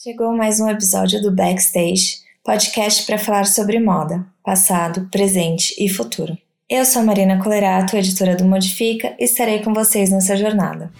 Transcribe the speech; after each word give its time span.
Chegou 0.00 0.32
mais 0.32 0.60
um 0.60 0.68
episódio 0.68 1.20
do 1.20 1.32
Backstage, 1.32 2.18
podcast 2.44 3.04
para 3.04 3.18
falar 3.18 3.46
sobre 3.46 3.80
moda, 3.80 4.24
passado, 4.44 5.08
presente 5.10 5.74
e 5.76 5.88
futuro. 5.88 6.38
Eu 6.70 6.84
sou 6.84 7.02
Marina 7.02 7.42
Colerato, 7.42 7.96
editora 7.96 8.36
do 8.36 8.44
Modifica, 8.44 9.16
e 9.18 9.24
estarei 9.24 9.60
com 9.60 9.74
vocês 9.74 10.12
nessa 10.12 10.36
jornada. 10.36 10.92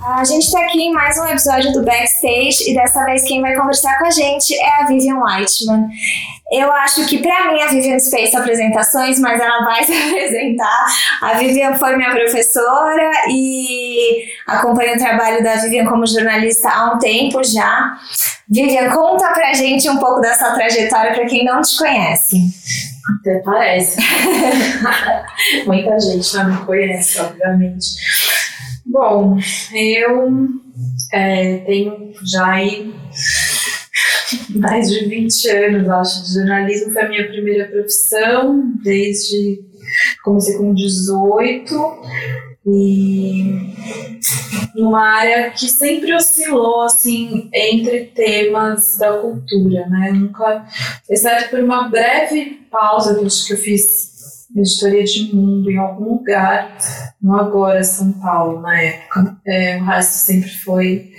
A 0.00 0.22
gente 0.22 0.44
está 0.44 0.60
aqui 0.60 0.80
em 0.80 0.92
mais 0.92 1.18
um 1.18 1.26
episódio 1.26 1.72
do 1.72 1.82
Backstage 1.82 2.70
e 2.70 2.74
dessa 2.74 3.04
vez 3.04 3.24
quem 3.24 3.40
vai 3.40 3.56
conversar 3.56 3.98
com 3.98 4.06
a 4.06 4.10
gente 4.12 4.54
é 4.54 4.82
a 4.82 4.86
Vivian 4.86 5.16
Whiteman. 5.16 5.88
Eu 6.52 6.70
acho 6.70 7.04
que 7.06 7.18
para 7.18 7.52
mim 7.52 7.60
a 7.60 7.66
Vivian 7.66 7.98
fez 7.98 8.32
apresentações, 8.32 9.18
mas 9.18 9.40
ela 9.40 9.64
vai 9.64 9.82
se 9.84 9.92
apresentar. 9.92 10.86
A 11.22 11.34
Vivian 11.34 11.74
foi 11.74 11.96
minha 11.96 12.10
professora 12.10 13.10
e 13.28 14.24
acompanho 14.46 14.94
o 14.94 14.98
trabalho 14.98 15.42
da 15.42 15.56
Vivian 15.56 15.86
como 15.86 16.06
jornalista 16.06 16.68
há 16.68 16.94
um 16.94 16.98
tempo 16.98 17.42
já. 17.42 17.98
Vivian, 18.48 18.90
conta 18.90 19.32
pra 19.32 19.52
gente 19.54 19.88
um 19.90 19.98
pouco 19.98 20.20
dessa 20.20 20.52
trajetória 20.52 21.14
para 21.14 21.26
quem 21.26 21.44
não 21.44 21.60
te 21.62 21.76
conhece. 21.76 22.36
Até 23.20 23.38
parece. 23.40 24.00
Muita 25.66 25.98
gente 25.98 26.36
não 26.36 26.50
me 26.52 26.64
conhece, 26.64 27.20
obviamente. 27.20 27.88
Bom, 28.86 29.36
eu 29.72 30.28
é, 31.12 31.58
tenho 31.66 32.12
já 32.24 32.46
aí 32.46 32.94
mais 34.54 34.90
de 34.90 35.06
20 35.06 35.48
anos, 35.50 35.88
acho, 35.88 36.24
de 36.24 36.34
jornalismo. 36.34 36.92
Foi 36.92 37.02
a 37.02 37.08
minha 37.08 37.28
primeira 37.28 37.68
profissão, 37.68 38.72
desde. 38.82 39.64
Comecei 40.24 40.56
com 40.56 40.74
18 40.74 41.74
e 42.66 43.72
numa 44.74 45.00
área 45.00 45.50
que 45.52 45.68
sempre 45.68 46.12
oscilou 46.12 46.82
assim 46.82 47.48
entre 47.54 48.06
temas 48.06 48.96
da 48.98 49.12
cultura, 49.18 49.86
né? 49.86 50.10
Nunca, 50.12 50.66
exceto 51.08 51.50
por 51.50 51.60
uma 51.60 51.88
breve 51.88 52.66
pausa 52.68 53.14
que 53.14 53.46
que 53.46 53.52
eu 53.52 53.56
fiz 53.56 54.16
editoria 54.54 55.04
de 55.04 55.34
mundo 55.34 55.70
em 55.70 55.76
algum 55.76 56.14
lugar, 56.14 56.76
no 57.20 57.36
agora 57.36 57.84
São 57.84 58.12
Paulo 58.12 58.60
na 58.60 58.80
época. 58.80 59.36
É, 59.46 59.76
o 59.76 59.84
resto 59.84 60.12
sempre 60.12 60.50
foi 60.50 61.12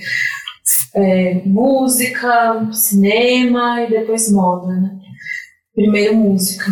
é, 0.98 1.42
música, 1.46 2.68
cinema 2.74 3.82
e 3.84 3.90
depois 3.90 4.32
moda, 4.32 4.74
né? 4.74 4.92
Primeiro 5.76 6.16
música. 6.16 6.72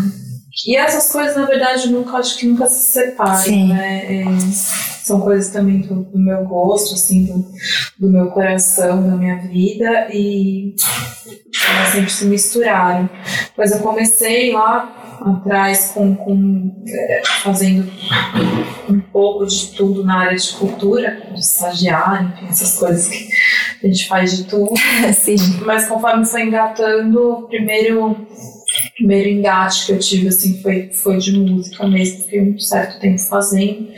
E 0.65 0.75
essas 0.75 1.11
coisas, 1.11 1.35
na 1.35 1.45
verdade, 1.45 1.91
nunca 1.91 2.17
acho 2.17 2.37
que 2.37 2.47
nunca 2.47 2.65
se 2.65 2.91
separam, 2.91 3.35
Sim. 3.35 3.67
né? 3.67 4.21
É, 4.21 4.25
são 5.03 5.21
coisas 5.21 5.51
também 5.51 5.81
do, 5.81 6.03
do, 6.05 6.17
meu 6.17 6.43
gosto, 6.45 6.95
assim, 6.95 7.25
do, 7.25 7.45
do 7.99 8.09
meu 8.09 8.31
coração, 8.31 9.07
da 9.07 9.15
minha 9.15 9.37
vida 9.41 10.07
e 10.11 10.73
elas 11.69 11.89
sempre 11.89 12.09
se 12.09 12.25
misturaram. 12.25 13.07
Pois 13.55 13.71
eu 13.71 13.79
comecei 13.79 14.53
lá 14.53 15.19
atrás 15.23 15.91
com, 15.93 16.15
com 16.15 16.83
é, 16.87 17.21
fazendo 17.43 17.91
um 18.89 18.99
pouco 18.99 19.45
de 19.45 19.67
tudo 19.73 20.03
na 20.03 20.19
área 20.19 20.37
de 20.37 20.51
cultura, 20.53 21.21
de 21.33 21.39
estagiário, 21.39 22.33
enfim, 22.35 22.47
essas 22.47 22.77
coisas 22.77 23.07
que 23.07 23.27
a 23.83 23.87
gente 23.87 24.07
faz 24.07 24.37
de 24.37 24.43
tudo. 24.45 24.73
Sim. 25.13 25.37
Mas 25.65 25.87
conforme 25.87 26.25
foi 26.25 26.43
engatando, 26.43 27.31
o 27.31 27.47
primeiro, 27.47 28.15
primeiro 28.97 29.29
engate 29.29 29.85
que 29.85 29.91
eu 29.91 29.99
tive 29.99 30.27
assim, 30.27 30.61
foi, 30.61 30.89
foi 30.91 31.17
de 31.17 31.37
música 31.37 31.87
mesmo, 31.87 32.23
fiquei 32.23 32.41
um 32.41 32.59
certo 32.59 32.99
tempo 32.99 33.19
fazendo. 33.21 33.89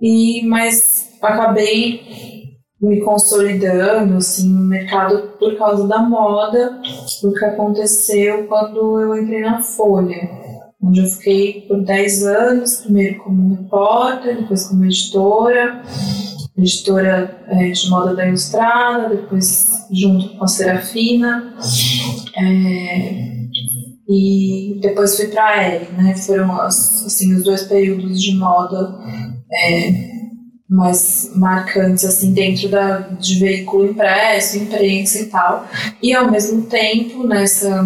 E, 0.00 0.42
mas 0.46 1.12
acabei 1.22 2.02
me 2.80 3.00
consolidando 3.00 4.16
assim, 4.16 4.48
no 4.48 4.64
mercado 4.64 5.34
por 5.38 5.56
causa 5.56 5.86
da 5.86 6.00
moda, 6.00 6.80
o 7.22 7.32
que 7.32 7.44
aconteceu 7.44 8.48
quando 8.48 9.00
eu 9.00 9.16
entrei 9.16 9.40
na 9.42 9.62
Folha, 9.62 10.28
onde 10.82 11.00
eu 11.00 11.06
fiquei 11.06 11.60
por 11.68 11.80
10 11.80 12.26
anos, 12.26 12.80
primeiro 12.80 13.22
como 13.22 13.54
repórter, 13.54 14.38
depois 14.38 14.66
como 14.66 14.84
editora, 14.84 15.80
editora 16.56 17.44
é, 17.48 17.70
de 17.70 17.88
moda 17.88 18.14
da 18.14 18.26
Ilustrada, 18.26 19.08
depois 19.08 19.86
junto 19.90 20.36
com 20.36 20.44
a 20.44 20.48
Serafina, 20.48 21.54
é, 22.36 23.32
e 24.08 24.78
depois 24.82 25.16
fui 25.16 25.28
para 25.28 25.44
a 25.44 26.02
né? 26.02 26.14
Foram 26.16 26.60
assim, 26.60 27.34
os 27.34 27.44
dois 27.44 27.62
períodos 27.62 28.22
de 28.22 28.36
moda 28.36 28.98
é, 29.50 30.12
mais 30.68 31.30
marcantes 31.34 32.04
assim 32.04 32.32
dentro 32.32 32.68
da, 32.68 32.98
de 32.98 33.38
veículo 33.38 33.86
impresso, 33.86 34.58
imprensa 34.58 35.20
e 35.20 35.26
tal. 35.26 35.66
E 36.02 36.14
ao 36.14 36.30
mesmo 36.30 36.62
tempo, 36.62 37.26
nessa 37.26 37.84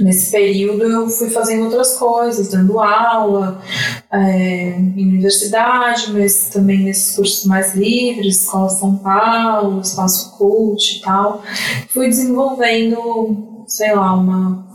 nesse 0.00 0.30
período 0.30 0.84
eu 0.84 1.08
fui 1.08 1.28
fazendo 1.28 1.64
outras 1.64 1.98
coisas, 1.98 2.48
dando 2.48 2.80
aula 2.80 3.62
é, 4.10 4.70
em 4.78 5.08
universidade, 5.08 6.12
mas 6.12 6.48
também 6.48 6.84
nesses 6.84 7.14
cursos 7.14 7.44
mais 7.44 7.74
livres, 7.74 8.40
Escola 8.40 8.68
São 8.70 8.96
Paulo, 8.96 9.80
Espaço 9.80 10.36
Cult 10.38 10.98
e 10.98 11.00
tal. 11.02 11.42
Fui 11.88 12.08
desenvolvendo, 12.08 13.64
sei 13.66 13.94
lá, 13.94 14.14
uma 14.14 14.66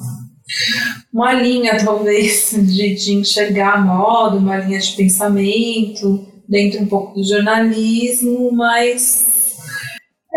uma 1.14 1.34
linha 1.34 1.78
talvez 1.84 2.52
de, 2.52 2.96
de 2.96 3.14
enxergar 3.14 3.74
a 3.76 3.82
moda, 3.82 4.38
uma 4.38 4.58
linha 4.58 4.80
de 4.80 4.96
pensamento, 4.96 6.26
dentro 6.48 6.82
um 6.82 6.88
pouco 6.88 7.16
do 7.16 7.28
jornalismo, 7.28 8.52
mas 8.52 9.27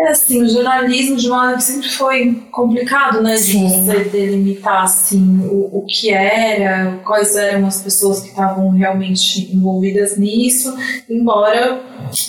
é 0.01 0.09
assim, 0.09 0.41
o 0.41 0.49
jornalismo 0.49 1.15
de 1.15 1.29
modo 1.29 1.61
sempre 1.61 1.89
foi 1.89 2.43
complicado, 2.51 3.21
né? 3.21 3.35
De 3.35 3.57
você 3.57 4.03
delimitar 4.05 4.83
assim, 4.83 5.39
o, 5.47 5.77
o 5.77 5.85
que 5.85 6.09
era, 6.09 6.99
quais 7.05 7.35
eram 7.35 7.67
as 7.67 7.81
pessoas 7.81 8.21
que 8.21 8.29
estavam 8.29 8.69
realmente 8.71 9.55
envolvidas 9.55 10.17
nisso, 10.17 10.75
embora 11.07 11.81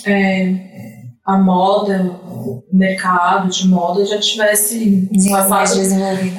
é, 0.05 0.73
a 1.25 1.37
moda, 1.37 2.19
o 2.25 2.63
mercado 2.71 3.49
de 3.49 3.67
moda 3.67 4.05
já 4.05 4.19
tivesse 4.19 5.09
passado. 5.31 5.79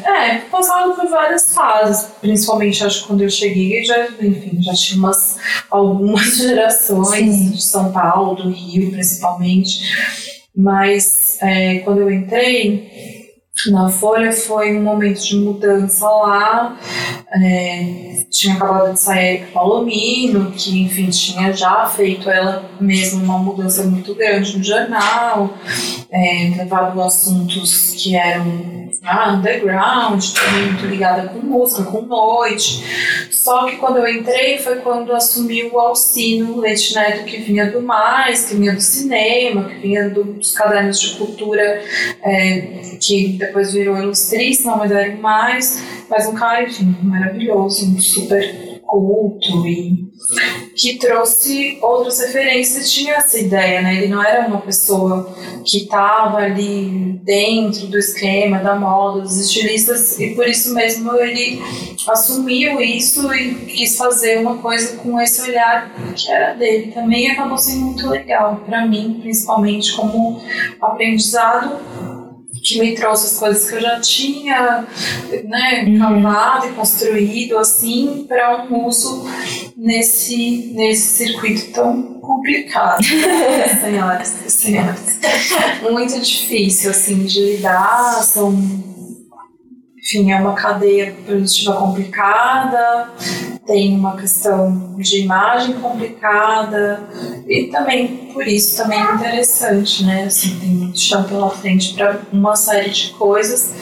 É, 0.06 0.39
passado 0.51 0.95
por 0.95 1.09
várias 1.09 1.55
fases, 1.55 2.06
principalmente 2.21 2.84
acho 2.84 3.03
que 3.03 3.06
quando 3.09 3.22
eu 3.22 3.31
cheguei, 3.31 3.83
já, 3.84 4.06
enfim, 4.21 4.62
já 4.62 4.75
tinha 4.75 4.99
umas, 4.99 5.39
algumas 5.71 6.37
gerações 6.39 7.34
Sim. 7.34 7.51
de 7.51 7.62
São 7.62 7.91
Paulo, 7.93 8.37
do 8.37 8.51
Rio 8.51 8.91
principalmente, 8.91 9.81
mas 10.56 11.38
é, 11.42 11.78
quando 11.81 12.00
eu 12.00 12.10
entrei 12.10 13.25
na 13.70 13.88
Folha 13.88 14.32
foi 14.32 14.76
um 14.76 14.82
momento 14.82 15.25
de 15.25 15.37
mudança 15.37 16.09
lá. 16.09 16.78
É, 17.32 18.25
tinha 18.31 18.54
acabado 18.54 18.92
de 18.92 19.00
sair 19.00 19.47
Palomino, 19.53 20.53
que 20.53 20.82
enfim 20.82 21.09
tinha 21.09 21.53
já 21.53 21.87
feito 21.87 22.28
ela 22.28 22.69
mesma 22.81 23.22
uma 23.22 23.38
mudança 23.38 23.84
muito 23.84 24.15
grande 24.15 24.59
no 24.59 24.65
jornal, 24.65 25.54
é, 26.10 26.66
assuntos 27.04 27.92
que 27.92 28.16
eram 28.16 28.47
ah, 29.03 29.32
underground, 29.32 30.22
também 30.32 30.66
muito 30.66 30.87
ligada 30.87 31.28
com 31.28 31.38
música, 31.38 31.84
com 31.84 32.03
noite. 32.03 32.84
Só 33.31 33.66
que 33.66 33.77
quando 33.77 33.99
eu 33.99 34.09
entrei 34.09 34.59
foi 34.59 34.77
quando 34.77 35.12
assumi 35.12 35.65
o 35.65 35.78
Alcino 35.78 36.60
Leite 36.60 36.94
Neto, 36.94 37.25
que 37.25 37.38
vinha 37.38 37.71
do 37.71 37.83
mais, 37.83 38.47
que 38.47 38.54
vinha 38.54 38.75
do 38.75 38.81
cinema, 38.81 39.65
que 39.65 39.77
vinha 39.77 40.09
dos 40.09 40.53
cadernos 40.53 41.00
de 41.00 41.16
cultura, 41.16 41.83
é, 42.22 42.97
que 43.00 43.37
depois 43.38 43.72
virou 43.72 43.99
ilustríssima, 43.99 44.77
mas 44.77 44.91
era 44.91 45.15
mais. 45.16 45.83
Mas 46.09 46.27
um 46.27 46.34
cara, 46.34 46.62
enfim, 46.62 46.97
maravilhoso, 47.03 48.01
super 48.01 48.80
culto 48.86 49.66
e 49.66 50.03
que 50.74 50.98
trouxe 50.98 51.78
outras 51.80 52.18
referências 52.21 52.91
tinha 52.92 53.15
essa 53.15 53.38
ideia, 53.38 53.82
né? 53.82 53.97
Ele 53.97 54.09
não 54.09 54.22
era 54.22 54.47
uma 54.47 54.60
pessoa 54.60 55.32
que 55.65 55.78
estava 55.78 56.38
ali 56.38 57.21
dentro 57.22 57.86
do 57.86 57.98
esquema 57.98 58.59
da 58.59 58.74
moda, 58.74 59.21
dos 59.21 59.38
estilistas 59.38 60.18
e 60.18 60.34
por 60.34 60.47
isso 60.48 60.74
mesmo 60.74 61.15
ele 61.16 61.62
assumiu 62.09 62.80
isso 62.80 63.32
e 63.34 63.54
quis 63.66 63.97
fazer 63.97 64.41
uma 64.41 64.59
coisa 64.59 64.97
com 64.97 65.21
esse 65.21 65.42
olhar 65.42 65.92
que 66.15 66.30
era 66.30 66.54
dele. 66.54 66.92
Também 66.92 67.30
acabou 67.30 67.59
sendo 67.59 67.86
muito 67.86 68.09
legal 68.09 68.62
para 68.65 68.86
mim, 68.86 69.18
principalmente 69.22 69.94
como 69.94 70.42
aprendizado 70.80 72.23
que 72.65 72.81
me 72.81 72.95
trouxe 72.95 73.27
as 73.27 73.39
coisas 73.39 73.69
que 73.69 73.77
eu 73.77 73.81
já 73.81 74.01
tinha 74.01 74.87
né, 75.45 75.84
uhum. 75.87 75.99
cavado 75.99 76.66
e 76.69 76.72
construído 76.72 77.59
assim 77.59 78.25
para 78.27 78.65
um 78.65 78.87
uso 78.87 79.28
nesse, 79.77 80.72
nesse 80.75 81.27
circuito 81.27 81.72
tão 81.72 82.15
complicado, 82.21 83.05
senhoras 83.81 84.34
e 84.47 84.51
senhores. 84.51 85.21
Muito 85.83 86.19
difícil 86.19 86.91
assim 86.91 87.27
de 87.27 87.57
lidar, 87.57 88.22
são 88.22 88.53
enfim, 89.99 90.33
é 90.33 90.37
uma 90.37 90.55
cadeia 90.55 91.15
produtiva 91.25 91.77
complicada, 91.77 93.11
tem 93.66 93.97
uma 93.97 94.16
questão 94.16 94.95
de 94.99 95.22
imagem 95.22 95.75
complicada 95.75 97.09
e 97.47 97.65
também 97.65 98.31
por 98.33 98.47
isso 98.47 98.77
também 98.77 99.01
é 99.01 99.15
interessante, 99.15 100.05
né? 100.05 100.25
Assim, 100.25 100.59
tem 100.59 100.69
muito 100.69 101.01
chão 101.01 101.25
pela 101.25 101.51
frente 101.51 101.95
para 101.95 102.21
uma 102.33 102.57
série 102.57 102.91
de 102.91 103.11
coisas, 103.11 103.75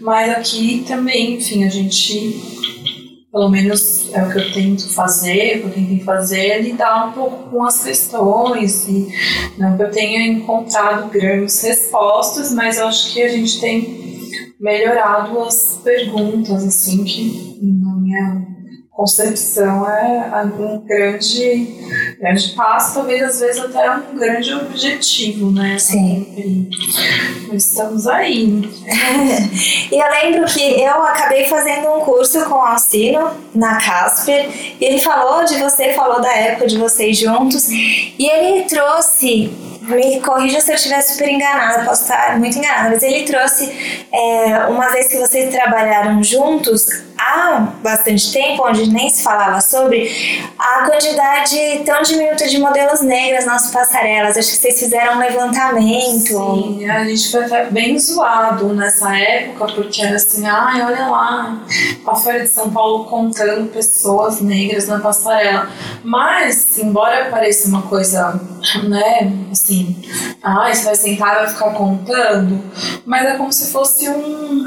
mas 0.00 0.30
aqui 0.30 0.84
também, 0.86 1.34
enfim, 1.34 1.64
a 1.64 1.68
gente 1.68 2.60
pelo 3.32 3.48
menos 3.48 4.12
é 4.12 4.24
o 4.24 4.32
que 4.32 4.38
eu 4.38 4.52
tento 4.52 4.92
fazer, 4.92 5.58
o 5.58 5.60
que 5.60 5.66
eu 5.66 5.72
tentei 5.74 6.00
fazer, 6.00 6.46
é 6.46 6.60
lidar 6.60 7.08
um 7.08 7.12
pouco 7.12 7.50
com 7.50 7.64
as 7.64 7.84
questões 7.84 8.88
e 8.88 9.06
não 9.56 9.76
que 9.76 9.84
eu 9.84 9.90
tenha 9.90 10.26
encontrado 10.26 11.08
grandes 11.10 11.62
respostas, 11.62 12.52
mas 12.52 12.78
eu 12.78 12.88
acho 12.88 13.12
que 13.12 13.22
a 13.22 13.28
gente 13.28 13.60
tem 13.60 14.00
melhorado 14.58 15.38
as 15.40 15.80
perguntas, 15.82 16.64
assim, 16.64 17.04
que 17.04 17.58
na 17.62 17.94
minha 17.96 18.59
concepção 18.92 19.88
é 19.88 20.42
um 20.44 20.78
grande, 20.80 21.76
grande 22.18 22.48
passo, 22.50 22.94
talvez 22.94 23.22
às 23.22 23.40
vezes 23.40 23.62
até 23.62 23.90
um 23.90 24.18
grande 24.18 24.52
objetivo, 24.52 25.50
né? 25.50 25.78
Sim. 25.78 26.68
Estamos 27.52 28.06
aí. 28.06 28.62
e 29.90 29.94
eu 29.94 30.10
lembro 30.10 30.46
que 30.46 30.80
eu 30.80 31.02
acabei 31.02 31.46
fazendo 31.46 31.88
um 31.90 32.00
curso 32.00 32.44
com 32.44 32.56
o 32.56 32.60
Alcino 32.60 33.30
na 33.54 33.80
Casper, 33.80 34.50
e 34.80 34.84
ele 34.84 35.00
falou 35.00 35.44
de 35.44 35.56
você, 35.56 35.92
falou 35.94 36.20
da 36.20 36.32
época 36.32 36.66
de 36.66 36.76
vocês 36.76 37.16
juntos, 37.16 37.68
e 37.70 38.28
ele 38.28 38.64
trouxe 38.64 39.50
me 39.80 40.20
corrija 40.20 40.60
se 40.60 40.70
eu 40.70 40.74
estiver 40.74 41.00
super 41.00 41.28
enganada, 41.28 41.84
posso 41.84 42.02
estar 42.02 42.38
muito 42.38 42.58
enganada, 42.58 42.90
mas 42.90 43.02
ele 43.02 43.24
trouxe, 43.24 44.06
é, 44.12 44.66
uma 44.66 44.88
vez 44.90 45.08
que 45.08 45.18
vocês 45.18 45.50
trabalharam 45.50 46.22
juntos, 46.22 46.86
há 47.20 47.60
bastante 47.82 48.32
tempo, 48.32 48.66
onde 48.66 48.88
nem 48.90 49.10
se 49.10 49.22
falava 49.22 49.60
sobre, 49.60 50.10
a 50.58 50.86
quantidade 50.86 51.82
tão 51.84 52.02
diminuta 52.02 52.46
de 52.46 52.58
modelos 52.58 53.02
negras 53.02 53.44
nas 53.44 53.70
passarelas. 53.70 54.36
Acho 54.36 54.50
que 54.50 54.56
vocês 54.56 54.78
fizeram 54.78 55.16
um 55.16 55.18
levantamento. 55.18 56.26
Sim, 56.26 56.88
a 56.88 57.04
gente 57.04 57.30
foi 57.30 57.44
até 57.44 57.66
bem 57.66 57.98
zoado 57.98 58.72
nessa 58.72 59.16
época, 59.16 59.72
porque 59.74 60.02
era 60.02 60.16
assim, 60.16 60.46
ai, 60.46 60.82
olha 60.82 61.06
lá, 61.06 61.62
a 62.06 62.14
Folha 62.16 62.40
de 62.40 62.48
São 62.48 62.70
Paulo 62.70 63.04
contando 63.04 63.70
pessoas 63.70 64.40
negras 64.40 64.88
na 64.88 64.98
passarela. 64.98 65.68
Mas, 66.02 66.78
embora 66.78 67.30
pareça 67.30 67.68
uma 67.68 67.82
coisa, 67.82 68.40
né, 68.84 69.32
assim, 69.52 69.69
ai, 70.42 70.74
você 70.74 70.84
vai 70.84 70.94
sentar 70.96 71.34
e 71.34 71.38
vai 71.40 71.48
ficar 71.48 71.70
contando, 71.70 72.62
mas 73.04 73.26
é 73.26 73.36
como 73.36 73.52
se 73.52 73.70
fosse 73.70 74.08
um... 74.08 74.64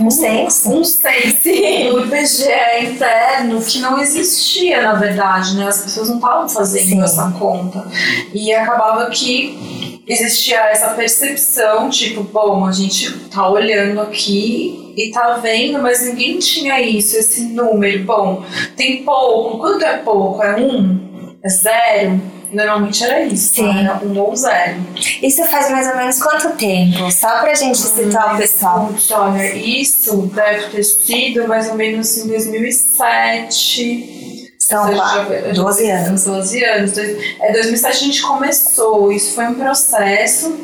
Um 0.00 0.10
senso. 0.10 0.70
Um 0.70 0.84
senso 0.84 1.48
o 1.92 2.00
IBGE 2.00 2.92
interno 2.92 3.60
que 3.62 3.78
não 3.78 3.98
existia, 3.98 4.82
na 4.82 4.94
verdade, 4.94 5.56
né? 5.56 5.68
As 5.68 5.82
pessoas 5.82 6.08
não 6.08 6.16
estavam 6.16 6.48
fazendo 6.48 6.88
Sim. 6.88 7.02
essa 7.02 7.30
conta. 7.32 7.86
E 8.32 8.52
acabava 8.52 9.10
que 9.10 10.02
existia 10.06 10.58
essa 10.70 10.88
percepção, 10.90 11.88
tipo, 11.90 12.22
bom, 12.22 12.66
a 12.66 12.72
gente 12.72 13.10
tá 13.28 13.48
olhando 13.48 14.00
aqui 14.00 14.92
e 14.96 15.10
tá 15.10 15.38
vendo, 15.42 15.80
mas 15.80 16.02
ninguém 16.02 16.38
tinha 16.38 16.80
isso, 16.80 17.16
esse 17.16 17.42
número. 17.42 18.04
Bom, 18.04 18.44
tem 18.76 19.02
pouco. 19.02 19.58
Quanto 19.58 19.84
é 19.84 19.98
pouco? 19.98 20.42
É 20.42 20.56
um? 20.56 21.34
É 21.42 21.48
zero? 21.48 22.20
Normalmente 22.54 23.02
era 23.02 23.24
isso, 23.24 23.54
Sim. 23.54 23.78
era 23.78 24.00
um 24.04 24.18
ou 24.18 24.34
zero. 24.36 24.80
Isso 25.22 25.44
faz 25.46 25.70
mais 25.70 25.88
ou 25.88 25.96
menos 25.96 26.22
quanto 26.22 26.50
tempo? 26.52 27.10
Só 27.10 27.40
pra 27.40 27.54
gente 27.54 27.78
situar 27.78 28.32
hum, 28.32 28.36
o 28.36 28.38
pessoal. 28.38 28.94
Olha, 29.12 29.54
isso 29.56 30.30
deve 30.32 30.68
ter 30.68 30.84
sido 30.84 31.48
mais 31.48 31.68
ou 31.68 31.74
menos 31.74 32.16
em 32.16 32.28
2007. 32.28 34.23
São 34.64 34.96
lá, 34.96 35.26
12 35.54 35.90
anos. 35.90 36.24
12 36.24 36.64
anos. 36.64 36.96
É, 36.96 37.52
2007 37.52 37.86
a 37.86 37.92
gente 37.92 38.22
começou, 38.22 39.12
isso 39.12 39.34
foi 39.34 39.44
um 39.44 39.54
processo 39.56 40.56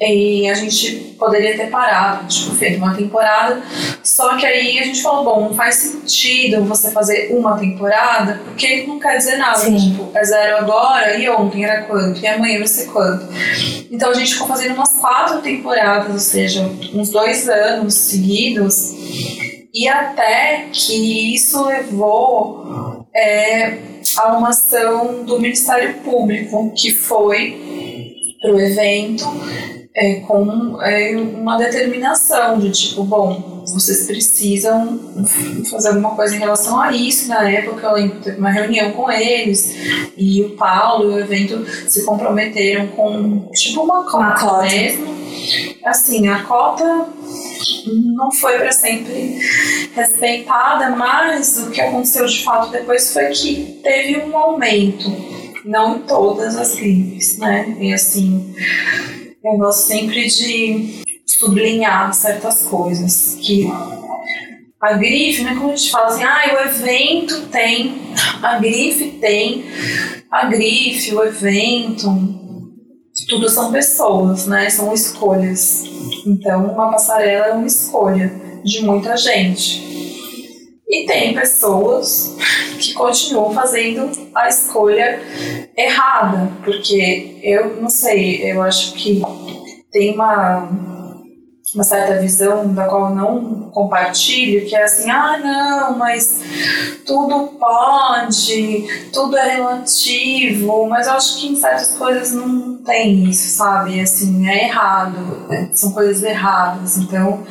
e 0.00 0.48
a 0.48 0.54
gente 0.54 1.14
poderia 1.18 1.54
ter 1.54 1.66
parado, 1.66 2.26
tipo, 2.26 2.54
feito 2.54 2.78
uma 2.78 2.94
temporada, 2.94 3.62
só 4.02 4.38
que 4.38 4.46
aí 4.46 4.78
a 4.78 4.84
gente 4.84 5.02
falou, 5.02 5.24
bom, 5.24 5.48
não 5.48 5.54
faz 5.54 5.74
sentido 5.74 6.64
você 6.64 6.90
fazer 6.90 7.34
uma 7.36 7.58
temporada, 7.58 8.40
porque 8.44 8.86
não 8.86 8.98
quer 8.98 9.18
dizer 9.18 9.36
nada, 9.36 9.58
Sim. 9.58 9.76
tipo, 9.76 10.10
é 10.14 10.24
zero 10.24 10.56
agora, 10.56 11.14
e 11.14 11.28
ontem 11.28 11.64
era 11.64 11.82
quanto, 11.82 12.20
e 12.20 12.26
amanhã 12.26 12.58
vai 12.58 12.66
ser 12.66 12.86
quanto. 12.86 13.28
Então 13.90 14.10
a 14.10 14.14
gente 14.14 14.32
ficou 14.32 14.48
fazendo 14.48 14.74
umas 14.74 14.92
quatro 14.92 15.42
temporadas, 15.42 16.10
ou 16.10 16.18
seja, 16.18 16.62
uns 16.94 17.10
dois 17.10 17.46
anos 17.46 17.92
seguidos, 17.92 18.94
e 19.74 19.88
até 19.88 20.68
que 20.72 21.34
isso 21.34 21.66
levou 21.66 23.04
é, 23.12 23.78
a 24.16 24.36
uma 24.36 24.50
ação 24.50 25.24
do 25.24 25.40
Ministério 25.40 25.94
Público, 25.94 26.72
que 26.76 26.94
foi 26.94 28.36
para 28.40 28.52
o 28.52 28.60
evento 28.60 29.24
é, 29.96 30.16
com 30.20 30.80
é, 30.80 31.16
uma 31.16 31.56
determinação 31.56 32.58
de 32.58 32.70
tipo, 32.70 33.02
bom, 33.02 33.64
vocês 33.66 34.06
precisam 34.06 35.00
fazer 35.70 35.88
alguma 35.88 36.14
coisa 36.14 36.36
em 36.36 36.38
relação 36.38 36.80
a 36.80 36.92
isso. 36.92 37.28
Na 37.28 37.48
época 37.50 37.86
eu 37.86 37.94
lembro 37.94 38.16
que 38.18 38.24
teve 38.24 38.38
uma 38.38 38.50
reunião 38.50 38.92
com 38.92 39.10
eles 39.10 39.74
e 40.16 40.42
o 40.42 40.50
Paulo 40.50 41.10
e 41.10 41.14
o 41.14 41.18
evento 41.18 41.64
se 41.88 42.04
comprometeram 42.04 42.88
com 42.88 43.48
tipo 43.52 43.82
uma 43.82 44.04
cota. 44.08 44.62
mesmo. 44.62 45.23
Assim, 45.84 46.28
a 46.28 46.42
cota 46.44 47.08
não 47.86 48.30
foi 48.32 48.58
para 48.58 48.72
sempre 48.72 49.38
respeitada, 49.94 50.90
mas 50.90 51.58
o 51.58 51.70
que 51.70 51.80
aconteceu 51.80 52.26
de 52.26 52.42
fato 52.42 52.70
depois 52.70 53.12
foi 53.12 53.26
que 53.30 53.80
teve 53.82 54.18
um 54.20 54.36
aumento, 54.36 55.10
não 55.64 55.96
em 55.96 56.00
todas 56.00 56.56
as 56.56 56.74
gripes, 56.74 57.38
né? 57.38 57.76
E 57.80 57.92
assim, 57.92 58.54
eu 59.44 59.56
gosto 59.58 59.86
sempre 59.86 60.26
de 60.26 61.02
sublinhar 61.26 62.12
certas 62.14 62.62
coisas 62.62 63.38
que 63.40 63.70
a 64.80 64.92
grife, 64.94 65.42
né, 65.42 65.54
como 65.54 65.72
a 65.72 65.76
gente 65.76 65.90
fala 65.90 66.06
assim, 66.08 66.22
ah, 66.22 66.42
o 66.54 66.68
evento 66.68 67.46
tem, 67.46 68.12
a 68.42 68.58
grife 68.58 69.12
tem, 69.18 69.64
a 70.30 70.44
grife, 70.44 71.14
o 71.14 71.24
evento, 71.24 72.08
tudo 73.34 73.50
são 73.50 73.72
pessoas, 73.72 74.46
né? 74.46 74.70
São 74.70 74.92
escolhas. 74.92 75.84
Então, 76.24 76.66
uma 76.66 76.90
passarela 76.90 77.46
é 77.46 77.52
uma 77.52 77.66
escolha 77.66 78.32
de 78.62 78.82
muita 78.84 79.16
gente. 79.16 79.82
E 80.88 81.04
tem 81.06 81.34
pessoas 81.34 82.36
que 82.78 82.94
continuam 82.94 83.52
fazendo 83.52 84.10
a 84.34 84.48
escolha 84.48 85.20
errada, 85.76 86.52
porque 86.64 87.40
eu 87.42 87.80
não 87.82 87.90
sei, 87.90 88.52
eu 88.52 88.62
acho 88.62 88.92
que 88.94 89.20
tem 89.90 90.14
uma 90.14 90.93
uma 91.74 91.82
certa 91.82 92.20
visão 92.20 92.72
da 92.72 92.84
qual 92.84 93.10
eu 93.10 93.14
não 93.16 93.70
compartilho, 93.72 94.64
que 94.66 94.76
é 94.76 94.84
assim, 94.84 95.10
ah, 95.10 95.38
não, 95.38 95.98
mas 95.98 96.40
tudo 97.04 97.48
pode, 97.58 99.10
tudo 99.12 99.36
é 99.36 99.56
relativo, 99.56 100.86
mas 100.86 101.08
eu 101.08 101.14
acho 101.14 101.40
que 101.40 101.48
em 101.48 101.56
certas 101.56 101.94
coisas 101.94 102.32
não 102.32 102.76
tem 102.76 103.24
isso, 103.24 103.56
sabe? 103.56 104.00
Assim, 104.00 104.48
é 104.48 104.66
errado, 104.68 105.48
são 105.72 105.92
coisas 105.92 106.22
erradas. 106.22 106.96
Então, 106.96 107.44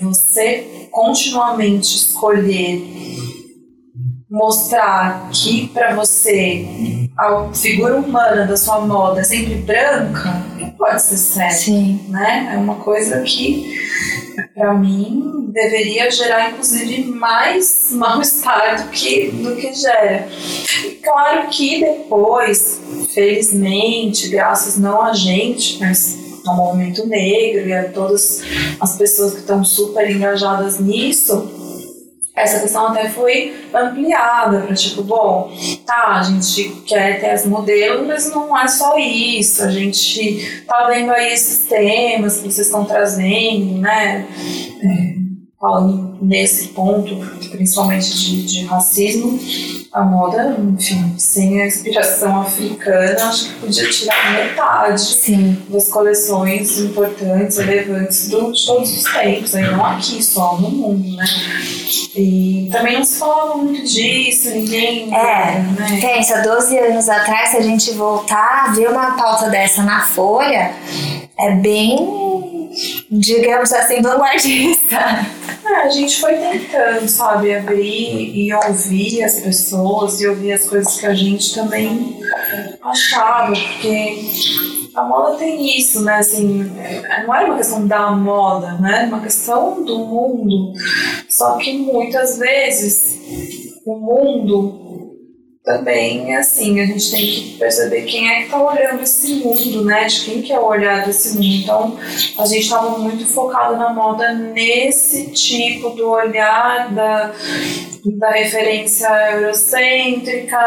você 0.00 0.88
continuamente 0.90 1.96
escolher 1.96 3.23
mostrar 4.34 5.30
que 5.30 5.68
para 5.68 5.94
você 5.94 7.08
a 7.16 7.50
figura 7.54 7.94
humana 7.94 8.44
da 8.44 8.56
sua 8.56 8.80
moda 8.80 9.20
é 9.20 9.24
sempre 9.24 9.54
branca, 9.54 10.44
pode 10.76 11.00
ser 11.00 11.16
certo, 11.16 11.54
Sim. 11.54 12.06
né? 12.08 12.50
É 12.52 12.58
uma 12.58 12.74
coisa 12.74 13.22
que 13.22 13.78
para 14.52 14.74
mim 14.74 15.50
deveria 15.52 16.10
gerar 16.10 16.50
inclusive 16.50 17.04
mais 17.04 17.90
mal-estar 17.92 18.82
do 18.82 18.90
que 18.90 19.30
do 19.30 19.54
que 19.54 19.72
gera. 19.72 20.28
E 20.84 20.90
claro 20.96 21.48
que 21.48 21.78
depois, 21.78 22.80
felizmente, 23.14 24.28
graças 24.30 24.76
não 24.76 25.00
a 25.00 25.12
gente, 25.14 25.78
mas 25.78 26.18
ao 26.44 26.56
movimento 26.56 27.06
negro 27.06 27.68
e 27.68 27.72
a 27.72 27.88
todas 27.88 28.42
as 28.80 28.96
pessoas 28.96 29.34
que 29.34 29.40
estão 29.40 29.64
super 29.64 30.10
engajadas 30.10 30.80
nisso, 30.80 31.53
essa 32.36 32.58
questão 32.58 32.88
até 32.88 33.08
foi 33.08 33.54
ampliada 33.72 34.62
para 34.62 34.74
tipo, 34.74 35.04
bom, 35.04 35.52
tá, 35.86 36.16
a 36.18 36.22
gente 36.22 36.82
quer 36.84 37.20
ter 37.20 37.30
as 37.30 37.46
modelos, 37.46 38.04
mas 38.06 38.28
não 38.30 38.58
é 38.58 38.66
só 38.66 38.98
isso, 38.98 39.62
a 39.62 39.70
gente 39.70 40.64
tá 40.66 40.88
vendo 40.88 41.12
aí 41.12 41.32
esses 41.32 41.68
temas 41.68 42.38
que 42.38 42.50
vocês 42.50 42.66
estão 42.66 42.84
trazendo, 42.84 43.78
né? 43.78 44.26
É, 44.82 45.13
falando 45.64 46.18
nesse 46.20 46.68
ponto, 46.68 47.16
principalmente 47.50 48.14
de, 48.18 48.44
de 48.44 48.64
racismo, 48.66 49.40
a 49.90 50.02
moda, 50.02 50.54
enfim, 50.58 51.14
sem 51.16 51.62
a 51.62 51.66
inspiração 51.66 52.42
africana, 52.42 53.28
acho 53.28 53.46
que 53.46 53.60
podia 53.60 53.88
tirar 53.88 54.32
metade 54.34 55.00
Sim. 55.00 55.56
das 55.70 55.88
coleções 55.88 56.78
importantes, 56.80 57.56
relevantes 57.56 58.28
do, 58.28 58.52
de 58.52 58.66
todos 58.66 58.94
os 58.94 59.04
tempos, 59.10 59.54
aí 59.54 59.70
não 59.70 59.86
aqui 59.86 60.22
só, 60.22 60.58
no 60.58 60.68
mundo, 60.68 61.16
né? 61.16 61.24
E 62.14 62.68
também 62.70 62.98
não 62.98 63.04
se 63.04 63.18
falava 63.18 63.56
muito 63.56 63.84
disso, 63.84 64.50
ninguém. 64.50 65.14
É, 65.14 65.60
né? 65.60 65.98
pensa, 65.98 66.42
12 66.42 66.78
anos 66.78 67.08
atrás, 67.08 67.52
se 67.52 67.56
a 67.56 67.62
gente 67.62 67.90
voltar 67.92 68.66
a 68.66 68.72
ver 68.72 68.90
uma 68.90 69.12
pauta 69.12 69.48
dessa 69.48 69.82
na 69.82 70.02
Folha, 70.02 70.74
é 71.38 71.52
bem, 71.52 72.68
digamos 73.10 73.72
assim, 73.72 74.02
vanguardista. 74.02 75.24
É, 75.74 75.82
a 75.82 75.88
gente 75.88 76.20
foi 76.20 76.36
tentando, 76.36 77.08
sabe, 77.08 77.52
abrir 77.52 78.32
e 78.32 78.54
ouvir 78.54 79.24
as 79.24 79.40
pessoas 79.40 80.20
e 80.20 80.28
ouvir 80.28 80.52
as 80.52 80.68
coisas 80.68 81.00
que 81.00 81.06
a 81.06 81.14
gente 81.14 81.52
também 81.52 82.20
achava, 82.80 83.52
porque 83.52 84.22
a 84.94 85.02
moda 85.02 85.36
tem 85.36 85.76
isso, 85.76 86.02
né? 86.02 86.18
Assim, 86.18 86.70
não 87.26 87.34
era 87.34 87.46
uma 87.46 87.56
questão 87.56 87.86
da 87.86 88.12
moda, 88.12 88.74
né? 88.74 88.98
Era 88.98 89.08
uma 89.08 89.20
questão 89.20 89.84
do 89.84 89.98
mundo. 89.98 90.72
Só 91.28 91.56
que 91.56 91.76
muitas 91.76 92.38
vezes 92.38 93.18
o 93.84 93.96
mundo 93.96 94.83
também, 95.64 96.36
assim, 96.36 96.78
a 96.78 96.84
gente 96.84 97.10
tem 97.10 97.26
que 97.26 97.56
perceber 97.58 98.02
quem 98.02 98.28
é 98.28 98.36
que 98.40 98.42
está 98.44 98.62
olhando 98.62 99.02
esse 99.02 99.36
mundo, 99.36 99.82
né? 99.82 100.04
De 100.04 100.20
quem 100.20 100.42
que 100.42 100.52
é 100.52 100.60
o 100.60 100.66
olhar 100.66 101.06
desse 101.06 101.36
mundo. 101.36 101.46
Então, 101.46 101.98
a 102.38 102.44
gente 102.44 102.64
estava 102.64 102.98
muito 102.98 103.26
focado 103.26 103.74
na 103.78 103.90
moda 103.90 104.34
nesse 104.34 105.30
tipo 105.30 105.88
do 105.90 106.10
olhar 106.10 106.92
da, 106.92 107.32
da 108.04 108.30
referência 108.30 109.08
eurocêntrica, 109.32 110.58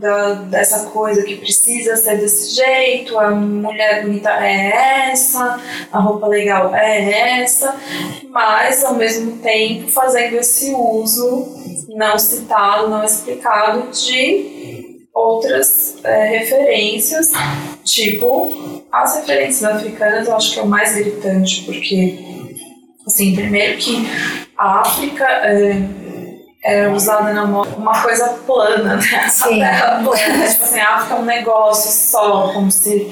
da, 0.00 0.34
dessa 0.34 0.86
coisa 0.90 1.22
que 1.24 1.36
precisa 1.36 1.96
ser 1.96 2.18
desse 2.18 2.54
jeito, 2.54 3.18
a 3.18 3.30
mulher 3.30 4.02
bonita 4.02 4.30
é 4.30 5.10
essa, 5.10 5.60
a 5.90 5.98
roupa 5.98 6.28
legal 6.28 6.72
é 6.74 7.40
essa, 7.42 7.74
mas 8.30 8.84
ao 8.84 8.94
mesmo 8.94 9.38
tempo 9.38 9.90
fazendo 9.90 10.36
esse 10.36 10.72
uso 10.72 11.48
não 11.88 12.18
citado, 12.18 12.88
não 12.88 13.04
explicado 13.04 13.90
de 13.90 15.08
outras 15.12 15.96
é, 16.04 16.38
referências, 16.38 17.32
tipo 17.82 18.84
as 18.92 19.16
referências 19.16 19.64
africanas, 19.64 20.28
eu 20.28 20.36
acho 20.36 20.54
que 20.54 20.60
é 20.60 20.62
o 20.62 20.66
mais 20.66 20.94
gritante, 20.94 21.64
porque, 21.64 22.18
assim, 23.06 23.34
primeiro 23.34 23.78
que 23.78 24.06
a 24.56 24.80
África. 24.80 25.24
É, 25.24 25.97
é 26.68 26.88
usada 26.88 27.32
na 27.32 27.46
moda 27.46 27.70
uma 27.76 28.02
coisa 28.02 28.28
plana, 28.46 28.96
né? 28.96 29.28
Sim. 29.28 29.62
A 29.62 29.66
terra 29.68 30.00
plana. 30.04 30.48
tipo 30.48 30.62
assim, 30.64 30.80
a 30.80 30.94
África 30.96 31.14
é 31.14 31.18
um 31.18 31.24
negócio 31.24 31.90
só, 31.90 32.52
como 32.52 32.70
se, 32.70 33.08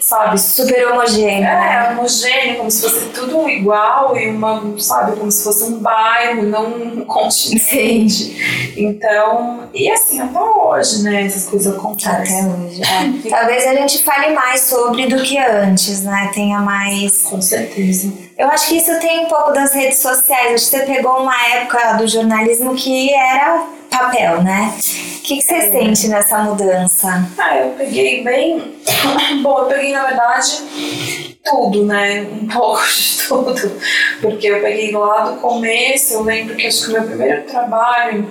sabe, 0.00 0.38
Super 0.40 0.88
homogêneo. 0.88 1.42
né? 1.42 1.86
é, 1.88 1.92
homogêneo, 1.92 2.56
como 2.56 2.70
se 2.70 2.82
fosse 2.82 3.06
tudo 3.06 3.48
igual 3.48 4.16
e 4.16 4.28
uma, 4.28 4.62
sabe, 4.78 5.16
como 5.16 5.30
se 5.30 5.44
fosse 5.44 5.64
um 5.64 5.78
bairro, 5.78 6.42
não 6.44 6.66
um 6.66 7.04
continente. 7.06 8.72
Então, 8.76 9.64
e 9.74 9.90
assim, 9.90 10.20
até 10.20 10.40
hoje, 10.40 11.02
né, 11.02 11.24
essas 11.26 11.46
coisas 11.46 11.68
Até 11.72 11.78
acontecem. 11.78 12.46
hoje. 12.46 12.82
é. 12.82 13.30
Talvez 13.30 13.66
a 13.66 13.74
gente 13.74 14.02
fale 14.02 14.34
mais 14.34 14.60
sobre 14.62 15.06
do 15.06 15.22
que 15.22 15.38
antes, 15.38 16.02
né? 16.02 16.30
Tenha 16.32 16.60
mais. 16.60 17.22
Com 17.22 17.40
certeza. 17.42 18.25
Eu 18.38 18.48
acho 18.48 18.68
que 18.68 18.76
isso 18.76 19.00
tem 19.00 19.20
um 19.20 19.28
pouco 19.28 19.52
das 19.52 19.72
redes 19.72 19.98
sociais. 19.98 20.54
Acho 20.54 20.70
que 20.70 20.76
você 20.76 20.80
pegou 20.80 21.22
uma 21.22 21.46
época 21.54 21.94
do 21.94 22.06
jornalismo 22.06 22.74
que 22.74 23.12
era 23.12 23.66
papel, 23.90 24.42
né? 24.42 24.74
O 24.76 25.22
que, 25.22 25.36
que 25.36 25.42
você 25.42 25.70
sente 25.70 26.08
nessa 26.08 26.38
mudança? 26.40 27.26
Ah, 27.38 27.56
eu 27.56 27.70
peguei 27.70 28.22
bem. 28.22 28.76
Bom, 29.42 29.60
eu 29.60 29.64
peguei, 29.64 29.92
na 29.92 30.04
verdade, 30.04 31.38
tudo, 31.42 31.86
né? 31.86 32.26
Um 32.30 32.46
pouco 32.46 32.82
de 32.86 33.26
tudo. 33.26 33.72
Porque 34.20 34.48
eu 34.48 34.60
peguei 34.60 34.92
lá 34.92 35.30
do 35.30 35.40
começo, 35.40 36.12
eu 36.12 36.22
lembro 36.22 36.54
que 36.56 36.66
acho 36.66 36.84
que 36.84 36.90
o 36.90 36.92
meu 36.92 37.04
primeiro 37.04 37.42
trabalho, 37.44 38.28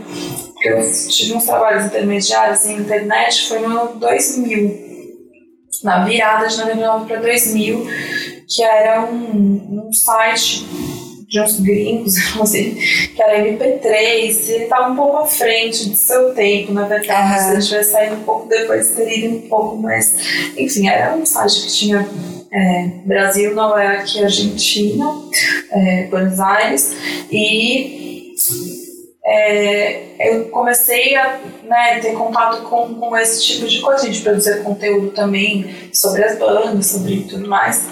que 0.59 0.69
eu 0.69 0.79
tive 1.09 1.33
uns 1.33 1.45
trabalhos 1.45 1.85
intermediários 1.85 2.63
em 2.65 2.77
internet, 2.77 3.47
foi 3.47 3.59
no 3.59 3.79
ano 3.79 3.95
2000. 3.95 4.85
Na 5.83 6.05
virada 6.05 6.47
de 6.47 6.57
99 6.57 7.05
para 7.07 7.21
2000, 7.21 7.87
que 8.47 8.63
era 8.63 9.05
um, 9.05 9.87
um 9.87 9.93
site 9.93 10.65
de 11.27 11.41
uns 11.41 11.59
gringos, 11.59 12.15
que 12.39 13.21
era 13.21 13.39
MP3, 13.39 14.47
e 14.47 14.51
ele 14.51 14.63
estava 14.63 14.91
um 14.91 14.95
pouco 14.95 15.17
à 15.17 15.25
frente 15.25 15.89
do 15.89 15.95
seu 15.95 16.33
tempo, 16.33 16.71
na 16.71 16.83
verdade. 16.83 17.11
Aham. 17.11 17.37
Se 17.37 17.53
ele 17.53 17.61
tivesse 17.63 17.91
saído 17.91 18.15
um 18.15 18.23
pouco 18.23 18.47
depois, 18.47 18.89
teria 18.91 19.25
ido 19.25 19.37
um 19.37 19.49
pouco 19.49 19.77
mais. 19.77 20.15
Enfim, 20.57 20.87
era 20.87 21.15
um 21.15 21.25
site 21.25 21.61
que 21.61 21.67
tinha 21.67 22.07
é, 22.51 22.87
Brasil, 23.05 23.53
Nova 23.53 23.83
York 23.83 24.23
Argentina, 24.23 25.05
é, 25.71 26.07
Buenos 26.07 26.39
Aires, 26.39 26.95
e 27.31 28.33
é, 29.27 30.03
eu 30.19 30.45
comecei 30.49 31.15
a 31.15 31.39
né, 31.63 31.99
ter 31.99 32.13
contato 32.13 32.61
com, 32.63 32.93
com 32.93 33.17
esse 33.17 33.43
tipo 33.43 33.67
de 33.67 33.81
coisa, 33.81 34.07
de 34.07 34.21
produzir 34.21 34.63
conteúdo 34.63 35.09
também 35.11 35.89
sobre 35.91 36.23
as 36.23 36.37
bandas, 36.37 36.85
sobre 36.85 37.25
tudo 37.27 37.47
mais. 37.47 37.87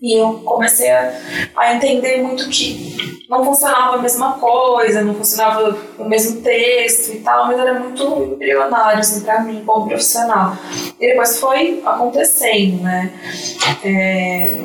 E 0.00 0.18
eu 0.18 0.34
comecei 0.44 0.90
a, 0.90 1.12
a 1.56 1.74
entender 1.74 2.22
muito 2.22 2.48
que 2.48 3.26
não 3.28 3.44
funcionava 3.44 3.96
a 3.96 4.02
mesma 4.02 4.34
coisa, 4.34 5.02
não 5.02 5.14
funcionava 5.14 5.76
o 5.98 6.04
mesmo 6.08 6.40
texto 6.40 7.12
e 7.12 7.20
tal, 7.20 7.48
mas 7.48 7.58
era 7.58 7.78
muito 7.78 8.34
embrionário 8.34 9.00
assim, 9.00 9.22
para 9.22 9.40
mim, 9.42 9.62
como 9.66 9.88
profissional. 9.88 10.56
E 10.98 11.06
depois 11.08 11.38
foi 11.38 11.82
acontecendo, 11.84 12.82
né? 12.82 13.12
É, 13.84 14.56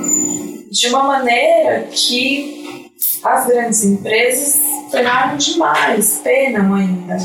de 0.71 0.87
uma 0.87 1.03
maneira 1.03 1.87
que 1.91 2.64
as 3.23 3.47
grandes 3.47 3.83
empresas 3.83 4.59
penaram 4.91 5.37
demais, 5.37 6.21
penam 6.23 6.73
ainda. 6.73 7.17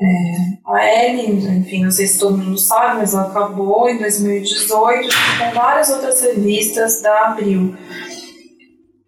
É, 0.00 0.58
a 0.64 1.06
Ellen, 1.06 1.58
enfim, 1.58 1.84
não 1.84 1.90
sei 1.90 2.06
se 2.06 2.20
todo 2.20 2.38
mundo 2.38 2.58
sabe, 2.58 2.98
mas 2.98 3.14
ela 3.14 3.28
acabou 3.28 3.88
em 3.88 3.98
2018 3.98 5.02
junto 5.02 5.38
com 5.38 5.50
várias 5.54 5.90
outras 5.90 6.20
revistas 6.20 7.02
da 7.02 7.26
Abril. 7.26 7.74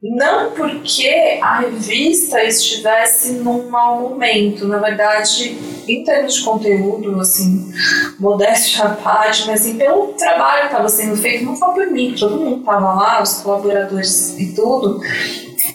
Não 0.02 0.52
porque 0.52 1.38
a 1.42 1.60
revista 1.60 2.42
estivesse 2.42 3.32
num 3.32 3.68
mau 3.68 4.00
momento, 4.00 4.66
na 4.66 4.78
verdade, 4.78 5.58
em 5.86 6.02
termos 6.02 6.36
de 6.36 6.42
conteúdo, 6.42 7.20
assim, 7.20 7.70
modéstia 8.18 8.84
à 8.84 8.94
parte, 8.94 9.46
mas 9.46 9.60
assim, 9.60 9.76
pelo 9.76 10.14
trabalho 10.14 10.62
que 10.62 10.66
estava 10.68 10.88
sendo 10.88 11.16
feito, 11.18 11.44
não 11.44 11.54
só 11.54 11.72
por 11.72 11.86
mim, 11.90 12.14
todo 12.18 12.40
mundo 12.40 12.60
estava 12.60 12.94
lá, 12.94 13.22
os 13.22 13.42
colaboradores 13.42 14.38
e 14.38 14.54
tudo, 14.54 15.02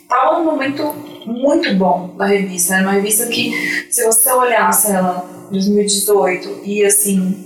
estava 0.05 0.39
num 0.39 0.45
momento 0.45 0.93
muito 1.25 1.73
bom 1.75 2.15
da 2.17 2.25
revista. 2.25 2.75
Era 2.75 2.83
uma 2.83 2.93
revista 2.93 3.25
que, 3.27 3.51
se 3.89 4.05
você 4.05 4.31
olhasse 4.31 4.91
ela 4.91 5.27
em 5.49 5.53
2018 5.53 6.61
e 6.63 6.85
assim, 6.85 7.43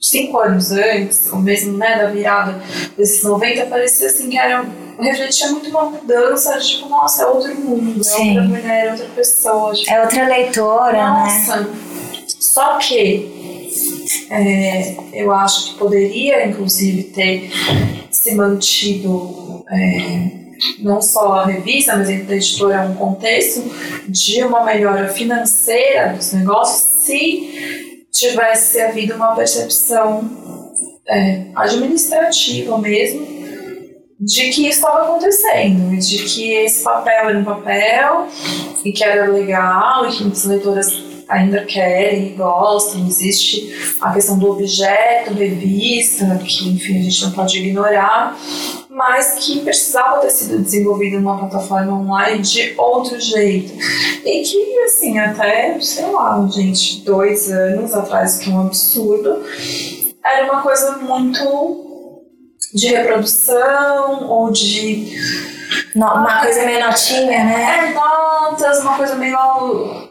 cinco 0.00 0.38
anos 0.38 0.72
antes, 0.72 1.32
ou 1.32 1.38
mesmo 1.38 1.76
né, 1.78 1.96
da 1.98 2.10
virada 2.10 2.60
desses 2.96 3.22
90, 3.22 3.66
parecia 3.66 4.08
assim 4.08 4.28
que 4.28 4.38
era 4.38 4.66
refletia 4.98 5.50
muito 5.50 5.70
uma 5.70 5.84
mudança, 5.84 6.58
tipo, 6.58 6.88
nossa, 6.88 7.22
é 7.22 7.26
outro 7.26 7.54
mundo, 7.54 8.00
é 8.00 8.04
Sim. 8.04 8.28
outra 8.28 8.42
mulher, 8.42 8.86
é 8.86 8.90
outra 8.90 9.06
pessoa. 9.16 9.72
Tipo, 9.74 9.90
É 9.90 10.02
outra 10.02 10.28
leitora, 10.28 10.92
né? 10.92 11.08
nossa. 11.08 11.70
Só 12.38 12.78
que 12.78 13.70
é, 14.30 14.96
eu 15.12 15.32
acho 15.32 15.72
que 15.72 15.78
poderia, 15.78 16.46
inclusive, 16.46 17.04
ter 17.04 17.50
se 18.10 18.34
mantido 18.34 19.64
é, 19.70 20.39
não 20.78 21.00
só 21.00 21.34
a 21.34 21.46
revista, 21.46 21.96
mas 21.96 22.08
da 22.08 22.34
editora 22.34 22.82
um 22.82 22.94
contexto 22.94 23.62
de 24.08 24.42
uma 24.42 24.64
melhora 24.64 25.08
financeira 25.08 26.14
dos 26.14 26.32
negócios 26.32 26.80
se 26.80 28.04
tivesse 28.10 28.80
havido 28.80 29.14
uma 29.14 29.34
percepção 29.34 30.30
é, 31.08 31.46
administrativa 31.54 32.78
mesmo 32.78 33.40
de 34.20 34.50
que 34.50 34.68
isso 34.68 34.80
estava 34.80 35.04
acontecendo, 35.04 35.98
de 35.98 36.24
que 36.24 36.52
esse 36.52 36.84
papel 36.84 37.30
era 37.30 37.38
um 37.38 37.44
papel 37.44 38.28
e 38.84 38.92
que 38.92 39.02
era 39.02 39.26
legal 39.30 40.06
e 40.06 40.12
que 40.12 40.22
muitas 40.22 40.44
leitoras 40.44 41.09
ainda 41.30 41.64
querem 41.64 42.26
e 42.26 42.30
gostam. 42.30 43.06
Existe 43.06 43.96
a 44.00 44.12
questão 44.12 44.38
do 44.38 44.50
objeto, 44.50 45.32
revista, 45.32 46.38
que 46.44 46.68
enfim 46.68 46.98
a 46.98 47.02
gente 47.02 47.24
não 47.24 47.30
pode 47.32 47.58
ignorar, 47.58 48.36
mas 48.88 49.36
que 49.38 49.60
precisava 49.60 50.20
ter 50.20 50.30
sido 50.30 50.58
desenvolvido 50.58 51.20
numa 51.20 51.38
plataforma 51.38 51.92
online 51.92 52.42
de 52.42 52.74
outro 52.76 53.18
jeito. 53.18 53.72
E 54.24 54.42
que, 54.42 54.78
assim, 54.80 55.18
até, 55.18 55.78
sei 55.80 56.06
lá, 56.06 56.46
gente, 56.52 57.02
dois 57.02 57.50
anos 57.50 57.94
atrás, 57.94 58.36
que 58.36 58.50
é 58.50 58.52
um 58.52 58.66
absurdo, 58.66 59.42
era 60.24 60.52
uma 60.52 60.62
coisa 60.62 60.98
muito 60.98 62.20
de 62.74 62.88
reprodução 62.88 64.28
ou 64.28 64.50
de. 64.50 65.59
Uma 65.94 66.38
ah, 66.38 66.40
coisa 66.40 66.64
meio 66.64 66.84
notinha, 66.84 67.44
né? 67.44 67.88
É, 67.88 67.92
notas, 67.92 68.80
uma 68.80 68.96
coisa 68.96 69.14
meio 69.14 69.36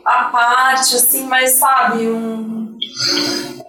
à 0.06 0.26
parte, 0.26 0.96
assim, 0.96 1.26
mas 1.26 1.52
sabe, 1.52 2.08
um, 2.08 2.78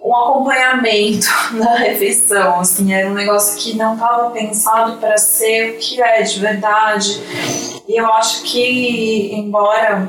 um 0.03 0.15
acompanhamento 0.15 1.27
da 1.57 1.75
refeição, 1.75 2.59
assim, 2.59 2.93
era 2.93 3.09
um 3.09 3.13
negócio 3.13 3.57
que 3.57 3.77
não 3.77 3.93
estava 3.93 4.29
pensado 4.31 4.97
para 4.97 5.17
ser 5.17 5.71
o 5.71 5.77
que 5.77 6.01
é 6.01 6.21
de 6.21 6.39
verdade. 6.39 7.21
E 7.87 7.99
eu 7.99 8.11
acho 8.13 8.43
que, 8.43 9.31
embora 9.33 10.07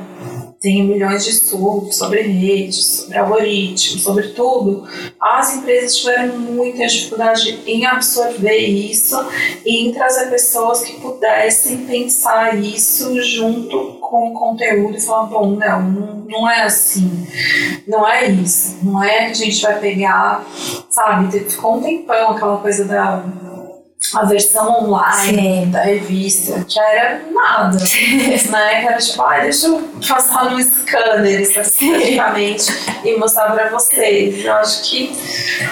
tem 0.63 0.81
milhões 0.81 1.25
de 1.25 1.31
estudos 1.31 1.97
sobre 1.97 2.21
redes, 2.21 2.85
sobre 2.85 3.17
algoritmos, 3.17 4.01
sobre 4.01 4.29
tudo. 4.29 4.87
As 5.19 5.57
empresas 5.57 5.97
tiveram 5.97 6.39
muita 6.39 6.87
dificuldade 6.87 7.61
em 7.67 7.85
absorver 7.85 8.59
isso 8.59 9.17
e 9.65 9.85
em 9.85 9.91
trazer 9.91 10.29
pessoas 10.29 10.81
que 10.81 11.01
pudessem 11.01 11.79
pensar 11.79 12.57
isso 12.57 13.21
junto 13.21 13.97
com 13.99 14.29
o 14.29 14.33
conteúdo 14.33 14.95
e 14.95 15.01
falar, 15.01 15.25
bom, 15.25 15.51
não, 15.51 15.81
não 16.29 16.49
é 16.49 16.61
assim, 16.61 17.27
não 17.85 18.07
é 18.07 18.29
isso, 18.29 18.77
não 18.81 19.03
é 19.03 19.25
que 19.25 19.31
a 19.31 19.33
gente 19.33 19.61
vai 19.61 19.77
pegar, 19.81 20.47
sabe, 20.89 21.41
ficou 21.41 21.75
um 21.75 21.81
tempão 21.81 22.31
aquela 22.31 22.57
coisa 22.59 22.85
da 22.85 23.21
a 24.13 24.25
versão 24.25 24.83
online 24.83 25.65
Sim. 25.65 25.71
da 25.71 25.81
revista, 25.81 26.65
que 26.67 26.79
era 26.79 27.21
nada, 27.31 27.77
né? 27.77 28.81
Que 28.81 28.87
era 28.87 28.97
tipo, 28.97 29.21
ah, 29.21 29.39
deixa 29.39 29.67
eu 29.67 29.89
passar 30.07 30.51
no 30.51 30.61
scanner 30.61 31.41
especificamente 31.41 32.71
e 33.03 33.17
mostrar 33.17 33.51
para 33.51 33.69
vocês. 33.69 34.43
Eu 34.43 34.53
acho 34.53 34.83
que, 34.83 35.11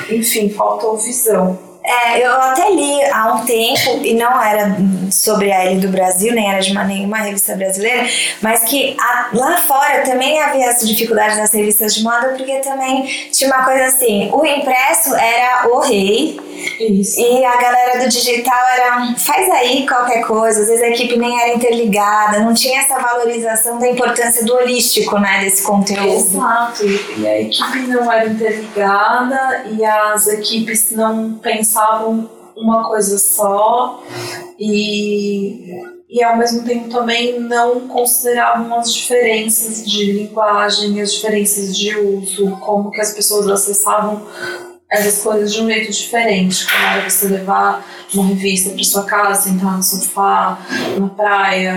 enfim, 0.09 0.49
faltou 0.49 0.97
visão. 0.97 1.70
É, 1.83 2.23
eu 2.23 2.31
até 2.31 2.69
li 2.71 3.03
há 3.11 3.33
um 3.33 3.43
tempo, 3.43 4.05
e 4.05 4.13
não 4.13 4.41
era 4.41 4.77
sobre 5.09 5.51
a 5.51 5.63
L 5.65 5.79
do 5.79 5.87
Brasil, 5.87 6.31
nem 6.33 6.49
era 6.49 6.61
de 6.61 6.71
uma, 6.71 6.83
nenhuma 6.83 7.17
revista 7.17 7.55
brasileira, 7.55 8.07
mas 8.39 8.63
que 8.65 8.95
a, 8.99 9.29
lá 9.33 9.57
fora 9.57 10.03
também 10.03 10.39
havia 10.39 10.67
essa 10.67 10.85
dificuldade 10.85 11.37
nas 11.37 11.51
revistas 11.51 11.95
de 11.95 12.03
moda, 12.03 12.35
porque 12.37 12.59
também 12.59 13.05
tinha 13.31 13.49
uma 13.49 13.65
coisa 13.65 13.85
assim: 13.85 14.29
o 14.31 14.45
impresso 14.45 15.15
era 15.15 15.67
o 15.69 15.79
rei, 15.79 16.39
Isso. 16.79 17.19
e 17.19 17.43
a 17.43 17.57
galera 17.57 17.99
do 18.03 18.09
digital 18.09 18.67
era 18.75 19.15
faz 19.17 19.49
aí 19.49 19.87
qualquer 19.87 20.21
coisa, 20.21 20.61
às 20.61 20.67
vezes 20.67 20.83
a 20.83 20.89
equipe 20.89 21.17
nem 21.17 21.41
era 21.41 21.55
interligada, 21.55 22.39
não 22.41 22.53
tinha 22.53 22.79
essa 22.79 22.99
valorização 22.99 23.79
da 23.79 23.89
importância 23.89 24.45
do 24.45 24.53
holístico, 24.55 25.17
né, 25.17 25.39
desse 25.43 25.63
conteúdo. 25.63 26.11
Exato, 26.11 26.85
e 27.17 27.27
a 27.27 27.41
equipe 27.41 27.79
não 27.87 28.11
era 28.11 28.27
interligada 28.27 29.63
e 29.71 29.83
as 29.83 30.27
equipes 30.27 30.91
não 30.91 31.33
pensavam 31.33 31.70
pensavam 31.71 32.29
uma 32.55 32.83
coisa 32.83 33.17
só 33.17 34.03
e, 34.59 35.81
e 36.09 36.21
ao 36.21 36.37
mesmo 36.37 36.65
tempo 36.65 36.89
também 36.89 37.39
não 37.39 37.87
consideravam 37.87 38.77
as 38.77 38.93
diferenças 38.93 39.85
de 39.85 40.11
linguagem, 40.11 41.01
as 41.01 41.13
diferenças 41.13 41.75
de 41.75 41.95
uso, 41.95 42.51
como 42.57 42.91
que 42.91 42.99
as 42.99 43.13
pessoas 43.13 43.47
acessavam 43.47 44.21
essas 44.91 45.23
coisas 45.23 45.53
de 45.53 45.61
um 45.61 45.67
jeito 45.67 45.93
diferente. 45.93 46.67
Como 46.69 46.85
era 46.85 47.09
você 47.09 47.27
levar 47.29 47.85
uma 48.13 48.25
revista 48.25 48.71
para 48.71 48.83
sua 48.83 49.05
casa, 49.05 49.43
sentar 49.43 49.77
no 49.77 49.81
sofá, 49.81 50.59
na 50.99 51.07
praia, 51.07 51.73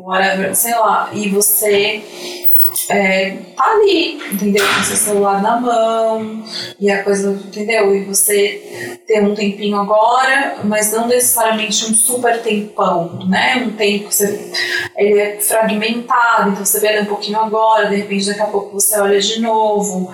whatever, 0.00 0.56
sei 0.56 0.74
lá, 0.74 1.08
e 1.12 1.28
você 1.28 2.49
é, 2.88 3.36
tá 3.56 3.64
ali, 3.64 4.20
entendeu? 4.32 4.64
Com 4.66 4.82
seu 4.82 4.96
celular 4.96 5.42
na 5.42 5.60
mão, 5.60 6.44
e 6.78 6.90
a 6.90 7.02
coisa, 7.02 7.30
entendeu? 7.30 7.94
E 7.94 8.04
você 8.04 9.00
ter 9.06 9.22
um 9.22 9.34
tempinho 9.34 9.78
agora, 9.78 10.56
mas 10.64 10.92
não 10.92 11.06
necessariamente 11.06 11.84
um 11.84 11.94
super 11.94 12.40
tempão, 12.42 13.26
né? 13.28 13.64
Um 13.66 13.72
tempo 13.72 14.08
que 14.08 14.14
você, 14.14 14.52
ele 14.96 15.18
é 15.18 15.40
fragmentado, 15.40 16.50
então 16.50 16.64
você 16.64 16.80
vê 16.80 17.00
um 17.00 17.06
pouquinho 17.06 17.38
agora, 17.38 17.88
de 17.88 17.96
repente 17.96 18.26
daqui 18.26 18.40
a 18.40 18.46
pouco 18.46 18.72
você 18.72 18.98
olha 19.00 19.20
de 19.20 19.40
novo. 19.40 20.12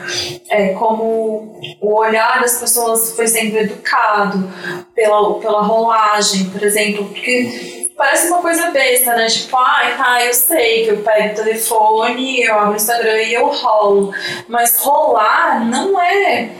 É 0.48 0.68
como 0.74 1.58
o 1.80 1.94
olhar 1.94 2.40
das 2.40 2.58
pessoas 2.58 3.12
foi 3.14 3.26
sendo 3.26 3.56
educado 3.56 4.48
pela, 4.94 5.34
pela 5.40 5.62
rolagem, 5.62 6.46
por 6.50 6.62
exemplo, 6.62 7.06
porque 7.06 7.85
parece 7.96 8.28
uma 8.28 8.42
coisa 8.42 8.70
besta, 8.70 9.14
né? 9.16 9.26
Tipo, 9.26 9.56
ai, 9.56 9.92
ah, 9.92 9.96
tá, 9.96 10.24
eu 10.24 10.34
sei 10.34 10.84
que 10.84 10.90
eu 10.90 10.98
pego 10.98 11.32
o 11.32 11.44
telefone, 11.44 12.42
eu 12.42 12.58
abro 12.58 12.72
o 12.72 12.76
Instagram 12.76 13.22
e 13.22 13.34
eu 13.34 13.46
rolo. 13.48 14.12
Mas 14.48 14.78
rolar 14.80 15.64
não 15.64 16.00
é 16.00 16.50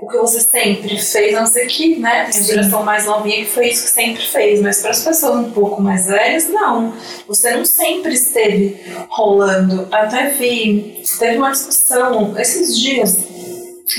o 0.00 0.08
que 0.08 0.16
você 0.18 0.40
sempre 0.40 0.98
fez, 0.98 1.34
a 1.34 1.40
não 1.40 1.46
ser 1.46 1.66
que, 1.66 1.96
né, 1.96 2.28
tem 2.30 2.40
a 2.40 2.44
geração 2.44 2.82
mais 2.82 3.06
novinha 3.06 3.44
que 3.44 3.50
foi 3.50 3.68
isso 3.68 3.84
que 3.84 3.90
sempre 3.90 4.22
fez, 4.22 4.60
mas 4.60 4.80
para 4.80 4.90
as 4.90 5.02
pessoas 5.02 5.46
um 5.46 5.50
pouco 5.50 5.80
mais 5.80 6.06
velhas, 6.06 6.48
não. 6.48 6.94
Você 7.26 7.56
não 7.56 7.64
sempre 7.64 8.14
esteve 8.14 8.78
rolando. 9.08 9.88
Até 9.90 10.30
vi, 10.30 11.02
teve 11.18 11.38
uma 11.38 11.50
discussão 11.50 12.34
esses 12.38 12.78
dias 12.78 13.35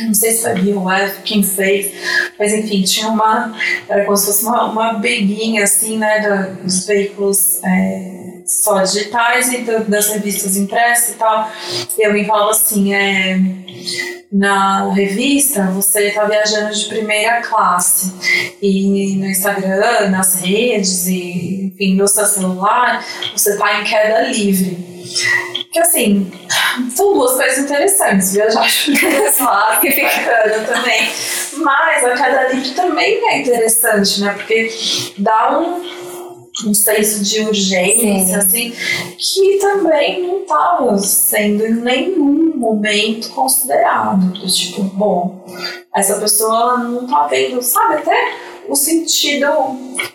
não 0.06 0.13
sei 0.13 0.32
se 0.32 0.41
foi 0.43 0.54
BioF 0.56 1.21
quem 1.23 1.41
fez, 1.41 1.93
mas 2.38 2.54
enfim, 2.54 2.84
tinha 2.84 3.08
uma, 3.08 3.58
era 3.88 4.04
como 4.06 4.17
se 4.17 4.26
fosse 4.26 4.45
uma, 4.45 4.69
uma 4.69 4.93
beguinha 4.93 5.63
assim, 5.63 5.97
né, 5.97 6.56
dos 6.62 6.86
veículos 6.86 7.60
é, 7.63 8.16
só 8.48 8.82
digitais 8.82 9.52
e 9.52 9.58
das 9.88 10.08
revistas 10.08 10.56
impressas 10.56 11.16
e 11.16 11.18
tal, 11.18 11.52
e 11.98 12.06
alguém 12.06 12.26
falava 12.26 12.52
assim, 12.52 12.94
é, 12.94 13.38
na 14.32 14.92
revista 14.94 15.66
você 15.72 16.08
está 16.08 16.26
viajando 16.26 16.74
de 16.74 16.86
primeira 16.86 17.42
classe 17.42 18.14
e 18.62 19.16
no 19.18 19.26
Instagram, 19.26 20.10
nas 20.10 20.42
redes 20.42 21.08
e 21.08 21.58
enfim, 21.78 21.96
no 21.96 22.08
seu 22.08 22.26
celular, 22.26 23.06
você 23.36 23.52
está 23.52 23.80
em 23.80 23.84
queda 23.84 24.22
livre. 24.24 24.98
Que 25.72 25.80
assim, 25.80 26.32
são 26.96 27.14
duas 27.14 27.34
coisas 27.34 27.60
interessantes, 27.60 28.34
viajar 28.34 28.66
lá, 29.40 29.78
que 29.78 29.92
fica 29.92 30.08
bacana 30.08 30.64
também. 30.66 31.08
Mas 31.58 32.04
a 32.04 32.16
queda 32.16 32.48
livre 32.52 32.72
também 32.72 33.30
é 33.30 33.42
interessante, 33.42 34.22
né? 34.22 34.34
Porque 34.34 34.74
dá 35.20 35.60
um, 35.60 35.84
um 36.65 36.74
senso 36.74 37.24
de 37.24 37.41
urgência, 37.41 38.26
Sim. 38.26 38.36
assim, 38.36 38.74
que 39.17 39.58
também 39.60 40.26
não 40.26 40.41
estava 40.41 40.98
sendo 40.98 41.65
em 41.65 41.76
nenhum 41.76 42.56
momento 42.56 43.30
considerado. 43.30 44.34
Tipo, 44.48 44.84
bom, 44.84 45.46
essa 45.96 46.20
pessoa 46.20 46.78
não 46.78 47.08
tá 47.08 47.28
vendo, 47.28 47.62
sabe, 47.62 47.96
até 47.96 48.36
o 48.67 48.76
sentido 48.76 49.48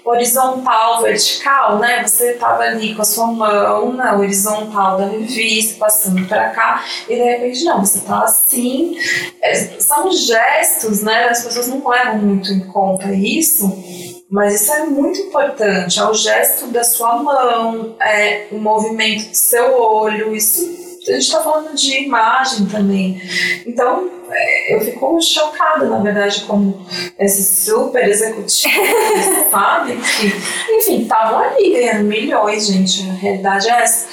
horizontal, 0.04 1.02
vertical, 1.02 1.78
né? 1.78 2.02
Você 2.06 2.34
tava 2.34 2.62
ali 2.62 2.94
com 2.94 3.02
a 3.02 3.04
sua 3.04 3.28
mão 3.28 3.92
na 3.92 4.16
horizontal 4.16 4.98
da 4.98 5.06
revista, 5.06 5.78
passando 5.78 6.26
para 6.28 6.50
cá, 6.50 6.84
e 7.08 7.14
de 7.14 7.22
repente 7.22 7.64
não, 7.64 7.84
você 7.84 8.00
tá 8.00 8.24
assim. 8.24 8.96
É, 9.40 9.54
são 9.80 10.12
gestos, 10.12 11.02
né? 11.02 11.28
As 11.28 11.44
pessoas 11.44 11.68
não 11.68 11.88
levam 11.88 12.18
muito 12.18 12.52
em 12.52 12.60
conta 12.60 13.12
isso. 13.12 14.11
Mas 14.32 14.62
isso 14.62 14.72
é 14.72 14.86
muito 14.86 15.20
importante, 15.20 16.00
é 16.00 16.04
o 16.04 16.14
gesto 16.14 16.68
da 16.68 16.82
sua 16.82 17.22
mão, 17.22 17.94
é 18.00 18.46
o 18.50 18.56
movimento 18.56 19.28
do 19.28 19.36
seu 19.36 19.78
olho, 19.78 20.34
isso 20.34 20.80
a 21.06 21.12
gente 21.12 21.22
está 21.22 21.42
falando 21.42 21.74
de 21.74 22.04
imagem 22.04 22.64
também. 22.66 23.20
Então, 23.66 24.08
é, 24.30 24.74
eu 24.74 24.80
fico 24.80 25.20
chocada, 25.20 25.86
na 25.86 25.98
verdade, 25.98 26.44
como 26.46 26.86
esses 27.18 27.64
super 27.66 28.08
executivos, 28.08 28.70
sabe? 29.50 29.96
Que, 29.96 30.76
enfim, 30.76 31.02
estavam 31.02 31.40
ali 31.40 31.72
ganhando 31.72 32.04
milhões, 32.04 32.68
gente. 32.68 33.02
A 33.10 33.14
realidade 33.14 33.68
é 33.68 33.82
essa. 33.82 34.06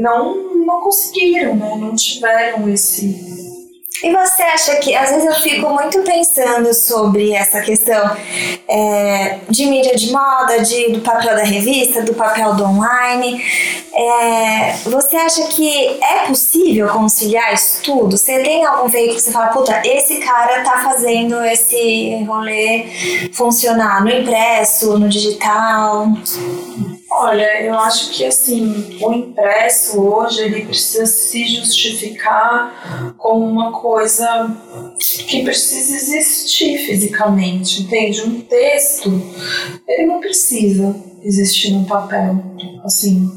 Não, 0.00 0.52
não 0.66 0.80
conseguiram, 0.80 1.54
né? 1.54 1.76
não 1.78 1.94
tiveram 1.94 2.68
esse 2.68 3.39
e 4.02 4.10
você 4.10 4.42
acha 4.42 4.76
que, 4.76 4.94
às 4.94 5.10
vezes 5.10 5.26
eu 5.26 5.34
fico 5.34 5.68
muito 5.70 6.00
pensando 6.02 6.72
sobre 6.72 7.32
essa 7.32 7.60
questão 7.60 8.16
é, 8.66 9.38
de 9.48 9.66
mídia 9.66 9.94
de 9.94 10.10
moda, 10.10 10.60
de, 10.62 10.92
do 10.92 11.00
papel 11.00 11.36
da 11.36 11.42
revista, 11.42 12.02
do 12.02 12.14
papel 12.14 12.54
do 12.54 12.64
online. 12.64 13.44
É, 13.92 14.72
você 14.84 15.16
acha 15.16 15.42
que 15.48 15.98
é 16.02 16.26
possível 16.26 16.88
conciliar 16.88 17.52
isso 17.52 17.82
tudo? 17.82 18.16
Você 18.16 18.38
tem 18.40 18.64
algum 18.64 18.88
veículo 18.88 19.16
que 19.16 19.22
você 19.22 19.32
fala, 19.32 19.48
puta, 19.48 19.82
esse 19.84 20.16
cara 20.16 20.62
tá 20.62 20.82
fazendo 20.82 21.44
esse 21.44 22.24
rolê 22.24 22.86
funcionar 23.32 24.02
no 24.02 24.10
impresso, 24.10 24.98
no 24.98 25.08
digital? 25.08 26.06
Olha, 27.12 27.60
eu 27.62 27.74
acho 27.74 28.10
que 28.12 28.24
assim, 28.24 28.98
o 29.02 29.12
impresso 29.12 30.00
hoje 30.00 30.42
ele 30.42 30.64
precisa 30.64 31.06
se 31.06 31.44
justificar 31.56 33.14
como 33.18 33.44
uma 33.44 33.72
coisa 33.72 34.48
que 35.26 35.42
precisa 35.42 35.96
existir 35.96 36.78
fisicamente, 36.86 37.82
entende? 37.82 38.22
Um 38.22 38.40
texto, 38.42 39.10
ele 39.88 40.06
não 40.06 40.20
precisa 40.20 40.94
existir 41.22 41.72
no 41.72 41.84
papel, 41.84 42.36
assim, 42.84 43.28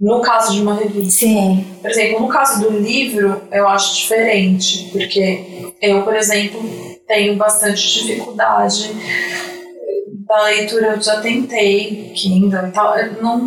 no 0.00 0.20
caso 0.20 0.54
de 0.54 0.62
uma 0.62 0.74
revista. 0.74 1.26
Sim. 1.26 1.66
Por 1.82 1.90
exemplo, 1.90 2.20
no 2.20 2.28
caso 2.28 2.60
do 2.60 2.78
livro, 2.78 3.42
eu 3.50 3.66
acho 3.66 3.96
diferente, 3.96 4.88
porque 4.92 5.72
eu, 5.82 6.02
por 6.02 6.14
exemplo, 6.14 6.62
tenho 7.08 7.36
bastante 7.36 8.00
dificuldade 8.00 8.90
da 10.26 10.42
leitura 10.44 10.94
eu 10.94 11.00
já 11.00 11.20
tentei, 11.20 12.12
Kindle 12.14 12.68
e 12.68 12.70
tal, 12.70 12.94
não, 13.20 13.38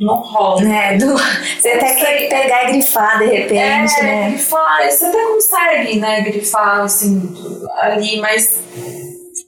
não 0.00 0.14
rola. 0.14 0.62
É, 0.68 0.96
do, 0.96 1.16
você 1.16 1.68
até 1.70 1.94
quer 1.94 2.28
pegar 2.28 2.68
e 2.68 2.72
grifar 2.72 3.18
de 3.18 3.26
repente, 3.26 3.92
é, 3.98 4.02
né? 4.02 4.30
grifar, 4.30 4.88
você 4.88 5.04
até 5.06 5.22
consegue, 5.26 5.98
né, 5.98 6.20
grifar 6.22 6.80
assim, 6.80 7.34
ali, 7.80 8.20
mas 8.20 8.60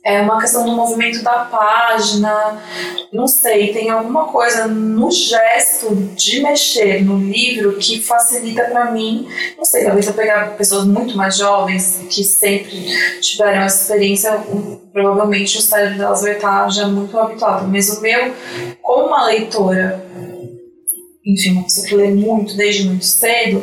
é 0.04 0.20
uma 0.20 0.40
questão 0.40 0.64
do 0.64 0.72
movimento 0.72 1.22
da 1.22 1.44
página, 1.44 2.60
não 3.12 3.28
sei, 3.28 3.72
tem 3.72 3.88
alguma 3.88 4.24
coisa 4.24 4.66
no 4.66 5.10
gesto 5.12 5.94
de 6.16 6.42
mexer 6.42 7.04
no 7.04 7.18
livro 7.18 7.76
que 7.78 8.00
facilita 8.00 8.64
para 8.64 8.90
mim, 8.90 9.28
não 9.56 9.64
sei, 9.64 9.84
talvez 9.84 10.08
eu 10.08 10.14
pegar 10.14 10.56
pessoas 10.56 10.84
muito 10.84 11.16
mais 11.16 11.36
jovens 11.36 12.00
que 12.10 12.24
sempre 12.24 13.20
tiveram 13.20 13.62
essa 13.62 13.82
experiência, 13.82 14.42
provavelmente 14.92 15.56
o 15.56 15.60
cérebro 15.60 15.98
delas 15.98 16.22
vai 16.22 16.32
estar 16.32 16.68
já 16.68 16.88
muito 16.88 17.16
habituado, 17.16 17.68
mas 17.68 17.88
o 17.96 18.00
meu, 18.00 18.32
como 18.82 19.06
uma 19.06 19.26
leitora 19.26 20.04
enfim, 21.24 21.52
uma 21.52 21.62
pessoa 21.62 21.86
que 21.86 21.94
lê 21.94 22.08
muito 22.08 22.56
desde 22.56 22.84
muito 22.84 23.04
cedo, 23.04 23.62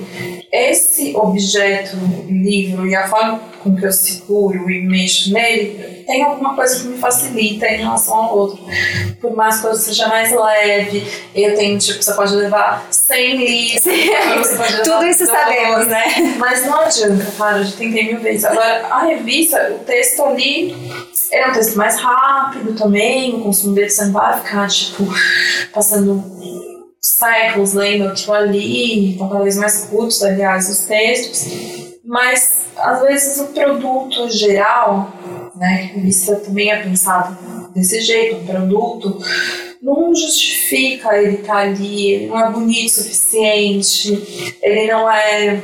esse 0.51 1.13
objeto, 1.15 1.97
livro 2.27 2.87
e 2.87 2.95
a 2.95 3.07
forma 3.07 3.39
com 3.61 3.75
que 3.75 3.85
eu 3.85 3.91
seguro 3.91 4.69
e 4.69 4.81
mexo 4.87 5.33
nele, 5.33 6.03
tem 6.07 6.23
alguma 6.23 6.55
coisa 6.55 6.79
que 6.79 6.87
me 6.87 6.97
facilita 6.97 7.67
em 7.67 7.79
relação 7.79 8.15
ao 8.15 8.37
outro. 8.37 8.65
Por 9.19 9.35
mais 9.35 9.57
que 9.57 9.63
coisa 9.63 9.79
seja 9.79 10.07
mais 10.07 10.31
leve, 10.31 11.05
eu 11.35 11.55
tenho, 11.55 11.77
tipo, 11.77 12.01
você 12.01 12.13
pode 12.13 12.33
levar 12.33 12.87
100 12.89 13.37
litros, 13.37 13.83
Tudo 14.83 15.05
isso 15.05 15.25
dois, 15.25 15.29
sabemos, 15.29 15.87
né? 15.87 16.35
Mas 16.37 16.65
não 16.65 16.79
adianta, 16.79 17.25
cara, 17.37 17.57
eu 17.57 17.65
já 17.65 17.71
tentei 17.77 18.05
mil 18.05 18.21
vezes. 18.21 18.45
Agora, 18.45 18.87
a 18.87 19.05
revista, 19.05 19.77
o 19.79 19.83
texto 19.83 20.23
ali, 20.23 20.73
é 21.31 21.47
um 21.47 21.51
texto 21.51 21.75
mais 21.75 21.97
rápido 21.99 22.73
também, 22.75 23.35
o 23.35 23.41
consumo 23.41 23.75
dele 23.75 23.89
você 23.89 24.05
não 24.05 24.13
vai 24.13 24.39
ficar, 24.39 24.67
tipo, 24.69 25.03
passando 25.73 26.23
séculos 27.01 27.73
lendo 27.73 28.07
aquilo 28.07 28.33
ali, 28.33 29.11
estão 29.11 29.29
cada 29.29 29.43
vez 29.43 29.57
mais 29.57 29.85
curtos, 29.85 30.21
aliás, 30.23 30.69
os 30.69 30.79
textos, 30.79 31.99
mas 32.03 32.65
às 32.77 33.01
vezes 33.01 33.39
o 33.39 33.47
produto 33.47 34.29
geral, 34.29 35.13
né, 35.55 35.91
que 35.93 36.35
também 36.45 36.71
é 36.71 36.81
pensado 36.81 37.37
desse 37.73 38.01
jeito, 38.01 38.37
um 38.37 38.45
produto, 38.45 39.19
não 39.81 40.13
justifica 40.13 41.15
ele 41.17 41.37
estar 41.37 41.53
tá 41.53 41.59
ali, 41.59 42.11
ele 42.11 42.27
não 42.27 42.39
é 42.39 42.51
bonito 42.51 42.87
o 42.87 42.89
suficiente, 42.89 44.57
ele 44.61 44.91
não 44.91 45.09
é 45.09 45.61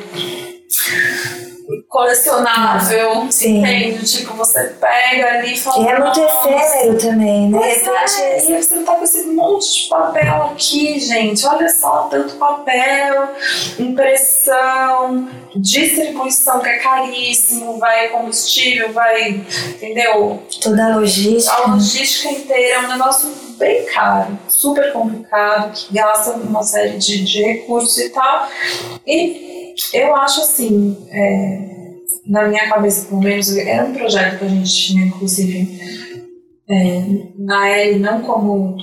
colecionável, 1.88 3.32
Sim. 3.32 3.60
entende? 3.60 4.06
Tipo, 4.06 4.34
você 4.34 4.64
pega 4.80 5.28
ali 5.36 5.54
e 5.54 5.58
fala. 5.58 5.84
E 5.84 5.88
é 5.88 6.00
muito 6.00 6.20
efêmero 6.20 6.98
também, 6.98 7.50
né? 7.50 7.60
Pois 7.84 8.20
é, 8.20 8.38
e 8.38 8.64
você 8.64 8.84
tá 8.84 8.96
com 8.96 9.04
esse 9.04 9.24
monte 9.28 9.84
de 9.84 9.90
papel 9.90 10.44
aqui, 10.52 11.00
gente. 11.00 11.46
Olha 11.46 11.70
só, 11.70 12.08
tanto 12.10 12.36
papel, 12.36 13.30
impressão, 13.80 15.30
distribuição 15.56 16.60
que 16.60 16.70
é 16.70 16.78
caríssimo, 16.80 17.80
vai 17.80 18.10
combustível, 18.10 18.92
vai, 18.92 19.46
entendeu? 19.70 20.44
Toda 20.62 20.86
a 20.86 20.96
logística. 20.98 21.56
A 21.56 21.68
logística 21.68 22.30
inteira 22.30 22.76
é 22.76 22.80
um 22.80 22.88
negócio 22.90 23.30
bem 23.58 23.86
caro, 23.86 24.38
super 24.48 24.92
complicado, 24.92 25.74
que 25.74 25.94
gasta 25.94 26.32
uma 26.32 26.64
série 26.64 26.98
de, 26.98 27.24
de 27.24 27.42
recursos 27.42 27.98
e 27.98 28.10
tal. 28.10 28.48
E 29.08 29.65
eu 29.94 30.16
acho 30.16 30.42
assim, 30.42 30.98
é, 31.10 31.76
na 32.26 32.48
minha 32.48 32.68
cabeça, 32.70 33.08
pelo 33.08 33.22
menos, 33.22 33.56
era 33.56 33.86
um 33.86 33.94
projeto 33.94 34.40
que 34.40 34.46
a 34.46 34.50
gente 34.50 34.74
tinha, 34.74 35.06
inclusive, 35.06 35.80
é, 36.70 37.04
na 37.38 37.70
L, 37.70 38.00
não 38.00 38.22
como 38.22 38.78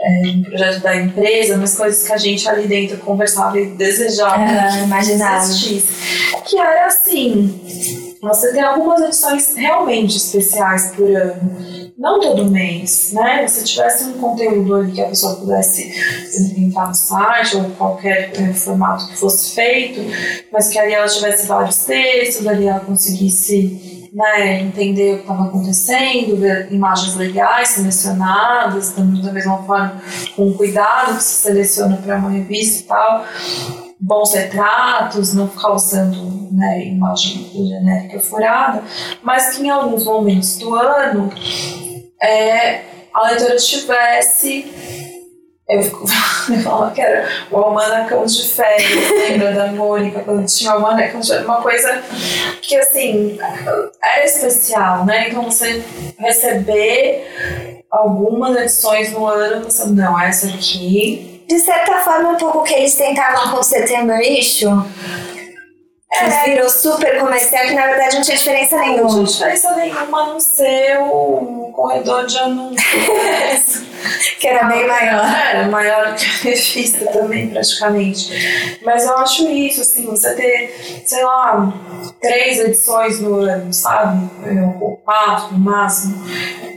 é, 0.00 0.30
um 0.30 0.42
projeto 0.42 0.80
da 0.82 0.96
empresa, 0.96 1.56
mas 1.56 1.76
coisas 1.76 2.06
que 2.06 2.12
a 2.12 2.16
gente 2.16 2.48
ali 2.48 2.66
dentro 2.66 2.98
conversava 2.98 3.58
e 3.58 3.66
desejava 3.66 4.44
que 4.72 4.84
imaginava. 4.84 5.46
Que 6.44 6.58
era 6.58 6.86
assim, 6.86 8.13
você 8.28 8.52
tem 8.52 8.62
algumas 8.62 9.00
edições 9.00 9.54
realmente 9.54 10.16
especiais 10.16 10.92
por 10.94 11.08
ano 11.10 11.84
não 11.96 12.20
todo 12.20 12.50
mês, 12.50 13.12
né? 13.12 13.46
Se 13.46 13.64
tivesse 13.64 14.04
um 14.04 14.14
conteúdo 14.14 14.74
ali 14.74 14.92
que 14.92 15.00
a 15.00 15.08
pessoa 15.08 15.36
pudesse 15.36 15.90
entrar 16.58 16.88
no 16.88 16.94
site 16.94 17.56
ou 17.56 17.64
qualquer 17.70 18.32
é, 18.34 18.52
formato 18.52 19.08
que 19.08 19.16
fosse 19.16 19.54
feito, 19.54 20.00
mas 20.52 20.68
que 20.68 20.78
ali 20.78 20.92
ela 20.92 21.06
tivesse 21.06 21.46
vários 21.46 21.84
textos, 21.84 22.46
ali 22.46 22.66
ela 22.66 22.80
conseguisse 22.80 24.10
né, 24.12 24.60
entender 24.60 25.14
o 25.14 25.16
que 25.16 25.22
estava 25.22 25.44
acontecendo, 25.44 26.36
ver 26.36 26.72
imagens 26.72 27.14
legais 27.14 27.68
selecionadas, 27.68 28.90
da 28.90 29.32
mesma 29.32 29.62
forma, 29.62 30.02
com 30.36 30.52
cuidado 30.52 31.16
que 31.16 31.22
se 31.22 31.42
seleciona 31.42 31.96
para 31.96 32.16
uma 32.18 32.30
revista 32.30 32.82
e 32.82 32.86
tal 32.86 33.24
bons 34.00 34.32
retratos, 34.34 35.34
não 35.34 35.48
ficar 35.48 35.72
usando 35.72 36.48
né, 36.52 36.86
imagem 36.86 37.50
genérica 37.52 38.20
furada, 38.20 38.82
mas 39.22 39.56
que 39.56 39.62
em 39.62 39.70
alguns 39.70 40.04
momentos 40.04 40.58
do 40.58 40.74
ano 40.74 41.30
é, 42.22 42.80
a 43.12 43.28
leitora 43.28 43.56
tivesse. 43.56 44.72
Eu 45.66 45.82
fico 45.82 46.06
falando 46.62 46.92
que 46.92 47.00
era 47.00 47.26
o 47.50 47.56
almanacão 47.56 48.26
de 48.26 48.48
férias, 48.48 49.10
lembra 49.10 49.52
da 49.52 49.66
Mônica, 49.68 50.20
quando 50.20 50.44
tinha 50.44 50.70
o 50.72 50.74
almanacão 50.74 51.20
de 51.20 51.32
uma 51.38 51.62
coisa 51.62 52.02
que 52.60 52.76
assim 52.76 53.38
era 54.02 54.24
especial, 54.26 55.06
né? 55.06 55.30
Então 55.30 55.44
você 55.44 55.82
receber 56.18 57.84
algumas 57.90 58.56
edições 58.56 59.12
no 59.12 59.26
ano, 59.26 59.64
você, 59.64 59.86
não, 59.86 60.20
essa 60.20 60.48
aqui. 60.48 61.33
De 61.48 61.58
certa 61.58 61.98
forma, 61.98 62.30
um 62.30 62.36
pouco 62.36 62.62
que 62.62 62.74
eles 62.74 62.94
tentavam 62.94 63.52
com 63.52 63.60
o 63.60 63.62
Setembro 63.62 64.20
Issue 64.20 64.70
é. 66.20 66.44
Virou 66.44 66.68
super 66.68 67.18
comercial, 67.18 67.66
que 67.66 67.74
na 67.74 67.86
verdade 67.86 68.16
não 68.16 68.22
tinha 68.22 68.36
diferença 68.36 68.78
nenhuma. 68.78 69.02
Não 69.02 69.08
tinha 69.08 69.24
diferença 69.24 69.76
nenhuma 69.76 70.22
a 70.22 70.26
não 70.26 70.40
ser 70.40 70.98
o 71.00 71.72
corredor 71.74 72.26
de 72.26 72.38
anúncios. 72.38 73.82
que 74.38 74.46
era 74.46 74.64
bem 74.64 74.86
maior. 74.86 75.24
Era 75.24 75.68
maior 75.68 76.14
que 76.14 76.24
a 76.24 76.50
revista 76.50 77.06
também, 77.06 77.48
praticamente. 77.48 78.78
Mas 78.84 79.04
eu 79.04 79.16
acho 79.18 79.48
isso, 79.48 79.80
assim, 79.80 80.06
você 80.06 80.34
ter, 80.34 81.02
sei 81.04 81.24
lá, 81.24 81.72
três 82.20 82.60
edições 82.60 83.20
no 83.20 83.40
ano, 83.40 83.72
sabe? 83.72 84.28
Ou 84.80 84.96
quatro 84.98 85.52
no 85.52 85.58
máximo. 85.58 86.24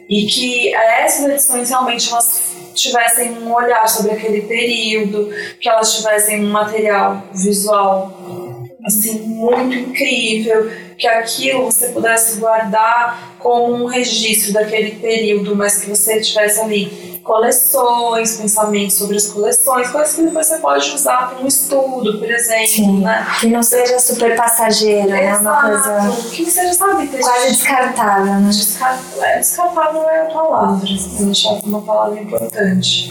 E 0.09 0.25
que 0.25 0.73
essas 0.73 1.25
edições 1.29 1.69
realmente 1.69 2.09
elas 2.09 2.55
tivessem 2.73 3.31
um 3.39 3.53
olhar 3.53 3.87
sobre 3.89 4.11
aquele 4.11 4.41
período, 4.41 5.29
que 5.59 5.67
elas 5.67 5.95
tivessem 5.95 6.45
um 6.45 6.51
material 6.51 7.23
visual 7.33 8.46
assim, 8.87 9.19
muito 9.19 9.75
incrível, 9.75 10.71
que 10.97 11.05
aquilo 11.05 11.65
você 11.65 11.89
pudesse 11.89 12.39
guardar 12.39 13.35
como 13.37 13.83
um 13.83 13.85
registro 13.85 14.53
daquele 14.53 14.91
período, 14.91 15.55
mas 15.55 15.77
que 15.77 15.89
você 15.89 16.19
tivesse 16.21 16.59
ali 16.59 17.17
coleções, 17.27 18.37
pensamentos 18.37 18.95
sobre 18.95 19.17
as 19.17 19.27
coleções, 19.27 19.89
coisas 19.89 20.15
que 20.15 20.21
depois 20.21 20.47
você 20.47 20.57
pode 20.59 20.89
usar 20.91 21.29
para 21.29 21.43
um 21.43 21.47
estudo, 21.47 22.19
por 22.19 22.31
exemplo, 22.31 22.67
Sim, 22.67 23.01
né? 23.01 23.27
Que 23.41 23.47
não 23.47 23.61
seja 23.61 23.99
super 23.99 24.33
passageiro, 24.37 25.09
né? 25.09 25.37
Uma 25.37 25.61
coisa 25.61 26.31
que 26.31 26.49
seja, 26.49 26.73
sabe, 26.73 27.07
quase 27.07 27.49
descartável, 27.49 28.33
né? 28.33 28.49
Descartável, 28.49 29.23
é, 29.23 29.39
descartável 29.39 30.09
é 30.09 30.21
a 30.21 30.25
palavra, 30.25 30.87
eu 31.19 31.29
achava 31.31 31.59
uma 31.65 31.81
palavra 31.81 32.19
importante. 32.21 33.09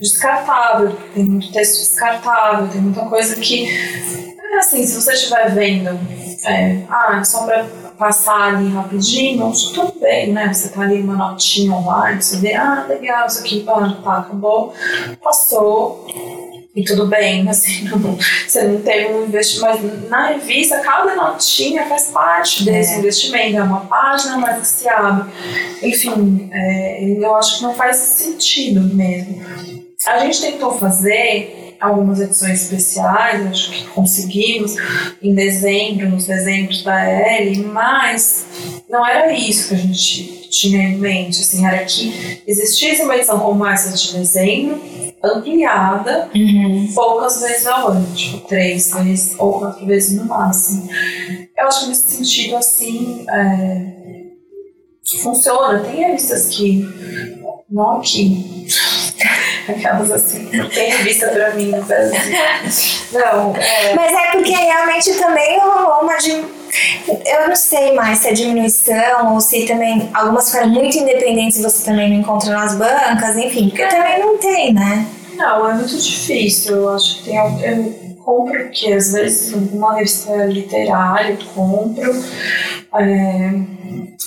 Descartável, 0.00 0.96
tem 1.14 1.24
muito 1.24 1.52
texto 1.52 1.80
descartável, 1.80 2.68
tem 2.68 2.80
muita 2.80 3.02
coisa 3.02 3.36
que 3.36 4.17
assim, 4.68 4.86
se 4.86 5.00
você 5.00 5.12
estiver 5.12 5.54
vendo, 5.54 5.98
é, 6.44 6.82
ah, 6.88 7.24
só 7.24 7.44
para 7.44 7.64
passar 7.98 8.54
ali 8.54 8.68
rapidinho, 8.68 9.50
tudo 9.74 9.98
bem, 9.98 10.32
né? 10.32 10.52
Você 10.52 10.68
tá 10.68 10.82
ali 10.82 11.00
uma 11.00 11.16
notinha 11.16 11.72
online, 11.72 12.22
você 12.22 12.36
vê, 12.36 12.54
ah, 12.54 12.84
legal, 12.88 13.26
isso 13.26 13.40
aqui, 13.40 13.64
pá, 13.64 13.96
tá, 14.04 14.18
acabou, 14.18 14.72
passou, 15.22 16.06
e 16.76 16.84
tudo 16.84 17.06
bem, 17.06 17.48
assim, 17.48 17.88
não, 17.88 17.98
você 18.46 18.62
não 18.62 18.80
teve 18.82 19.12
um 19.12 19.24
investimento, 19.24 19.82
mas 19.82 20.10
na 20.10 20.26
revista, 20.28 20.78
cada 20.80 21.16
notinha 21.16 21.86
faz 21.86 22.10
parte 22.10 22.64
desse 22.64 22.94
é. 22.94 22.98
investimento, 22.98 23.56
é 23.56 23.62
uma 23.62 23.80
página 23.86 24.36
mais 24.36 24.60
que 24.60 24.66
se 24.66 24.88
abre. 24.88 25.30
Enfim, 25.82 26.48
é, 26.52 27.02
eu 27.02 27.34
acho 27.34 27.56
que 27.56 27.62
não 27.62 27.74
faz 27.74 27.96
sentido 27.96 28.80
mesmo. 28.94 29.77
A 30.08 30.18
gente 30.20 30.40
tentou 30.40 30.72
fazer 30.78 31.76
algumas 31.80 32.20
edições 32.20 32.62
especiais, 32.62 33.46
acho 33.46 33.70
que 33.70 33.84
conseguimos 33.88 34.74
em 35.22 35.34
dezembro, 35.34 36.08
nos 36.08 36.26
dezembros 36.26 36.82
da 36.82 37.00
L, 37.00 37.56
mas 37.66 38.46
não 38.88 39.06
era 39.06 39.32
isso 39.32 39.68
que 39.68 39.74
a 39.74 39.78
gente 39.78 40.48
tinha 40.50 40.82
em 40.82 40.96
mente, 40.96 41.40
assim, 41.40 41.64
era 41.64 41.84
que 41.84 42.42
existisse 42.46 43.02
uma 43.02 43.16
edição 43.16 43.38
como 43.38 43.66
essa 43.66 43.96
de 43.96 44.18
dezembro, 44.18 44.80
ampliada, 45.22 46.30
uhum. 46.34 46.90
poucas 46.94 47.40
vezes 47.40 47.66
ao 47.66 47.88
ano, 47.88 48.14
tipo 48.14 48.38
três 48.46 48.92
vezes 48.92 49.34
ou 49.38 49.58
quatro 49.58 49.84
vezes 49.86 50.16
no 50.16 50.24
máximo. 50.24 50.88
Eu 51.56 51.66
acho 51.66 51.80
que 51.82 51.88
nesse 51.88 52.10
sentido, 52.10 52.56
assim, 52.56 53.26
é, 53.28 53.98
funciona. 55.20 55.80
Tem 55.80 55.96
revistas 55.96 56.48
que 56.48 56.88
não 57.68 57.98
aqui. 57.98 58.66
Aquelas 59.68 60.10
assim, 60.10 60.48
não 60.56 60.68
tem 60.68 60.90
revista 60.90 61.28
pra 61.28 61.50
mim 61.54 61.66
no 61.72 61.82
Brasil. 61.84 62.18
Não, 63.12 63.54
é. 63.56 63.94
Mas 63.94 64.12
é 64.12 64.30
porque 64.32 64.50
realmente 64.52 65.12
também 65.14 65.58
rolou 65.58 66.02
uma. 66.02 66.16
dim- 66.16 66.44
Eu 67.26 67.48
não 67.48 67.56
sei 67.56 67.92
mais 67.94 68.18
se 68.18 68.28
é 68.28 68.32
diminuição 68.32 69.34
ou 69.34 69.40
se 69.40 69.66
também 69.66 70.08
algumas 70.14 70.50
ficaram 70.50 70.68
muito 70.70 70.96
independentes 70.98 71.58
e 71.58 71.62
você 71.62 71.84
também 71.84 72.08
não 72.10 72.20
encontra 72.20 72.50
nas 72.52 72.74
bancas, 72.76 73.36
enfim, 73.36 73.68
porque 73.68 73.86
também 73.86 74.18
não 74.20 74.38
tem, 74.38 74.72
né? 74.72 75.06
Não, 75.34 75.70
é 75.70 75.74
muito 75.74 75.96
difícil. 75.96 76.76
Eu 76.76 76.88
acho 76.94 77.18
que 77.18 77.24
tem. 77.30 77.36
Eu 77.36 78.16
compro 78.24 78.58
porque 78.64 78.92
às 78.92 79.12
vezes 79.12 79.52
uma 79.54 79.94
revista 79.96 80.34
literária 80.46 81.32
eu 81.38 81.46
compro. 81.54 82.10
É, 82.94 83.50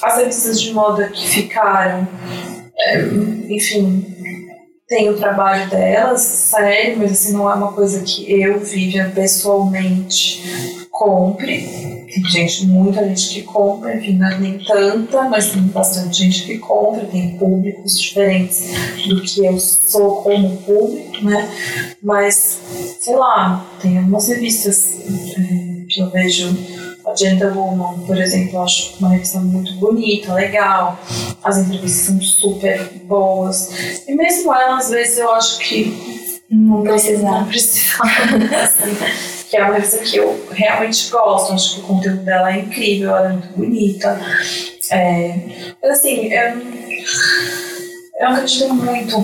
as 0.03 0.17
revistas 0.17 0.61
de 0.61 0.71
moda 0.73 1.07
que 1.09 1.27
ficaram, 1.27 2.07
é, 2.77 2.99
enfim, 3.49 4.40
tem 4.91 5.09
o 5.09 5.15
trabalho 5.15 5.69
delas, 5.69 6.19
sério, 6.19 6.97
mas 6.97 7.13
assim, 7.13 7.31
não 7.31 7.49
é 7.49 7.53
uma 7.53 7.71
coisa 7.71 8.01
que 8.01 8.29
eu, 8.29 8.59
Vivian, 8.59 9.09
pessoalmente 9.11 10.85
compre. 10.91 12.05
Tem 12.13 12.25
gente, 12.25 12.65
muita 12.65 13.07
gente 13.07 13.29
que 13.29 13.43
compra, 13.43 13.95
enfim, 13.95 14.17
não 14.17 14.27
é 14.27 14.37
nem 14.37 14.59
tanta, 14.59 15.29
mas 15.29 15.51
tem 15.51 15.61
bastante 15.61 16.17
gente 16.17 16.45
que 16.45 16.57
compra, 16.57 17.05
tem 17.05 17.37
públicos 17.37 17.97
diferentes 17.97 18.65
do 19.07 19.21
que 19.21 19.45
eu 19.45 19.57
sou 19.57 20.23
como 20.23 20.57
público, 20.57 21.23
né? 21.23 21.49
Mas, 22.03 22.59
sei 22.99 23.15
lá, 23.15 23.65
tem 23.81 23.97
algumas 23.97 24.27
revistas 24.27 24.97
eh, 25.07 25.85
que 25.87 26.01
eu 26.01 26.09
vejo, 26.09 26.49
a 27.05 27.15
Gentlewoman, 27.15 27.99
por 28.05 28.17
exemplo, 28.19 28.57
eu 28.57 28.63
acho 28.63 28.95
uma 28.99 29.09
revista 29.09 29.39
muito 29.39 29.73
bonita, 29.75 30.33
legal, 30.33 30.99
as 31.43 31.57
entrevistas 31.57 32.05
são 32.05 32.21
super 32.21 32.89
boas, 33.05 34.03
e 34.07 34.13
mesmo 34.13 34.53
ela, 34.53 34.77
às 34.77 34.89
vezes, 34.89 35.17
eu 35.17 35.31
acho 35.33 35.59
que 35.59 36.41
Não 36.49 36.83
precisava. 36.83 37.39
não 37.39 37.47
precisava, 37.47 38.09
assim, 38.63 38.97
que 39.49 39.57
é 39.57 39.63
uma 39.63 39.73
revista 39.73 39.97
que 39.99 40.17
eu 40.17 40.47
realmente 40.51 41.09
gosto, 41.09 41.53
acho 41.53 41.75
que 41.75 41.81
o 41.81 41.83
conteúdo 41.83 42.23
dela 42.23 42.53
é 42.53 42.59
incrível, 42.59 43.09
ela 43.15 43.29
é 43.29 43.33
muito 43.33 43.47
bonita. 43.57 44.19
É, 44.91 45.35
mas 45.81 45.91
assim, 45.99 46.31
eu, 46.31 46.49
eu 48.19 48.29
não 48.29 48.33
acredito 48.35 48.73
muito 48.73 49.15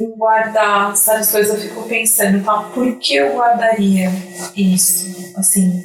em 0.00 0.10
guardar 0.16 0.94
certas 0.96 1.30
coisas, 1.30 1.54
eu 1.54 1.60
fico 1.68 1.82
pensando, 1.84 2.44
tá, 2.44 2.54
por 2.74 2.96
que 2.96 3.16
eu 3.16 3.34
guardaria 3.34 4.10
isso? 4.54 5.32
Assim, 5.36 5.82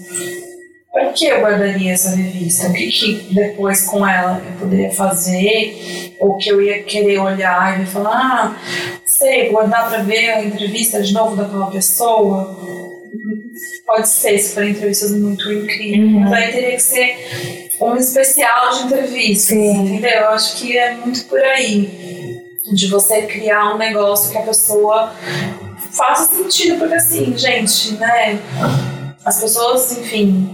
por 0.92 1.14
que 1.14 1.26
eu 1.26 1.40
guardaria 1.40 1.94
essa 1.94 2.16
revista? 2.16 2.68
O 2.68 2.74
que, 2.74 2.92
que 2.92 3.34
depois 3.34 3.86
com 3.86 4.06
ela 4.06 4.42
eu 4.46 4.60
poderia 4.60 4.92
fazer? 4.92 6.16
Ou 6.20 6.38
que 6.38 6.50
eu 6.50 6.62
ia 6.62 6.84
querer 6.84 7.18
olhar 7.20 7.82
e 7.82 7.86
falar, 7.86 8.12
ah, 8.14 8.56
sei, 9.06 9.50
guardar 9.50 9.90
para 9.90 10.04
ver 10.04 10.30
a 10.32 10.44
entrevista 10.44 11.02
de 11.02 11.14
novo 11.14 11.36
daquela 11.36 11.72
pessoa? 11.72 12.58
Pode 13.86 14.10
ser, 14.10 14.38
se 14.38 14.54
forem 14.54 14.72
entrevistas 14.72 15.12
muito 15.12 15.50
incríveis. 15.52 16.14
Uhum. 16.14 16.20
Mas 16.22 16.34
aí 16.34 16.52
teria 16.52 16.76
que 16.76 16.82
ser 16.82 17.78
um 17.80 17.96
especial 17.96 18.72
de 18.74 18.84
entrevistas, 18.84 19.58
Sim. 19.58 19.86
entendeu? 19.86 20.12
Eu 20.12 20.30
acho 20.30 20.58
que 20.58 20.78
é 20.78 20.94
muito 20.96 21.24
por 21.26 21.40
aí. 21.40 22.12
De 22.74 22.88
você 22.88 23.24
criar 23.24 23.74
um 23.74 23.78
negócio 23.78 24.32
que 24.32 24.38
a 24.38 24.44
pessoa 24.44 25.14
faça 25.92 26.36
sentido, 26.36 26.78
porque 26.80 26.96
assim, 26.96 27.38
gente, 27.38 27.94
né? 27.96 28.40
As 29.24 29.40
pessoas, 29.40 29.92
enfim, 29.92 30.50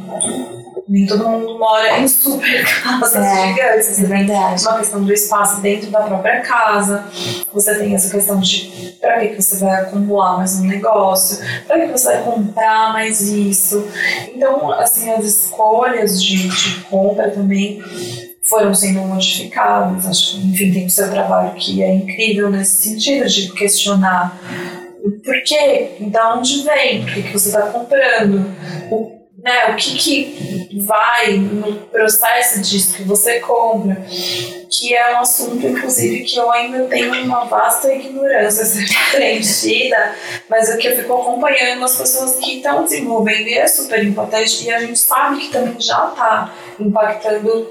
nem 0.87 1.05
todo 1.05 1.27
mundo 1.27 1.57
mora 1.59 1.99
em 1.99 2.07
super 2.07 2.65
casas 2.81 3.15
É, 3.15 3.47
gigantes. 3.47 3.99
É 3.99 4.05
verdade. 4.05 4.61
uma 4.63 4.77
questão 4.77 5.03
do 5.03 5.13
espaço 5.13 5.61
dentro 5.61 5.89
da 5.89 6.01
própria 6.01 6.41
casa. 6.41 7.03
Você 7.53 7.75
tem 7.75 7.93
essa 7.95 8.09
questão 8.09 8.39
de 8.39 8.95
para 9.01 9.19
que, 9.19 9.27
que 9.29 9.41
você 9.41 9.57
vai 9.57 9.81
acumular 9.81 10.37
mais 10.37 10.59
um 10.59 10.65
negócio, 10.65 11.39
para 11.67 11.85
que 11.85 11.91
você 11.91 12.05
vai 12.13 12.23
comprar 12.23 12.93
mais 12.93 13.21
isso. 13.21 13.85
Então, 14.33 14.71
assim, 14.73 15.11
as 15.11 15.23
escolhas 15.25 16.21
de, 16.21 16.47
de 16.47 16.79
compra 16.89 17.31
também 17.31 17.81
foram 18.41 18.73
sendo 18.73 18.99
modificadas. 19.01 20.05
Acho 20.05 20.31
que, 20.35 20.47
enfim, 20.47 20.71
tem 20.73 20.85
o 20.85 20.89
seu 20.89 21.09
trabalho 21.09 21.53
que 21.55 21.83
é 21.83 21.93
incrível 21.93 22.49
nesse 22.49 22.89
sentido 22.89 23.27
de 23.27 23.51
questionar 23.53 24.37
o 25.07 25.11
porquê, 25.21 25.91
da 25.99 26.35
onde 26.35 26.63
vem, 26.63 27.03
por 27.03 27.13
que, 27.13 27.23
que 27.23 27.33
você 27.33 27.49
está 27.49 27.61
comprando, 27.67 28.45
o, 28.91 29.17
né, 29.41 29.67
o 29.69 29.75
que, 29.75 29.97
que 29.97 30.79
vai 30.85 31.37
no 31.37 31.75
processo 31.87 32.61
disso 32.61 32.95
que 32.95 33.03
você 33.03 33.39
compra, 33.39 33.95
que 34.69 34.93
é 34.93 35.15
um 35.15 35.19
assunto, 35.19 35.65
inclusive, 35.65 36.25
que 36.25 36.37
eu 36.37 36.51
ainda 36.51 36.83
tenho 36.85 37.13
uma 37.23 37.45
vasta 37.45 37.93
ignorância 37.93 38.63
a 38.63 38.65
ser 38.67 38.85
preenchida, 39.11 40.15
mas 40.49 40.69
é 40.69 40.77
que 40.77 40.87
eu 40.87 40.95
fico 40.97 41.13
acompanhando 41.13 41.85
as 41.85 41.95
pessoas 41.95 42.35
que 42.37 42.57
estão 42.57 42.83
desenvolvendo 42.83 43.47
e 43.47 43.57
é 43.57 43.67
super 43.67 44.03
importante, 44.03 44.65
e 44.65 44.71
a 44.71 44.79
gente 44.79 44.99
sabe 44.99 45.39
que 45.39 45.51
também 45.51 45.79
já 45.79 46.09
está 46.09 46.53
impactando 46.79 47.67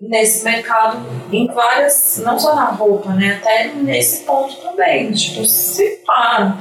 nesse 0.00 0.44
mercado 0.44 0.98
em 1.30 1.46
várias, 1.48 2.22
não 2.24 2.38
só 2.38 2.54
na 2.54 2.70
roupa, 2.70 3.12
né? 3.12 3.36
Até 3.36 3.68
nesse 3.74 4.24
ponto 4.24 4.56
também. 4.56 5.12
Tipo, 5.12 5.44
se 5.44 6.00
pá, 6.06 6.58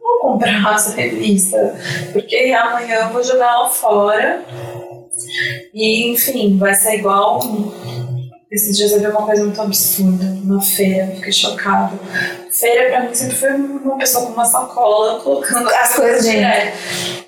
vou 0.00 0.18
comprar 0.20 0.74
essa 0.74 0.94
revista, 0.94 1.74
porque 2.12 2.52
amanhã 2.52 2.96
eu 2.96 3.08
vou 3.10 3.22
jogar 3.22 3.52
ela 3.52 3.70
fora. 3.70 4.44
E 5.72 6.12
enfim, 6.12 6.58
vai 6.58 6.74
ser 6.74 6.98
igual. 6.98 7.40
Esses 8.50 8.76
dias 8.76 8.92
eu 8.92 9.00
vi 9.00 9.06
uma 9.06 9.26
coisa 9.26 9.42
muito 9.42 9.60
absurda 9.60 10.24
na 10.44 10.60
feira, 10.60 11.12
fiquei 11.16 11.32
chocada. 11.32 11.98
Feira 12.54 12.88
pra 12.88 13.00
mim 13.00 13.12
sempre 13.12 13.34
foi 13.34 13.50
uma 13.50 13.98
pessoa 13.98 14.26
com 14.26 14.32
uma 14.32 14.44
sacola 14.44 15.20
colocando 15.20 15.68
As 15.68 15.94
coisas 15.96 16.24
direto. 16.24 16.78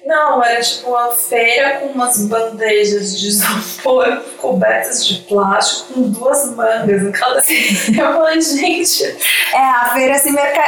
Não, 0.07 0.41
era 0.43 0.61
tipo 0.61 0.91
uma 0.91 1.11
feira 1.11 1.79
com 1.81 1.87
umas 1.87 2.25
bandejas 2.27 3.19
de 3.19 3.27
isopor 3.27 4.23
cobertas 4.39 5.05
de 5.05 5.23
plástico 5.23 5.95
com 5.95 6.03
duas 6.11 6.55
mangas 6.55 7.03
em 7.03 7.11
cada. 7.11 7.43
Eu 7.43 8.12
falei, 8.15 8.41
gente, 8.41 9.03
É, 9.53 9.59
a 9.59 9.91
feira 9.95 10.15
esse 10.15 10.31
merca... 10.31 10.62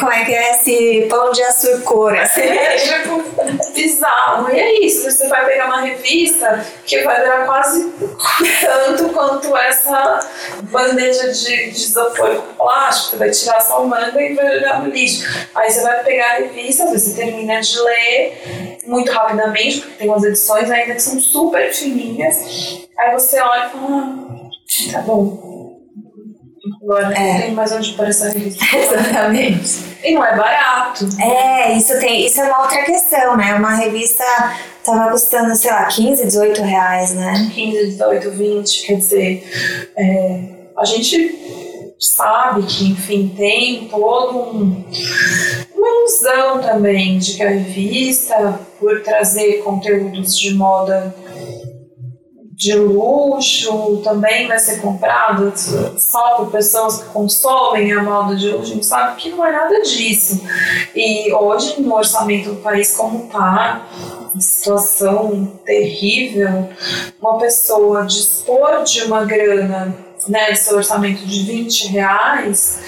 como 0.00 0.10
é 0.10 0.24
que 0.24 0.34
é 0.34 0.52
esse 0.52 1.06
pão 1.10 1.30
de 1.30 1.42
açúcar 1.42 2.22
assim. 2.22 2.40
é 2.48 2.76
tipo 2.76 3.22
bizarro. 3.74 4.50
E 4.50 4.58
é 4.58 4.86
isso, 4.86 5.10
você 5.10 5.28
vai 5.28 5.44
pegar 5.44 5.66
uma 5.66 5.82
revista 5.82 6.64
que 6.86 7.02
vai 7.02 7.20
durar 7.20 7.44
quase 7.44 7.92
tanto 8.62 9.10
quanto 9.10 9.54
essa 9.54 10.20
bandeja 10.62 11.30
de, 11.30 11.70
de 11.72 11.78
isopor 11.78 12.36
com 12.36 12.54
plástico, 12.54 13.10
você 13.10 13.16
vai 13.16 13.30
tirar 13.30 13.60
sua 13.60 13.80
e 14.02 14.34
vai 14.34 14.54
jogar 14.58 14.82
no 14.82 14.90
lixo. 14.90 15.48
Aí 15.54 15.70
você 15.70 15.82
vai 15.82 16.02
pegar 16.04 16.26
a 16.32 16.38
revista, 16.38 16.86
você 16.86 17.14
termina 17.14 17.60
de 17.60 17.78
ler 17.80 18.78
muito 18.86 19.10
rapidamente, 19.12 19.80
porque 19.80 19.94
tem 19.96 20.08
umas 20.08 20.24
edições 20.24 20.70
ainda 20.70 20.94
que 20.94 21.02
são 21.02 21.20
super 21.20 21.72
fininhas. 21.72 22.86
Aí 22.98 23.12
você 23.12 23.40
olha 23.40 23.66
e 23.66 23.70
fala, 23.70 23.88
ah, 23.90 24.92
tá 24.92 25.00
bom. 25.02 25.48
Agora 26.82 27.14
É. 27.14 27.32
não 27.32 27.40
tem 27.40 27.50
mais 27.52 27.72
onde 27.72 27.92
pôr 27.94 28.06
essa 28.08 28.28
revista. 28.30 28.64
Exatamente. 28.76 29.78
E 30.02 30.14
não 30.14 30.24
é 30.24 30.36
barato. 30.36 31.08
É, 31.20 31.72
isso 31.72 31.98
tem, 31.98 32.26
isso 32.26 32.40
é 32.40 32.44
uma 32.44 32.62
outra 32.62 32.82
questão, 32.84 33.36
né? 33.36 33.54
Uma 33.54 33.74
revista 33.74 34.24
tava 34.84 35.10
custando, 35.10 35.54
sei 35.54 35.70
lá, 35.70 35.84
15, 35.86 36.24
18 36.24 36.62
reais, 36.62 37.14
né? 37.14 37.50
15, 37.54 37.86
18, 37.90 38.30
20, 38.30 38.86
quer 38.86 38.94
dizer, 38.96 39.88
é, 39.96 40.40
a 40.76 40.84
gente 40.84 41.67
sabe 41.98 42.62
que, 42.62 42.88
enfim, 42.90 43.32
tem 43.36 43.88
todo 43.88 44.38
um, 44.38 44.84
uma 45.74 45.88
ilusão 45.88 46.60
também 46.60 47.18
de 47.18 47.34
que 47.34 47.42
a 47.42 47.50
revista, 47.50 48.60
por 48.78 49.02
trazer 49.02 49.62
conteúdos 49.62 50.38
de 50.38 50.54
moda 50.54 51.14
de 52.52 52.74
luxo, 52.74 53.98
também 53.98 54.48
vai 54.48 54.58
ser 54.58 54.80
comprada 54.80 55.52
só 55.96 56.34
por 56.36 56.50
pessoas 56.50 57.02
que 57.02 57.08
consomem 57.10 57.92
a 57.92 58.02
moda 58.02 58.34
de 58.34 58.48
luxo, 58.50 58.72
a 58.72 58.74
gente 58.74 58.86
sabe 58.86 59.14
que 59.16 59.30
não 59.30 59.46
é 59.46 59.52
nada 59.52 59.80
disso. 59.82 60.40
E 60.92 61.32
hoje, 61.32 61.80
no 61.80 61.94
orçamento 61.94 62.50
do 62.50 62.56
país 62.56 62.96
como 62.96 63.26
está, 63.26 63.86
situação 64.40 65.52
terrível, 65.64 66.68
uma 67.20 67.38
pessoa 67.38 68.04
dispor 68.04 68.82
de 68.82 69.02
uma 69.02 69.24
grana, 69.24 70.07
né, 70.26 70.54
seu 70.54 70.76
orçamento 70.76 71.24
de 71.24 71.42
20 71.44 71.88
reais, 71.88 72.80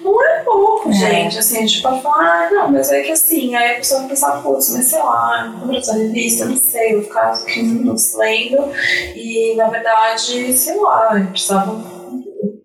não 0.00 0.22
é 0.22 0.42
pouco, 0.44 0.90
É. 0.90 0.92
gente. 0.92 1.38
Assim, 1.38 1.58
a 1.58 1.60
gente 1.62 1.82
pode 1.82 2.02
falar, 2.02 2.46
ah, 2.46 2.50
não, 2.50 2.72
mas 2.72 2.90
é 2.92 3.02
que 3.02 3.12
assim, 3.12 3.54
aí 3.54 3.72
a 3.72 3.76
pessoa 3.76 4.00
vai 4.00 4.10
pensar, 4.10 4.42
putz, 4.42 4.70
mas 4.70 4.86
sei 4.86 4.98
lá, 5.02 5.46
eu 5.46 5.60
compro 5.60 5.76
essa 5.76 5.94
revista, 5.94 6.44
não 6.44 6.56
sei, 6.56 6.92
eu 6.92 6.98
vou 6.98 7.08
ficar 7.08 7.44
15 7.44 7.62
minutos 7.74 8.14
lendo, 8.14 8.70
e 9.16 9.54
na 9.56 9.68
verdade, 9.68 10.52
sei 10.52 10.76
lá, 10.76 11.18
eu 11.18 11.26
precisava 11.26 11.96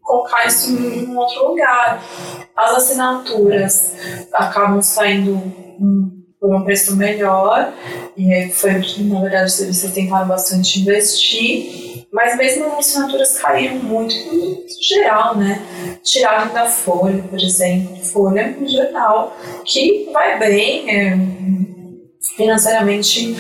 colocar 0.02 0.46
isso 0.46 0.72
em 0.72 1.08
um 1.08 1.18
outro 1.18 1.48
lugar. 1.48 2.04
As 2.56 2.76
assinaturas 2.76 3.94
acabam 4.34 4.82
saindo 4.82 5.42
por 6.40 6.54
um 6.54 6.64
preço 6.64 6.96
melhor, 6.96 7.74
e 8.18 8.32
aí 8.34 8.52
foi 8.52 8.76
o 8.78 8.82
que, 8.82 9.04
na 9.04 9.22
verdade, 9.22 9.46
os 9.46 9.54
serviços 9.54 9.92
tentaram 9.92 10.28
bastante 10.28 10.80
investir. 10.82 11.91
Mas 12.12 12.38
mesmo 12.38 12.66
as 12.66 12.80
assinaturas 12.80 13.40
caíram 13.40 13.78
muito, 13.78 14.14
no 14.34 14.66
geral, 14.82 15.38
né? 15.38 15.62
Tiragem 16.04 16.54
da 16.54 16.66
Folha, 16.66 17.24
por 17.24 17.40
exemplo. 17.40 17.96
Folha 18.04 18.42
é 18.42 18.56
um 18.60 18.68
jornal 18.68 19.38
que 19.64 20.10
vai 20.12 20.38
bem, 20.38 20.90
é, 20.90 21.18
financeiramente, 22.36 23.36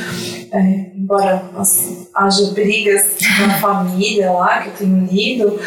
é, 0.53 0.59
embora 0.95 1.49
assim, 1.57 2.07
haja 2.13 2.51
brigas 2.51 3.17
na 3.39 3.59
família 3.59 4.31
lá, 4.31 4.61
que 4.61 4.69
eu 4.69 4.73
tenho 4.73 5.05
lido, 5.05 5.59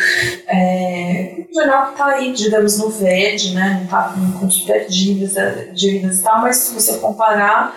é 0.48 1.44
um 1.50 1.54
jornal 1.54 1.86
que 1.86 1.92
está 1.92 2.06
aí, 2.06 2.32
digamos, 2.32 2.78
no 2.78 2.88
verde, 2.88 3.54
né? 3.54 3.76
Não 3.76 3.84
está 3.84 4.14
com 4.40 4.50
super 4.50 4.88
dívidas, 4.88 5.34
dívidas 5.74 6.20
e 6.20 6.22
tal, 6.22 6.40
mas 6.40 6.56
se 6.56 6.74
você 6.74 6.98
comparar 6.98 7.76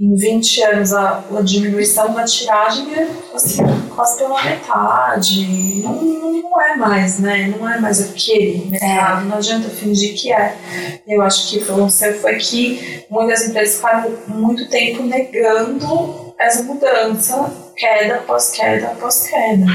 em 0.00 0.14
20 0.14 0.62
anos 0.62 0.92
a, 0.92 1.24
a 1.36 1.42
diminuição 1.42 2.14
da 2.14 2.24
tiragem 2.24 2.94
é 2.94 3.08
assim, 3.34 3.62
quase 3.94 4.18
pela 4.18 4.40
metade. 4.44 5.82
Não, 5.82 6.02
não 6.42 6.62
é 6.62 6.76
mais, 6.76 7.18
né? 7.18 7.52
Não 7.58 7.68
é 7.68 7.80
mais 7.80 8.00
aquele 8.00 8.66
mercado. 8.70 9.22
É. 9.22 9.24
Não 9.24 9.36
adianta 9.36 9.68
fingir 9.68 10.14
que 10.14 10.32
é. 10.32 10.56
Eu 11.06 11.20
acho 11.22 11.48
que 11.48 11.58
o 11.58 11.64
que 11.64 11.72
aconteceu 11.72 12.14
foi 12.20 12.36
que 12.36 13.04
muitas 13.10 13.48
empresas 13.48 13.76
ficaram 13.76 14.16
muito 14.28 14.68
tempo 14.68 15.02
negando 15.02 16.32
essa 16.38 16.62
mudança, 16.62 17.52
queda 17.76 18.16
após 18.16 18.52
queda 18.52 18.86
após 18.88 19.26
queda. 19.26 19.66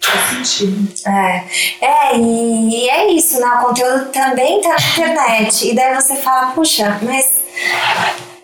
Faz 0.00 0.46
sentido. 0.46 0.88
É, 1.06 1.44
é 1.80 2.18
e 2.18 2.88
é 2.88 3.12
isso, 3.12 3.38
né? 3.40 3.46
O 3.46 3.66
conteúdo 3.66 4.06
também 4.06 4.60
tá 4.60 4.70
na 4.70 4.76
internet. 4.76 5.70
E 5.70 5.74
daí 5.74 5.94
você 5.94 6.16
fala, 6.16 6.52
puxa, 6.52 6.98
mas 7.02 7.30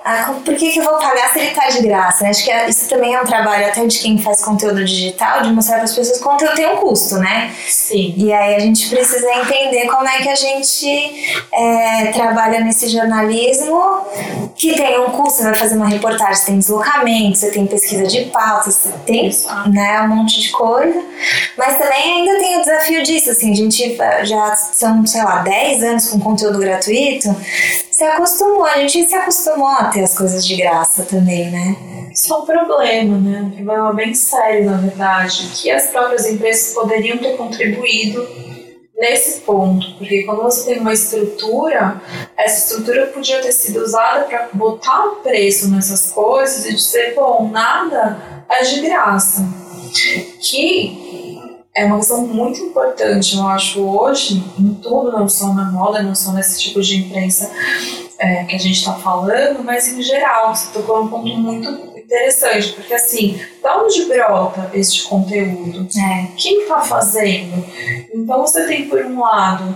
ah, 0.07 0.35
por 0.45 0.55
que, 0.55 0.71
que 0.71 0.79
eu 0.79 0.85
vou 0.85 0.99
pagar 0.99 1.33
se 1.33 1.39
ele 1.39 1.53
tá 1.53 1.67
de 1.69 1.81
graça? 1.81 2.29
Acho 2.29 2.45
que 2.45 2.51
é, 2.51 2.69
isso 2.69 2.87
também 2.91 3.15
é 3.15 3.23
um 3.23 3.25
trabalho 3.25 3.67
até 3.67 3.87
de 3.87 3.99
quem 3.99 4.19
faz 4.19 4.45
conteúdo 4.45 4.85
digital, 4.85 5.41
de 5.41 5.51
mostrar 5.51 5.77
para 5.77 5.85
as 5.85 5.95
pessoas 5.95 6.19
que 6.19 6.23
o 6.23 6.29
conteúdo 6.29 6.55
tem 6.55 6.67
um 6.67 6.77
custo, 6.77 7.17
né? 7.17 7.51
Sim. 7.67 8.13
E 8.15 8.31
aí 8.31 8.55
a 8.55 8.59
gente 8.59 8.87
precisa 8.91 9.27
entender 9.33 9.87
como 9.87 10.07
é 10.07 10.19
que 10.19 10.29
a 10.29 10.35
gente 10.35 11.43
é, 11.51 12.13
trabalha 12.13 12.61
nesse 12.61 12.89
jornalismo 12.89 13.81
que 14.55 14.75
tem 14.75 15.01
um 15.01 15.11
custo. 15.11 15.39
Você 15.39 15.45
vai 15.45 15.55
fazer 15.55 15.77
uma 15.77 15.89
reportagem, 15.89 16.35
você 16.35 16.47
tem 16.47 16.59
deslocamento, 16.59 17.39
você 17.39 17.51
tem 17.51 17.67
pesquisa 17.67 18.07
de 18.07 18.27
pauta, 18.27 18.71
você 18.71 18.93
tem 19.07 19.31
né, 19.73 20.03
um 20.03 20.09
monte 20.09 20.39
de 20.39 20.51
coisa. 20.51 21.03
Mas 21.57 21.79
também 21.79 22.19
ainda 22.19 22.39
tem 22.39 22.59
o 22.59 22.61
desafio 22.61 23.03
disso, 23.03 23.31
assim, 23.31 23.53
a 23.53 23.57
gente 23.57 23.97
já 24.25 24.55
são, 24.55 25.07
sei 25.07 25.23
lá, 25.25 25.39
10 25.39 25.83
anos 25.83 26.09
com 26.11 26.21
conteúdo 26.21 26.59
gratuito, 26.59 27.35
se 27.95 28.03
acostumou, 28.03 28.65
a 28.65 28.79
gente 28.79 29.09
se 29.09 29.15
acostumou 29.15 29.69
a 29.69 29.85
ter 29.85 30.03
as 30.03 30.19
coisas 30.19 30.45
de 30.45 30.57
graça 30.57 31.05
também, 31.05 31.49
né? 31.49 31.77
Isso 32.13 32.35
é 32.35 32.37
um 32.37 32.45
problema, 32.45 33.19
né? 33.19 33.41
Um 33.43 33.51
problema 33.53 33.93
bem 33.93 34.13
sério, 34.13 34.69
na 34.69 34.79
verdade, 34.79 35.49
que 35.55 35.71
as 35.71 35.87
próprias 35.87 36.27
empresas 36.27 36.75
poderiam 36.75 37.19
ter 37.19 37.37
contribuído 37.37 38.27
nesse 38.97 39.43
ponto, 39.43 39.95
porque 39.97 40.25
quando 40.25 40.43
você 40.43 40.73
tem 40.75 40.81
uma 40.81 40.93
estrutura, 40.93 42.03
essa 42.37 42.67
estrutura 42.67 43.07
podia 43.07 43.41
ter 43.41 43.53
sido 43.53 43.81
usada 43.81 44.25
para 44.25 44.49
botar 44.53 45.05
o 45.05 45.17
preço 45.17 45.71
nessas 45.71 46.11
coisas 46.11 46.67
e 46.67 46.75
dizer, 46.75 47.15
bom, 47.15 47.49
nada 47.49 48.45
é 48.49 48.65
de 48.65 48.81
graça. 48.81 49.47
Que 50.41 51.14
é 51.77 51.85
uma 51.85 51.97
questão 51.97 52.27
muito 52.27 52.61
importante, 52.61 53.37
eu 53.37 53.47
acho, 53.49 53.81
hoje, 53.81 54.45
em 54.59 54.75
tudo, 54.75 55.11
não 55.11 55.29
só 55.29 55.53
na 55.53 55.65
moda, 55.73 56.03
não 56.03 56.15
só 56.15 56.33
nesse 56.33 56.61
tipo 56.61 56.81
de 56.81 56.99
imprensa 56.99 57.51
é, 58.19 58.45
que 58.45 58.55
a 58.55 58.59
gente 58.59 58.79
está 58.79 58.95
falando, 58.95 59.63
mas 59.65 59.89
em 59.89 60.01
geral. 60.01 60.55
Você 60.55 60.73
tocou 60.73 61.03
um 61.03 61.09
ponto 61.09 61.27
muito 61.27 61.69
interessante, 61.99 62.73
porque 62.75 62.95
assim, 62.95 63.41
da 63.61 63.83
onde 63.83 64.05
brota 64.05 64.71
este 64.73 65.03
conteúdo? 65.05 65.89
É. 65.99 66.29
Quem 66.37 66.63
está 66.63 66.81
fazendo? 66.81 67.65
Então 68.15 68.43
você 68.43 68.65
tem, 68.67 68.89
por 68.89 69.05
um 69.05 69.21
lado, 69.21 69.75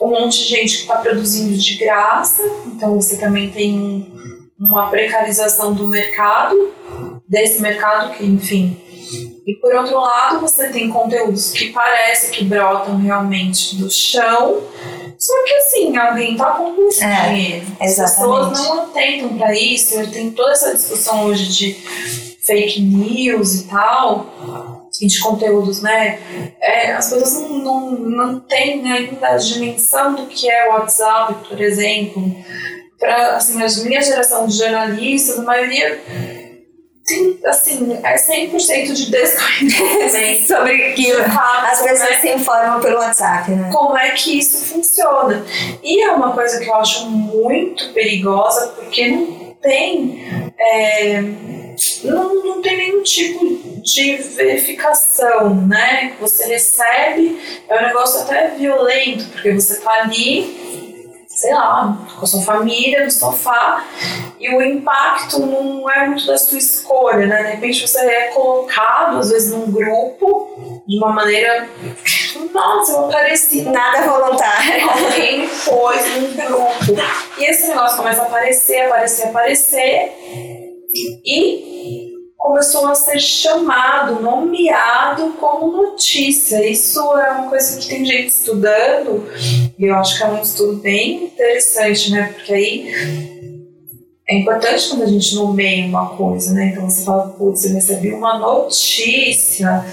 um 0.00 0.08
monte 0.08 0.38
de 0.38 0.50
gente 0.50 0.76
que 0.76 0.82
está 0.82 0.96
produzindo 0.96 1.56
de 1.56 1.76
graça, 1.76 2.42
então 2.66 3.00
você 3.00 3.16
também 3.16 3.50
tem 3.50 4.12
uma 4.58 4.90
precarização 4.90 5.72
do 5.72 5.88
mercado, 5.88 6.72
desse 7.26 7.62
mercado 7.62 8.12
que, 8.14 8.24
enfim, 8.24 8.76
e 9.44 9.54
por 9.56 9.74
outro 9.74 9.98
lado, 9.98 10.40
você 10.40 10.68
tem 10.68 10.88
conteúdos 10.88 11.50
que 11.50 11.72
parece 11.72 12.30
que 12.30 12.44
brotam 12.44 12.96
realmente 12.98 13.76
do 13.76 13.90
chão, 13.90 14.62
só 15.18 15.44
que 15.44 15.54
assim, 15.54 15.96
alguém 15.96 16.36
tá 16.36 16.46
com 16.52 16.70
muito 16.70 17.02
é. 17.02 17.62
As 17.80 17.96
pessoas 17.96 18.58
não 18.58 18.82
atentam 18.82 19.36
para 19.38 19.54
isso. 19.54 20.10
Tem 20.10 20.32
toda 20.32 20.50
essa 20.50 20.74
discussão 20.74 21.26
hoje 21.26 21.48
de 21.48 21.74
fake 22.42 22.80
news 22.82 23.54
e 23.54 23.68
tal, 23.68 24.90
e 25.00 25.06
de 25.06 25.20
conteúdos, 25.20 25.80
né? 25.80 26.20
É, 26.60 26.92
as 26.92 27.08
pessoas 27.08 27.34
não, 27.34 27.58
não, 27.58 27.90
não 27.92 28.40
têm 28.40 28.90
ainda 28.90 29.28
a 29.28 29.36
dimensão 29.36 30.14
do 30.14 30.26
que 30.26 30.50
é 30.50 30.68
o 30.68 30.72
WhatsApp, 30.72 31.48
por 31.48 31.60
exemplo. 31.60 32.34
Para 32.98 33.36
assim, 33.36 33.62
a 33.62 33.88
minha 33.88 34.02
geração 34.02 34.46
de 34.46 34.56
jornalistas, 34.56 35.38
a 35.38 35.42
maioria 35.42 36.00
tem, 37.04 37.38
assim, 37.46 37.98
é 38.02 38.14
100% 38.14 38.92
de 38.92 39.10
desconhecimento 39.10 40.46
sobre 40.46 40.84
aquilo. 40.84 41.20
As 41.20 41.82
pessoas 41.82 42.10
né? 42.10 42.20
se 42.20 42.28
informam 42.30 42.80
pelo 42.80 42.98
WhatsApp, 42.98 43.50
né? 43.50 43.70
Como 43.72 43.96
é 43.96 44.10
que 44.10 44.38
isso 44.38 44.64
funciona. 44.66 45.44
E 45.82 46.02
é 46.02 46.12
uma 46.12 46.32
coisa 46.32 46.60
que 46.60 46.68
eu 46.68 46.74
acho 46.74 47.06
muito 47.06 47.92
perigosa, 47.92 48.68
porque 48.68 49.08
não 49.08 49.56
tem. 49.60 50.52
É, 50.58 51.22
não, 52.04 52.34
não 52.44 52.62
tem 52.62 52.76
nenhum 52.76 53.02
tipo 53.02 53.44
de 53.82 54.16
verificação, 54.16 55.54
né? 55.66 56.14
Você 56.20 56.46
recebe, 56.46 57.38
é 57.68 57.78
um 57.78 57.86
negócio 57.88 58.20
até 58.22 58.48
violento, 58.50 59.28
porque 59.30 59.52
você 59.52 59.80
tá 59.80 60.02
ali 60.02 60.81
sei 61.42 61.54
lá, 61.54 61.98
com 62.16 62.24
a 62.24 62.26
sua 62.26 62.42
família, 62.42 63.04
no 63.04 63.10
sofá, 63.10 63.84
e 64.38 64.48
o 64.54 64.62
impacto 64.62 65.40
não 65.40 65.90
é 65.90 66.06
muito 66.06 66.24
da 66.24 66.38
sua 66.38 66.56
escolha, 66.56 67.26
né? 67.26 67.42
De 67.42 67.50
repente 67.54 67.88
você 67.88 67.98
é 67.98 68.28
colocado, 68.28 69.18
às 69.18 69.30
vezes, 69.30 69.52
num 69.52 69.68
grupo, 69.72 70.82
de 70.86 70.98
uma 70.98 71.12
maneira. 71.12 71.68
Nossa, 72.54 72.92
eu 72.92 73.06
apareci. 73.06 73.62
Nada 73.62 74.02
voluntário. 74.02 74.88
Alguém 74.88 75.48
pôs 75.64 76.16
num 76.16 76.32
grupo. 76.32 77.02
E 77.38 77.44
esse 77.44 77.66
negócio 77.66 77.96
começa 77.96 78.22
a 78.22 78.26
aparecer, 78.26 78.86
aparecer, 78.86 79.26
aparecer. 79.26 80.12
E 80.94 82.11
começou 82.42 82.88
a 82.88 82.94
ser 82.96 83.20
chamado, 83.20 84.20
nomeado 84.20 85.30
como 85.38 85.70
notícia. 85.70 86.68
Isso 86.68 86.98
é 87.16 87.30
uma 87.30 87.48
coisa 87.48 87.78
que 87.78 87.86
tem 87.86 88.04
gente 88.04 88.26
estudando, 88.26 89.24
e 89.78 89.84
eu 89.84 89.94
acho 89.94 90.18
que 90.18 90.24
é 90.24 90.26
um 90.26 90.42
estudo 90.42 90.74
bem 90.78 91.26
interessante, 91.26 92.10
né? 92.10 92.32
Porque 92.34 92.52
aí 92.52 93.31
é 94.32 94.38
importante 94.38 94.88
quando 94.88 95.02
a 95.02 95.06
gente 95.06 95.34
nomeia 95.34 95.84
uma 95.84 96.16
coisa, 96.16 96.54
né? 96.54 96.70
Então 96.72 96.88
você 96.88 97.04
fala, 97.04 97.28
putz, 97.36 97.66
eu 97.66 97.74
recebi 97.74 98.14
uma 98.14 98.38
notícia. 98.38 99.84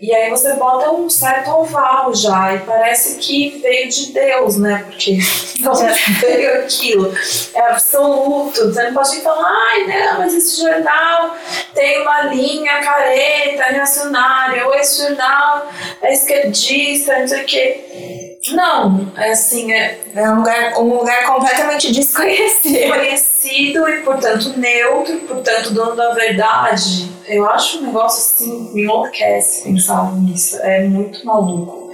E 0.00 0.12
aí 0.12 0.28
você 0.30 0.54
bota 0.54 0.90
um 0.90 1.08
certo 1.08 1.50
oval 1.50 2.12
já, 2.12 2.56
e 2.56 2.58
parece 2.60 3.18
que 3.18 3.60
veio 3.62 3.88
de 3.88 4.12
Deus, 4.12 4.56
né? 4.56 4.84
Porque 4.88 5.18
não 5.60 5.74
veio 6.20 6.64
aquilo. 6.64 7.14
É 7.54 7.60
absoluto. 7.60 8.72
Você 8.72 8.82
não 8.82 8.94
pode 8.94 9.20
falar, 9.20 9.48
ai, 9.48 9.86
não, 9.86 10.18
mas 10.18 10.34
esse 10.34 10.60
jornal 10.60 11.36
tem 11.72 12.02
uma 12.02 12.22
linha 12.22 12.80
careta, 12.80 13.64
reacionária, 13.64 14.66
ou 14.66 14.74
esse 14.74 15.02
jornal 15.02 15.70
é 16.02 16.12
esquerdista, 16.12 17.16
não 17.16 17.28
sei 17.28 17.42
o 17.42 17.46
quê. 17.46 18.31
Não, 18.50 19.12
é 19.16 19.30
assim, 19.30 19.72
é, 19.72 20.00
é 20.14 20.30
um, 20.30 20.38
lugar, 20.38 20.78
um 20.78 20.98
lugar 20.98 21.26
completamente 21.26 21.92
desconhecido. 21.92 22.72
Desconhecido 22.72 23.88
e, 23.88 24.00
portanto, 24.00 24.58
neutro, 24.58 25.16
portanto, 25.20 25.72
dono 25.72 25.94
da 25.94 26.12
verdade. 26.12 27.08
Eu 27.28 27.48
acho 27.48 27.78
um 27.78 27.86
negócio 27.86 28.18
assim, 28.18 28.74
me 28.74 28.82
enlouquece 28.82 29.62
pensar 29.62 30.12
nisso. 30.16 30.58
É 30.60 30.82
muito 30.88 31.24
maluco. 31.24 31.92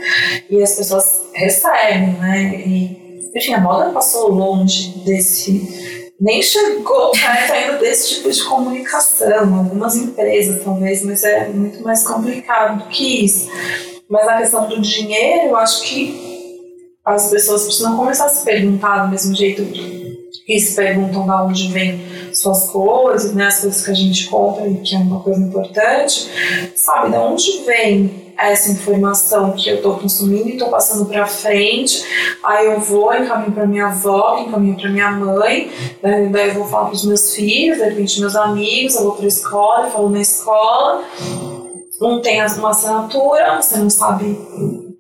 E 0.49 0.63
as 0.63 0.75
pessoas 0.75 1.21
recebem, 1.35 2.15
né? 2.15 2.55
E, 2.67 3.31
enfim, 3.35 3.53
a 3.53 3.61
moda 3.61 3.91
passou 3.91 4.31
longe 4.31 4.99
desse. 5.05 6.09
Nem 6.19 6.43
chegou 6.43 7.11
perto 7.13 7.53
ainda 7.53 7.75
desse 7.75 8.15
tipo 8.15 8.31
de 8.31 8.43
comunicação. 8.45 9.55
Algumas 9.55 9.97
empresas, 9.97 10.65
talvez, 10.65 11.03
mas 11.05 11.23
é 11.25 11.47
muito 11.49 11.83
mais 11.83 12.07
complicado 12.07 12.79
do 12.79 12.89
que 12.89 13.27
isso. 13.27 13.51
Mas 14.09 14.27
a 14.27 14.39
questão 14.39 14.67
do 14.67 14.81
dinheiro, 14.81 15.49
eu 15.49 15.57
acho 15.57 15.83
que 15.83 16.38
as 17.15 17.31
pessoas 17.31 17.65
precisam 17.65 17.97
começar 17.97 18.27
a 18.27 18.29
se 18.29 18.45
perguntar 18.45 19.05
do 19.05 19.11
mesmo 19.11 19.35
jeito 19.35 19.65
que 19.65 20.61
se 20.61 20.75
perguntam 20.75 21.25
de 21.25 21.31
onde 21.31 21.73
vêm 21.73 22.01
suas 22.33 22.71
coisas, 22.71 23.35
né, 23.35 23.47
as 23.47 23.61
coisas 23.61 23.85
que 23.85 23.91
a 23.91 23.95
gente 23.95 24.29
compra 24.29 24.69
que 24.83 24.95
é 24.95 24.99
uma 24.99 25.21
coisa 25.21 25.41
importante, 25.41 26.31
sabe, 26.75 27.11
de 27.11 27.17
onde 27.17 27.65
vem 27.67 28.29
essa 28.39 28.71
informação 28.71 29.53
que 29.53 29.69
eu 29.69 29.77
estou 29.77 29.99
consumindo 29.99 30.49
e 30.49 30.53
estou 30.53 30.71
passando 30.71 31.07
para 31.07 31.27
frente, 31.27 32.05
aí 32.43 32.67
eu 32.67 32.81
vou, 32.81 33.13
encaminho 33.13 33.53
para 33.53 33.67
minha 33.67 33.87
avó, 33.89 34.39
encaminho 34.39 34.77
para 34.77 34.89
minha 34.89 35.11
mãe, 35.11 35.71
daí, 36.01 36.29
daí 36.29 36.49
eu 36.49 36.55
vou 36.55 36.65
falar 36.67 36.87
para 36.87 36.95
os 36.95 37.05
meus 37.05 37.35
filhos, 37.35 37.79
de 37.79 37.85
repente 37.85 38.21
meus 38.21 38.37
amigos, 38.37 38.95
eu 38.95 39.03
vou 39.03 39.13
para 39.13 39.25
a 39.25 39.29
escola, 39.29 39.87
eu 39.87 39.91
falo 39.91 40.09
na 40.09 40.21
escola, 40.21 41.05
não 42.01 42.23
tem 42.23 42.41
uma 42.41 42.71
assinatura, 42.71 43.61
você 43.61 43.77
não 43.77 43.91
sabe 43.91 44.39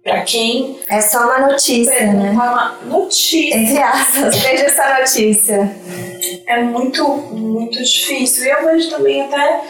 para 0.08 0.22
quem. 0.22 0.80
É 0.88 1.00
só 1.00 1.24
uma 1.24 1.50
notícia, 1.50 2.12
né? 2.12 2.30
Uma 2.30 2.78
notícia. 2.86 3.56
Entre 3.56 3.78
aspas, 3.78 4.36
veja 4.38 4.64
essa 4.64 4.98
notícia. 4.98 5.76
É 6.46 6.62
muito, 6.62 7.06
muito 7.06 7.78
difícil. 7.82 8.46
E 8.46 8.50
eu 8.50 8.64
vejo 8.64 8.90
também 8.90 9.22
até 9.22 9.60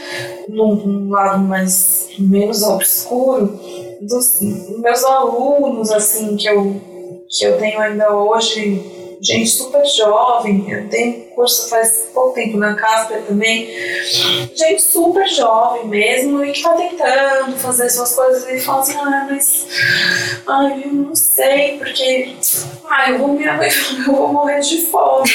num, 0.49 0.76
num 0.76 1.11
lado 1.11 1.41
mais 1.41 2.09
menos 2.18 2.62
obscuro 2.62 3.59
dos 4.01 4.39
meus 4.41 5.05
alunos, 5.05 5.91
assim, 5.91 6.36
que 6.36 6.49
eu, 6.49 6.80
que 7.28 7.45
eu 7.45 7.59
tenho 7.59 7.80
ainda 7.80 8.14
hoje 8.14 9.16
gente 9.20 9.51
super 9.51 9.84
jovem, 9.84 10.70
eu 10.70 10.89
tenho 10.89 11.28
curso 11.39 11.68
faz 11.68 12.09
pouco 12.12 12.34
tempo 12.34 12.57
na 12.57 12.74
Casper 12.74 13.22
também, 13.22 13.68
gente 14.57 14.82
super 14.82 15.24
jovem 15.28 15.86
mesmo 15.86 16.45
e 16.45 16.51
que 16.51 16.64
tá 16.64 16.72
tentando 16.72 17.57
fazer 17.59 17.89
suas 17.91 18.12
coisas 18.12 18.45
e 18.49 18.59
fala 18.59 18.80
assim, 18.80 18.97
ah, 18.97 19.28
mas 19.30 19.68
ai, 20.45 20.82
eu 20.84 20.93
não 20.93 21.14
sei, 21.14 21.78
porque 21.78 22.34
ai, 22.91 23.12
eu 23.12 23.18
vou, 23.18 23.28
mãe, 23.28 23.45
eu 24.05 24.16
vou 24.16 24.32
morrer 24.32 24.59
de 24.59 24.82
fome, 24.86 25.30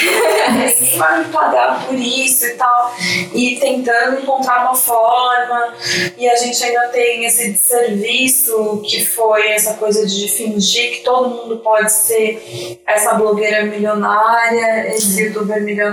ninguém 0.51 0.97
vai 0.97 1.19
me 1.19 1.31
pagar 1.31 1.87
por 1.87 1.95
isso 1.95 2.47
e 2.47 2.55
tal, 2.55 2.95
e 3.33 3.57
tentando 3.61 4.19
encontrar 4.19 4.63
uma 4.63 4.75
forma, 4.75 5.73
e 6.17 6.29
a 6.29 6.35
gente 6.35 6.61
ainda 6.65 6.89
tem 6.89 7.23
esse 7.23 7.55
serviço 7.55 8.81
que 8.85 9.05
foi 9.05 9.51
essa 9.51 9.75
coisa 9.75 10.05
de 10.05 10.27
fingir 10.27 10.97
que 10.97 11.03
todo 11.03 11.29
mundo 11.29 11.59
pode 11.59 11.93
ser 11.93 12.81
essa 12.85 13.13
blogueira 13.13 13.63
milionária, 13.63 14.93
esse 14.93 15.21
youtuber 15.21 15.61
milionário, 15.63 15.92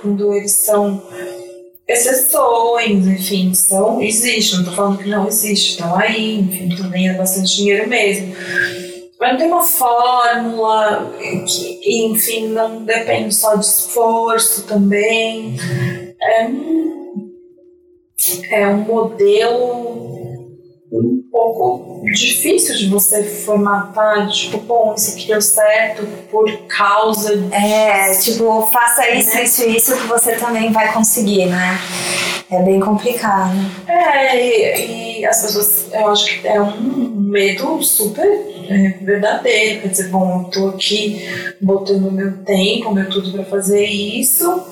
quando 0.00 0.32
eles 0.34 0.52
são 0.52 1.02
exceções, 1.86 3.06
enfim, 3.06 3.52
são, 3.52 4.00
existe, 4.00 4.54
não 4.54 4.60
estou 4.60 4.74
falando 4.74 4.98
que 4.98 5.08
não 5.08 5.26
existe, 5.26 5.72
estão 5.72 5.96
aí, 5.96 6.38
enfim, 6.38 6.76
também 6.76 7.08
é 7.08 7.14
bastante 7.14 7.56
dinheiro 7.56 7.88
mesmo. 7.88 8.34
Mas 9.18 9.32
não 9.32 9.38
tem 9.38 9.48
uma 9.48 9.62
fórmula 9.62 11.12
que, 11.18 11.80
enfim, 12.06 12.48
não 12.48 12.84
depende 12.84 13.34
só 13.34 13.54
de 13.54 13.66
esforço 13.66 14.62
também. 14.62 15.56
É 16.22 16.46
um, 16.46 17.30
é 18.50 18.66
um 18.68 18.78
modelo 18.78 20.19
pouco 21.30 22.02
difícil 22.12 22.76
de 22.76 22.88
você 22.88 23.22
formatar, 23.22 24.28
tipo, 24.30 24.58
bom, 24.58 24.94
isso 24.96 25.14
aqui 25.14 25.26
deu 25.28 25.40
certo 25.40 26.06
por 26.30 26.50
causa 26.66 27.36
de... 27.36 27.54
É, 27.54 28.10
tipo, 28.18 28.66
faça 28.72 29.08
isso, 29.10 29.34
né? 29.34 29.44
isso, 29.44 29.68
isso 29.68 29.96
que 29.96 30.06
você 30.06 30.36
também 30.36 30.72
vai 30.72 30.92
conseguir, 30.92 31.46
né? 31.46 31.78
É 32.50 32.62
bem 32.62 32.80
complicado. 32.80 33.54
É, 33.86 34.36
e, 34.36 35.20
e 35.20 35.26
as 35.26 35.42
pessoas, 35.42 35.86
eu 35.92 36.08
acho 36.08 36.40
que 36.40 36.48
é 36.48 36.60
um 36.60 37.10
medo 37.30 37.80
super 37.82 38.26
é, 38.68 38.94
verdadeiro, 39.02 39.82
quer 39.82 39.88
dizer, 39.88 40.08
bom, 40.08 40.42
eu 40.42 40.50
tô 40.50 40.68
aqui 40.68 41.24
botando 41.60 42.10
meu 42.10 42.38
tempo, 42.44 42.92
meu 42.92 43.08
tudo 43.08 43.32
para 43.32 43.44
fazer 43.44 43.84
isso, 43.84 44.64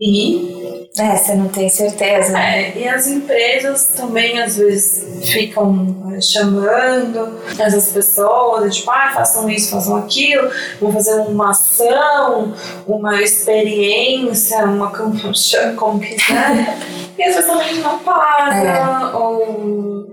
e 0.00 0.57
é, 0.96 1.16
você 1.16 1.34
não 1.34 1.48
tem 1.48 1.68
certeza. 1.68 2.36
É, 2.36 2.76
e 2.76 2.88
as 2.88 3.06
empresas 3.06 3.92
também 3.96 4.40
às 4.40 4.56
vezes 4.56 5.30
ficam 5.30 6.12
é, 6.12 6.20
chamando 6.20 7.38
essas 7.58 7.92
pessoas, 7.92 8.76
tipo, 8.76 8.90
ah, 8.90 9.12
façam 9.14 9.48
isso, 9.48 9.70
façam 9.70 9.96
aquilo, 9.96 10.50
vão 10.80 10.92
fazer 10.92 11.20
uma 11.20 11.50
ação, 11.50 12.52
uma 12.86 13.22
experiência, 13.22 14.64
uma 14.64 14.90
campanha, 14.90 15.74
como 15.76 16.00
quiser. 16.00 16.78
e 17.16 17.22
às 17.22 17.34
vezes 17.34 17.50
também 17.50 17.74
não 17.76 17.98
paga, 18.00 19.10
é. 19.12 19.16
ou 19.16 20.08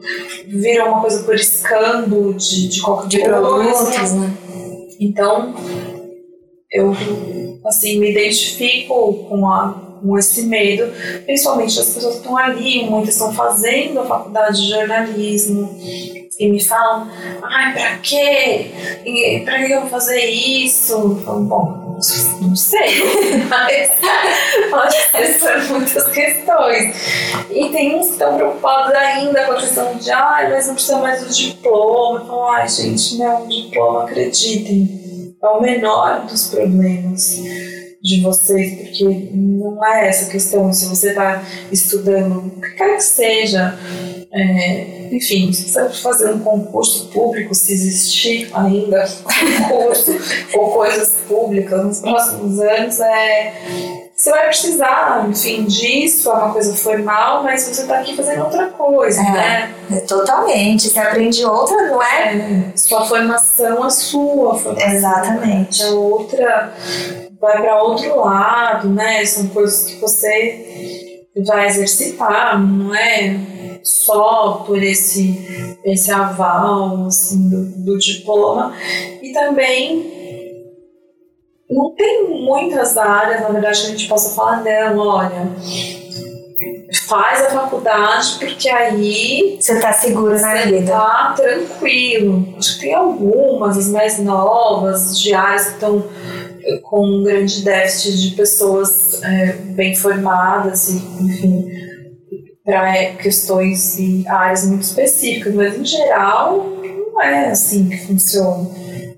vira 0.48 0.86
uma 0.86 1.02
coisa 1.02 1.24
por 1.24 1.34
escambo 1.34 2.34
de, 2.34 2.68
de 2.68 2.82
qualquer 2.82 3.08
de 3.08 3.24
produtos, 3.24 4.12
né? 4.14 4.34
Então, 5.00 5.56
eu 6.72 6.96
assim, 7.66 8.00
me 8.00 8.12
identifico 8.12 9.14
com 9.28 9.50
a 9.50 9.85
com 10.06 10.18
esse 10.18 10.44
medo, 10.44 10.92
principalmente 11.26 11.80
as 11.80 11.88
pessoas 11.88 12.16
que 12.16 12.22
estão 12.22 12.38
ali, 12.38 12.86
muitas 12.86 13.16
estão 13.16 13.34
fazendo 13.34 14.00
a 14.02 14.06
faculdade 14.06 14.62
de 14.62 14.70
jornalismo 14.70 15.76
e 16.38 16.50
me 16.50 16.64
falam, 16.64 17.10
ai, 17.44 17.74
pra 17.74 17.98
quê? 17.98 18.72
E, 19.06 19.42
pra 19.46 19.64
que 19.64 19.72
eu 19.72 19.82
vou 19.82 19.90
fazer 19.90 20.26
isso? 20.26 21.22
Falo, 21.26 21.42
bom, 21.46 21.98
não 22.42 22.56
sei, 22.56 23.04
mas 23.50 23.92
pode 24.70 24.96
ser 25.40 25.72
muitas 25.72 26.08
questões. 26.10 26.96
E 27.50 27.70
tem 27.70 27.96
uns 27.96 28.08
que 28.08 28.14
estão 28.14 28.36
preocupados 28.36 28.94
ainda 28.94 29.46
com 29.46 29.54
a 29.54 29.56
questão 29.56 29.96
de, 29.96 30.12
ai, 30.12 30.52
mas 30.52 30.68
não 30.68 30.76
precisa 30.76 30.98
mais 30.98 31.24
do 31.24 31.34
diploma. 31.34 32.26
Falo, 32.26 32.48
ai, 32.50 32.68
gente, 32.68 33.18
não, 33.18 33.48
diploma, 33.48 34.04
acreditem, 34.04 35.36
é 35.42 35.48
o 35.48 35.62
menor 35.62 36.26
dos 36.26 36.50
problemas 36.50 37.40
de 38.06 38.22
vocês, 38.22 38.82
porque 38.82 39.30
não 39.34 39.84
é 39.84 40.10
essa 40.10 40.30
questão. 40.30 40.72
Se 40.72 40.86
você 40.86 41.10
está 41.10 41.44
estudando, 41.72 42.38
o 42.38 42.62
que 42.62 42.70
quer 42.76 42.98
que 42.98 43.04
seja, 43.04 43.76
é, 44.32 45.10
enfim, 45.12 45.52
se 45.52 45.64
você 45.64 45.82
está 45.82 45.90
fazendo 45.90 46.36
um 46.36 46.40
concurso 46.40 47.08
público, 47.08 47.56
se 47.56 47.74
existir 47.74 48.52
ainda 48.54 49.10
concurso 49.24 50.16
ou 50.54 50.70
coisas 50.70 51.16
públicas 51.28 51.84
nos 51.84 52.00
próximos 52.02 52.60
anos, 52.60 53.00
é, 53.00 53.54
você 54.16 54.30
vai 54.30 54.46
precisar, 54.50 55.28
enfim, 55.28 55.66
disso, 55.66 56.30
é 56.30 56.34
uma 56.34 56.54
coisa 56.54 56.76
formal, 56.76 57.44
mas 57.44 57.64
você 57.64 57.82
está 57.82 58.02
aqui 58.02 58.16
fazendo 58.16 58.44
outra 58.44 58.68
coisa, 58.68 59.20
é, 59.20 59.32
né? 59.32 59.76
É, 59.92 60.00
totalmente. 60.02 60.90
Você 60.90 61.00
aprende 61.00 61.44
outra, 61.44 61.88
não 61.88 62.04
é? 62.04 62.36
é 62.36 62.78
sua 62.78 63.04
formação, 63.04 63.84
a 63.84 63.90
sua 63.90 64.60
formação. 64.60 64.94
Exatamente. 64.94 65.82
A 65.82 65.90
outra 65.90 66.74
vai 67.46 67.62
para 67.62 67.84
outro 67.84 68.20
lado, 68.20 68.90
né? 68.90 69.24
São 69.26 69.48
coisas 69.48 69.86
que 69.86 70.02
você 70.02 71.28
vai 71.46 71.68
exercitar, 71.68 72.60
não 72.60 72.94
é 72.96 73.80
só 73.84 74.64
por 74.66 74.82
esse, 74.82 75.78
esse 75.84 76.12
aval 76.12 77.06
assim, 77.06 77.50
do, 77.50 77.66
do 77.84 77.98
diploma. 78.00 78.74
E 79.22 79.32
também 79.32 80.12
não 81.70 81.94
tem 81.94 82.30
muitas 82.30 82.98
áreas, 82.98 83.42
na 83.42 83.50
verdade, 83.50 83.82
que 83.82 83.88
a 83.88 83.90
gente 83.92 84.08
possa 84.08 84.36
falar, 84.36 84.64
não, 84.64 84.98
olha, 84.98 85.52
faz 87.08 87.44
a 87.44 87.50
faculdade 87.50 88.38
porque 88.40 88.70
aí 88.70 89.58
você 89.60 89.80
tá 89.80 89.94
seguro 89.94 90.40
na 90.40 90.56
vida. 90.64 90.92
Tá 90.92 91.34
tranquilo. 91.36 92.56
Acho 92.58 92.76
que 92.76 92.82
tem 92.82 92.94
algumas, 92.96 93.78
as 93.78 93.88
mais 93.90 94.18
novas, 94.20 95.20
de 95.20 95.34
áreas 95.34 95.66
que 95.68 95.74
estão 95.74 96.04
com 96.84 97.06
um 97.06 97.24
grande 97.24 97.64
déficit 97.64 98.30
de 98.30 98.36
pessoas 98.36 99.22
é, 99.24 99.54
bem 99.54 99.96
formadas 99.96 100.90
e, 100.90 100.98
enfim, 100.98 101.68
para 102.64 102.98
é, 102.98 103.16
questões 103.16 104.00
e 104.00 104.28
áreas 104.28 104.66
muito 104.66 104.84
específicas, 104.84 105.54
mas 105.54 105.78
em 105.78 105.86
geral 105.86 106.58
não 107.14 107.22
é 107.22 107.52
assim 107.52 107.88
que 107.88 108.08
funciona. 108.08 108.70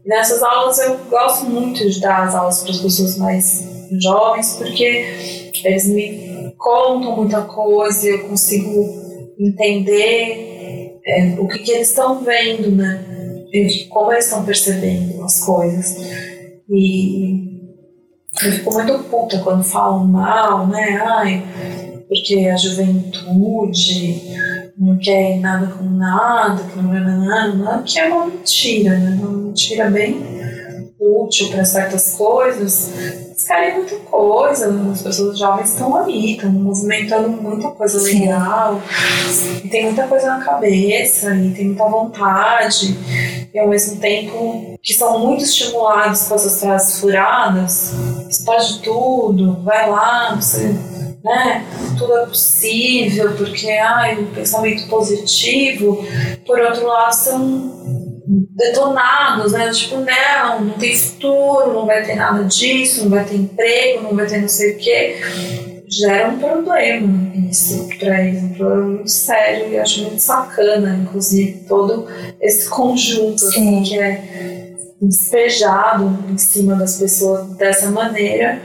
Nessas 0.06 0.44
aulas 0.44 0.80
eu 0.80 0.98
gosto 1.10 1.46
muito 1.46 1.90
de 1.90 2.00
dar 2.00 2.28
as 2.28 2.36
aulas 2.36 2.62
para 2.62 2.72
as 2.72 2.80
pessoas 2.80 3.18
mais 3.18 3.64
jovens 4.02 4.56
porque 4.58 5.52
eles 5.64 5.86
me 5.88 6.54
contam 6.58 7.16
muita 7.16 7.42
coisa, 7.42 8.08
eu 8.08 8.28
consigo 8.28 9.34
entender 9.40 11.00
é, 11.06 11.36
o 11.40 11.48
que, 11.48 11.60
que 11.60 11.72
eles 11.72 11.90
estão 11.90 12.24
vendo, 12.24 12.72
né? 12.72 13.04
E 13.54 13.86
como 13.86 14.12
eles 14.12 14.26
estão 14.26 14.44
percebendo 14.44 15.24
as 15.24 15.44
coisas. 15.44 15.96
E 16.70 17.62
eu 18.44 18.52
fico 18.52 18.74
muito 18.74 19.00
puta 19.06 19.40
quando 19.40 19.64
falam 19.64 20.06
mal, 20.06 20.68
né? 20.68 21.02
Ai, 21.02 21.44
porque 22.08 22.48
a 22.48 22.58
juventude 22.58 24.22
não 24.78 24.98
quer 24.98 25.40
nada 25.40 25.68
com 25.68 25.84
nada, 25.86 26.64
que 26.64 26.78
não 26.78 26.96
é 26.96 27.00
nada, 27.00 27.84
que 27.84 28.00
é 28.00 28.08
uma 28.08 28.28
mentira, 28.28 28.98
né? 28.98 29.18
Uma 29.20 29.32
mentira 29.32 29.90
bem 29.90 30.38
útil 31.00 31.50
para 31.50 31.64
certas 31.64 32.16
coisas, 32.16 32.92
mas 33.30 33.44
querem 33.44 33.76
muita 33.76 33.96
coisa, 33.98 34.92
as 34.92 35.02
pessoas 35.02 35.38
jovens 35.38 35.72
estão 35.72 35.96
ali, 35.96 36.34
estão 36.34 36.52
movimentando 36.52 37.30
muita 37.30 37.70
coisa 37.70 38.02
legal, 38.02 38.82
e 39.64 39.68
tem 39.70 39.86
muita 39.86 40.08
coisa 40.08 40.28
na 40.28 40.44
cabeça, 40.44 41.36
e 41.36 41.52
tem 41.52 41.66
muita 41.68 41.88
vontade, 41.88 42.98
e 43.54 43.60
ao 43.60 43.68
mesmo 43.68 43.98
tempo 44.00 44.78
que 44.82 44.94
são 44.94 45.20
muito 45.20 45.44
estimulados 45.44 46.24
com 46.24 46.36
essas 46.36 46.60
frases 46.60 47.00
furadas, 47.00 47.94
você 48.28 48.44
pode 48.44 48.82
tudo, 48.82 49.62
vai 49.64 49.90
lá, 49.90 50.36
você 50.36 50.74
né? 51.24 51.66
Tudo 51.98 52.18
é 52.18 52.26
possível, 52.26 53.36
porque 53.36 53.70
ai, 53.70 54.16
o 54.22 54.28
pensamento 54.28 54.88
positivo, 54.88 56.04
por 56.46 56.60
outro 56.60 56.88
lado, 56.88 57.14
são 57.14 57.97
detonados, 58.58 59.54
né? 59.54 59.70
Tipo, 59.70 59.98
não, 59.98 60.62
não 60.62 60.74
tem 60.74 60.98
futuro, 60.98 61.74
não 61.74 61.86
vai 61.86 62.04
ter 62.04 62.16
nada 62.16 62.44
disso, 62.44 63.04
não 63.04 63.12
vai 63.12 63.24
ter 63.24 63.36
emprego, 63.36 64.04
não 64.04 64.16
vai 64.16 64.26
ter 64.26 64.42
não 64.42 64.48
sei 64.48 64.74
o 64.74 64.78
quê. 64.78 65.18
gera 65.88 66.30
um 66.30 66.40
problema 66.40 67.28
isso 67.50 67.88
para 68.00 68.24
eles, 68.26 68.44
um 68.44 68.50
problema 68.50 68.86
muito 68.88 69.10
sério 69.10 69.72
e 69.72 69.78
acho 69.78 70.02
muito 70.02 70.20
sacana, 70.20 70.98
inclusive, 71.02 71.66
todo 71.68 72.08
esse 72.42 72.68
conjunto 72.68 73.46
assim, 73.46 73.84
que 73.84 73.98
é 73.98 74.74
despejado 75.00 76.18
em 76.30 76.38
cima 76.38 76.76
das 76.76 76.98
pessoas 76.98 77.48
dessa 77.56 77.92
maneira. 77.92 78.60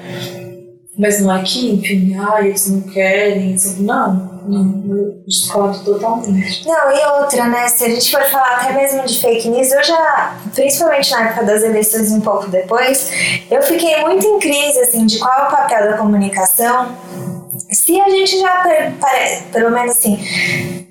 Mas 0.99 1.20
não 1.20 1.34
é 1.34 1.43
que, 1.43 1.70
enfim, 1.70 2.16
ah, 2.16 2.45
eles 2.45 2.68
não 2.68 2.80
querem, 2.80 3.57
não, 3.78 4.31
não, 4.47 5.22
discordo 5.26 5.78
totalmente. 5.84 6.66
Não, 6.66 6.90
e 6.90 7.20
outra, 7.20 7.47
né? 7.47 7.68
Se 7.68 7.84
a 7.84 7.88
gente 7.88 8.11
for 8.11 8.22
falar 8.24 8.57
até 8.57 8.72
mesmo 8.72 9.05
de 9.05 9.20
fake 9.20 9.49
news, 9.49 9.70
eu 9.72 9.82
já, 9.82 10.36
principalmente 10.55 11.11
na 11.11 11.28
época 11.28 11.45
das 11.45 11.62
eleições 11.62 12.11
e 12.11 12.14
um 12.14 12.20
pouco 12.20 12.49
depois, 12.49 13.11
eu 13.51 13.62
fiquei 13.62 14.01
muito 14.03 14.26
em 14.26 14.38
crise, 14.38 14.80
assim, 14.80 15.07
de 15.07 15.18
qual 15.18 15.32
é 15.32 15.43
o 15.49 15.51
papel 15.51 15.90
da 15.90 15.97
comunicação. 15.97 16.97
Se 17.72 18.00
a 18.00 18.08
gente 18.08 18.38
já, 18.38 18.62
pelo 19.52 19.70
menos 19.70 19.92
assim, 19.92 20.18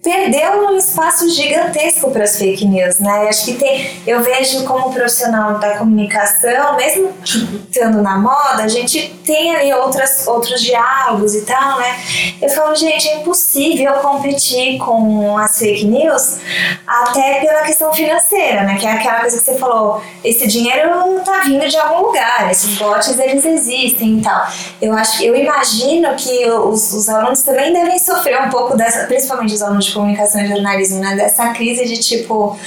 perdeu 0.03 0.67
um 0.67 0.77
espaço 0.77 1.29
gigantesco 1.29 2.09
para 2.11 2.23
as 2.23 2.37
fake 2.37 2.65
news, 2.65 2.99
né? 2.99 3.27
Acho 3.29 3.45
que 3.45 3.53
tem, 3.53 4.01
eu 4.07 4.21
vejo 4.23 4.63
como 4.65 4.91
profissional 4.91 5.59
da 5.59 5.77
comunicação, 5.77 6.75
mesmo 6.75 7.13
estando 7.23 8.01
na 8.01 8.17
moda, 8.17 8.63
a 8.63 8.67
gente 8.67 9.13
tem 9.23 9.55
ali 9.55 9.71
outras, 9.73 10.27
outros 10.27 10.61
diálogos 10.61 11.35
e 11.35 11.41
tal, 11.41 11.77
né? 11.79 11.99
Eu 12.41 12.49
falo, 12.49 12.75
gente, 12.75 13.07
é 13.07 13.17
impossível 13.17 13.93
competir 13.95 14.79
com 14.79 15.37
as 15.37 15.59
fake 15.59 15.85
news, 15.85 16.39
até 16.87 17.39
pela 17.41 17.61
questão 17.61 17.93
financeira, 17.93 18.63
né? 18.63 18.77
Que 18.79 18.87
é 18.87 18.93
aquela 18.93 19.19
coisa 19.19 19.37
que 19.37 19.43
você 19.43 19.55
falou, 19.55 20.01
esse 20.23 20.47
dinheiro 20.47 20.89
tá 21.23 21.41
vindo 21.45 21.67
de 21.67 21.77
algum 21.77 22.07
lugar, 22.07 22.49
esses 22.49 22.77
bots 22.77 23.19
eles 23.19 23.45
existem 23.45 24.17
e 24.17 24.21
tal. 24.21 24.47
Eu 24.81 24.93
acho, 24.93 25.23
eu 25.23 25.35
imagino 25.35 26.15
que 26.15 26.49
os, 26.71 26.93
os 26.93 27.09
alunos 27.09 27.41
também 27.41 27.73
devem 27.73 27.99
sofrer 27.99 28.41
um 28.41 28.49
pouco 28.49 28.77
dessa, 28.77 29.05
principalmente 29.05 29.53
os 29.53 29.61
alunos 29.61 29.85
de 29.85 29.93
comunicação 29.93 30.41
e 30.41 30.47
jornalismo, 30.47 30.99
né? 30.99 31.15
Dessa 31.15 31.49
crise 31.49 31.85
de 31.85 31.97
tipo, 31.97 32.57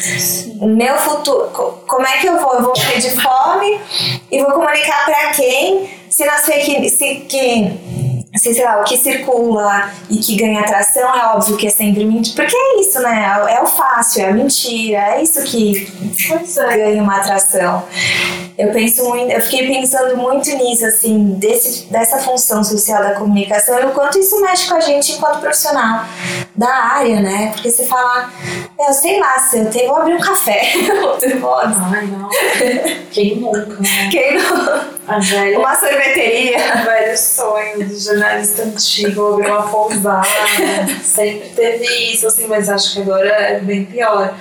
meu 0.60 0.96
futuro, 0.98 1.50
como 1.86 2.06
é 2.06 2.18
que 2.18 2.26
eu 2.26 2.38
vou? 2.38 2.54
Eu 2.54 2.62
vou 2.62 2.74
morrer 2.76 2.98
de 2.98 3.10
fome 3.10 3.80
e 4.30 4.42
vou 4.42 4.52
comunicar 4.52 5.04
para 5.04 5.30
quem? 5.30 5.88
Se 6.08 6.24
não 6.24 6.38
sei 6.38 6.60
que, 6.60 6.88
se, 6.88 7.14
que 7.28 8.03
se, 8.36 8.52
sei 8.52 8.64
lá, 8.64 8.80
o 8.80 8.84
que 8.84 8.96
circula 8.96 9.90
e 10.10 10.18
que 10.18 10.36
ganha 10.36 10.60
atração 10.60 11.14
é 11.14 11.26
óbvio 11.34 11.56
que 11.56 11.68
é 11.68 11.70
sempre 11.70 12.04
mentira. 12.04 12.34
Porque 12.36 12.56
é 12.56 12.80
isso, 12.80 13.00
né? 13.00 13.46
É 13.48 13.60
o 13.62 13.66
fácil, 13.66 14.24
é 14.24 14.28
a 14.30 14.32
mentira, 14.32 14.98
é 15.16 15.22
isso 15.22 15.42
que 15.44 15.92
é. 16.58 16.76
ganha 16.76 17.02
uma 17.02 17.18
atração. 17.18 17.84
Eu 18.56 18.72
penso 18.72 19.04
muito, 19.08 19.32
eu 19.32 19.40
fiquei 19.40 19.66
pensando 19.66 20.16
muito 20.16 20.48
nisso, 20.56 20.86
assim, 20.86 21.34
desse, 21.34 21.86
dessa 21.86 22.18
função 22.18 22.62
social 22.62 23.02
da 23.02 23.14
comunicação 23.14 23.80
e 23.80 23.86
o 23.86 23.90
quanto 23.90 24.18
isso 24.18 24.40
mexe 24.40 24.68
com 24.68 24.74
a 24.74 24.80
gente 24.80 25.12
enquanto 25.12 25.40
profissional 25.40 26.04
da 26.54 26.72
área, 26.72 27.20
né? 27.20 27.50
Porque 27.52 27.70
você 27.70 27.84
fala, 27.84 28.30
eu 28.78 28.92
sei 28.92 29.18
lá, 29.18 29.38
se 29.38 29.58
eu 29.58 29.70
tenho, 29.70 29.88
vou 29.88 29.96
abrir 29.96 30.14
um 30.14 30.20
café. 30.20 30.72
Ai, 31.92 32.06
não. 32.06 32.28
Quem 33.10 33.36
nunca, 33.36 33.76
né? 33.80 34.08
Quem 34.10 34.36
não? 34.36 34.94
Velha, 35.06 35.58
uma 35.58 35.74
sorveteria. 35.74 36.56
O 36.56 36.84
velho 36.84 37.18
sonho 37.18 37.88
do 37.88 37.98
jornalista 37.98 38.62
antigo, 38.62 39.34
abrir 39.34 39.50
uma 39.50 39.70
pousada. 39.70 40.26
Sempre 41.02 41.50
teve 41.50 41.84
isso, 42.12 42.26
assim, 42.26 42.46
mas 42.46 42.68
acho 42.68 42.94
que 42.94 43.02
agora 43.02 43.28
é 43.28 43.60
bem 43.60 43.84
pior. 43.84 44.34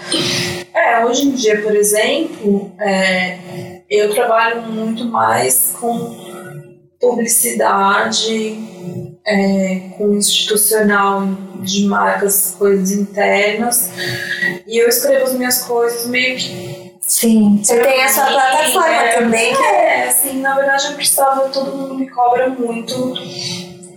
É, 0.73 1.05
hoje 1.05 1.27
em 1.27 1.31
dia, 1.31 1.61
por 1.61 1.75
exemplo, 1.75 2.71
é, 2.79 3.81
eu 3.89 4.13
trabalho 4.13 4.61
muito 4.63 5.05
mais 5.05 5.75
com 5.79 6.23
publicidade, 6.99 8.57
é, 9.27 9.89
com 9.97 10.15
institucional 10.15 11.27
de 11.59 11.85
marcas, 11.85 12.55
coisas 12.57 12.91
internas. 12.91 13.91
E 14.65 14.77
eu 14.77 14.87
escrevo 14.87 15.25
as 15.25 15.33
minhas 15.33 15.63
coisas 15.63 16.07
meio 16.07 16.37
que 16.37 16.82
Sim, 17.13 17.61
você 17.63 17.79
tem 17.79 18.03
a 18.03 18.09
sua 18.09 18.25
plataforma 18.25 18.87
é, 18.87 19.19
também. 19.19 19.53
É, 19.53 20.07
assim, 20.07 20.41
na 20.41 20.55
verdade 20.55 20.87
eu 20.87 20.93
precisava, 20.95 21.47
todo 21.49 21.77
mundo 21.77 21.93
me 21.93 22.09
cobra 22.09 22.49
muito 22.49 23.13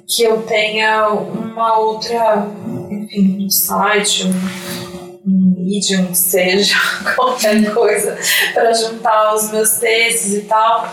que 0.07 0.23
eu 0.23 0.43
tenha 0.43 1.09
uma 1.09 1.79
outra, 1.79 2.47
enfim, 2.91 3.47
um 3.47 3.49
site, 3.49 4.27
um, 4.27 5.31
um 5.31 5.55
Medium, 5.57 6.15
seja 6.15 6.77
qualquer 7.17 7.73
coisa, 7.73 8.19
para 8.53 8.75
juntar 8.75 9.35
os 9.35 9.51
meus 9.51 9.71
textos 9.79 10.35
e 10.35 10.43
tal, 10.43 10.87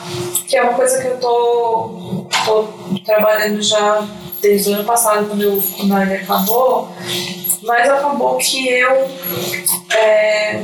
que 0.47 0.55
é 0.55 0.63
uma 0.63 0.75
coisa 0.75 1.01
que 1.01 1.07
eu 1.07 1.17
tô, 1.19 2.25
tô 2.45 2.69
trabalhando 3.03 3.61
já 3.61 4.07
desde 4.41 4.71
o 4.71 4.75
ano 4.75 4.85
passado, 4.85 5.27
quando, 5.27 5.41
eu, 5.41 5.61
quando 5.75 6.01
ele 6.01 6.13
acabou, 6.13 6.87
mas 7.63 7.89
acabou 7.89 8.37
que 8.37 8.65
eu. 8.69 9.11
É, 9.93 10.61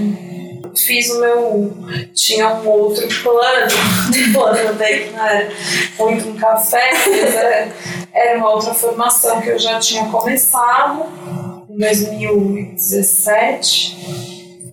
fiz 0.76 1.10
o 1.10 1.20
meu. 1.20 1.74
Tinha 2.14 2.54
um 2.56 2.68
outro 2.68 3.08
plano, 3.24 3.72
plano 4.34 4.74
daí 4.78 5.06
que 5.06 5.12
não 5.12 5.26
era 5.26 5.50
muito 5.98 6.30
um 6.30 6.36
café, 6.36 6.92
mas 6.94 7.36
era, 7.36 7.70
era 8.14 8.38
uma 8.38 8.52
outra 8.52 8.74
formação 8.74 9.42
que 9.42 9.50
eu 9.50 9.60
já 9.60 9.80
tinha 9.80 10.08
começado 10.10 11.06
em 11.70 11.78
2017. 11.78 13.98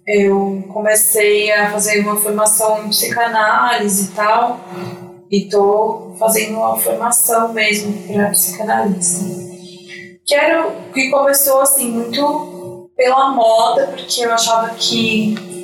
Eu 0.06 0.64
comecei 0.72 1.50
a 1.50 1.70
fazer 1.70 2.00
uma 2.00 2.16
formação 2.16 2.84
em 2.84 2.90
psicanálise 2.90 4.04
e 4.04 4.08
tal, 4.14 4.60
e 5.30 5.48
tô 5.48 6.14
fazendo 6.18 6.58
uma 6.58 6.78
formação 6.78 7.52
mesmo 7.52 7.92
para 8.06 8.30
psicanalista. 8.30 9.24
Que, 10.24 10.34
era, 10.34 10.70
que 10.92 11.10
começou 11.10 11.60
assim 11.60 11.90
muito 11.90 12.90
pela 12.96 13.30
moda, 13.30 13.88
porque 13.88 14.24
eu 14.24 14.32
achava 14.32 14.70
que 14.70 15.55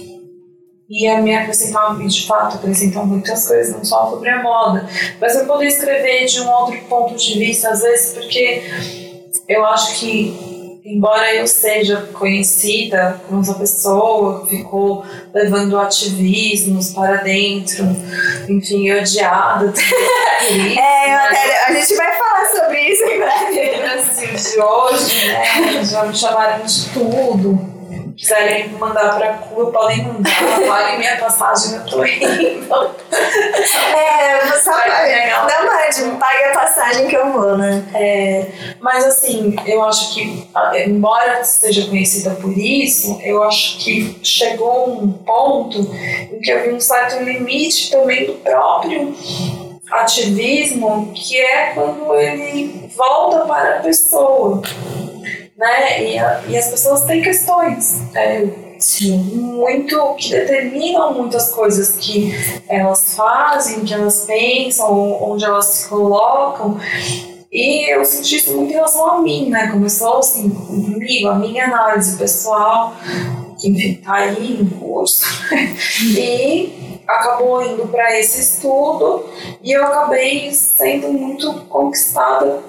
ia 0.93 1.23
me 1.23 1.35
acrescentar, 1.35 1.99
e 2.01 2.07
de 2.07 2.27
fato 2.27 2.57
acrescentam 2.57 3.07
muitas 3.07 3.49
coisas, 3.49 3.75
não 3.75 3.83
só 3.83 4.11
sobre 4.11 4.29
a 4.29 4.43
moda, 4.43 4.87
mas 5.19 5.35
eu 5.35 5.47
poder 5.47 5.67
escrever 5.67 6.27
de 6.27 6.41
um 6.43 6.51
outro 6.51 6.79
ponto 6.83 7.17
de 7.17 7.39
vista, 7.39 7.71
às 7.71 7.81
vezes, 7.81 8.13
porque 8.13 8.63
eu 9.49 9.65
acho 9.65 9.99
que, 9.99 10.81
embora 10.85 11.35
eu 11.35 11.47
seja 11.47 12.09
conhecida 12.13 13.19
como 13.27 13.41
essa 13.41 13.55
pessoa 13.55 14.47
que 14.47 14.59
ficou 14.59 15.03
levando 15.33 15.79
ativismos 15.79 16.91
para 16.91 17.23
dentro, 17.23 17.85
enfim, 18.49 18.93
odiada. 18.93 19.73
É, 20.43 20.75
né? 21.07 21.15
até, 21.15 21.67
a 21.67 21.73
gente 21.73 21.95
vai 21.95 22.19
falar 22.19 22.45
sobre 22.47 22.81
isso 22.81 23.05
em 23.05 23.19
breve. 23.21 23.61
Assim, 23.95 24.27
de 24.27 24.61
hoje, 24.61 25.29
né? 25.29 25.85
Já 25.85 26.05
me 26.05 26.17
chamaram 26.17 26.67
de 26.67 26.89
tudo 26.89 27.72
quiserem 28.23 28.69
mandar 28.79 29.19
pra 29.19 29.33
Cuba, 29.35 29.73
podem 29.73 30.05
mandar. 30.05 30.31
Paguem 30.69 30.99
minha 30.99 31.17
passagem, 31.17 31.75
eu 31.75 31.85
tô 31.85 32.05
indo. 32.05 32.91
É, 33.97 34.47
só. 34.59 34.71
Não 34.71 35.67
mande, 35.67 36.19
pague 36.21 36.45
a 36.45 36.53
passagem 36.53 37.09
que 37.09 37.17
eu 37.17 37.33
vou, 37.33 37.59
né? 37.59 37.85
É, 37.93 38.47
mas 38.81 39.05
assim, 39.05 39.57
eu 39.67 39.83
acho 39.83 40.15
que, 40.15 40.49
embora 40.87 41.43
seja 41.43 41.89
conhecida 41.89 42.31
por 42.41 42.57
isso, 42.57 43.19
eu 43.25 43.43
acho 43.43 43.79
que 43.79 44.21
chegou 44.23 45.03
um 45.03 45.13
ponto 45.13 45.81
em 45.81 46.39
que 46.41 46.53
havia 46.53 46.73
um 46.73 46.81
certo 46.81 47.21
limite 47.25 47.91
também 47.91 48.27
do 48.27 48.35
próprio 48.35 49.17
ativismo, 49.91 51.13
que 51.13 51.39
é 51.41 51.73
quando 51.75 52.15
ele 52.15 52.89
volta 52.97 53.41
para 53.47 53.79
a 53.79 53.81
pessoa 53.81 54.63
né? 55.63 56.05
E, 56.05 56.19
a, 56.19 56.43
e 56.49 56.59
as 56.59 56.67
pessoas 56.69 57.03
têm 57.03 57.23
questões. 57.23 58.03
É, 58.15 58.47
Sim. 58.79 59.19
muito 59.19 60.15
que 60.17 60.31
determinam 60.31 61.15
muitas 61.15 61.51
coisas 61.53 61.93
que 61.93 62.35
elas 62.69 63.15
fazem, 63.15 63.85
que 63.85 63.95
elas 63.95 64.25
pensam, 64.25 65.23
onde 65.23 65.45
elas 65.45 65.67
se 65.67 65.89
colocam. 65.89 66.79
E 67.53 67.95
eu 67.95 68.05
senti 68.05 68.37
isso 68.37 68.57
muito 68.57 68.71
em 68.71 68.75
relação 68.75 69.09
a 69.09 69.23
mim, 69.23 69.51
né? 69.51 69.69
Começou 69.71 70.19
assim 70.19 70.51
comigo, 70.51 71.29
a 71.29 71.37
minha 71.37 71.67
análise 71.67 72.17
pessoal, 72.17 72.95
que 73.61 73.69
enfim, 73.69 74.01
tá 74.03 74.15
aí 74.15 74.59
no 74.59 74.71
curso. 74.81 75.25
e 76.19 77.01
acabou 77.07 77.63
indo 77.63 77.87
para 77.87 78.19
esse 78.19 78.41
estudo 78.41 79.27
e 79.63 79.73
eu 79.73 79.85
acabei 79.85 80.51
sendo 80.53 81.13
muito 81.13 81.53
conquistada 81.69 82.63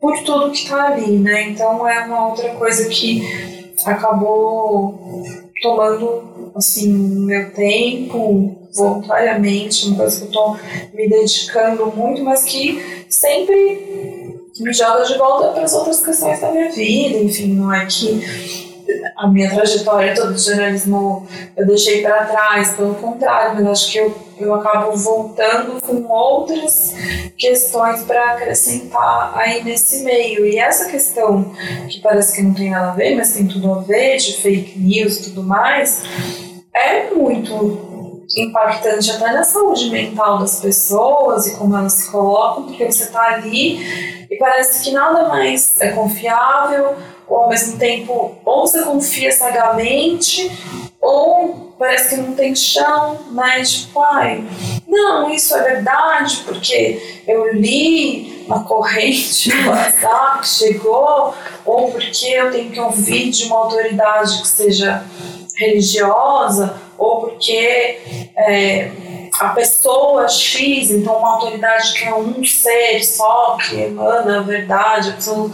por 0.00 0.16
tudo 0.22 0.50
que 0.50 0.58
está 0.58 0.88
ali, 0.88 1.18
né? 1.18 1.50
Então 1.50 1.86
é 1.88 2.04
uma 2.04 2.28
outra 2.28 2.50
coisa 2.54 2.88
que 2.88 3.22
acabou 3.84 5.32
tomando 5.62 6.50
assim 6.54 6.92
meu 6.92 7.52
tempo 7.52 8.56
voluntariamente, 8.74 9.88
uma 9.88 9.96
coisa 9.96 10.16
que 10.18 10.22
eu 10.24 10.28
estou 10.28 10.56
me 10.94 11.08
dedicando 11.08 11.86
muito, 11.94 12.22
mas 12.22 12.44
que 12.44 13.04
sempre 13.08 14.38
me 14.60 14.72
joga 14.72 15.04
de 15.04 15.16
volta 15.16 15.48
para 15.48 15.62
as 15.62 15.74
outras 15.74 16.04
questões 16.04 16.40
da 16.40 16.50
minha 16.50 16.70
vida, 16.70 17.18
enfim, 17.18 17.54
não 17.54 17.72
é 17.72 17.86
que 17.86 18.67
a 19.16 19.26
minha 19.26 19.50
trajetória 19.50 20.14
toda 20.14 20.32
de 20.32 20.42
jornalismo 20.42 21.26
eu 21.56 21.66
deixei 21.66 22.02
para 22.02 22.24
trás, 22.26 22.72
pelo 22.74 22.94
contrário, 22.94 23.54
mas 23.54 23.66
acho 23.66 23.92
que 23.92 23.98
eu, 23.98 24.14
eu 24.38 24.54
acabo 24.54 24.96
voltando 24.96 25.80
com 25.80 26.04
outras 26.10 26.94
questões 27.36 28.02
para 28.02 28.32
acrescentar 28.32 29.32
aí 29.36 29.62
nesse 29.64 30.04
meio. 30.04 30.46
E 30.46 30.58
essa 30.58 30.88
questão, 30.88 31.52
que 31.88 32.00
parece 32.00 32.36
que 32.36 32.42
não 32.42 32.54
tem 32.54 32.70
nada 32.70 32.92
a 32.92 32.94
ver, 32.94 33.16
mas 33.16 33.32
tem 33.32 33.46
tudo 33.46 33.72
a 33.72 33.80
ver, 33.80 34.18
de 34.18 34.40
fake 34.40 34.78
news 34.78 35.16
e 35.18 35.24
tudo 35.24 35.42
mais, 35.42 36.02
é 36.74 37.10
muito 37.14 38.18
impactante 38.36 39.10
até 39.10 39.32
na 39.32 39.42
saúde 39.42 39.90
mental 39.90 40.38
das 40.38 40.60
pessoas 40.60 41.46
e 41.46 41.56
como 41.56 41.76
elas 41.76 41.94
se 41.94 42.10
colocam, 42.10 42.64
porque 42.64 42.84
você 42.84 43.04
está 43.04 43.34
ali 43.34 44.26
e 44.30 44.36
parece 44.36 44.84
que 44.84 44.90
nada 44.92 45.28
mais 45.28 45.80
é 45.80 45.90
confiável, 45.90 46.94
ou 47.28 47.38
ao 47.38 47.48
mesmo 47.48 47.78
tempo, 47.78 48.36
ou 48.44 48.66
você 48.66 48.82
confia 48.82 49.30
cegamente, 49.30 50.50
ou 51.00 51.74
parece 51.78 52.14
que 52.14 52.20
não 52.20 52.34
tem 52.34 52.54
chão, 52.54 53.18
né? 53.32 53.62
Tipo, 53.62 54.00
ai, 54.00 54.44
não, 54.86 55.30
isso 55.30 55.56
é 55.56 55.62
verdade, 55.62 56.42
porque 56.44 57.22
eu 57.26 57.54
li 57.54 58.44
uma 58.46 58.64
corrente 58.64 59.54
no 59.54 59.70
WhatsApp 59.70 60.40
que 60.40 60.48
chegou, 60.48 61.34
ou 61.64 61.92
porque 61.92 62.26
eu 62.26 62.50
tenho 62.50 62.70
que 62.70 62.80
ouvir 62.80 63.30
de 63.30 63.44
uma 63.44 63.58
autoridade 63.58 64.40
que 64.42 64.48
seja 64.48 65.04
religiosa, 65.56 66.80
ou 66.96 67.20
porque 67.20 67.98
é, 68.36 68.90
a 69.38 69.50
pessoa 69.50 70.28
X, 70.28 70.90
então 70.90 71.18
uma 71.18 71.34
autoridade 71.34 71.92
que 71.92 72.04
é 72.04 72.14
um 72.14 72.44
ser 72.44 73.04
só, 73.04 73.56
que 73.56 73.76
emana 73.76 74.38
a 74.38 74.42
verdade, 74.42 75.10
a 75.10 75.12
pessoa, 75.12 75.50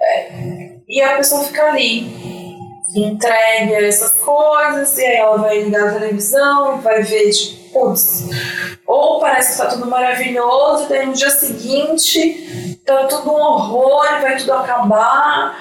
é, 0.00 0.73
e 0.88 1.00
a 1.00 1.16
pessoa 1.16 1.44
fica 1.44 1.64
ali, 1.64 2.34
entregue 2.94 3.74
a 3.74 3.86
essas 3.86 4.12
coisas, 4.20 4.96
e 4.98 5.04
aí 5.04 5.16
ela 5.16 5.38
vai 5.38 5.62
ligar 5.62 5.88
a 5.88 5.92
televisão 5.98 6.80
vai 6.80 7.02
ver, 7.02 7.30
tipo, 7.30 7.64
putz, 7.72 8.28
ou 8.86 9.18
parece 9.18 9.52
que 9.52 9.58
tá 9.58 9.66
tudo 9.66 9.86
maravilhoso, 9.86 10.84
e 10.84 10.88
daí 10.88 11.06
no 11.06 11.12
dia 11.12 11.30
seguinte 11.30 12.78
tá 12.84 13.06
tudo 13.06 13.32
um 13.32 13.40
horror, 13.40 14.20
vai 14.20 14.36
tudo 14.36 14.52
acabar. 14.52 15.58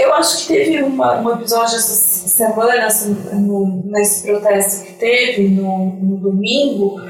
Eu 0.00 0.14
acho 0.14 0.46
que 0.46 0.54
teve 0.54 0.82
uma, 0.82 1.20
um 1.20 1.32
episódio 1.32 1.76
essa 1.76 2.28
semana, 2.28 2.86
assim, 2.86 3.14
no, 3.32 3.82
nesse 3.86 4.26
protesto 4.26 4.84
que 4.84 4.92
teve 4.94 5.48
no, 5.48 5.86
no 5.96 6.16
domingo, 6.18 7.00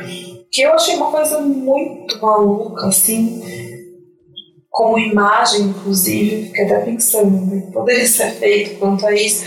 que 0.51 0.62
eu 0.62 0.72
achei 0.72 0.96
uma 0.96 1.11
coisa 1.11 1.40
muito 1.40 2.20
maluca, 2.20 2.86
assim 2.86 3.70
como 4.71 4.99
imagem, 4.99 5.62
inclusive, 5.62 6.47
fiquei 6.47 6.64
até 6.64 6.81
pensando 6.81 7.51
que 7.51 7.73
poderia 7.73 8.07
ser 8.09 8.31
feito 8.33 8.79
quanto 8.79 9.07
a 9.07 9.12
isso. 9.12 9.45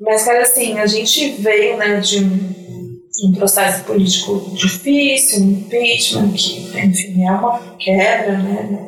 Mas, 0.00 0.24
cara, 0.24 0.42
assim, 0.42 0.78
a 0.78 0.86
gente 0.86 1.30
veio 1.40 1.76
né, 1.76 1.98
de 2.00 2.24
um, 2.24 2.98
um 3.24 3.32
processo 3.32 3.84
político 3.84 4.50
difícil, 4.54 5.42
um 5.42 5.50
impeachment, 5.52 6.32
que, 6.32 6.78
enfim, 6.78 7.24
é 7.24 7.32
uma 7.32 7.58
quebra, 7.78 8.38
né, 8.38 8.78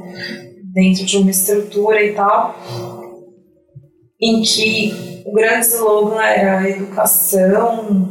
dentro 0.73 1.05
de 1.05 1.17
uma 1.17 1.31
estrutura 1.31 2.03
e 2.05 2.13
tal, 2.13 2.57
em 4.21 4.43
que 4.43 5.23
o 5.27 5.33
grande 5.33 5.67
slogan 5.67 6.23
era 6.23 6.69
educação, 6.69 8.08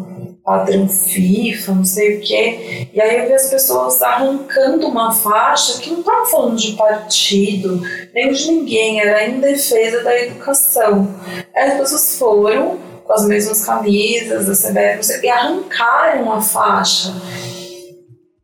padrão 0.48 0.88
FIFA, 0.88 1.74
não 1.74 1.84
sei 1.84 2.16
o 2.16 2.22
quê. 2.22 2.88
E 2.94 3.02
aí 3.02 3.20
eu 3.20 3.28
vi 3.28 3.34
as 3.34 3.50
pessoas 3.50 4.02
arrancando 4.02 4.88
uma 4.88 5.12
faixa 5.12 5.78
que 5.82 5.90
não 5.90 6.00
estava 6.00 6.26
falando 6.26 6.56
de 6.56 6.72
partido, 6.78 7.82
nem 8.14 8.32
de 8.32 8.50
ninguém, 8.50 9.02
era 9.02 9.28
em 9.28 9.42
defesa 9.42 10.02
da 10.06 10.18
educação. 10.18 11.14
As 11.54 11.74
pessoas 11.74 12.18
foram 12.18 12.80
com 13.04 13.12
as 13.12 13.26
mesmas 13.26 13.66
camisas 13.66 14.46
da 14.46 14.54
CBF 14.54 15.20
e 15.22 15.30
arrancaram 15.30 16.32
a 16.32 16.42
faixa. 16.42 17.14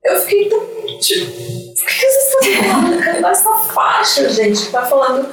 Eu 0.04 0.20
fiquei 0.24 0.50
tão 0.50 0.60
tipo, 1.00 1.32
por 1.32 1.88
que 1.88 2.06
vocês 2.06 2.50
estão 2.50 2.70
arrancando 2.70 3.28
essa 3.28 3.54
faixa, 3.74 4.30
gente? 4.30 4.66
Que 4.66 4.72
tá 4.74 4.86
falando 4.86 5.26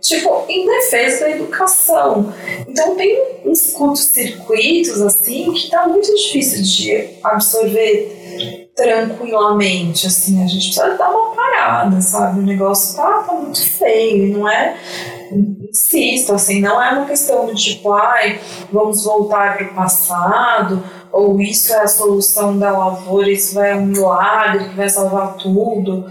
tipo, 0.00 0.44
em 0.48 0.66
defesa 0.66 1.20
da 1.20 1.30
educação. 1.30 2.32
Então 2.66 2.94
tem 2.96 3.22
uns 3.44 3.72
curtos-circuitos, 3.72 5.00
assim, 5.00 5.52
que 5.52 5.70
tá 5.70 5.86
muito 5.86 6.14
difícil 6.14 6.62
de 6.62 7.10
absorver 7.22 8.22
tranquilamente, 8.74 10.06
assim, 10.06 10.42
a 10.42 10.46
gente 10.46 10.74
precisa 10.74 10.96
dar 10.96 11.10
uma 11.10 11.34
parada, 11.34 12.00
sabe? 12.00 12.40
O 12.40 12.42
negócio 12.42 12.96
tá, 12.96 13.22
tá 13.22 13.32
muito 13.32 13.62
feio, 13.62 14.38
não 14.38 14.48
é? 14.48 14.76
Insisto, 15.70 16.34
assim, 16.34 16.60
não 16.60 16.82
é 16.82 16.90
uma 16.92 17.06
questão 17.06 17.46
do 17.46 17.54
tipo, 17.54 17.92
ai, 17.92 18.40
vamos 18.72 19.04
voltar 19.04 19.56
para 19.56 19.66
o 19.66 19.74
passado, 19.74 20.82
ou 21.10 21.40
isso 21.40 21.72
é 21.72 21.80
a 21.80 21.88
solução 21.88 22.58
da 22.58 22.76
lavoura, 22.76 23.30
isso 23.30 23.54
vai 23.54 23.72
é 23.72 23.76
um 23.76 23.86
milagre 23.86 24.70
que 24.70 24.76
vai 24.76 24.88
salvar 24.88 25.36
tudo. 25.36 26.06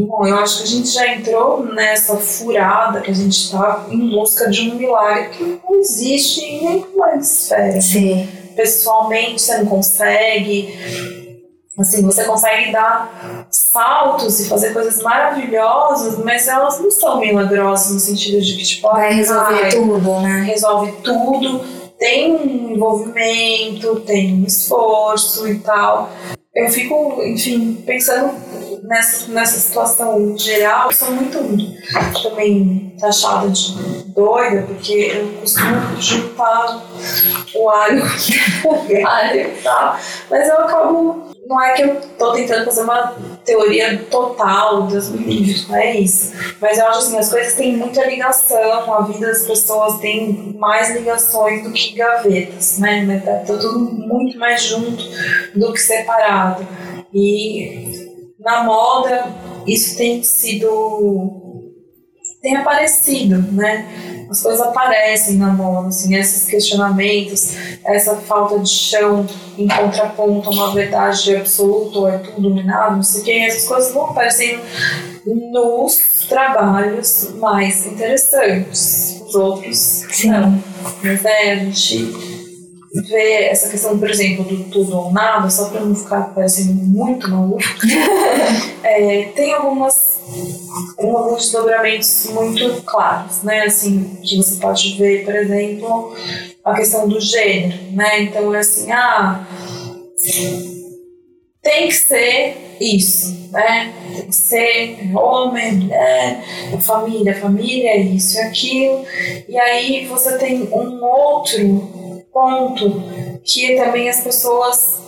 Bom, 0.00 0.26
eu 0.26 0.36
acho 0.36 0.58
que 0.58 0.62
a 0.64 0.66
gente 0.66 0.88
já 0.88 1.14
entrou 1.14 1.64
nessa 1.64 2.16
furada 2.16 3.00
que 3.00 3.10
a 3.10 3.14
gente 3.14 3.36
está 3.36 3.86
em 3.90 4.10
busca 4.10 4.48
de 4.50 4.70
um 4.70 4.74
milagre 4.76 5.30
que 5.30 5.42
não 5.42 5.78
existe 5.80 6.44
em 6.44 6.64
nenhuma 6.64 7.16
esfera. 7.16 7.80
Sim. 7.80 8.28
Pessoalmente, 8.54 9.40
você 9.40 9.58
não 9.58 9.66
consegue. 9.66 10.78
Assim, 11.78 12.02
você 12.02 12.24
consegue 12.24 12.70
dar 12.70 13.46
saltos 13.50 14.40
e 14.40 14.48
fazer 14.48 14.74
coisas 14.74 15.02
maravilhosas, 15.02 16.22
mas 16.22 16.46
elas 16.46 16.78
não 16.78 16.90
são 16.90 17.18
milagrosas 17.18 17.94
no 17.94 18.00
sentido 18.00 18.42
de 18.42 18.56
que, 18.56 18.62
tipo, 18.62 18.88
vai 18.88 19.14
resolver 19.14 19.70
tudo, 19.70 20.20
né? 20.20 20.42
Resolve 20.42 20.92
tudo, 21.02 21.64
tem 21.98 22.36
um 22.36 22.72
envolvimento, 22.72 24.00
tem 24.00 24.34
um 24.34 24.44
esforço 24.44 25.48
e 25.48 25.58
tal. 25.60 26.10
Eu 26.54 26.68
fico, 26.68 27.22
enfim, 27.24 27.82
pensando 27.86 28.34
nessa, 28.82 29.30
nessa 29.32 29.60
situação 29.60 30.36
geral, 30.36 30.88
eu 30.88 30.92
sou 30.92 31.10
muito 31.12 31.38
também 32.22 32.94
taxada 33.00 33.48
de 33.48 33.74
doida, 34.08 34.62
porque 34.62 35.12
eu 35.14 35.40
costumo 35.40 36.00
juntar 36.00 36.82
o 37.54 37.70
alho 37.70 38.02
com 38.62 39.06
alho 39.06 39.40
e 39.40 39.62
tal. 39.62 39.98
Mas 40.30 40.48
eu 40.48 40.58
acabo. 40.58 41.32
Não 41.44 41.60
é 41.60 41.72
que 41.72 41.82
eu 41.82 42.00
tô 42.16 42.32
tentando 42.32 42.64
fazer 42.64 42.82
uma 42.82 43.14
teoria 43.44 43.98
total 44.10 44.84
dos 44.84 45.08
livros, 45.08 45.68
não 45.68 45.76
é 45.76 45.96
isso. 45.96 46.32
Mas 46.60 46.78
eu 46.78 46.86
acho 46.86 47.00
assim, 47.00 47.18
as 47.18 47.30
coisas 47.30 47.54
têm 47.54 47.76
muita 47.76 48.06
ligação, 48.06 48.94
a 48.94 49.02
vida 49.02 49.26
das 49.26 49.44
pessoas 49.44 49.98
tem 49.98 50.54
mais 50.56 50.94
ligações 50.94 51.64
do 51.64 51.72
que 51.72 51.96
gavetas, 51.96 52.78
né? 52.78 53.20
Tá 53.26 53.42
tudo 53.44 53.80
muito 53.80 54.38
mais 54.38 54.62
junto 54.62 55.02
do 55.54 55.72
que 55.72 55.80
separado. 55.80 56.66
E 57.12 58.01
na 58.42 58.64
moda 58.64 59.26
isso 59.66 59.96
tem 59.96 60.22
sido 60.22 61.40
tem 62.42 62.56
aparecido, 62.56 63.40
né? 63.52 64.26
As 64.28 64.42
coisas 64.42 64.60
aparecem 64.60 65.36
na 65.36 65.52
moda, 65.52 65.88
assim, 65.88 66.16
esses 66.16 66.50
questionamentos, 66.50 67.54
essa 67.84 68.16
falta 68.16 68.58
de 68.58 68.68
chão 68.68 69.24
em 69.56 69.68
contraponto 69.68 70.48
a 70.48 70.52
uma 70.52 70.74
verdade 70.74 71.36
absoluta, 71.36 71.98
ou 71.98 72.08
é 72.08 72.18
tudo 72.18 72.48
dominado, 72.48 72.96
não 72.96 73.02
sei 73.02 73.20
o 73.20 73.24
que, 73.24 73.38
essas 73.46 73.68
coisas 73.68 73.92
vão 73.92 74.06
aparecendo 74.06 74.60
nos 75.24 76.26
trabalhos 76.28 77.32
mais 77.36 77.86
interessantes. 77.86 79.22
Os 79.24 79.34
outros 79.36 79.78
Sim. 80.10 80.30
não. 80.30 80.64
Mas 81.02 81.24
é, 81.24 81.52
a 81.52 81.56
gente 81.56 82.31
ver 82.92 83.44
essa 83.44 83.70
questão, 83.70 83.98
por 83.98 84.10
exemplo, 84.10 84.44
do 84.44 84.64
tudo 84.64 84.96
ou 84.96 85.12
nada, 85.12 85.48
só 85.48 85.70
para 85.70 85.80
não 85.80 85.94
ficar 85.94 86.34
parecendo 86.34 86.74
muito 86.74 87.30
maluco, 87.30 87.62
é, 88.84 89.24
tem 89.34 89.54
algumas 89.54 90.20
alguns 90.98 91.42
desdobramentos 91.42 92.30
muito 92.30 92.82
claros, 92.82 93.42
né? 93.42 93.62
Assim, 93.62 94.18
que 94.22 94.36
você 94.36 94.60
pode 94.60 94.96
ver, 94.96 95.24
por 95.24 95.34
exemplo, 95.34 96.14
a 96.64 96.74
questão 96.74 97.08
do 97.08 97.20
gênero, 97.20 97.76
né? 97.92 98.22
Então 98.22 98.54
é 98.54 98.58
assim, 98.58 98.90
ah, 98.92 99.46
tem 101.62 101.88
que 101.88 101.94
ser 101.94 102.76
isso, 102.80 103.48
né? 103.50 103.92
Tem 104.14 104.26
que 104.26 104.34
ser 104.34 105.16
homem, 105.16 105.72
mulher, 105.74 106.42
família, 106.80 107.34
família, 107.34 107.96
isso 107.98 108.36
e 108.36 108.40
aquilo. 108.40 109.04
E 109.48 109.58
aí 109.58 110.06
você 110.06 110.38
tem 110.38 110.68
um 110.72 111.02
outro 111.04 112.01
ponto 112.32 113.40
que 113.44 113.76
também 113.76 114.08
as 114.08 114.20
pessoas 114.20 115.02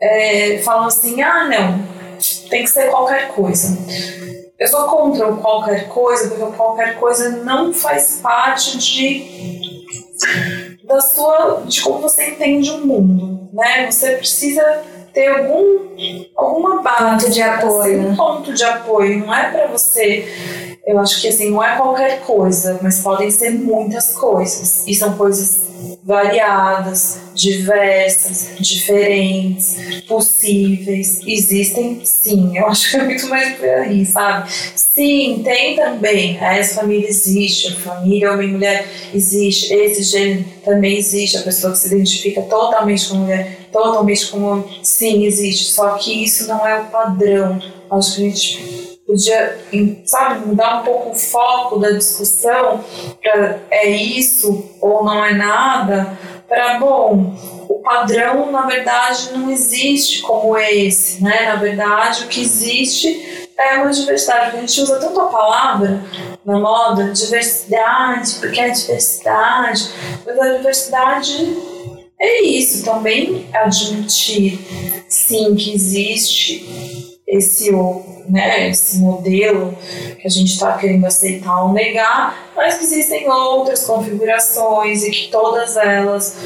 é, 0.00 0.58
falam 0.58 0.86
assim: 0.86 1.20
ah, 1.22 1.48
não, 1.48 1.84
tem 2.48 2.64
que 2.64 2.70
ser 2.70 2.90
qualquer 2.90 3.28
coisa. 3.28 3.76
Eu 4.58 4.68
sou 4.68 4.84
contra 4.88 5.26
o 5.26 5.38
qualquer 5.38 5.88
coisa, 5.88 6.28
porque 6.28 6.56
qualquer 6.56 6.98
coisa 6.98 7.30
não 7.30 7.72
faz 7.72 8.20
parte 8.22 8.78
de 8.78 9.80
da 10.84 11.00
sua 11.00 11.62
de 11.66 11.80
como 11.80 12.00
você 12.00 12.30
entende 12.30 12.70
o 12.70 12.86
mundo, 12.86 13.48
né? 13.52 13.90
Você 13.90 14.16
precisa 14.16 14.82
ter 15.14 15.28
algum 15.28 15.88
alguma 16.36 16.82
base 16.82 17.24
ponto 17.24 17.30
de 17.30 17.42
apoio, 17.42 17.80
assim, 17.80 18.06
um 18.06 18.16
ponto 18.16 18.52
de 18.52 18.64
apoio, 18.64 19.18
não 19.18 19.34
é 19.34 19.50
para 19.50 19.66
você 19.68 20.69
eu 20.86 20.98
acho 20.98 21.20
que 21.20 21.28
assim, 21.28 21.50
não 21.50 21.62
é 21.62 21.76
qualquer 21.76 22.20
coisa, 22.22 22.78
mas 22.82 23.00
podem 23.00 23.30
ser 23.30 23.50
muitas 23.50 24.12
coisas. 24.12 24.84
E 24.86 24.94
são 24.94 25.16
coisas 25.16 25.70
variadas, 26.02 27.20
diversas, 27.34 28.56
diferentes, 28.58 30.02
possíveis. 30.08 31.20
Existem 31.26 32.00
sim, 32.04 32.56
eu 32.56 32.66
acho 32.66 32.90
que 32.90 32.96
é 32.96 33.04
muito 33.04 33.28
mais 33.28 33.56
por 33.56 33.68
aí, 33.68 34.04
sabe? 34.06 34.50
Sim, 34.74 35.42
tem 35.44 35.76
também. 35.76 36.38
Essa 36.38 36.80
família 36.80 37.08
existe, 37.08 37.68
a 37.68 37.76
família 37.76 38.32
homem 38.32 38.48
e 38.48 38.52
mulher 38.52 38.86
existe, 39.14 39.72
esse 39.72 40.02
gênero 40.02 40.44
também 40.64 40.96
existe, 40.96 41.36
a 41.36 41.42
pessoa 41.42 41.72
que 41.72 41.78
se 41.78 41.94
identifica 41.94 42.42
totalmente 42.42 43.08
como 43.08 43.22
mulher, 43.22 43.68
totalmente 43.72 44.26
como 44.26 44.46
homem, 44.46 44.80
sim, 44.82 45.24
existe. 45.24 45.72
Só 45.72 45.90
que 45.98 46.24
isso 46.24 46.46
não 46.48 46.66
é 46.66 46.80
o 46.80 46.84
padrão. 46.86 47.60
Acho 47.90 48.16
que 48.16 48.26
a 48.26 48.30
gente 48.30 48.79
podia, 49.10 49.58
sabe, 50.04 50.46
mudar 50.46 50.80
um 50.80 50.84
pouco 50.84 51.10
o 51.10 51.14
foco 51.14 51.80
da 51.80 51.90
discussão 51.90 52.84
para 53.20 53.58
é 53.70 53.88
isso 53.88 54.70
ou 54.80 55.04
não 55.04 55.24
é 55.24 55.34
nada, 55.34 56.16
para, 56.48 56.78
bom, 56.78 57.34
o 57.68 57.74
padrão 57.80 58.50
na 58.52 58.62
verdade 58.62 59.30
não 59.32 59.50
existe 59.50 60.22
como 60.22 60.56
esse, 60.56 61.22
né? 61.22 61.46
Na 61.46 61.56
verdade, 61.56 62.24
o 62.24 62.28
que 62.28 62.40
existe 62.40 63.48
é 63.58 63.78
uma 63.78 63.90
diversidade. 63.90 64.56
A 64.56 64.60
gente 64.60 64.80
usa 64.80 64.98
tanto 64.98 65.20
a 65.20 65.26
palavra 65.26 66.02
na 66.44 66.58
moda, 66.58 67.12
diversidade, 67.12 68.34
porque 68.40 68.60
é 68.60 68.70
diversidade, 68.70 69.90
mas 70.24 70.38
a 70.38 70.56
diversidade 70.56 71.56
é 72.18 72.42
isso 72.42 72.84
também, 72.84 73.48
admitir 73.52 74.58
sim 75.08 75.54
que 75.54 75.74
existe 75.74 76.89
esse 77.30 77.70
né, 78.28 78.68
esse 78.68 78.98
modelo 78.98 79.76
que 80.20 80.26
a 80.26 80.30
gente 80.30 80.52
está 80.52 80.76
querendo 80.76 81.06
aceitar 81.06 81.64
ou 81.64 81.72
negar, 81.72 82.52
mas 82.56 82.76
que 82.76 82.84
existem 82.84 83.28
outras 83.30 83.84
configurações 83.84 85.02
e 85.04 85.10
que 85.10 85.30
todas 85.30 85.76
elas 85.76 86.36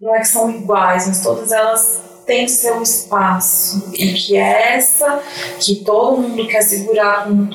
não 0.00 0.14
é 0.14 0.20
que 0.20 0.28
são 0.28 0.50
iguais, 0.50 1.06
mas 1.06 1.22
todas 1.22 1.52
elas 1.52 2.00
têm 2.26 2.46
seu 2.48 2.82
espaço 2.82 3.90
e 3.94 4.12
que 4.12 4.36
essa 4.36 5.22
que 5.58 5.76
todo 5.76 6.22
mundo 6.22 6.46
quer 6.46 6.62
segurar 6.62 7.26
com 7.26 7.48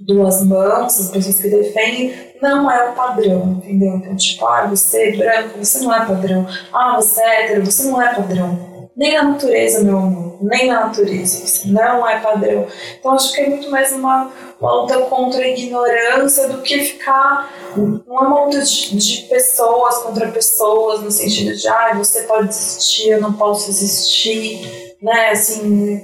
duas 0.00 0.44
mãos, 0.44 1.00
as 1.00 1.10
pessoas 1.10 1.40
que 1.40 1.48
defendem, 1.48 2.32
não 2.40 2.70
é 2.70 2.90
o 2.90 2.92
padrão, 2.92 3.52
entendeu? 3.52 3.94
Então, 3.96 4.16
tipo, 4.16 4.44
ah, 4.46 4.66
você 4.66 5.10
é 5.10 5.16
branco, 5.16 5.58
você 5.58 5.78
não 5.78 5.94
é 5.94 6.04
padrão. 6.04 6.46
Ah, 6.72 6.96
você 6.96 7.22
é 7.22 7.44
hétero, 7.44 7.64
você 7.64 7.84
não 7.84 8.02
é 8.02 8.12
padrão 8.12 8.71
nem 8.96 9.14
na 9.14 9.24
natureza, 9.24 9.82
meu 9.82 9.98
amor, 9.98 10.38
nem 10.42 10.68
na 10.68 10.86
natureza. 10.86 11.44
Isso 11.44 11.72
não 11.72 12.06
é 12.08 12.20
padrão. 12.20 12.66
Então 12.98 13.12
acho 13.12 13.32
que 13.32 13.40
é 13.40 13.48
muito 13.48 13.70
mais 13.70 13.92
uma, 13.92 14.30
uma 14.60 14.82
luta 14.82 14.98
contra 15.02 15.42
a 15.42 15.48
ignorância 15.48 16.48
do 16.48 16.62
que 16.62 16.80
ficar 16.80 17.50
uma 17.76 18.44
luta 18.44 18.60
de, 18.60 18.96
de 18.96 19.22
pessoas 19.28 19.98
contra 19.98 20.30
pessoas, 20.30 21.00
no 21.00 21.10
sentido 21.10 21.56
de, 21.56 21.68
ah, 21.68 21.92
você 21.94 22.22
pode 22.22 22.48
existir, 22.48 23.10
eu 23.10 23.20
não 23.20 23.32
posso 23.32 23.70
existir 23.70 24.92
né? 25.02 25.30
Assim, 25.30 26.00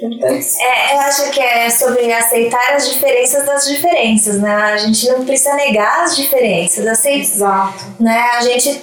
então... 0.00 0.28
é, 0.28 0.94
eu 0.94 1.00
acho 1.00 1.30
que 1.30 1.40
é 1.40 1.68
sobre 1.68 2.10
aceitar 2.10 2.74
as 2.74 2.88
diferenças 2.88 3.44
das 3.44 3.66
diferenças, 3.66 4.40
né? 4.40 4.50
A 4.50 4.78
gente 4.78 5.06
não 5.08 5.24
precisa 5.24 5.54
negar 5.54 6.04
as 6.04 6.16
diferenças, 6.16 6.86
aceitar, 6.86 7.20
Exato. 7.20 7.84
né? 8.00 8.18
A 8.38 8.40
gente 8.40 8.80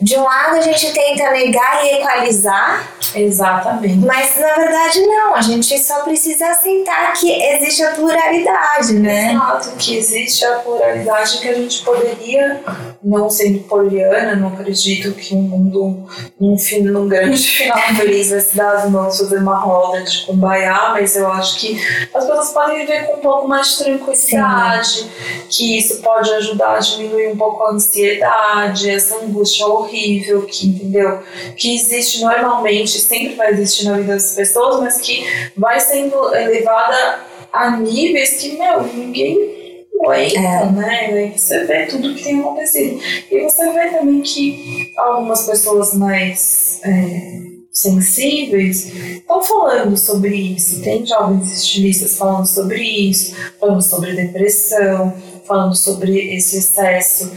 de 0.00 0.16
um 0.16 0.22
lado 0.22 0.56
a 0.56 0.60
gente 0.60 0.92
tenta 0.92 1.30
negar 1.30 1.84
e 1.84 2.00
equalizar. 2.00 2.94
Exatamente. 3.14 4.04
Mas 4.04 4.38
na 4.38 4.54
verdade 4.54 5.00
não, 5.06 5.34
a 5.34 5.40
gente 5.40 5.78
só 5.78 6.02
precisa 6.02 6.48
aceitar 6.48 7.12
que 7.14 7.30
existe 7.30 7.82
a 7.82 7.92
pluralidade, 7.92 8.94
né? 8.94 9.32
Exato, 9.32 9.70
que 9.78 9.96
existe 9.96 10.44
a 10.44 10.58
pluralidade 10.58 11.38
que 11.38 11.48
a 11.48 11.54
gente 11.54 11.82
poderia, 11.84 12.62
não 13.02 13.28
sendo 13.30 13.60
poliana, 13.60 14.34
não 14.36 14.48
acredito 14.48 15.12
que 15.12 15.34
um 15.34 15.42
mundo, 15.42 16.06
num, 16.40 16.58
fim, 16.58 16.82
num 16.82 17.08
grande 17.08 17.38
final 17.46 17.78
feliz 17.96 18.30
vai 18.30 18.40
se 18.40 18.56
dar 18.56 18.76
as 18.76 18.90
mãos, 18.90 19.18
fazer 19.18 19.38
uma 19.38 19.58
roda 19.58 20.02
de 20.02 20.26
cumbaiá, 20.26 20.90
mas 20.92 21.16
eu 21.16 21.30
acho 21.30 21.58
que 21.58 21.80
as 22.14 22.24
pessoas 22.24 22.50
podem 22.50 22.80
viver 22.80 23.06
com 23.06 23.18
um 23.18 23.20
pouco 23.20 23.48
mais 23.48 23.70
de 23.70 23.84
tranquilidade, 23.84 24.88
Sim. 24.88 25.10
que 25.48 25.78
isso 25.78 26.00
pode 26.02 26.30
ajudar 26.34 26.76
a 26.76 26.78
diminuir 26.78 27.28
um 27.28 27.36
pouco 27.36 27.62
a 27.64 27.70
ansiedade, 27.72 28.90
essa 28.90 29.16
angústia 29.16 29.33
horrível 29.62 30.42
que, 30.42 30.66
entendeu? 30.66 31.20
Que 31.56 31.74
existe 31.74 32.20
normalmente, 32.20 32.98
sempre 33.00 33.34
vai 33.34 33.52
existir 33.52 33.84
na 33.84 33.96
vida 33.96 34.14
das 34.14 34.34
pessoas, 34.34 34.80
mas 34.80 35.00
que 35.00 35.24
vai 35.56 35.80
sendo 35.80 36.34
elevada 36.34 37.24
a 37.52 37.76
níveis 37.76 38.40
que, 38.40 38.56
meu, 38.58 38.82
ninguém 38.82 39.86
aguenta, 40.00 40.38
é. 40.38 40.72
né? 40.72 41.26
E 41.34 41.38
você 41.38 41.64
vê 41.64 41.86
tudo 41.86 42.14
que 42.14 42.24
tem 42.24 42.40
acontecido. 42.40 43.00
E 43.30 43.42
você 43.42 43.72
vê 43.72 43.88
também 43.88 44.20
que 44.22 44.92
algumas 44.96 45.46
pessoas 45.46 45.94
mais. 45.94 46.80
É, 46.84 47.44
sensíveis 47.74 48.86
estão 48.94 49.42
falando 49.42 49.96
sobre 49.96 50.36
isso. 50.36 50.80
Tem 50.80 51.04
jovens 51.04 51.52
estilistas 51.52 52.16
falando 52.16 52.46
sobre 52.46 52.80
isso, 52.80 53.34
falando 53.58 53.82
sobre 53.82 54.12
depressão, 54.12 55.12
falando 55.44 55.74
sobre 55.74 56.36
esse 56.36 56.58
excesso 56.58 57.30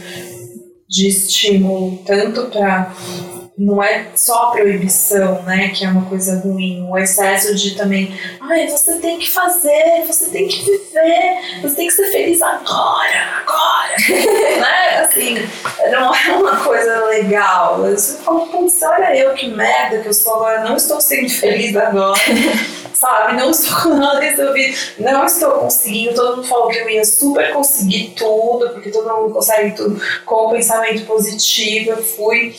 de 0.88 1.08
estímulo, 1.08 1.98
tanto 2.06 2.50
para 2.50 2.94
não 3.58 3.82
é 3.82 4.06
só 4.14 4.44
a 4.44 4.50
proibição, 4.52 5.42
né, 5.42 5.70
que 5.70 5.84
é 5.84 5.88
uma 5.88 6.06
coisa 6.06 6.38
ruim, 6.38 6.86
o 6.88 6.96
excesso 6.96 7.54
de 7.56 7.74
também, 7.74 8.16
ai, 8.40 8.68
você 8.68 8.98
tem 8.98 9.18
que 9.18 9.28
fazer, 9.28 10.04
você 10.06 10.26
tem 10.30 10.46
que 10.46 10.64
viver, 10.64 11.60
você 11.60 11.74
tem 11.74 11.88
que 11.88 11.92
ser 11.92 12.12
feliz 12.12 12.40
agora, 12.40 13.42
agora, 13.42 13.96
né, 14.60 15.00
assim, 15.00 15.34
não 15.90 16.14
é 16.14 16.32
uma 16.36 16.56
coisa 16.56 17.04
legal. 17.06 17.82
Você 17.82 18.18
fala, 18.18 18.46
putz, 18.46 18.80
olha 18.82 19.16
eu 19.16 19.34
que 19.34 19.48
merda 19.48 19.98
que 19.98 20.08
eu 20.08 20.14
sou 20.14 20.36
agora, 20.36 20.64
não 20.64 20.76
estou 20.76 21.00
sendo 21.00 21.28
feliz 21.28 21.74
agora 21.76 22.18
sabe? 22.98 23.36
Não 23.36 23.50
estou 23.50 23.80
com 23.82 23.94
nada 23.94 24.20
resolvido, 24.20 24.76
não 24.98 25.24
estou 25.24 25.52
conseguindo. 25.52 26.14
Todo 26.14 26.36
mundo 26.36 26.48
falou 26.48 26.68
que 26.68 26.78
eu 26.78 26.90
ia 26.90 27.04
super 27.04 27.52
conseguir 27.52 28.14
tudo, 28.16 28.70
porque 28.70 28.90
todo 28.90 29.08
mundo 29.08 29.32
consegue 29.32 29.76
tudo 29.76 30.00
com 30.24 30.46
o 30.46 30.50
pensamento 30.50 31.06
positivo. 31.06 31.90
Eu 31.90 32.02
fui, 32.02 32.56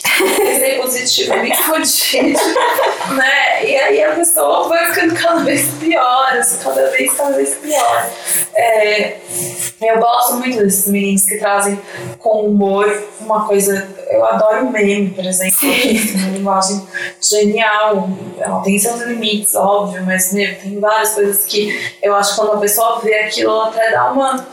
positivo, 0.90 1.36
me 1.36 1.54
fodi, 1.54 2.34
né? 3.14 3.64
E 3.64 3.76
aí 3.76 4.04
a 4.04 4.14
pessoa 4.14 4.68
vai 4.68 4.92
ficando 4.92 5.14
cada 5.14 5.44
vez 5.44 5.68
pior, 5.78 6.36
assim, 6.36 6.58
cada 6.62 6.90
vez, 6.90 7.12
cada 7.14 7.36
vez 7.36 7.54
pior. 7.54 8.10
É, 8.54 9.16
eu 9.80 9.98
gosto 9.98 10.34
muito 10.34 10.58
desses 10.58 10.88
meninos 10.88 11.24
que 11.24 11.38
trazem 11.38 11.80
com 12.18 12.46
humor 12.46 12.86
uma 13.20 13.46
coisa. 13.46 13.88
Eu 14.10 14.24
adoro 14.24 14.70
meme, 14.70 15.10
por 15.10 15.24
exemplo, 15.24 15.56
uma 15.62 16.36
linguagem 16.36 16.86
genial. 17.20 18.08
Ela 18.38 18.60
tem 18.62 18.78
seus 18.78 19.00
limites, 19.02 19.54
óbvio, 19.54 20.04
mas 20.04 20.32
meu, 20.32 20.54
tem 20.58 20.78
várias 20.80 21.14
coisas 21.14 21.44
que 21.44 21.94
eu 22.02 22.14
acho 22.14 22.30
que 22.30 22.40
quando 22.40 22.52
a 22.54 22.60
pessoa 22.60 23.00
vê 23.00 23.14
aquilo, 23.14 23.52
ela 23.52 23.68
até 23.68 23.90
dá 23.92 24.10
uma, 24.10 24.46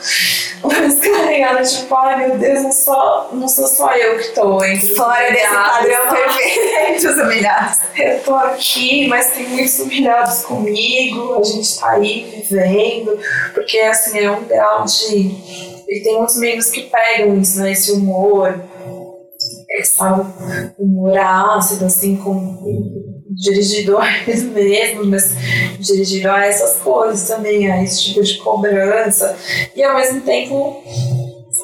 uma 0.64 0.74
descarregada, 0.74 1.64
tipo, 1.64 1.96
ai 1.96 2.28
meu 2.28 2.38
Deus, 2.38 2.64
não 2.64 2.72
sou, 2.72 3.30
não 3.34 3.48
sou 3.48 3.68
só 3.68 3.96
eu 3.96 4.18
que 4.18 4.30
tô 4.30 4.64
entre 4.64 4.96
Fora 4.96 5.32
desse 5.32 5.48
padrão 5.48 6.10
perfeito, 6.10 7.08
os 7.08 7.18
humilhados. 7.18 7.78
Eu 7.96 8.20
tô 8.22 8.36
aqui, 8.36 9.08
mas 9.08 9.32
tem 9.32 9.48
muitos 9.50 9.80
humilhados 9.80 10.42
comigo, 10.44 11.40
a 11.40 11.44
gente 11.44 11.80
tá 11.80 11.92
aí 11.92 12.44
vivendo, 12.50 13.20
porque 13.54 13.78
assim, 13.80 14.20
é 14.20 14.32
um 14.32 14.44
grau 14.44 14.86
de. 14.86 15.78
E 15.88 16.02
tem 16.04 16.18
muitos 16.18 16.38
meninos 16.38 16.70
que 16.70 16.82
pegam 16.84 17.40
isso, 17.40 17.62
né? 17.62 17.72
Esse 17.72 17.92
humor, 17.94 18.60
esse 19.70 19.98
humor 20.78 21.18
ácido, 21.18 21.86
assim, 21.86 22.18
com 22.18 23.07
dirigido 23.38 23.98
a 23.98 24.08
eles 24.22 24.44
mesmos, 24.52 25.08
mas 25.08 25.36
dirigido 25.80 26.30
a 26.30 26.46
essas 26.46 26.78
coisas 26.78 27.28
também, 27.28 27.72
a 27.72 27.84
esse 27.84 28.04
tipo 28.04 28.24
de 28.24 28.38
cobrança. 28.38 29.38
E 29.76 29.84
ao 29.84 29.96
mesmo 29.96 30.22
tempo 30.22 30.84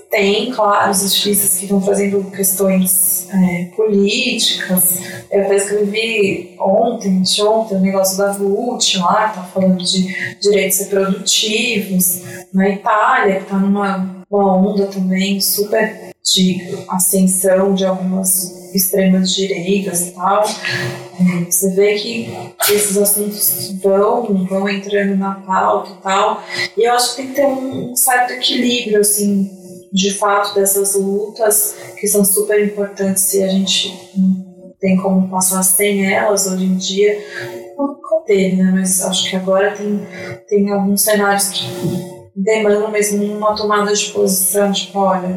tem, 0.09 0.51
claro, 0.51 0.91
os 0.91 1.01
estilistas 1.01 1.57
que 1.57 1.65
vão 1.65 1.81
fazendo 1.81 2.23
questões 2.29 3.27
é, 3.31 3.65
políticas. 3.75 4.99
Eu 5.31 5.41
até 5.41 5.55
escrevi 5.55 6.55
ontem, 6.59 7.21
de 7.21 7.41
ontem, 7.41 7.77
o 7.77 7.81
negócio 7.81 8.17
da 8.17 8.31
VUT 8.31 8.97
lá, 8.99 9.29
que 9.29 9.35
tá 9.37 9.43
falando 9.43 9.83
de 9.83 10.37
direitos 10.39 10.79
reprodutivos, 10.79 12.21
na 12.53 12.69
Itália, 12.69 13.37
que 13.37 13.43
está 13.43 13.57
numa 13.57 14.23
uma 14.29 14.57
onda 14.57 14.87
também 14.87 15.39
super 15.39 16.11
de 16.23 16.75
ascensão 16.89 17.75
de 17.75 17.85
algumas 17.85 18.62
extremas 18.73 19.33
direitas 19.33 20.07
e 20.07 20.11
tal. 20.11 20.43
É, 20.43 21.45
você 21.45 21.69
vê 21.75 21.95
que 21.95 22.33
esses 22.69 22.97
assuntos 22.97 23.73
vão, 23.81 24.45
vão 24.45 24.69
entrando 24.69 25.15
na 25.15 25.35
pauta 25.35 25.91
e 25.91 26.01
tal. 26.01 26.43
E 26.77 26.87
eu 26.87 26.93
acho 26.93 27.11
que 27.11 27.15
tem 27.17 27.27
que 27.27 27.35
ter 27.35 27.45
um, 27.45 27.95
certo 27.95 28.31
equilíbrio, 28.31 29.01
assim, 29.01 29.49
de 29.91 30.13
fato, 30.13 30.55
dessas 30.55 30.95
lutas 30.95 31.75
que 31.99 32.07
são 32.07 32.25
super 32.25 32.63
importantes 32.63 33.23
se 33.23 33.43
a 33.43 33.47
gente 33.47 33.93
não 34.17 34.73
tem 34.79 34.97
como 34.97 35.29
passar 35.29 35.63
sem 35.63 36.11
elas 36.11 36.47
hoje 36.47 36.65
em 36.65 36.77
dia. 36.77 37.17
Não 37.77 37.93
teve, 38.25 38.55
né? 38.55 38.71
Mas 38.73 39.01
acho 39.03 39.29
que 39.29 39.35
agora 39.35 39.71
tem, 39.75 39.99
tem 40.47 40.71
alguns 40.71 41.01
cenários 41.01 41.49
que 41.49 41.65
demandam 42.35 42.89
mesmo 42.89 43.23
uma 43.23 43.55
tomada 43.55 43.93
de 43.93 44.05
posição, 44.11 44.71
tipo, 44.71 44.99
olha, 44.99 45.29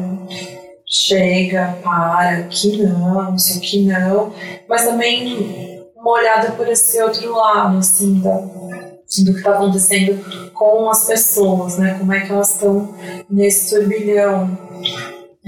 chega, 0.87 1.77
para, 1.83 2.39
aqui 2.39 2.81
não, 2.81 3.35
isso 3.35 3.57
aqui 3.57 3.83
não, 3.83 4.33
mas 4.69 4.85
também 4.85 5.83
uma 5.95 6.11
olhada 6.11 6.51
por 6.53 6.67
esse 6.69 7.01
outro 7.01 7.35
lado, 7.35 7.77
assim, 7.77 8.21
da, 8.21 8.37
do 8.37 9.33
que 9.33 9.37
está 9.37 9.51
acontecendo 9.51 10.51
com 10.53 10.89
as 10.89 11.05
pessoas, 11.05 11.77
né? 11.77 11.95
Como 11.99 12.13
é 12.13 12.21
que 12.21 12.31
elas 12.31 12.53
estão 12.53 12.95
nesse 13.29 13.75
turbilhão. 13.75 14.57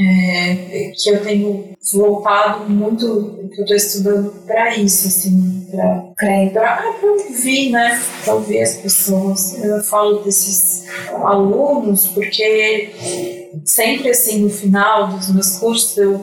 É, 0.01 0.93
que 0.95 1.09
eu 1.09 1.21
tenho 1.21 1.73
voltado 1.91 2.69
muito, 2.69 3.49
que 3.53 3.59
eu 3.59 3.63
estou 3.63 3.75
estudando 3.75 4.31
para 4.47 4.73
isso, 4.77 5.09
assim, 5.09 5.67
para 5.69 6.95
ouvir, 7.03 7.69
né? 7.69 8.01
Para 8.23 8.35
ouvir 8.35 8.61
as 8.61 8.77
pessoas. 8.77 9.61
Eu 9.61 9.83
falo 9.83 10.19
desses 10.19 10.85
alunos 11.21 12.07
porque 12.07 13.38
sempre, 13.63 14.09
assim, 14.09 14.43
no 14.43 14.49
final 14.49 15.07
dos 15.07 15.33
meus 15.33 15.57
cursos, 15.57 15.97
eu 15.97 16.19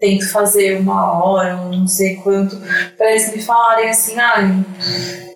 tento 0.00 0.30
fazer 0.30 0.78
uma 0.78 1.12
hora, 1.12 1.60
ou 1.62 1.72
não 1.72 1.86
sei 1.86 2.16
quanto, 2.16 2.56
para 2.96 3.10
eles 3.10 3.34
me 3.34 3.42
falarem 3.42 3.90
assim, 3.90 4.18
ah, 4.18 4.64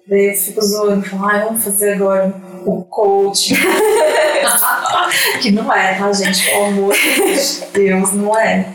daí 0.06 0.30
eu 0.30 0.34
fico 0.34 0.62
zoando, 0.62 1.04
falo, 1.04 1.28
ah, 1.28 1.44
vamos 1.44 1.64
fazer 1.64 1.94
agora 1.94 2.34
o 2.64 2.82
coach. 2.82 3.54
que 5.40 5.50
não 5.50 5.72
é, 5.72 5.94
tá, 5.98 6.12
gente? 6.12 6.44
Pelo 6.44 6.64
amor 6.66 6.94
de 6.94 7.66
Deus, 7.72 8.12
não 8.12 8.38
é. 8.38 8.66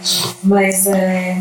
Mas 0.43 0.87
é. 0.87 1.37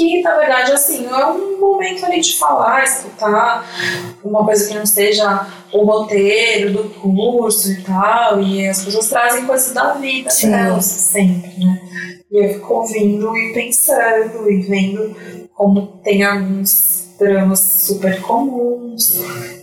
Que 0.00 0.22
na 0.22 0.34
verdade, 0.34 0.72
assim, 0.72 1.06
é 1.06 1.26
um 1.26 1.60
momento 1.60 2.06
ali 2.06 2.22
de 2.22 2.38
falar, 2.38 2.84
escutar 2.84 3.68
uma 4.24 4.42
coisa 4.46 4.66
que 4.66 4.74
não 4.74 4.86
seja 4.86 5.46
o 5.70 5.84
roteiro 5.84 6.72
do 6.72 6.84
curso 6.88 7.70
e 7.70 7.82
tal. 7.82 8.40
E 8.40 8.66
as 8.66 8.82
pessoas 8.82 9.10
trazem 9.10 9.44
coisas 9.44 9.74
da 9.74 9.92
vida 9.92 10.30
Sim. 10.30 10.52
delas 10.52 10.86
sempre, 10.86 11.50
né? 11.62 11.82
E 12.32 12.46
eu 12.46 12.54
fico 12.54 12.72
ouvindo 12.72 13.36
e 13.36 13.52
pensando 13.52 14.50
e 14.50 14.62
vendo 14.62 15.14
como 15.54 16.00
tem 16.02 16.24
alguns 16.24 17.10
dramas 17.18 17.60
super 17.60 18.22
comuns 18.22 19.20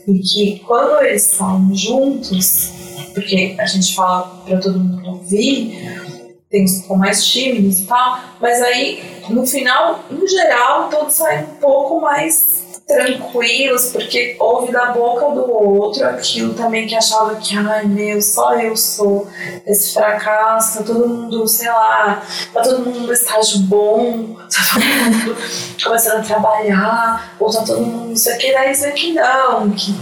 e 0.08 0.20
que 0.20 0.60
quando 0.68 1.02
eles 1.04 1.32
estão 1.32 1.74
juntos, 1.74 2.72
porque 3.16 3.56
a 3.58 3.66
gente 3.66 3.96
fala 3.96 4.44
para 4.46 4.60
todo 4.60 4.80
mundo 4.80 5.10
ouvir, 5.10 6.07
tem 6.50 6.68
ficam 6.68 6.96
mais 6.96 7.26
tímidos 7.26 7.82
e 7.82 7.86
tal, 7.86 8.20
mas 8.40 8.62
aí 8.62 9.22
no 9.30 9.46
final, 9.46 10.00
em 10.10 10.28
geral, 10.28 10.90
todos 10.90 11.14
saem 11.14 11.44
um 11.44 11.56
pouco 11.56 12.00
mais 12.00 12.68
tranquilos, 12.88 13.88
porque 13.88 14.38
ouve 14.40 14.72
da 14.72 14.94
boca 14.94 15.30
do 15.32 15.52
outro 15.52 16.08
aquilo 16.08 16.54
também 16.54 16.88
que 16.88 16.96
achava 16.96 17.36
que, 17.36 17.58
ai 17.58 17.86
meu, 17.86 18.22
só 18.22 18.58
eu 18.58 18.78
sou 18.78 19.28
esse 19.66 19.94
fracasso, 19.94 20.78
tá 20.78 20.84
todo 20.86 21.06
mundo, 21.06 21.46
sei 21.48 21.68
lá, 21.68 22.24
tá 22.54 22.62
todo 22.62 22.86
mundo 22.86 23.02
no 23.02 23.12
estágio 23.12 23.60
bom, 23.64 24.36
tá 24.48 24.62
todo 24.74 24.86
mundo 24.86 25.38
começando 25.84 26.20
a 26.20 26.24
trabalhar, 26.24 27.36
ou 27.38 27.52
tá 27.52 27.62
todo 27.66 27.82
mundo 27.82 28.14
isso 28.14 28.30
aqui, 28.30 28.54
daí 28.54 28.72
isso 28.72 28.88
aqui 28.88 29.12
não, 29.12 29.70
que, 29.72 29.94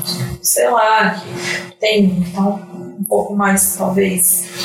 sei 0.43 0.69
lá, 0.69 1.15
que 1.15 1.75
tem 1.79 2.05
então, 2.29 2.61
um 2.99 3.03
pouco 3.03 3.35
mais, 3.35 3.75
talvez, 3.75 4.63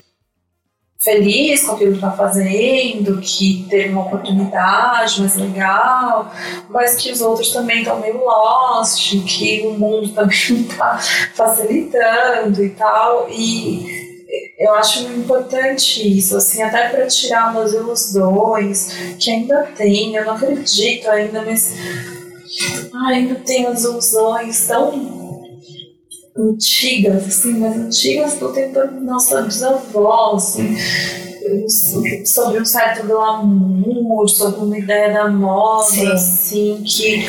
feliz 1.00 1.64
com 1.64 1.72
aquilo 1.72 1.92
que 1.92 1.96
está 1.96 2.12
fazendo, 2.12 3.20
que 3.22 3.66
teve 3.70 3.88
uma 3.88 4.02
oportunidade 4.02 5.18
mais 5.18 5.34
legal, 5.34 6.30
mas 6.68 6.96
que 6.96 7.10
os 7.10 7.22
outros 7.22 7.50
também 7.52 7.78
estão 7.78 7.98
meio 7.98 8.22
lost, 8.22 9.10
que 9.24 9.62
o 9.66 9.72
mundo 9.72 10.10
também 10.12 10.36
está 10.36 10.98
facilitando 11.34 12.62
e 12.62 12.70
tal. 12.70 13.28
E 13.30 14.10
eu 14.58 14.74
acho 14.74 15.04
importante 15.04 16.18
isso, 16.18 16.36
assim, 16.36 16.62
até 16.62 16.90
para 16.90 17.06
tirar 17.06 17.50
umas 17.50 17.72
ilusões 17.72 18.92
que 19.18 19.30
ainda 19.30 19.62
tem, 19.74 20.14
eu 20.14 20.26
não 20.26 20.34
acredito 20.34 21.08
ainda, 21.08 21.42
mas 21.42 21.72
ainda 23.06 23.36
tem 23.36 23.66
umas 23.66 23.84
ilusões 23.84 24.66
tão 24.66 25.19
antigas, 26.40 27.26
assim, 27.26 27.58
mas 27.58 27.76
antigas 27.76 28.34
do 28.34 28.52
tempo 28.52 28.74
da 28.74 28.86
nossa 28.86 29.42
bisavó, 29.42 30.34
assim, 30.36 30.76
sobre 32.24 32.60
um 32.60 32.64
certo 32.64 33.06
glamour, 33.06 34.28
sobre 34.28 34.60
uma 34.60 34.78
ideia 34.78 35.12
da 35.12 35.28
moda, 35.28 35.84
Sim. 35.84 36.12
assim, 36.12 36.84
que 36.86 37.28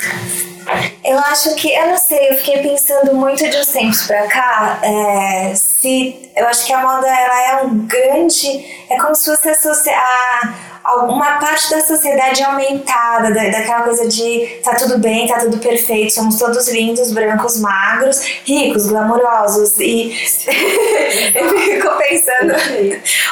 eu 1.03 1.17
acho 1.17 1.55
que, 1.55 1.73
eu 1.73 1.87
não 1.87 1.97
sei, 1.97 2.29
eu 2.29 2.37
fiquei 2.37 2.59
pensando 2.59 3.15
muito 3.15 3.49
de 3.49 3.57
uns 3.57 3.67
tempos 3.67 4.03
pra 4.03 4.27
cá, 4.27 4.79
é, 4.83 5.53
se, 5.55 6.29
eu 6.35 6.47
acho 6.47 6.65
que 6.65 6.73
a 6.73 6.81
moda, 6.81 7.07
ela 7.07 7.49
é 7.49 7.63
um 7.63 7.79
grande, 7.87 8.65
é 8.89 8.97
como 8.97 9.15
se 9.15 9.25
fosse 9.25 9.49
associar 9.49 10.80
alguma 10.91 11.39
parte 11.39 11.69
da 11.69 11.81
sociedade 11.81 12.43
aumentada, 12.43 13.33
da, 13.33 13.49
daquela 13.49 13.83
coisa 13.83 14.07
de 14.07 14.59
tá 14.63 14.75
tudo 14.75 14.97
bem, 14.97 15.27
tá 15.27 15.39
tudo 15.39 15.57
perfeito, 15.57 16.13
somos 16.13 16.37
todos 16.37 16.67
lindos, 16.69 17.11
brancos, 17.11 17.59
magros, 17.59 18.21
ricos, 18.45 18.87
glamourosos. 18.87 19.79
E 19.79 20.11
eu 21.33 21.59
fico 21.59 21.89
pensando 21.97 22.53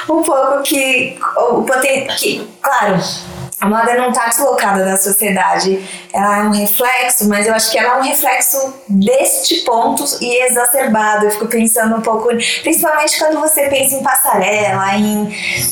um 0.10 0.24
pouco 0.24 0.64
que 0.64 1.18
o 1.38 1.66
que, 2.18 2.48
claro, 2.62 3.00
a 3.60 3.68
moda 3.68 3.94
não 3.96 4.10
está 4.10 4.28
deslocada 4.28 4.86
da 4.86 4.96
sociedade, 4.96 5.84
ela 6.14 6.38
é 6.38 6.42
um 6.44 6.52
reflexo, 6.52 7.28
mas 7.28 7.46
eu 7.46 7.54
acho 7.54 7.70
que 7.70 7.78
ela 7.78 7.96
é 7.96 8.00
um 8.00 8.04
reflexo 8.04 8.74
deste 8.88 9.62
ponto 9.62 10.04
e 10.22 10.44
exacerbado. 10.44 11.26
Eu 11.26 11.32
fico 11.32 11.48
pensando 11.48 11.98
um 11.98 12.02
pouco, 12.02 12.30
principalmente 12.62 13.20
quando 13.20 13.40
você 13.40 13.68
pensa 13.68 13.96
em 13.96 14.04
passarela, 14.04 14.96
em 14.96 15.30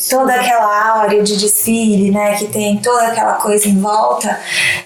toda 0.10 0.34
aquela 0.34 1.00
áurea 1.00 1.24
de 1.24 1.38
desfile, 1.38 2.12
né, 2.12 2.36
que 2.36 2.48
tem 2.48 2.78
toda 2.78 3.08
aquela 3.08 3.34
coisa 3.34 3.68
em 3.68 3.80
volta. 3.80 4.40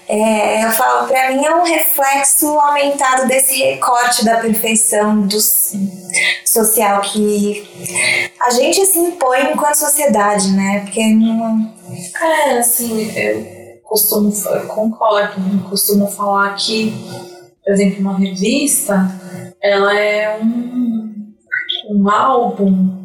É, 0.08 0.64
eu 0.64 0.70
falo, 0.70 1.08
para 1.08 1.32
mim 1.32 1.44
é 1.44 1.54
um 1.54 1.64
reflexo 1.64 2.46
aumentado 2.58 3.26
desse 3.26 3.56
recorte 3.62 4.24
da 4.24 4.36
perfeição 4.36 5.22
do 5.22 5.38
social 6.44 7.00
que 7.00 8.32
a 8.40 8.50
gente 8.50 8.84
se 8.86 8.98
impõe 8.98 9.52
enquanto 9.52 9.76
sociedade, 9.76 10.50
né, 10.52 10.80
porque 10.80 11.06
não 11.14 11.72
é, 12.20 12.58
assim, 12.58 13.10
eu 13.16 13.80
costumo, 13.84 14.32
eu 14.54 14.66
concordo, 14.66 15.40
eu 15.40 15.68
costumo 15.68 16.06
falar 16.06 16.54
que, 16.54 16.92
por 17.62 17.72
exemplo, 17.72 18.00
uma 18.00 18.18
revista, 18.18 19.10
ela 19.60 19.96
é 19.96 20.38
um, 20.40 21.34
um 21.90 22.10
álbum 22.10 23.02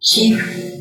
que 0.00 0.73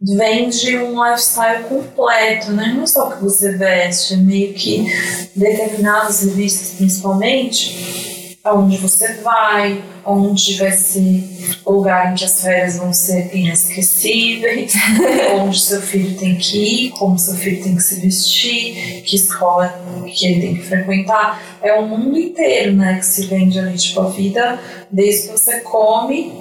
vende 0.00 0.78
um 0.78 1.04
lifestyle 1.04 1.64
completo, 1.64 2.52
né? 2.52 2.74
Não 2.76 2.86
só 2.86 3.08
o 3.08 3.16
que 3.16 3.22
você 3.22 3.52
veste, 3.52 4.14
é 4.14 4.16
meio 4.16 4.54
que 4.54 4.86
determinadas 5.34 6.22
revistas, 6.22 6.76
principalmente, 6.76 8.38
aonde 8.44 8.76
você 8.78 9.14
vai, 9.14 9.82
onde 10.06 10.56
vai 10.56 10.72
ser 10.72 11.24
o 11.64 11.72
lugar 11.72 12.12
em 12.12 12.14
que 12.14 12.24
as 12.24 12.40
férias 12.40 12.78
vão 12.78 12.92
ser 12.92 13.34
inesquecíveis, 13.34 14.72
onde 15.34 15.60
seu 15.60 15.82
filho 15.82 16.16
tem 16.16 16.36
que 16.36 16.86
ir, 16.86 16.90
como 16.92 17.18
seu 17.18 17.34
filho 17.34 17.62
tem 17.62 17.76
que 17.76 17.82
se 17.82 18.00
vestir, 18.00 19.02
que 19.02 19.16
escola 19.16 19.68
que 20.06 20.26
ele 20.26 20.40
tem 20.40 20.56
que 20.56 20.62
frequentar. 20.62 21.42
É 21.60 21.72
o 21.74 21.86
mundo 21.86 22.16
inteiro, 22.16 22.72
né, 22.72 22.98
que 22.98 23.06
se 23.06 23.26
vende 23.26 23.58
ali, 23.58 23.76
tipo, 23.76 24.00
a 24.00 24.08
vida, 24.08 24.58
desde 24.90 25.28
que 25.28 25.32
você 25.32 25.60
come, 25.60 26.32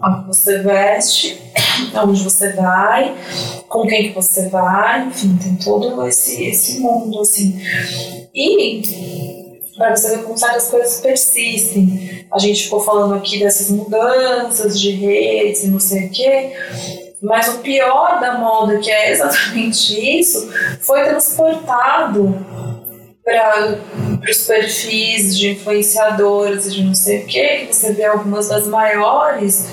a 0.00 0.20
que 0.20 0.26
você 0.26 0.58
veste, 0.58 1.40
aonde 1.94 2.22
você 2.22 2.52
vai, 2.52 3.14
com 3.68 3.86
quem 3.86 4.08
que 4.08 4.14
você 4.14 4.48
vai, 4.48 5.06
enfim, 5.06 5.38
tem 5.42 5.56
todo 5.56 6.06
esse, 6.06 6.44
esse 6.44 6.80
mundo, 6.80 7.20
assim. 7.20 7.60
E 8.34 9.56
para 9.76 9.94
você 9.94 10.16
ver 10.16 10.22
como 10.24 10.36
certas 10.36 10.68
coisas 10.68 11.00
persistem. 11.00 12.26
A 12.32 12.38
gente 12.38 12.64
ficou 12.64 12.80
falando 12.80 13.14
aqui 13.14 13.38
dessas 13.38 13.70
mudanças 13.70 14.80
de 14.80 14.90
redes 14.90 15.64
e 15.64 15.68
não 15.68 15.78
sei 15.78 16.06
o 16.06 16.10
quê, 16.10 16.52
mas 17.22 17.48
o 17.48 17.58
pior 17.58 18.20
da 18.20 18.38
moda, 18.38 18.78
que 18.78 18.90
é 18.90 19.12
exatamente 19.12 20.18
isso, 20.18 20.50
foi 20.80 21.04
transportado 21.04 22.34
para 23.24 23.78
os 24.30 24.46
perfis 24.46 25.36
de 25.36 25.50
influenciadores 25.50 26.66
e 26.66 26.70
de 26.70 26.84
não 26.84 26.94
sei 26.94 27.22
o 27.22 27.26
quê, 27.26 27.66
que 27.68 27.74
você 27.74 27.92
vê 27.92 28.04
algumas 28.04 28.48
das 28.48 28.66
maiores 28.66 29.66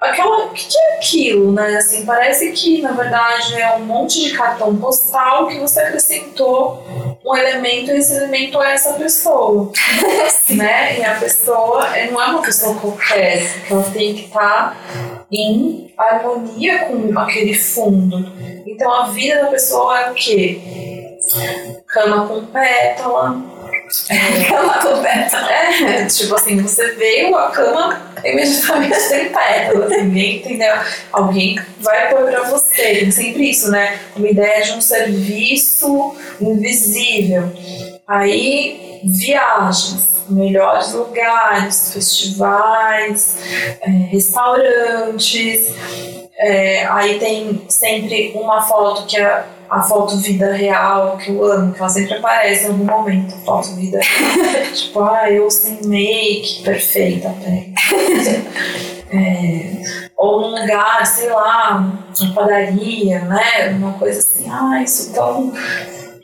aquela. 0.00 0.46
O 0.46 0.50
que, 0.50 0.66
que, 0.66 0.78
é 0.78 0.96
aquilo, 0.96 1.52
né? 1.52 1.76
Assim, 1.76 2.04
parece 2.04 2.52
que 2.52 2.80
na 2.82 2.92
verdade 2.92 3.60
é 3.60 3.76
um 3.76 3.84
monte 3.84 4.22
de 4.22 4.36
cartão 4.36 4.76
postal 4.76 5.48
que 5.48 5.58
você 5.58 5.80
acrescentou 5.80 6.82
um 7.24 7.36
elemento 7.36 7.90
e 7.90 7.98
esse 7.98 8.14
elemento 8.14 8.60
é 8.62 8.74
essa 8.74 8.94
pessoa. 8.94 9.72
né? 10.50 10.98
E 10.98 11.04
a 11.04 11.14
pessoa 11.14 11.88
não 12.10 12.22
é 12.22 12.26
uma 12.26 12.42
pessoa 12.42 12.74
qualquer, 12.76 13.42
ela 13.70 13.82
tem 13.92 14.14
que 14.14 14.24
estar 14.26 14.70
tá 14.70 15.26
em 15.30 15.92
harmonia 15.96 16.84
com 16.86 17.18
aquele 17.18 17.54
fundo. 17.54 18.32
Então 18.66 18.92
a 18.92 19.08
vida 19.08 19.42
da 19.42 19.50
pessoa 19.50 20.00
é 20.00 20.10
o 20.10 20.14
quê? 20.14 20.95
Cama 21.86 22.26
com 22.26 22.44
pétala, 22.46 23.42
cama 24.48 24.74
coberta. 24.80 25.36
É, 25.38 26.04
tipo 26.06 26.34
assim, 26.34 26.60
você 26.60 26.92
veio, 26.92 27.36
a 27.36 27.50
cama 27.50 28.12
imediatamente 28.24 29.08
tem 29.08 29.32
pedra, 29.32 29.88
ninguém 30.02 30.36
entendeu? 30.38 30.74
Alguém 31.12 31.58
vai 31.80 32.10
pôr 32.10 32.24
pra 32.30 32.42
você, 32.44 33.00
tem 33.00 33.10
sempre 33.10 33.50
isso, 33.50 33.70
né? 33.70 33.98
Uma 34.16 34.28
ideia 34.28 34.62
de 34.62 34.72
um 34.72 34.80
serviço 34.80 36.14
invisível. 36.40 37.52
Aí, 38.06 39.00
viagens, 39.04 40.08
melhores 40.28 40.92
lugares, 40.92 41.92
festivais, 41.92 43.36
é, 43.80 43.88
restaurantes. 44.10 45.74
É, 46.38 46.86
aí 46.86 47.18
tem 47.18 47.64
sempre 47.68 48.32
uma 48.34 48.60
foto 48.60 49.06
que 49.06 49.16
é 49.16 49.44
a 49.68 49.82
foto 49.82 50.16
vida 50.18 50.52
real, 50.52 51.16
que 51.16 51.30
eu 51.30 51.42
amo, 51.44 51.72
que 51.72 51.80
ela 51.80 51.88
sempre 51.88 52.14
aparece 52.14 52.64
em 52.64 52.68
algum 52.68 52.84
momento, 52.84 53.34
a 53.34 53.38
foto 53.38 53.74
vida 53.74 53.98
real. 54.00 54.72
tipo, 54.72 55.00
ah, 55.00 55.30
eu 55.30 55.50
sem 55.50 55.86
make, 55.86 56.62
perfeita 56.62 57.28
até. 57.28 57.70
É, 59.08 59.82
ou 60.16 60.40
num 60.40 60.60
lugar, 60.60 61.06
sei 61.06 61.30
lá, 61.30 61.92
uma 62.20 62.34
padaria, 62.34 63.20
né? 63.20 63.68
Uma 63.78 63.92
coisa 63.92 64.18
assim, 64.18 64.50
ah, 64.50 64.82
isso 64.82 65.12
tão 65.12 65.52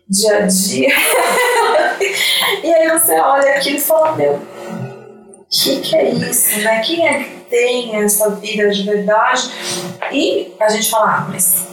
dia 0.09 0.39
a 0.39 0.47
dia. 0.47 0.89
e 2.63 2.75
aí 2.75 2.91
você 2.91 3.15
olha 3.21 3.55
aquilo 3.55 3.77
e 3.77 3.81
fala, 3.81 4.17
meu, 4.17 4.35
o 4.35 5.45
que, 5.51 5.81
que 5.81 5.97
é 5.97 6.11
isso, 6.11 6.59
né? 6.61 6.81
Quem 6.81 7.07
é 7.07 7.19
que 7.21 7.42
tem 7.53 7.95
essa 7.97 8.31
vida 8.31 8.71
de 8.71 8.83
verdade? 8.83 9.51
E 10.11 10.55
a 10.59 10.71
gente 10.71 10.89
fala, 10.89 11.19
ah, 11.19 11.27
mas 11.31 11.67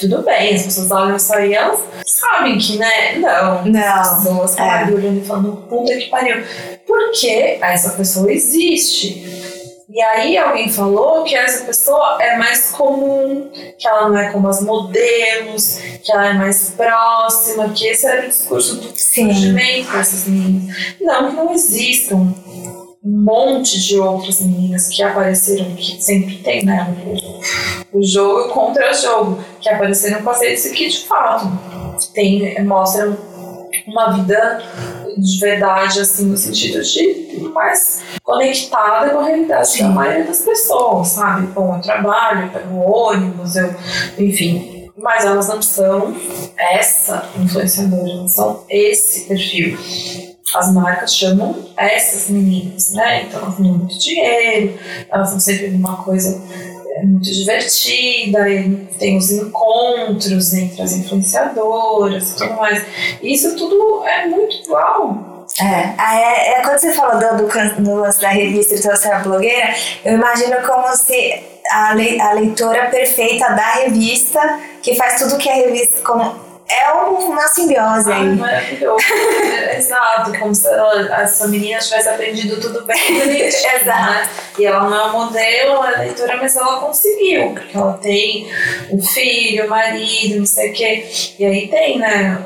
tudo 0.00 0.22
bem, 0.22 0.56
as 0.56 0.64
pessoas 0.64 0.90
olham 0.90 1.16
isso 1.16 1.32
aí, 1.32 1.54
elas 1.54 1.78
sabem 2.04 2.58
que, 2.58 2.76
né? 2.76 3.18
Não. 3.18 3.64
Não. 3.64 3.80
As 4.00 4.16
pessoas 4.16 4.58
É. 4.58 4.84
olhando 4.92 5.20
e 5.20 5.24
falando, 5.24 5.56
puta 5.68 5.96
que 5.96 6.10
pariu. 6.10 6.42
Porque 6.84 7.58
essa 7.62 7.90
pessoa 7.90 8.30
existe. 8.32 9.24
E 9.88 10.02
aí 10.02 10.36
alguém 10.36 10.68
falou 10.68 11.22
que 11.22 11.36
essa 11.36 11.64
pessoa 11.64 12.18
é 12.20 12.36
mais 12.36 12.72
comum, 12.72 13.48
que 13.78 13.86
ela 13.86 14.08
não 14.08 14.18
é 14.18 14.32
como 14.32 14.48
as 14.48 14.60
modelos, 14.60 15.78
que 16.02 16.10
ela 16.10 16.30
é 16.30 16.32
mais 16.32 16.70
próxima, 16.70 17.68
que 17.68 17.86
esse 17.86 18.04
era 18.04 18.24
o 18.24 18.28
discurso 18.28 18.76
do 18.76 18.98
surgimento 18.98 19.92
dessas 19.92 20.26
meninas. 20.26 20.76
Não 21.00 21.30
que 21.30 21.36
não 21.36 21.52
existam 21.52 22.34
um 23.04 23.22
monte 23.22 23.78
de 23.80 23.98
outras 23.98 24.40
meninas 24.40 24.88
que 24.88 25.02
apareceram, 25.02 25.74
que 25.74 26.02
sempre 26.02 26.38
tem, 26.38 26.64
né? 26.64 26.86
O, 27.92 28.02
jogo 28.02 28.48
contra 28.48 28.90
o 28.90 28.94
jogo, 28.94 29.44
que 29.60 29.68
apareceram 29.68 30.22
com 30.22 30.30
as 30.30 30.40
redes 30.40 30.66
que 30.70 30.88
de 30.88 31.06
fato 31.06 31.46
tem, 32.14 32.64
mostram 32.64 33.16
uma 33.86 34.12
vida 34.12 34.62
de 35.18 35.38
verdade, 35.38 36.00
assim, 36.00 36.26
no 36.26 36.36
sentido 36.36 36.82
de 36.82 37.40
mais 37.52 38.02
conectada 38.22 39.10
com 39.10 39.18
a 39.18 39.24
realidade 39.24 39.68
Sim. 39.68 39.82
da 39.84 39.88
maioria 39.90 40.24
das 40.24 40.40
pessoas, 40.40 41.08
sabe? 41.08 41.46
Bom, 41.48 41.76
eu 41.76 41.82
trabalho, 41.82 42.46
eu 42.46 42.48
pego 42.48 42.76
ônibus, 42.76 43.54
eu, 43.56 43.74
enfim. 44.18 44.90
Mas 44.96 45.24
elas 45.24 45.48
não 45.48 45.60
são 45.60 46.16
essa 46.56 47.28
influenciadora, 47.36 48.14
não 48.14 48.28
são 48.28 48.64
esse 48.68 49.26
perfil. 49.26 49.76
As 50.54 50.72
marcas 50.72 51.14
chamam 51.16 51.54
essas 51.76 52.30
meninas, 52.30 52.90
né? 52.92 53.22
Então 53.24 53.40
elas 53.42 53.56
ganham 53.58 53.74
muito 53.78 53.98
dinheiro, 53.98 54.78
elas 55.10 55.28
estão 55.28 55.40
sempre 55.40 55.68
numa 55.68 55.96
coisa 56.04 56.40
é, 56.96 57.02
muito 57.04 57.30
divertida, 57.32 58.38
tem 58.98 59.16
os 59.16 59.30
encontros 59.32 60.54
entre 60.54 60.80
as 60.82 60.92
influenciadoras 60.92 62.30
e 62.32 62.36
tudo 62.36 62.54
mais. 62.54 62.84
Isso 63.22 63.56
tudo 63.56 64.04
é 64.06 64.26
muito 64.26 64.56
igual. 64.64 65.46
É, 65.60 65.94
ah, 65.98 66.18
é, 66.18 66.48
é 66.54 66.62
quando 66.62 66.78
você 66.78 66.92
falou 66.92 67.18
do, 67.20 67.46
do, 67.46 67.82
do 67.82 67.94
lance 67.96 68.20
da 68.20 68.28
revista 68.28 68.74
e 68.74 68.80
trouxe 68.80 69.08
a 69.08 69.18
blogueira, 69.20 69.74
eu 70.04 70.14
imagino 70.14 70.56
como 70.66 70.96
se 70.96 71.42
a, 71.70 71.92
lei- 71.94 72.20
a 72.20 72.32
leitora 72.32 72.90
perfeita 72.90 73.48
da 73.52 73.74
revista, 73.74 74.40
que 74.82 74.94
faz 74.96 75.20
tudo 75.20 75.36
que 75.36 75.48
a 75.48 75.54
revista. 75.54 76.00
Como, 76.02 76.34
é 76.82 76.92
uma 76.92 77.46
simbiose 77.48 78.12
aí. 78.12 78.36
maravilhoso. 78.36 79.04
É, 79.52 79.76
Exato, 79.76 80.32
como 80.38 80.54
se 80.54 80.66
ela- 80.66 81.22
essa 81.22 81.46
menina 81.48 81.78
tivesse 81.78 82.08
aprendido 82.08 82.60
tudo 82.60 82.84
bem 82.84 82.96
direitinho, 82.96 83.70
Exato. 83.80 83.86
né? 84.12 84.28
E 84.58 84.64
ela 84.66 84.88
não 84.88 85.08
é 85.08 85.12
modelo, 85.12 85.72
ela 85.74 85.92
é 85.92 85.98
leitora, 86.04 86.36
mas 86.36 86.56
ela 86.56 86.80
conseguiu, 86.80 87.50
porque 87.54 87.76
ela 87.76 87.94
tem 87.94 88.48
um 88.90 89.02
filho, 89.02 89.64
um 89.66 89.68
marido, 89.68 90.38
não 90.38 90.46
sei 90.46 90.70
o 90.70 90.72
quê. 90.72 91.06
E 91.38 91.44
aí 91.44 91.68
tem, 91.68 91.98
né? 91.98 92.38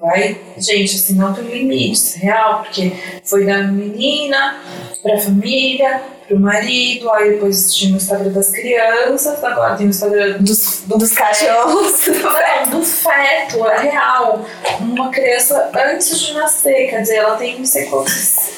Vai, 0.00 0.38
gente, 0.58 0.94
assim, 0.94 1.14
não 1.14 1.32
tem 1.32 1.44
limites, 1.44 2.14
real, 2.16 2.62
porque 2.62 2.92
foi 3.24 3.46
da 3.46 3.62
menina 3.62 4.60
pra 5.02 5.18
família, 5.18 6.02
pro 6.26 6.38
marido, 6.38 7.10
aí 7.10 7.30
depois 7.30 7.74
tinha 7.74 7.94
o 7.94 7.96
Instagram 7.96 8.32
das 8.32 8.50
crianças, 8.50 9.42
agora 9.42 9.76
tem 9.76 9.86
o 9.86 9.90
Instagram 9.90 10.38
Dos, 10.40 10.82
dos 10.86 11.12
cachorros. 11.12 12.06
não, 12.08 12.70
do 12.70 12.84
feto, 12.84 13.66
é 13.66 13.78
real. 13.78 14.44
Uma 14.80 15.10
criança 15.10 15.70
antes 15.74 16.20
de 16.20 16.34
nascer, 16.34 16.90
quer 16.90 17.02
dizer, 17.02 17.16
ela 17.16 17.36
tem 17.36 17.58
não 17.58 17.64
sei 17.64 17.86
quantos. 17.86 18.50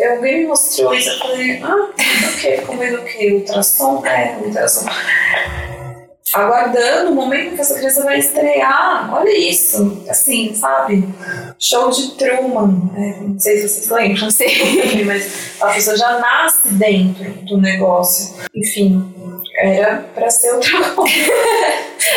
Alguém 0.00 0.40
me 0.40 0.46
mostrou 0.46 0.94
isso, 0.94 1.10
eu 1.10 1.18
falei, 1.18 1.62
ah, 1.62 1.90
o 1.90 2.36
que? 2.38 2.58
Comendo 2.62 2.98
o 2.98 3.04
quê? 3.04 3.32
Ultrassom? 3.32 4.04
É, 4.06 4.38
ultrassom. 4.42 4.86
Aguardando 6.34 7.10
o 7.10 7.14
momento 7.14 7.54
que 7.54 7.60
essa 7.60 7.74
criança 7.74 8.04
vai 8.04 8.18
estrear. 8.18 9.12
Olha 9.14 9.36
isso, 9.36 10.02
assim, 10.08 10.54
sabe? 10.54 11.08
Show 11.58 11.90
de 11.90 12.12
Truman. 12.12 12.90
é, 12.96 13.20
não 13.20 13.38
sei 13.38 13.58
se 13.58 13.68
vocês 13.68 13.88
lembram, 13.90 14.22
Não 14.24 14.30
sei. 14.30 15.04
mas 15.04 15.32
a 15.60 15.68
pessoa 15.68 15.96
já 15.96 16.18
nasce 16.18 16.68
dentro 16.70 17.30
do 17.46 17.58
negócio. 17.58 18.34
Enfim, 18.54 19.12
era 19.58 20.04
pra 20.14 20.30
ser 20.30 20.52
outra 20.52 20.80
coisa. 20.94 21.32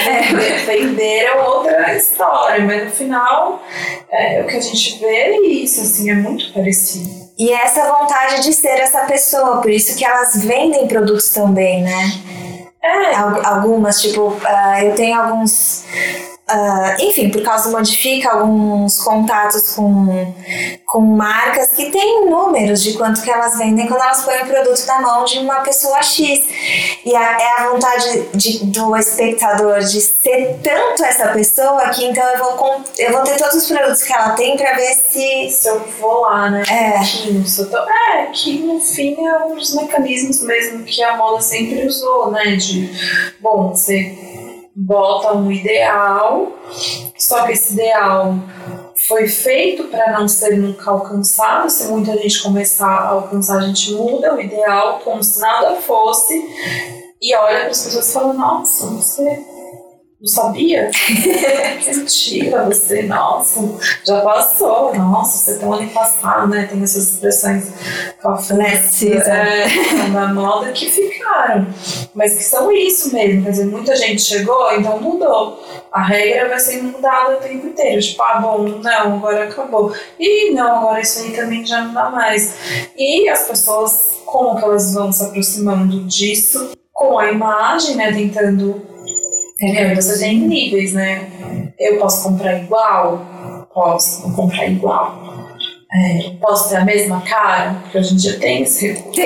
É, 0.07 0.57
venderam 0.65 1.45
outra 1.45 1.95
história, 1.95 2.63
mas 2.65 2.85
no 2.85 2.91
final 2.91 3.61
é, 4.11 4.41
o 4.41 4.47
que 4.47 4.55
a 4.55 4.61
gente 4.61 4.99
vê 4.99 5.05
é 5.07 5.41
isso, 5.47 5.81
assim, 5.81 6.09
é 6.09 6.15
muito 6.15 6.51
parecido. 6.53 7.23
E 7.37 7.51
essa 7.51 7.91
vontade 7.91 8.43
de 8.43 8.53
ser 8.53 8.79
essa 8.79 9.01
pessoa, 9.05 9.57
por 9.61 9.69
isso 9.71 9.95
que 9.97 10.05
elas 10.05 10.43
vendem 10.43 10.87
produtos 10.87 11.29
também, 11.29 11.81
né? 11.83 12.11
É, 12.83 13.15
Al- 13.15 13.45
Algumas, 13.45 14.01
tipo, 14.01 14.35
ah, 14.45 14.83
eu 14.83 14.93
tenho 14.95 15.19
alguns. 15.19 15.83
Ah, 16.47 16.97
enfim, 16.99 17.29
por 17.29 17.41
causa 17.41 17.69
do 17.69 17.71
Modifica, 17.77 18.29
alguns 18.31 18.99
contatos 19.01 19.75
com, 19.75 20.07
com 20.85 20.99
marcas 21.01 21.69
que 21.69 21.89
têm 21.89 22.29
números 22.29 22.83
de 22.83 22.93
quanto 22.97 23.21
que 23.21 23.29
elas 23.31 23.57
vendem 23.57 23.87
quando 23.87 24.01
elas 24.01 24.23
põem 24.23 24.41
o 24.43 24.45
produto 24.45 24.85
na 24.85 25.01
mão 25.01 25.23
de 25.23 25.39
uma 25.39 25.61
pessoa 25.61 26.01
X. 26.03 26.41
E 27.05 27.15
a- 27.15 27.37
é 27.41 27.61
a 27.61 27.69
vontade 27.69 28.27
de- 28.33 28.65
do 28.65 28.95
espectador 28.97 29.79
de 29.79 30.01
ser 30.01 30.59
tanto 30.61 31.03
essa 31.05 31.29
pessoa 31.29 31.89
que 31.89 32.05
então 32.05 32.23
eu 32.23 32.37
vou, 32.57 32.81
eu 32.97 33.11
vou 33.13 33.21
ter 33.23 33.37
todos 33.37 33.55
os 33.55 33.67
produtos 33.67 34.03
que 34.03 34.11
ela 34.13 34.31
tem 34.31 34.57
pra 34.57 34.73
ver 34.73 34.93
se. 34.93 35.49
se 35.49 35.67
eu 35.69 35.79
vou 35.99 36.21
lá, 36.21 36.49
né? 36.49 36.63
É. 36.69 37.03
Se 37.45 37.61
eu 37.61 37.69
tô- 37.69 37.77
é, 37.77 38.27
que 38.33 38.59
no 38.59 38.79
fim 38.81 39.15
é 39.25 39.37
um 39.45 39.55
dos 39.55 39.73
mecanismos 39.75 40.41
mesmo 40.41 40.83
que 40.83 41.01
a 41.01 41.15
moda 41.15 41.41
sempre 41.41 41.85
usou, 41.87 42.31
né? 42.31 42.55
De, 42.57 42.89
bom, 43.39 43.69
você 43.69 44.13
bota 44.75 45.33
um 45.33 45.51
ideal, 45.51 46.51
só 47.17 47.45
que 47.45 47.53
esse 47.53 47.73
ideal 47.73 48.35
foi 48.95 49.27
feito 49.27 49.85
para 49.85 50.19
não 50.19 50.27
ser 50.27 50.57
nunca 50.57 50.89
alcançado. 50.89 51.69
Se 51.69 51.87
muita 51.87 52.17
gente 52.17 52.41
começar 52.41 52.87
a 52.87 53.09
alcançar, 53.09 53.57
a 53.57 53.67
gente 53.67 53.93
muda 53.93 54.35
o 54.35 54.41
ideal 54.41 54.99
como 55.03 55.23
se 55.23 55.39
nada 55.39 55.75
fosse 55.75 56.33
e 57.21 57.35
olha 57.35 57.61
para 57.61 57.69
as 57.69 57.83
pessoas 57.83 58.09
e 58.09 58.13
fala: 58.13 58.33
Nossa, 58.33 58.87
você 58.87 59.45
não 60.23 60.29
sabia? 60.29 60.89
mentira, 61.85 62.63
você, 62.63 63.03
nossa, 63.03 63.59
já 64.05 64.21
passou, 64.21 64.95
nossa, 64.95 65.37
você 65.37 65.59
tem 65.59 65.67
um 65.67 65.73
ano 65.73 65.89
passado, 65.89 66.47
né? 66.47 66.65
Tem 66.65 66.81
essas 66.81 67.11
expressões 67.11 67.73
Let's 68.51 69.03
é, 69.03 69.65
da 70.13 70.27
moda 70.27 70.71
que 70.71 70.89
ficaram, 70.89 71.67
mas 72.15 72.37
que 72.37 72.43
são 72.43 72.71
isso 72.71 73.13
mesmo. 73.13 73.43
Quer 73.43 73.49
dizer, 73.49 73.65
muita 73.65 73.95
gente 73.97 74.21
chegou, 74.21 74.71
então 74.73 74.97
mudou. 75.01 75.61
A 75.91 76.01
regra 76.01 76.47
vai 76.47 76.59
ser 76.59 76.81
mudada 76.81 77.35
o 77.35 77.41
tempo 77.41 77.67
inteiro. 77.67 78.01
Tipo, 78.01 78.23
ah, 78.23 78.39
bom, 78.39 78.63
não, 78.81 79.17
agora 79.17 79.43
acabou. 79.43 79.93
E 80.17 80.51
não, 80.51 80.77
agora 80.77 81.01
isso 81.01 81.21
aí 81.21 81.31
também 81.31 81.65
já 81.65 81.81
não 81.81 81.93
dá 81.93 82.09
mais. 82.09 82.55
E 82.97 83.27
as 83.27 83.45
pessoas, 83.45 84.21
como 84.25 84.57
que 84.57 84.63
elas 84.63 84.93
vão 84.93 85.11
se 85.11 85.21
aproximando 85.21 86.05
disso? 86.05 86.71
Com 86.93 87.19
a 87.19 87.29
imagem, 87.29 87.95
né? 87.95 88.13
Tentando 88.13 88.92
é, 89.71 89.95
você 89.95 90.19
tem 90.19 90.39
níveis, 90.39 90.93
né? 90.93 91.27
Eu 91.79 91.99
posso 91.99 92.23
comprar 92.23 92.59
igual? 92.59 93.67
Posso 93.73 94.31
comprar 94.33 94.67
igual. 94.67 95.23
É, 95.95 96.31
posso 96.41 96.69
ter 96.69 96.77
a 96.77 96.85
mesma 96.85 97.21
cara? 97.21 97.75
Porque 97.83 97.97
hoje 97.99 98.13
em 98.13 98.17
dia 98.17 98.39
tem 98.39 98.63
esse 98.63 98.87
recurso. 98.87 99.21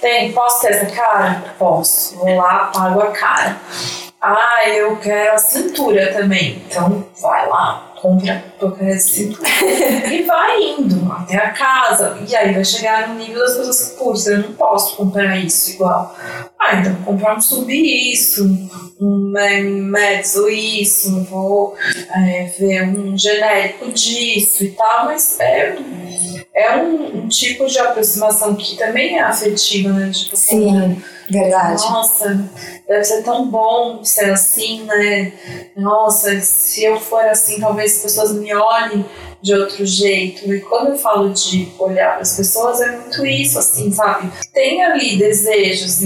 Tem. 0.00 0.32
Posso 0.32 0.60
ter 0.60 0.72
essa 0.72 0.86
cara? 0.86 1.54
Posso. 1.58 2.16
Vou 2.16 2.36
lá, 2.36 2.70
pago 2.74 3.00
a 3.00 3.10
cara. 3.12 3.56
Ah, 4.24 4.68
eu 4.68 4.96
quero 4.98 5.34
a 5.34 5.38
cintura 5.38 6.12
também. 6.12 6.62
Então 6.68 7.04
vai 7.20 7.48
lá, 7.48 7.92
compra 8.00 8.40
de 8.60 9.00
cintura 9.00 9.48
e 10.12 10.22
vai 10.22 10.62
indo 10.62 11.10
até 11.12 11.38
a 11.38 11.50
casa. 11.50 12.18
E 12.28 12.36
aí 12.36 12.54
vai 12.54 12.64
chegar 12.64 13.08
no 13.08 13.16
nível 13.16 13.40
das 13.40 13.56
pessoas 13.56 13.88
que, 13.88 13.98
putz, 13.98 14.26
eu 14.28 14.38
não 14.38 14.52
posso 14.52 14.96
comprar 14.96 15.36
isso 15.36 15.72
igual. 15.72 16.16
Ah, 16.56 16.76
então 16.76 16.94
vou 16.94 17.14
comprar 17.14 17.36
um 17.36 17.40
sub 17.40 17.72
isso, 17.72 18.44
um 19.00 19.32
mezzo 19.90 20.48
isso, 20.48 21.24
vou 21.24 21.74
é, 22.14 22.44
ver 22.56 22.84
um 22.84 23.18
genérico 23.18 23.90
disso 23.90 24.62
e 24.62 24.70
tal, 24.70 25.06
mas 25.06 25.40
é, 25.40 25.76
é 26.54 26.76
um, 26.76 27.24
um 27.24 27.28
tipo 27.28 27.66
de 27.66 27.78
aproximação 27.78 28.54
que 28.54 28.76
também 28.76 29.18
é 29.18 29.22
afetiva, 29.22 29.88
né? 29.90 30.10
Tipo, 30.10 30.36
Sim. 30.36 31.02
Verdade. 31.30 31.82
Nossa, 31.82 32.50
deve 32.86 33.04
ser 33.04 33.22
tão 33.22 33.48
bom 33.48 34.04
ser 34.04 34.30
assim, 34.30 34.82
né? 34.82 35.32
Nossa, 35.76 36.38
se 36.40 36.84
eu 36.84 37.00
for 37.00 37.24
assim, 37.24 37.58
talvez 37.58 37.96
as 37.96 38.02
pessoas 38.02 38.32
me 38.32 38.52
olhem 38.54 39.04
de 39.40 39.54
outro 39.54 39.86
jeito. 39.86 40.52
E 40.52 40.60
quando 40.60 40.90
eu 40.90 40.98
falo 40.98 41.30
de 41.30 41.72
olhar 41.78 42.12
para 42.12 42.22
as 42.22 42.36
pessoas, 42.36 42.82
é 42.82 42.96
muito 42.98 43.24
isso, 43.24 43.58
assim, 43.58 43.90
sabe? 43.90 44.30
Tem 44.52 44.84
ali 44.84 45.16
desejos 45.16 46.00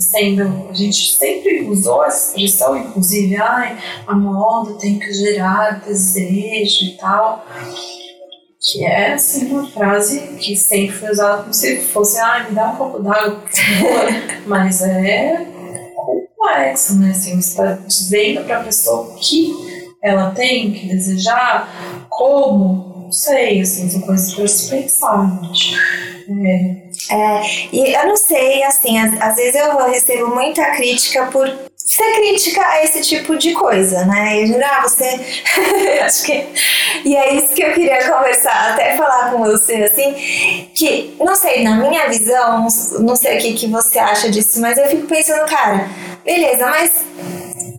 sendo. 0.00 0.68
A 0.70 0.74
gente 0.74 1.14
sempre 1.14 1.62
usou 1.68 2.04
essa 2.04 2.30
expressão, 2.30 2.76
inclusive, 2.76 3.36
ai, 3.36 3.78
a 4.08 4.14
moda 4.14 4.74
tem 4.74 4.98
que 4.98 5.12
gerar 5.12 5.84
desejo 5.84 6.84
e 6.84 6.96
tal 6.96 7.46
que 8.64 8.84
é 8.84 9.12
assim 9.12 9.50
uma 9.50 9.70
frase 9.70 10.20
que 10.40 10.56
sempre 10.56 10.96
foi 10.96 11.10
usada 11.10 11.42
como 11.42 11.52
se 11.52 11.80
fosse, 11.80 12.18
ah, 12.18 12.46
me 12.48 12.54
dá 12.54 12.70
um 12.70 12.76
copo 12.76 12.98
d'água, 12.98 13.42
mas 14.46 14.80
é 14.80 15.46
complexo, 15.94 16.98
né? 16.98 17.10
Assim, 17.10 17.40
você 17.40 17.50
está 17.50 17.72
dizendo 17.86 18.44
para 18.44 18.60
a 18.60 18.64
pessoa 18.64 19.02
o 19.02 19.14
que 19.16 19.52
ela 20.02 20.30
tem 20.30 20.72
que 20.72 20.88
desejar, 20.88 22.06
como, 22.08 23.04
não 23.04 23.12
sei, 23.12 23.60
assim, 23.60 23.88
são 23.88 24.00
coisas 24.00 24.34
para 24.34 24.48
se 24.48 24.70
pensar, 24.70 25.40
gente. 25.52 25.76
É. 26.46 26.84
É, 27.10 27.42
e 27.70 27.92
eu 27.94 28.06
não 28.06 28.16
sei, 28.16 28.62
assim, 28.62 28.98
às, 28.98 29.20
às 29.20 29.36
vezes 29.36 29.60
eu 29.60 29.76
recebo 29.86 30.34
muita 30.34 30.70
crítica 30.72 31.26
por 31.26 31.46
ser 31.84 32.14
crítica 32.14 32.66
a 32.66 32.82
esse 32.82 33.02
tipo 33.02 33.36
de 33.36 33.52
coisa, 33.52 34.06
né? 34.06 34.42
E 34.42 34.62
ah, 34.62 34.80
você. 34.80 35.04
Acho 36.02 36.24
que. 36.24 36.46
E 37.04 37.14
é 37.14 37.34
isso 37.34 37.54
que 37.54 37.62
eu 37.62 37.74
queria 37.74 38.10
conversar, 38.10 38.72
até 38.72 38.96
falar 38.96 39.30
com 39.30 39.44
você, 39.44 39.84
assim, 39.84 40.70
que, 40.74 41.14
não 41.20 41.36
sei, 41.36 41.62
na 41.62 41.76
minha 41.76 42.08
visão, 42.08 42.66
não 43.00 43.14
sei 43.14 43.38
o 43.38 43.40
que, 43.42 43.52
que 43.52 43.66
você 43.66 43.98
acha 43.98 44.30
disso, 44.30 44.60
mas 44.60 44.78
eu 44.78 44.88
fico 44.88 45.06
pensando, 45.06 45.44
cara, 45.46 45.90
beleza, 46.24 46.66
mas 46.66 47.04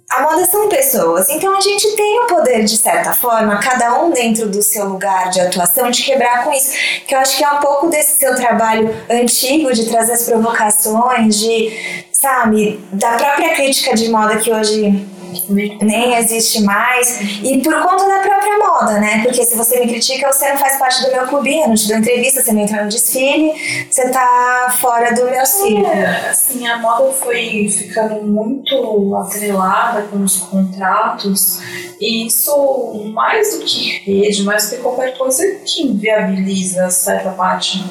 a 0.09 0.21
moda 0.21 0.45
são 0.45 0.69
pessoas, 0.69 1.29
então 1.29 1.57
a 1.57 1.61
gente 1.61 1.95
tem 1.95 2.19
o 2.21 2.27
poder, 2.27 2.63
de 2.63 2.77
certa 2.77 3.13
forma, 3.13 3.57
cada 3.57 4.01
um 4.01 4.11
dentro 4.11 4.47
do 4.47 4.61
seu 4.61 4.85
lugar 4.85 5.29
de 5.29 5.41
atuação, 5.41 5.89
de 5.89 6.03
quebrar 6.03 6.43
com 6.43 6.53
isso. 6.53 6.71
Que 7.07 7.15
eu 7.15 7.19
acho 7.19 7.35
que 7.37 7.43
é 7.43 7.49
um 7.49 7.59
pouco 7.59 7.87
desse 7.87 8.19
seu 8.19 8.35
trabalho 8.35 8.95
antigo 9.09 9.73
de 9.73 9.89
trazer 9.89 10.13
as 10.13 10.23
provocações, 10.23 11.39
de, 11.39 12.05
sabe, 12.11 12.79
da 12.91 13.13
própria 13.13 13.55
crítica 13.55 13.95
de 13.95 14.07
moda 14.09 14.37
que 14.37 14.51
hoje 14.51 15.05
nem 15.49 16.15
existe 16.15 16.61
mais. 16.61 17.19
E 17.43 17.61
por 17.61 17.73
conta 17.81 18.07
da 18.07 18.19
própria 18.19 18.57
moda, 18.57 18.99
né? 18.99 19.23
Porque 19.23 19.43
se 19.43 19.55
você 19.55 19.79
me 19.79 19.87
critica, 19.87 20.31
você 20.31 20.49
não 20.49 20.57
faz 20.57 20.77
parte 20.77 21.03
do 21.03 21.11
meu 21.11 21.27
clubinho, 21.27 21.63
eu 21.63 21.67
não 21.69 21.75
te 21.75 21.87
dou 21.87 21.97
entrevista, 21.97 22.41
você 22.41 22.51
não 22.51 22.61
entra 22.61 22.83
no 22.83 22.89
desfile, 22.89 23.53
você 23.89 24.09
tá 24.09 24.75
fora 24.79 25.13
do 25.13 25.25
meu 25.25 25.45
círculo. 25.45 25.87
É, 25.87 26.29
assim, 26.29 26.67
a 26.67 26.77
moda 26.77 27.11
foi 27.13 27.69
ficando 27.69 28.23
muito 28.23 29.15
atrelada 29.15 30.03
com 30.03 30.23
os 30.23 30.37
contratos, 30.37 31.59
e 31.99 32.25
isso, 32.27 33.11
mais 33.13 33.57
do 33.57 33.65
que 33.65 33.99
rede, 33.99 34.43
mais 34.43 34.69
do 34.69 34.75
que 34.75 34.81
qualquer 34.81 35.17
coisa 35.17 35.43
que 35.65 35.83
inviabiliza 35.83 36.89
certa 36.89 37.31
parte 37.31 37.83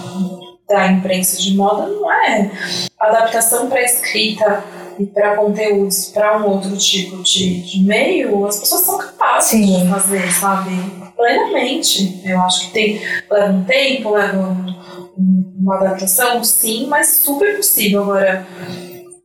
da 0.68 0.86
imprensa 0.86 1.36
de 1.36 1.54
moda, 1.54 1.86
não 1.86 2.10
é 2.10 2.50
adaptação 2.98 3.68
para 3.68 3.82
escrita 3.82 4.64
e 4.98 5.06
para 5.06 5.36
conteúdos 5.36 6.06
para 6.06 6.38
um 6.38 6.46
outro 6.48 6.76
tipo 6.76 7.22
de, 7.22 7.62
de, 7.62 7.84
meio, 7.84 8.46
as 8.46 8.58
pessoas 8.58 8.82
são 8.82 8.98
capazes 8.98 9.50
Sim. 9.50 9.84
de 9.84 9.90
fazer, 9.90 10.32
sabe? 10.32 10.70
Plenamente. 11.16 12.20
Eu 12.24 12.40
acho 12.40 12.66
que 12.66 12.72
tem, 12.72 13.00
leva 13.30 13.52
um 13.52 13.64
tempo, 13.64 14.10
leva 14.10 14.38
um, 14.38 15.54
uma 15.58 15.76
adaptação, 15.76 16.42
sim, 16.42 16.86
mas 16.86 17.08
super 17.08 17.56
possível. 17.56 18.02
Agora, 18.02 18.46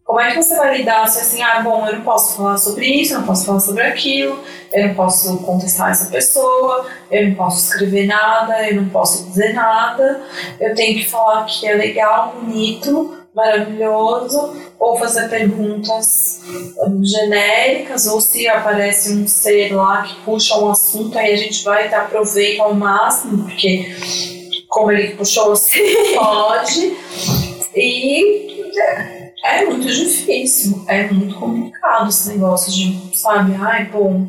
como 0.10 0.20
é 0.20 0.32
que 0.32 0.42
você 0.42 0.56
vai 0.56 0.76
lidar 0.76 1.08
se 1.08 1.20
assim, 1.20 1.44
ah, 1.44 1.62
bom, 1.62 1.86
eu 1.88 1.98
não 1.98 2.02
posso 2.02 2.36
falar 2.36 2.58
sobre 2.58 2.88
isso, 2.88 3.14
eu 3.14 3.20
não 3.20 3.28
posso 3.28 3.46
falar 3.46 3.60
sobre 3.60 3.84
aquilo, 3.84 4.44
eu 4.74 4.88
não 4.88 4.96
posso 4.96 5.38
contestar 5.44 5.92
essa 5.92 6.10
pessoa, 6.10 6.88
eu 7.12 7.30
não 7.30 7.36
posso 7.36 7.68
escrever 7.68 8.08
nada, 8.08 8.68
eu 8.68 8.82
não 8.82 8.90
posso 8.90 9.28
dizer 9.28 9.54
nada, 9.54 10.20
eu 10.60 10.74
tenho 10.74 10.98
que 10.98 11.08
falar 11.08 11.46
que 11.46 11.68
é 11.68 11.76
legal, 11.76 12.40
bonito, 12.42 13.19
maravilhoso, 13.34 14.56
ou 14.80 14.98
fazer 14.98 15.30
perguntas 15.30 16.42
um, 16.86 17.04
genéricas, 17.04 18.08
ou 18.08 18.20
se 18.20 18.48
aparece 18.48 19.14
um 19.14 19.28
ser 19.28 19.74
lá 19.74 20.04
que 20.04 20.16
puxa 20.24 20.58
um 20.58 20.72
assunto, 20.72 21.18
aí 21.18 21.34
a 21.34 21.38
gente 21.38 21.64
vai 21.64 21.90
ter 21.90 21.96
aproveita 21.96 22.64
ao 22.64 22.74
máximo, 22.74 23.44
porque 23.44 23.86
como 24.68 24.92
ele 24.92 25.16
puxou 25.16 25.52
assim, 25.52 25.80
pode. 26.16 26.98
E 27.76 28.62
é 29.44 29.66
muito 29.66 29.88
difícil, 29.88 30.84
é 30.88 31.10
muito 31.12 31.36
complicado 31.36 32.10
esse 32.10 32.30
negócio 32.30 32.72
de, 32.72 33.18
sabe, 33.18 33.56
ai, 33.56 33.86
bom. 33.86 34.28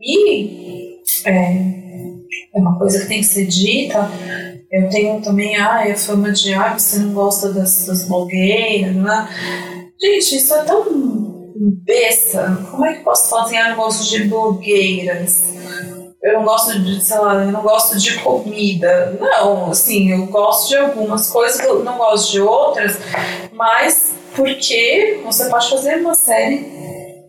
E 0.00 1.00
é, 1.24 1.77
é 2.54 2.58
uma 2.58 2.78
coisa 2.78 3.00
que 3.00 3.06
tem 3.06 3.20
que 3.20 3.26
ser 3.26 3.46
dita 3.46 4.10
eu 4.70 4.88
tenho 4.90 5.20
também 5.22 5.56
ah, 5.56 5.82
a 5.82 5.96
fama 5.96 6.30
de 6.30 6.52
ah, 6.52 6.78
você 6.78 6.98
não 6.98 7.14
gosta 7.14 7.52
das, 7.52 7.86
das 7.86 8.06
blogueiras, 8.06 8.94
né? 8.94 9.28
Gente, 10.00 10.36
isso 10.36 10.54
é 10.54 10.64
tão 10.64 10.84
besta. 11.84 12.66
Como 12.70 12.84
é 12.84 12.94
que 12.94 13.04
posso 13.04 13.30
falar 13.30 13.44
assim, 13.44 13.56
ah, 13.56 13.64
eu 13.64 13.70
não 13.70 13.76
gosto 13.76 14.10
de 14.10 14.24
blogueiras? 14.24 15.54
Eu 16.22 16.34
não 16.34 16.44
gosto 16.44 16.78
de, 16.78 17.02
sei 17.02 17.18
lá, 17.18 17.44
eu 17.44 17.52
não 17.52 17.62
gosto 17.62 17.96
de 17.96 18.18
comida. 18.18 19.16
Não, 19.18 19.70
assim, 19.70 20.10
eu 20.10 20.26
gosto 20.26 20.68
de 20.68 20.76
algumas 20.76 21.30
coisas, 21.30 21.60
eu 21.60 21.82
não 21.82 21.96
gosto 21.96 22.32
de 22.32 22.40
outras, 22.40 22.98
mas 23.52 24.12
porque 24.34 25.20
você 25.24 25.48
pode 25.48 25.70
fazer 25.70 25.96
uma 25.96 26.14
série 26.14 26.78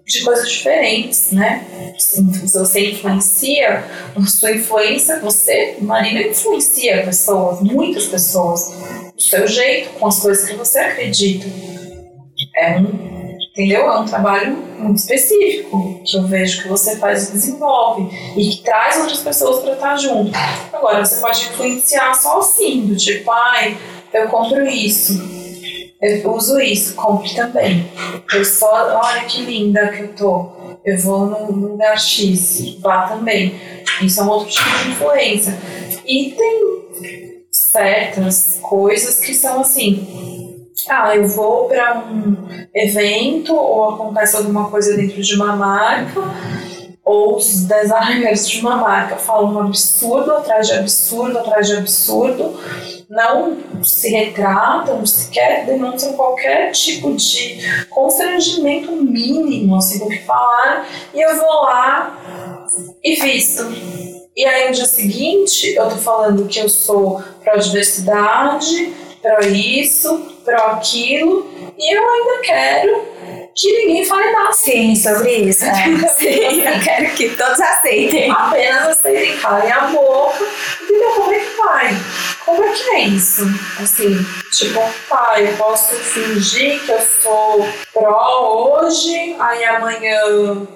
de 0.10 0.24
coisas 0.24 0.50
diferentes, 0.50 1.32
né? 1.32 1.94
Se 1.98 2.22
você 2.52 2.92
influencia, 2.92 3.86
a 4.16 4.26
sua 4.26 4.52
influência, 4.52 5.20
você, 5.20 5.78
Marina, 5.80 6.22
influencia 6.22 7.04
pessoas, 7.04 7.62
muitas 7.62 8.08
pessoas, 8.08 8.74
do 9.16 9.22
seu 9.22 9.48
jeito, 9.48 9.92
com 10.00 10.08
as 10.08 10.20
coisas 10.20 10.50
que 10.50 10.56
você 10.56 10.80
acredita. 10.80 11.46
É 12.58 12.78
um, 12.80 13.38
entendeu? 13.52 13.82
É 13.82 14.00
um 14.00 14.06
trabalho 14.06 14.58
muito 14.80 14.98
específico 14.98 16.02
que 16.04 16.18
eu 16.18 16.26
vejo 16.26 16.64
que 16.64 16.68
você 16.68 16.98
faz 16.98 17.30
e 17.30 17.34
desenvolve 17.34 18.10
e 18.36 18.50
que 18.50 18.64
traz 18.64 18.98
outras 18.98 19.20
pessoas 19.20 19.62
para 19.62 19.74
estar 19.74 19.98
junto. 19.98 20.32
Agora, 20.74 21.06
você 21.06 21.22
pode 21.22 21.42
influenciar 21.50 22.16
só 22.16 22.40
assim, 22.40 22.88
do 22.88 22.96
tipo, 22.96 23.30
ai, 23.30 23.78
eu 24.12 24.28
compro 24.28 24.66
isso 24.66 25.39
eu 26.02 26.34
uso 26.34 26.60
isso, 26.60 26.96
compre 26.96 27.36
também. 27.36 27.92
Eu 28.34 28.46
só, 28.46 29.00
olha 29.04 29.26
que 29.26 29.42
linda 29.42 29.90
que 29.90 30.04
eu 30.04 30.08
tô. 30.10 30.52
Eu 30.86 30.98
vou 30.98 31.26
no 31.26 31.52
lugar 31.52 32.00
X, 32.00 32.78
vá 32.80 33.10
também. 33.10 33.60
Isso 34.02 34.22
é 34.22 34.24
um 34.24 34.30
outro 34.30 34.50
tipo 34.50 34.70
de 34.70 34.90
influência. 34.90 35.58
E 36.06 36.32
tem 36.32 36.80
certas 37.52 38.60
coisas 38.62 39.20
que 39.20 39.34
são 39.34 39.62
assim. 39.62 40.68
Ah, 40.90 41.16
eu 41.16 41.28
vou 41.28 41.68
para 41.68 42.00
um 42.00 42.36
evento 42.74 43.54
ou 43.54 43.90
acontece 43.90 44.38
alguma 44.38 44.70
coisa 44.70 44.96
dentro 44.96 45.22
de 45.22 45.36
uma 45.36 45.56
marca 45.56 46.22
ou 47.10 47.38
os 47.38 47.64
designers 47.64 48.48
de 48.48 48.60
uma 48.60 48.76
marca 48.76 49.16
falam 49.16 49.62
absurdo 49.62 50.32
atrás 50.32 50.68
de 50.68 50.74
absurdo 50.74 51.40
atrás 51.40 51.68
de 51.68 51.78
absurdo 51.78 52.56
não 53.10 53.58
se 53.82 54.10
retratam, 54.12 55.04
sequer 55.08 55.66
demonstram 55.66 56.14
qualquer 56.14 56.72
tipo 56.72 57.16
de 57.16 57.88
constrangimento 57.90 58.92
mínimo 58.92 59.76
assim, 59.76 59.98
do 59.98 60.08
que 60.08 60.20
falar, 60.20 60.88
e 61.12 61.20
eu 61.20 61.36
vou 61.36 61.64
lá 61.64 62.62
e 63.04 63.16
visto. 63.16 63.66
E 64.38 64.46
aí 64.46 64.68
no 64.68 64.76
dia 64.76 64.86
seguinte 64.86 65.74
eu 65.74 65.90
tô 65.90 65.96
falando 65.96 66.48
que 66.48 66.60
eu 66.60 66.70
sou 66.70 67.24
pró-diversidade, 67.44 68.94
pró 69.20 69.40
isso, 69.48 70.16
pró 70.46 70.74
aquilo, 70.74 71.50
e 71.76 71.98
eu 71.98 72.08
ainda 72.08 72.42
quero 72.44 73.02
que 73.56 73.86
ninguém 73.86 74.06
fale 74.06 74.32
nada. 74.32 74.54
Sim, 74.54 74.96
sobre 74.96 75.32
isso. 75.36 75.66
É. 75.66 75.74
Sim, 76.18 76.62
eu 76.62 76.80
quero 76.84 77.14
que 77.16 77.30
todos 77.30 77.60
aceitem. 77.60 78.32
Apenas 78.32 78.88
aceitem, 78.88 79.38
calem 79.38 79.72
a 79.72 79.88
boca. 79.88 80.46
Entendeu? 80.82 81.10
Como 81.12 81.32
é 81.32 81.40
que 81.40 81.58
vai? 81.58 81.96
Como 82.46 82.64
é 82.64 82.70
que 82.72 82.90
é 82.90 83.02
isso? 83.02 83.44
Assim, 83.80 84.18
tipo, 84.52 84.80
tá, 85.08 85.36
eu 85.40 85.56
posso 85.56 85.94
fingir 85.96 86.84
que 86.84 86.92
eu 86.92 87.00
sou 87.00 87.68
pró 87.94 88.80
hoje, 88.82 89.36
aí 89.40 89.64
amanhã 89.66 90.20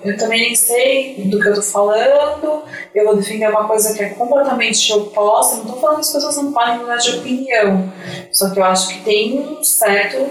eu 0.04 0.18
também 0.18 0.42
nem 0.42 0.56
sei 0.56 1.16
do 1.26 1.40
que 1.40 1.48
eu 1.48 1.56
tô 1.56 1.64
falando, 1.64 2.64
eu 2.94 3.06
vou 3.06 3.16
defender 3.16 3.50
uma 3.50 3.68
coisa 3.68 3.94
que 3.96 4.04
é 4.04 4.10
completamente 4.10 4.94
oposta. 4.94 5.58
Não 5.58 5.66
tô 5.66 5.80
falando 5.80 5.96
que 5.96 6.02
as 6.02 6.14
pessoas 6.14 6.38
não 6.38 6.54
podem 6.54 6.78
mudar 6.78 6.98
de 6.98 7.18
opinião, 7.18 7.92
só 8.32 8.52
que 8.52 8.60
eu 8.60 8.66
acho 8.66 8.90
que 8.90 9.02
tem 9.02 9.40
um 9.40 9.64
certo 9.64 10.30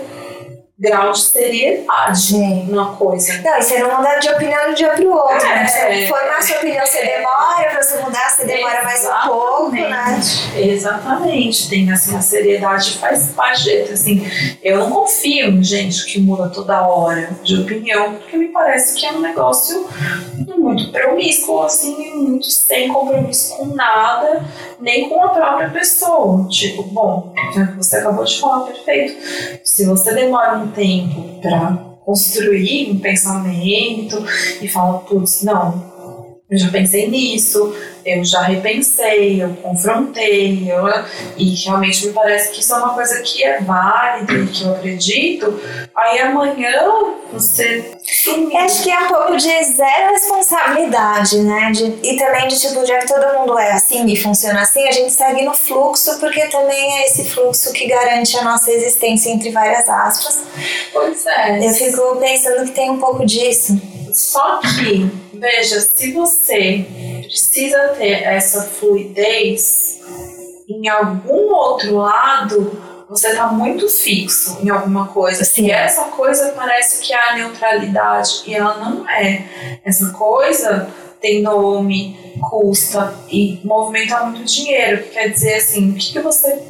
grau 0.82 1.12
de 1.12 1.20
seriedade 1.20 2.66
na 2.68 2.86
coisa. 2.86 3.40
Não, 3.40 3.56
e 3.56 3.62
você 3.62 3.78
não 3.78 3.96
muda 3.96 4.18
de 4.18 4.28
opinião 4.30 4.64
de 4.64 4.70
um 4.70 4.74
dia 4.74 4.88
pro 4.88 5.12
outro. 5.12 5.46
É, 5.46 5.54
né? 5.54 5.68
Você 5.68 6.06
formar 6.08 6.42
sua 6.42 6.56
opinião, 6.56 6.84
você 6.84 7.06
demora, 7.06 7.70
pra 7.70 7.82
você 7.82 7.98
mudar, 7.98 8.28
você 8.28 8.44
demora 8.44 8.82
mais 8.82 9.04
um 9.04 9.28
pouco, 9.28 9.70
né? 9.70 10.20
Exatamente. 10.56 11.68
Tem, 11.70 11.88
assim, 11.92 12.16
a 12.16 12.20
seriedade 12.20 12.98
faz 12.98 13.30
parte, 13.30 13.70
assim, 13.92 14.28
eu 14.60 14.78
não 14.78 14.90
confio 14.90 15.50
em 15.50 15.62
gente 15.62 16.04
que 16.06 16.20
muda 16.20 16.48
toda 16.48 16.84
hora 16.84 17.30
de 17.44 17.60
opinião, 17.60 18.14
porque 18.14 18.36
me 18.36 18.48
parece 18.48 18.98
que 18.98 19.06
é 19.06 19.12
um 19.12 19.20
negócio 19.20 19.88
muito 20.58 20.90
promíscuo, 20.90 21.62
assim, 21.62 22.12
muito 22.16 22.50
sem 22.50 22.88
compromisso 22.88 23.56
com 23.56 23.66
nada, 23.66 24.44
nem 24.80 25.08
com 25.08 25.22
a 25.22 25.28
própria 25.28 25.70
pessoa. 25.70 26.48
Tipo, 26.48 26.82
bom, 26.82 27.32
você 27.76 27.98
acabou 27.98 28.24
de 28.24 28.40
falar, 28.40 28.66
perfeito. 28.66 29.60
Se 29.62 29.84
você 29.86 30.12
demora 30.12 30.58
um 30.58 30.71
tempo 30.74 31.40
para 31.40 31.92
construir 32.04 32.90
um 32.90 32.98
pensamento 32.98 34.24
e 34.60 34.68
falar, 34.68 34.98
putz, 35.00 35.42
não, 35.42 35.91
eu 36.52 36.58
já 36.58 36.68
pensei 36.68 37.08
nisso, 37.08 37.74
eu 38.04 38.22
já 38.22 38.42
repensei, 38.42 39.42
eu 39.42 39.54
confrontei, 39.62 40.70
eu, 40.70 40.86
e 41.38 41.54
realmente 41.54 42.06
me 42.06 42.12
parece 42.12 42.52
que 42.52 42.60
isso 42.60 42.74
é 42.74 42.76
uma 42.76 42.92
coisa 42.92 43.22
que 43.22 43.42
é 43.42 43.58
válida 43.62 44.34
e 44.34 44.46
que 44.48 44.62
eu 44.62 44.74
acredito. 44.74 45.58
Aí 45.96 46.18
amanhã 46.18 46.74
você. 47.32 47.92
Acho 48.54 48.82
que 48.82 48.90
é 48.90 48.98
um 49.00 49.08
pouco 49.08 49.36
de 49.38 49.48
zero 49.64 50.12
responsabilidade, 50.12 51.38
né? 51.40 51.70
De, 51.70 51.84
e 52.02 52.18
também 52.18 52.48
de 52.48 52.60
tipo, 52.60 52.84
já 52.84 52.98
que 52.98 53.06
todo 53.06 53.38
mundo 53.38 53.58
é 53.58 53.72
assim 53.72 54.04
e 54.04 54.14
funciona 54.14 54.60
assim, 54.60 54.86
a 54.86 54.92
gente 54.92 55.10
segue 55.10 55.46
no 55.46 55.54
fluxo, 55.54 56.20
porque 56.20 56.48
também 56.48 56.98
é 56.98 57.06
esse 57.06 57.24
fluxo 57.30 57.72
que 57.72 57.86
garante 57.86 58.36
a 58.36 58.44
nossa 58.44 58.70
existência, 58.70 59.30
entre 59.30 59.50
várias 59.50 59.88
aspas. 59.88 60.42
Pois 60.92 61.24
é. 61.24 61.66
Eu 61.66 61.72
fico 61.72 62.16
pensando 62.16 62.66
que 62.66 62.72
tem 62.72 62.90
um 62.90 62.98
pouco 62.98 63.24
disso. 63.24 63.80
Só 64.12 64.60
que, 64.60 65.10
veja, 65.34 65.80
se 65.80 66.12
você 66.12 66.86
precisa 67.22 67.88
ter 67.98 68.22
essa 68.22 68.62
fluidez 68.62 70.00
em 70.68 70.88
algum 70.88 71.54
outro 71.54 71.96
lado, 71.96 72.82
você 73.08 73.28
está 73.28 73.48
muito 73.48 73.88
fixo 73.88 74.58
em 74.62 74.70
alguma 74.70 75.08
coisa. 75.08 75.44
Sim. 75.44 75.66
E 75.66 75.70
essa 75.70 76.04
coisa 76.04 76.52
parece 76.52 77.02
que 77.02 77.12
é 77.12 77.30
a 77.30 77.34
neutralidade 77.36 78.42
e 78.46 78.54
ela 78.54 78.78
não 78.78 79.08
é. 79.08 79.80
Essa 79.84 80.10
coisa 80.10 80.88
tem 81.20 81.42
nome, 81.42 82.34
custa 82.50 83.14
e 83.30 83.60
movimenta 83.64 84.24
muito 84.24 84.44
dinheiro. 84.44 85.04
Quer 85.10 85.28
dizer 85.28 85.54
assim, 85.54 85.92
o 85.92 85.94
que, 85.94 86.12
que 86.12 86.20
você 86.20 86.60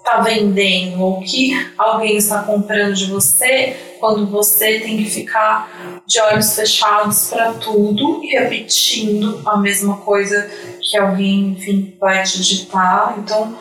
está 0.00 0.20
vendendo 0.20 1.00
ou 1.00 1.20
que 1.20 1.52
alguém 1.78 2.16
está 2.16 2.42
comprando 2.42 2.94
de 2.94 3.06
você 3.06 3.76
quando 4.00 4.26
você 4.26 4.80
tem 4.80 4.96
que 4.96 5.04
ficar 5.04 6.02
de 6.06 6.18
olhos 6.20 6.54
fechados 6.54 7.28
para 7.28 7.52
tudo 7.52 8.24
e 8.24 8.28
repetindo 8.28 9.42
a 9.46 9.58
mesma 9.58 9.98
coisa 9.98 10.50
que 10.80 10.96
alguém, 10.96 11.50
enfim, 11.50 11.96
vai 12.00 12.22
te 12.22 12.42
ditar. 12.42 13.16
Então, 13.18 13.56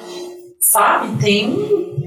sabe, 0.59 1.21
tem 1.21 1.49
um, 1.49 2.03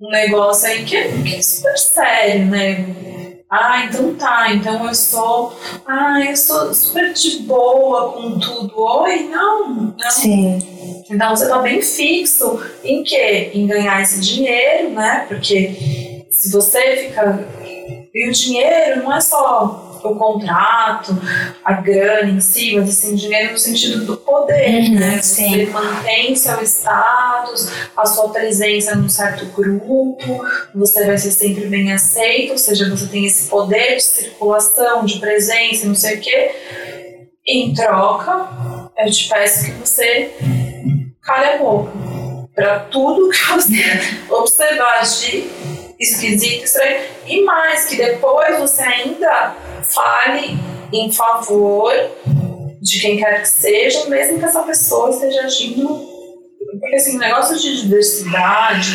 um 0.00 0.10
negócio 0.10 0.68
aí 0.68 0.84
que 0.84 0.94
é, 0.94 1.08
que 1.08 1.36
é 1.36 1.42
super 1.42 1.78
sério, 1.78 2.46
né? 2.46 3.17
Ah, 3.50 3.84
então 3.84 4.14
tá, 4.14 4.52
então 4.52 4.86
eu 4.86 4.94
sou. 4.94 5.58
Ah, 5.86 6.20
eu 6.22 6.36
sou 6.36 6.74
super 6.74 7.14
de 7.14 7.38
boa 7.40 8.12
com 8.12 8.38
tudo. 8.38 8.78
Oi, 8.78 9.22
não, 9.24 9.94
não. 9.98 10.10
Sim. 10.10 11.02
Então 11.10 11.34
você 11.34 11.48
tá 11.48 11.58
bem 11.60 11.80
fixo 11.80 12.60
em 12.84 13.02
quê? 13.02 13.50
Em 13.54 13.66
ganhar 13.66 14.02
esse 14.02 14.20
dinheiro, 14.20 14.90
né? 14.90 15.24
Porque 15.28 16.26
se 16.30 16.52
você 16.52 16.96
fica. 16.96 17.48
E 18.14 18.28
o 18.28 18.32
dinheiro 18.32 19.02
não 19.02 19.14
é 19.14 19.20
só 19.20 19.87
o 20.04 20.16
contrato, 20.16 21.16
a 21.64 21.72
grana 21.74 22.28
em 22.30 22.40
si, 22.40 22.76
mas 22.76 22.88
assim, 22.90 23.14
dinheiro 23.14 23.52
no 23.52 23.58
sentido 23.58 24.04
do 24.04 24.16
poder, 24.16 24.68
Uhum, 24.90 24.94
né? 24.98 25.20
sim. 25.22 25.66
Você 25.66 25.72
mantém 25.72 26.34
seu 26.36 26.62
status, 26.62 27.70
a 27.96 28.06
sua 28.06 28.28
presença 28.30 28.94
num 28.94 29.08
certo 29.08 29.44
grupo, 29.46 30.44
você 30.74 31.06
vai 31.06 31.18
ser 31.18 31.30
sempre 31.30 31.66
bem 31.66 31.92
aceito, 31.92 32.52
ou 32.52 32.58
seja, 32.58 32.88
você 32.88 33.06
tem 33.06 33.24
esse 33.26 33.48
poder 33.48 33.96
de 33.96 34.02
circulação, 34.02 35.04
de 35.04 35.18
presença, 35.18 35.86
não 35.86 35.94
sei 35.94 36.16
o 36.16 36.20
quê. 36.20 36.50
Em 37.46 37.72
troca, 37.72 38.48
eu 38.98 39.10
te 39.10 39.28
peço 39.28 39.64
que 39.64 39.70
você 39.72 40.30
cale 41.22 41.46
a 41.46 41.58
boca. 41.58 41.90
Para 42.54 42.80
tudo 42.80 43.30
que 43.30 43.38
você 43.52 44.00
observar 44.28 45.02
de 45.02 45.48
esquisito, 45.98 46.64
estranho, 46.64 47.00
e 47.26 47.42
mais, 47.42 47.86
que 47.86 47.96
depois 47.96 48.58
você 48.58 48.82
ainda 48.82 49.56
fale 49.82 50.56
em 50.92 51.12
favor 51.12 51.92
de 52.80 53.00
quem 53.00 53.18
quer 53.18 53.42
que 53.42 53.48
seja, 53.48 54.06
mesmo 54.06 54.38
que 54.38 54.44
essa 54.44 54.62
pessoa 54.62 55.10
esteja 55.10 55.42
agindo. 55.42 56.18
Porque 56.70 56.94
assim, 56.94 57.16
o 57.16 57.18
negócio 57.18 57.58
de 57.58 57.82
diversidade 57.82 58.92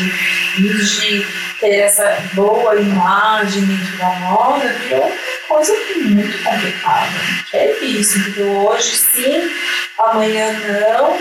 de 0.56 1.26
ter 1.60 1.76
essa 1.76 2.16
boa 2.34 2.76
imagem 2.76 3.62
da 3.98 4.08
moda 4.20 4.68
virou 4.68 5.04
uma 5.04 5.12
coisa 5.48 5.74
muito 6.06 6.42
complicada. 6.42 7.12
É 7.52 7.72
isso, 7.80 8.22
porque 8.22 8.42
hoje 8.42 8.96
sim, 8.96 9.50
amanhã 9.98 10.52
não. 10.52 11.18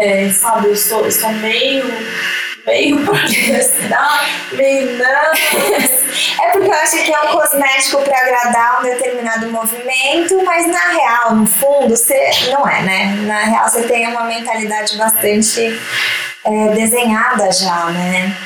É, 0.00 0.30
sabe, 0.30 0.68
eu 0.68 0.76
sou, 0.76 1.04
eu 1.04 1.12
sou 1.12 1.30
meio 1.32 1.84
meio 2.66 2.98
diversidade, 3.26 4.30
meio 4.52 4.98
não. 4.98 5.32
É 6.42 6.50
porque 6.52 6.68
eu 6.68 6.74
acho 6.74 7.02
que 7.02 7.12
é 7.12 7.20
um 7.20 7.28
cosmético 7.28 8.02
para 8.02 8.18
agradar 8.18 8.80
um 8.80 8.82
determinado 8.84 9.50
movimento, 9.50 10.44
mas 10.44 10.66
na 10.66 10.88
real, 10.90 11.34
no 11.34 11.46
fundo, 11.46 11.96
você 11.96 12.30
não 12.50 12.68
é, 12.68 12.82
né? 12.82 13.16
Na 13.26 13.38
real, 13.44 13.68
você 13.68 13.82
tem 13.82 14.06
uma 14.08 14.24
mentalidade 14.24 14.96
bastante 14.96 15.80
é, 16.44 16.68
desenhada 16.74 17.50
já, 17.50 17.86
né? 17.86 18.36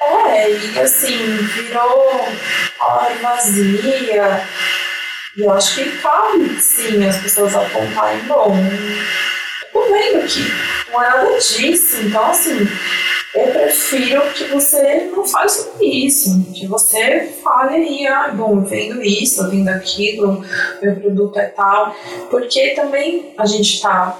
É, 0.00 0.50
e 0.50 0.78
assim, 0.80 1.36
virou 1.54 2.28
palavra 2.78 3.14
vazia. 3.22 4.46
E 5.36 5.42
eu 5.42 5.52
acho 5.52 5.76
que 5.76 5.98
cabe, 5.98 6.60
sim, 6.60 7.04
as 7.06 7.16
pessoas 7.16 7.54
apontarem, 7.56 8.20
bom, 8.20 8.54
tô 9.72 9.82
vendo 9.92 10.26
que 10.26 10.92
não 10.92 11.02
é 11.02 11.08
nada 11.08 11.38
disso. 11.38 11.96
Então, 12.02 12.30
assim, 12.30 12.68
eu 13.34 13.52
prefiro 13.52 14.22
que 14.32 14.44
você 14.44 15.10
não 15.14 15.26
fale 15.26 15.48
sobre 15.48 15.86
isso, 15.86 16.52
que 16.54 16.66
você 16.66 17.32
fale 17.42 17.76
aí, 17.76 18.06
ah, 18.06 18.28
bom, 18.28 18.60
vendo 18.62 19.02
isso, 19.02 19.50
vendo 19.50 19.68
aquilo, 19.68 20.44
meu 20.80 20.94
produto 20.96 21.38
é 21.38 21.46
tal, 21.46 21.94
porque 22.30 22.70
também 22.70 23.34
a 23.36 23.44
gente 23.44 23.74
está 23.74 24.16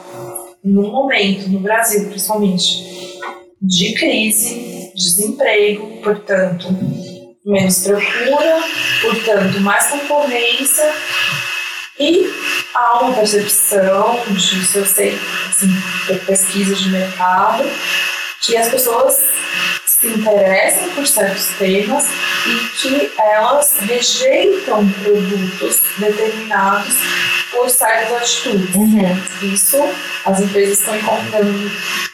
num 0.64 0.90
momento, 0.90 1.48
no 1.48 1.60
Brasil 1.60 2.08
principalmente, 2.08 3.20
de 3.62 3.94
crise, 3.94 4.92
desemprego, 4.94 6.02
portanto, 6.02 6.66
menos 7.46 7.84
procura, 7.84 8.64
portanto, 9.00 9.60
mais 9.60 9.86
concorrência 9.86 10.92
e 12.00 12.26
há 12.74 13.00
uma 13.00 13.14
percepção 13.14 14.18
de, 14.28 14.66
se 14.66 14.78
eu 14.78 14.84
sei, 14.84 15.16
assim, 15.48 15.68
pesquisa 16.26 16.74
de 16.74 16.88
mercado, 16.88 17.62
que 18.44 18.56
as 18.56 18.68
pessoas 18.68 19.18
se 19.86 20.08
interessam 20.08 20.90
por 20.90 21.06
certos 21.06 21.48
temas 21.58 22.06
e 22.46 22.78
que 22.78 23.12
elas 23.18 23.76
rejeitam 23.80 24.88
produtos 24.90 25.82
determinados 25.98 26.94
por 27.50 27.70
certas 27.70 28.12
atitudes. 28.12 28.74
Isso 29.42 29.78
as 30.24 30.40
empresas 30.40 30.78
estão 30.78 30.96
encontrando 30.96 31.70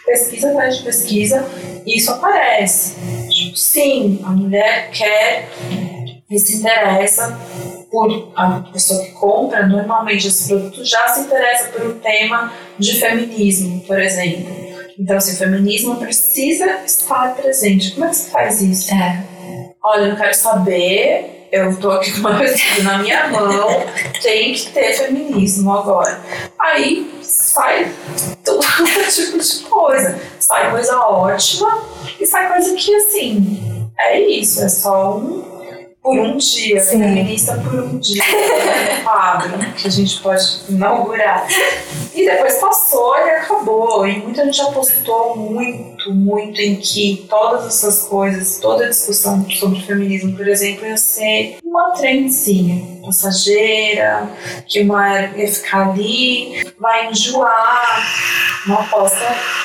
pesquisa 0.06 0.50
atrás 0.50 0.78
de 0.78 0.84
pesquisa 0.84 1.50
e 1.86 1.96
isso 1.96 2.10
aparece. 2.12 2.94
Tipo, 3.28 3.56
sim, 3.56 4.20
a 4.24 4.30
mulher 4.30 4.90
quer 4.90 5.48
e 6.30 6.38
se 6.38 6.58
interessa 6.58 7.36
por 7.90 8.32
a 8.36 8.60
pessoa 8.72 9.04
que 9.04 9.10
compra, 9.12 9.66
normalmente 9.66 10.28
esse 10.28 10.46
produto 10.46 10.84
já 10.84 11.08
se 11.08 11.22
interessa 11.22 11.70
por 11.70 11.86
um 11.86 11.98
tema 11.98 12.52
de 12.78 13.00
feminismo, 13.00 13.80
por 13.80 14.00
exemplo. 14.00 14.69
Então, 15.00 15.16
assim, 15.16 15.32
o 15.32 15.38
feminismo 15.38 15.96
precisa 15.96 16.66
estar 16.84 17.34
presente. 17.34 17.92
Como 17.92 18.04
é 18.04 18.10
que 18.10 18.16
você 18.16 18.30
faz 18.30 18.60
isso? 18.60 18.92
É. 18.92 19.24
Olha, 19.82 20.10
eu 20.10 20.16
quero 20.16 20.34
saber 20.34 21.40
eu 21.50 21.76
tô 21.80 21.90
aqui 21.90 22.12
com 22.20 22.20
uma 22.20 22.38
pesquisa 22.38 22.82
na 22.84 22.98
minha 22.98 23.28
mão, 23.28 23.68
tem 24.22 24.52
que 24.52 24.70
ter 24.70 24.92
feminismo 24.92 25.72
agora. 25.72 26.20
Aí 26.58 27.18
sai 27.22 27.90
todo 28.44 28.60
tipo 29.10 29.38
de 29.38 29.60
coisa. 29.68 30.20
Sai 30.38 30.70
coisa 30.70 30.96
ótima 30.98 31.82
e 32.20 32.26
sai 32.26 32.48
coisa 32.48 32.74
que, 32.74 32.94
assim, 32.94 33.90
é 33.98 34.20
isso, 34.20 34.62
é 34.62 34.68
só 34.68 35.16
um 35.16 35.49
por 36.10 36.18
um 36.18 36.36
dia, 36.36 36.80
Sim. 36.80 36.98
feminista 36.98 37.54
por 37.54 37.80
um 37.80 37.98
dia, 37.98 38.22
né, 38.22 39.00
quadro 39.04 39.58
que 39.76 39.86
a 39.86 39.90
gente 39.90 40.20
pode 40.20 40.44
inaugurar. 40.68 41.46
E 42.14 42.24
depois 42.26 42.54
passou 42.56 43.16
e 43.16 43.30
acabou. 43.30 44.06
E 44.06 44.18
muita 44.18 44.44
gente 44.44 44.60
apostou 44.60 45.36
muito, 45.36 45.99
muito 46.08 46.60
em 46.60 46.76
que 46.76 47.26
todas 47.28 47.66
essas 47.66 48.04
coisas, 48.08 48.58
toda 48.58 48.86
a 48.86 48.88
discussão 48.88 49.48
sobre 49.50 49.80
feminismo, 49.82 50.36
por 50.36 50.48
exemplo, 50.48 50.86
ia 50.86 50.96
ser 50.96 51.58
uma 51.64 51.90
trendzinha 51.90 53.00
passageira, 53.02 54.30
que 54.66 54.80
uma 54.82 55.16
era 55.16 55.36
ia 55.36 55.52
ficar 55.52 55.90
ali, 55.90 56.72
vai 56.78 57.10
enjoar. 57.10 58.40
Uma 58.66 58.80
aposta, 58.80 59.24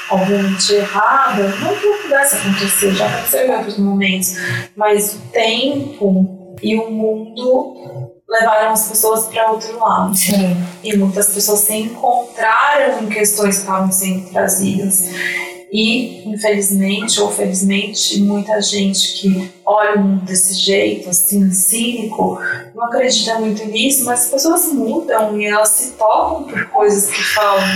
obviamente, 0.10 0.74
errada. 0.74 1.50
Não 1.60 1.76
que 1.76 1.86
não 1.86 2.02
pudesse 2.04 2.36
acontecer, 2.38 2.96
já 2.96 3.08
aconteceu 3.08 3.46
em 3.46 3.56
outros 3.56 3.78
momentos, 3.78 4.36
mas 4.76 5.16
o 5.16 5.20
tempo 5.32 6.56
e 6.64 6.76
o 6.78 6.90
mundo 6.90 8.12
levaram 8.28 8.72
as 8.72 8.88
pessoas 8.88 9.26
para 9.26 9.52
outro 9.52 9.78
lado. 9.80 10.16
Sim. 10.16 10.56
E 10.84 10.96
muitas 10.96 11.28
pessoas 11.28 11.60
se 11.60 11.76
encontraram 11.76 13.04
em 13.04 13.08
questões 13.08 13.56
que 13.56 13.62
estavam 13.62 13.92
sendo 13.92 14.30
trazidas. 14.32 15.10
E, 15.72 16.28
infelizmente 16.30 17.20
ou 17.20 17.32
felizmente, 17.32 18.20
muita 18.22 18.62
gente 18.62 19.14
que 19.14 19.52
olha 19.66 19.96
o 19.96 20.00
mundo 20.00 20.26
desse 20.26 20.54
jeito, 20.54 21.10
assim, 21.10 21.52
cínico, 21.52 22.40
não 22.74 22.86
acredita 22.86 23.40
muito 23.40 23.66
nisso, 23.66 24.06
mas 24.06 24.22
as 24.22 24.30
pessoas 24.30 24.66
mudam 24.68 25.40
e 25.40 25.46
elas 25.46 25.70
se 25.70 25.92
tocam 25.94 26.44
por 26.44 26.66
coisas 26.68 27.10
que 27.10 27.24
falam 27.24 27.68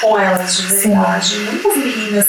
com 0.00 0.18
elas 0.18 0.56
de 0.56 0.66
verdade. 0.66 1.28
Sim. 1.28 1.44
Muitas 1.44 1.76
meninas, 1.76 2.26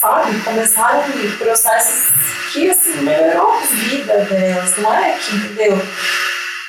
sabe, 0.00 0.40
começaram 0.40 1.04
processos 1.38 2.12
que, 2.52 2.70
assim, 2.70 3.02
melhorou 3.02 3.52
a 3.52 3.60
vida 3.60 4.24
delas, 4.24 4.76
não 4.78 4.94
é 4.94 5.18
que, 5.18 5.36
entendeu? 5.36 5.78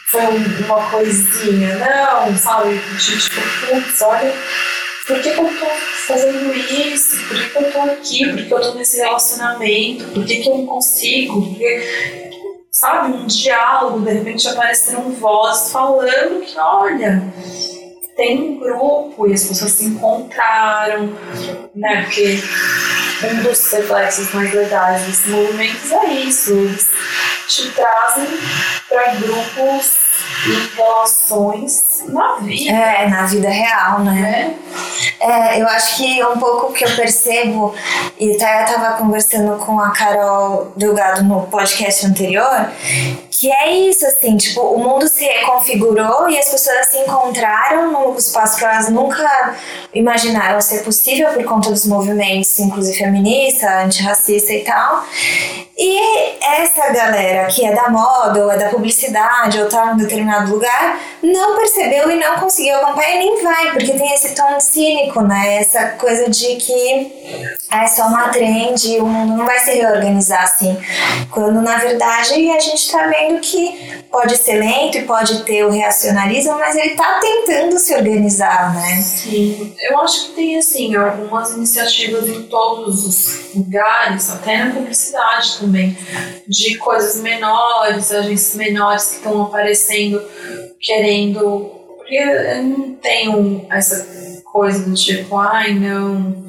Foi 0.07 0.25
uma 0.65 0.89
coisinha, 0.89 1.77
não, 1.77 2.37
sabe, 2.37 2.79
tipo, 2.99 3.41
putz, 3.67 4.01
olha 4.01 4.33
por 5.11 5.21
que, 5.21 5.31
que 5.31 5.39
eu 5.39 5.59
tô 5.59 5.65
fazendo 6.07 6.53
isso? 6.55 7.27
Por 7.27 7.37
que, 7.37 7.49
que 7.49 7.57
eu 7.57 7.71
tô 7.71 7.79
aqui? 7.81 8.29
Por 8.29 8.45
que 8.45 8.51
eu 8.51 8.61
tô 8.61 8.73
nesse 8.75 8.97
relacionamento? 8.97 10.05
Por 10.05 10.25
que, 10.25 10.37
que 10.37 10.49
eu 10.49 10.57
não 10.57 10.65
consigo? 10.65 11.41
Porque, 11.41 12.29
sabe, 12.71 13.13
um 13.13 13.27
diálogo, 13.27 13.99
de 13.99 14.11
repente 14.13 14.47
apareceram 14.47 15.11
vozes 15.11 15.71
falando 15.71 16.45
que, 16.45 16.57
olha, 16.57 17.21
tem 18.15 18.41
um 18.41 18.59
grupo 18.59 19.27
e 19.27 19.33
as 19.33 19.43
pessoas 19.43 19.71
se 19.71 19.85
encontraram, 19.85 21.13
né? 21.75 22.03
Porque 22.03 22.39
um 23.23 23.43
dos 23.43 23.69
reflexos 23.69 24.33
mais 24.33 24.53
legais 24.53 25.01
desses 25.01 25.27
movimentos 25.27 25.91
é 25.91 26.05
isso, 26.07 26.53
eles 26.53 26.87
te 27.47 27.69
trazem 27.71 28.27
para 28.87 29.15
grupos 29.15 30.00
e 30.47 30.75
relações 30.75 32.03
na 32.07 32.35
vida. 32.35 32.71
É, 32.71 33.07
na 33.07 33.25
vida 33.25 33.49
real, 33.49 33.99
né? 33.99 34.55
É. 35.19 35.57
é, 35.57 35.61
eu 35.61 35.67
acho 35.67 35.97
que 35.97 36.23
um 36.23 36.37
pouco 36.37 36.73
que 36.73 36.83
eu 36.83 36.95
percebo, 36.95 37.73
e 38.19 38.35
até 38.35 38.63
eu 38.63 38.65
tava 38.65 38.97
conversando 38.97 39.57
com 39.57 39.79
a 39.79 39.91
Carol 39.91 40.71
Delgado 40.75 41.23
no 41.23 41.41
podcast 41.47 42.05
anterior, 42.05 42.69
que 43.29 43.51
é 43.51 43.71
isso, 43.71 44.05
assim, 44.05 44.37
tipo, 44.37 44.61
o 44.61 44.79
mundo 44.79 45.07
se 45.07 45.23
reconfigurou 45.23 46.29
e 46.29 46.37
as 46.37 46.49
pessoas 46.49 46.87
se 46.87 46.97
encontraram 46.97 47.91
num 47.91 48.15
espaço 48.15 48.57
que 48.57 48.65
elas 48.65 48.89
nunca 48.89 49.55
imaginaram 49.93 50.59
ser 50.61 50.83
possível 50.83 51.29
por 51.29 51.43
conta 51.43 51.69
dos 51.69 51.85
movimentos, 51.85 52.59
inclusive 52.59 52.97
feminista, 52.97 53.83
antirracista 53.83 54.53
e 54.53 54.63
tal. 54.63 55.03
E 55.77 56.37
essa 56.43 56.91
galera 56.91 57.47
que 57.47 57.65
é 57.65 57.73
da 57.73 57.89
moda, 57.89 58.45
ou 58.45 58.51
é 58.51 58.57
da 58.57 58.69
publicidade, 58.69 59.59
ou 59.59 59.67
tá 59.67 59.87
num 59.87 59.97
determinado 59.97 60.20
lugar, 60.49 60.99
não 61.21 61.55
percebeu 61.55 62.09
e 62.09 62.15
não 62.15 62.37
conseguiu 62.37 62.75
acompanhar 62.75 63.15
e 63.15 63.19
nem 63.19 63.43
vai, 63.43 63.71
porque 63.71 63.91
tem 63.93 64.13
esse 64.13 64.35
tom 64.35 64.59
cínico, 64.59 65.21
né? 65.21 65.57
Essa 65.57 65.89
coisa 65.91 66.29
de 66.29 66.55
que 66.55 67.57
é 67.71 67.87
só 67.87 68.07
uma 68.07 68.29
trend, 68.29 68.99
o 68.99 69.05
mundo 69.05 69.37
não 69.37 69.45
vai 69.45 69.59
se 69.59 69.71
reorganizar 69.71 70.43
assim. 70.43 70.77
Quando 71.29 71.61
na 71.61 71.77
verdade 71.77 72.49
a 72.51 72.59
gente 72.59 72.91
tá 72.91 73.07
vendo 73.07 73.39
que 73.39 74.01
pode 74.11 74.35
ser 74.35 74.59
lento 74.59 74.97
e 74.97 75.03
pode 75.03 75.43
ter 75.43 75.63
o 75.63 75.69
reacionalismo, 75.69 76.57
mas 76.59 76.75
ele 76.75 76.95
tá 76.95 77.19
tentando 77.21 77.79
se 77.79 77.95
organizar, 77.95 78.73
né? 78.75 79.01
Sim, 79.01 79.73
eu 79.79 79.99
acho 79.99 80.27
que 80.27 80.31
tem 80.33 80.57
assim 80.57 80.93
algumas 80.95 81.51
iniciativas 81.51 82.27
em 82.27 82.43
todos 82.43 83.05
os 83.05 83.55
lugares, 83.55 84.29
até 84.29 84.65
na 84.65 84.73
publicidade 84.73 85.59
também 85.59 85.97
de 86.47 86.77
coisas 86.77 87.21
menores, 87.21 88.11
agências 88.11 88.55
menores 88.55 89.05
que 89.05 89.15
estão 89.15 89.43
aparecendo 89.43 90.10
querendo. 90.79 91.71
Porque 91.97 92.15
eu 92.15 92.63
não 92.63 92.93
tenho 92.95 93.65
essa 93.69 94.41
coisa 94.51 94.83
do 94.83 94.93
tipo, 94.93 95.37
ai 95.37 95.73
não, 95.73 96.43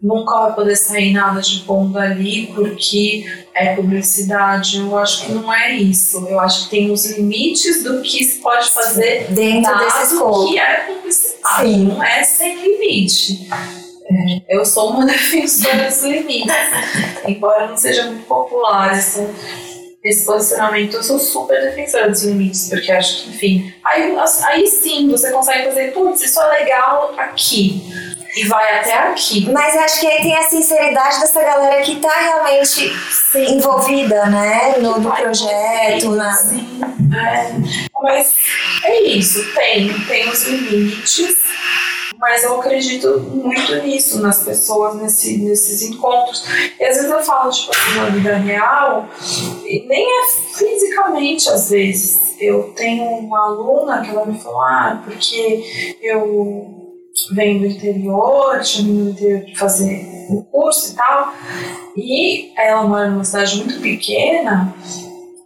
nunca 0.00 0.38
vai 0.38 0.54
poder 0.54 0.76
sair 0.76 1.12
nada 1.12 1.40
de 1.40 1.60
bom 1.60 1.90
dali 1.90 2.50
porque 2.54 3.24
é 3.54 3.74
publicidade. 3.74 4.78
Eu 4.78 4.96
acho 4.98 5.26
que 5.26 5.32
não 5.32 5.52
é 5.52 5.72
isso. 5.74 6.26
Eu 6.26 6.40
acho 6.40 6.64
que 6.64 6.70
tem 6.70 6.90
os 6.90 7.04
limites 7.06 7.82
do 7.82 8.00
que 8.02 8.24
se 8.24 8.40
pode 8.40 8.70
fazer 8.70 9.26
dentro 9.30 9.78
desse 9.78 10.14
escopo. 10.14 10.48
que 10.48 10.58
é 10.58 10.74
publicidade. 10.80 11.68
Sim. 11.68 11.84
Não 11.88 12.02
é 12.02 12.22
sem 12.22 12.62
limite. 12.62 13.48
É, 14.06 14.42
eu 14.48 14.64
sou 14.66 14.90
uma 14.90 15.04
defensora 15.06 15.88
dos 15.88 16.02
limites, 16.02 16.52
embora 17.26 17.68
não 17.68 17.76
seja 17.76 18.04
muito 18.04 18.26
popular 18.26 18.96
esse, 18.98 19.26
esse 20.04 20.26
posicionamento, 20.26 20.96
eu 20.96 21.02
sou 21.02 21.18
super 21.18 21.62
defensora 21.62 22.10
dos 22.10 22.22
limites, 22.24 22.68
porque 22.68 22.92
acho 22.92 23.22
que, 23.22 23.30
enfim, 23.30 23.74
aí, 23.82 24.14
aí 24.44 24.66
sim 24.66 25.08
você 25.08 25.32
consegue 25.32 25.64
fazer, 25.64 25.92
putz, 25.92 26.22
isso 26.22 26.38
é 26.42 26.46
legal 26.58 27.14
aqui. 27.16 27.82
E 28.36 28.48
vai 28.48 28.80
até 28.80 28.98
aqui. 28.98 29.48
Mas 29.48 29.76
acho 29.76 30.00
que 30.00 30.06
aí 30.08 30.20
tem 30.20 30.36
a 30.36 30.42
sinceridade 30.42 31.20
dessa 31.20 31.40
galera 31.40 31.80
que 31.82 32.00
tá 32.00 32.12
realmente 32.12 32.92
sim. 33.30 33.54
envolvida, 33.54 34.26
né? 34.26 34.76
No, 34.78 34.98
no 34.98 35.12
projeto. 35.12 36.10
na... 36.10 36.32
Sim, 36.32 36.80
é. 37.16 37.52
Mas 38.02 38.34
é 38.84 39.02
isso, 39.02 39.54
tem, 39.54 39.94
tem 40.06 40.28
os 40.28 40.42
limites 40.48 41.38
mas 42.18 42.42
eu 42.42 42.58
acredito 42.58 43.20
muito 43.20 43.74
nisso, 43.82 44.20
nas 44.20 44.42
pessoas, 44.42 44.96
nesse, 44.96 45.38
nesses 45.38 45.82
encontros. 45.82 46.44
E 46.78 46.84
às 46.84 46.96
vezes 46.96 47.10
eu 47.10 47.22
falo, 47.22 47.50
tipo 47.50 47.72
assim, 47.74 47.94
na 47.96 48.06
vida 48.10 48.36
real, 48.36 49.08
e 49.64 49.86
nem 49.86 50.04
é 50.04 50.26
fisicamente, 50.54 51.48
às 51.48 51.70
vezes. 51.70 52.36
Eu 52.40 52.72
tenho 52.74 53.04
uma 53.04 53.46
aluna 53.46 54.02
que 54.02 54.10
ela 54.10 54.26
me 54.26 54.38
falou, 54.38 54.60
ah, 54.62 55.02
porque 55.04 55.96
eu 56.02 56.84
venho 57.32 57.60
do 57.60 57.66
interior, 57.66 58.60
tinha 58.60 58.92
do 58.92 59.10
interior 59.10 59.44
de 59.44 59.56
fazer 59.56 60.26
o 60.30 60.42
curso 60.44 60.92
e 60.92 60.96
tal, 60.96 61.32
e 61.96 62.52
ela 62.56 62.84
mora 62.84 63.08
numa 63.08 63.24
cidade 63.24 63.56
muito 63.56 63.80
pequena, 63.80 64.74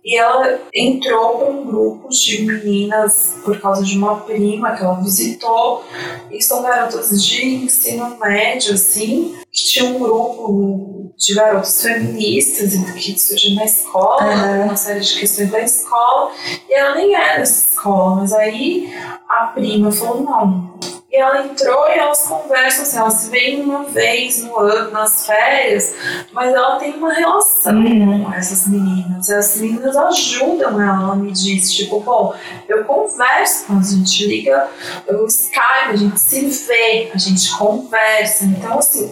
e 0.09 0.16
ela 0.16 0.59
entrou 0.72 1.36
para 1.36 1.51
um 1.51 1.66
grupo 1.66 2.09
de 2.09 2.40
meninas 2.40 3.35
por 3.44 3.60
causa 3.60 3.85
de 3.85 3.94
uma 3.98 4.20
prima 4.20 4.74
que 4.74 4.82
ela 4.82 5.02
visitou. 5.02 5.85
E 6.30 6.43
são 6.43 6.62
garotas 6.62 7.22
de 7.22 7.44
ensino 7.44 8.16
médio, 8.18 8.72
assim, 8.72 9.36
que 9.52 9.64
tinha 9.64 9.85
um 9.85 9.98
grupo 9.98 11.12
de 11.14 11.35
garotos 11.35 11.82
feministas 11.82 12.72
que 12.94 13.20
surgiu 13.20 13.55
na 13.55 13.66
escola, 13.66 14.24
uhum. 14.24 14.64
uma 14.64 14.76
série 14.76 15.01
de 15.01 15.20
questões 15.20 15.51
da 15.51 15.60
escola. 15.60 16.32
E 16.66 16.72
ela 16.72 16.94
nem 16.94 17.14
era 17.14 17.40
dessa 17.40 17.72
escola, 17.72 18.16
mas 18.16 18.32
aí 18.32 18.90
a 19.28 19.48
prima 19.48 19.93
falou: 19.93 20.22
não, 20.22 20.78
e 21.10 21.16
ela 21.16 21.47
entrou 21.47 21.89
e 21.89 21.98
elas 21.98 22.26
conversam, 22.26 22.82
assim, 22.82 22.98
elas 22.98 23.14
se 23.14 23.30
veem 23.30 23.62
uma 23.62 23.85
vez 23.85 24.44
no 24.44 24.59
ano, 24.59 24.90
nas 24.90 25.24
férias, 25.24 25.94
mas 26.32 26.52
ela 26.52 26.78
tem 26.78 26.93
uma 26.94 27.14
relação 27.14 27.74
uhum. 27.74 28.24
com 28.24 28.32
essas 28.35 28.66
meninas. 28.66 29.26
E 29.28 29.35
as 29.35 29.56
meninas 29.56 29.97
ajudam 29.97 30.80
ela, 30.80 31.02
ela 31.02 31.16
me 31.16 31.32
diz, 31.32 31.72
tipo, 31.72 32.01
bom, 32.01 32.35
eu 32.68 32.85
converso 32.85 33.64
quando 33.66 33.80
a 33.80 33.90
gente 33.90 34.26
liga, 34.26 34.68
eu 35.06 35.26
Skype, 35.26 35.89
a 35.89 35.97
gente 35.97 36.20
se 36.20 36.44
vê, 36.66 37.10
a 37.14 37.18
gente 37.18 37.56
conversa. 37.56 38.44
Então, 38.44 38.78
assim, 38.78 39.10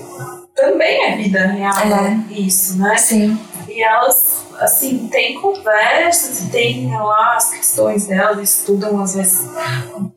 também 0.55 1.05
é 1.05 1.17
vida 1.17 1.47
real 1.47 1.73
é. 1.75 2.33
isso, 2.33 2.79
né? 2.79 2.97
Sim. 2.99 3.39
E 3.77 3.83
elas 3.83 4.47
assim, 4.59 5.07
tem 5.09 5.39
conversas, 5.39 6.49
tem 6.49 6.91
lá 6.97 7.37
as 7.37 7.51
questões 7.51 8.07
delas, 8.07 8.59
estudam, 8.59 9.03
às 9.03 9.15
vezes 9.15 9.51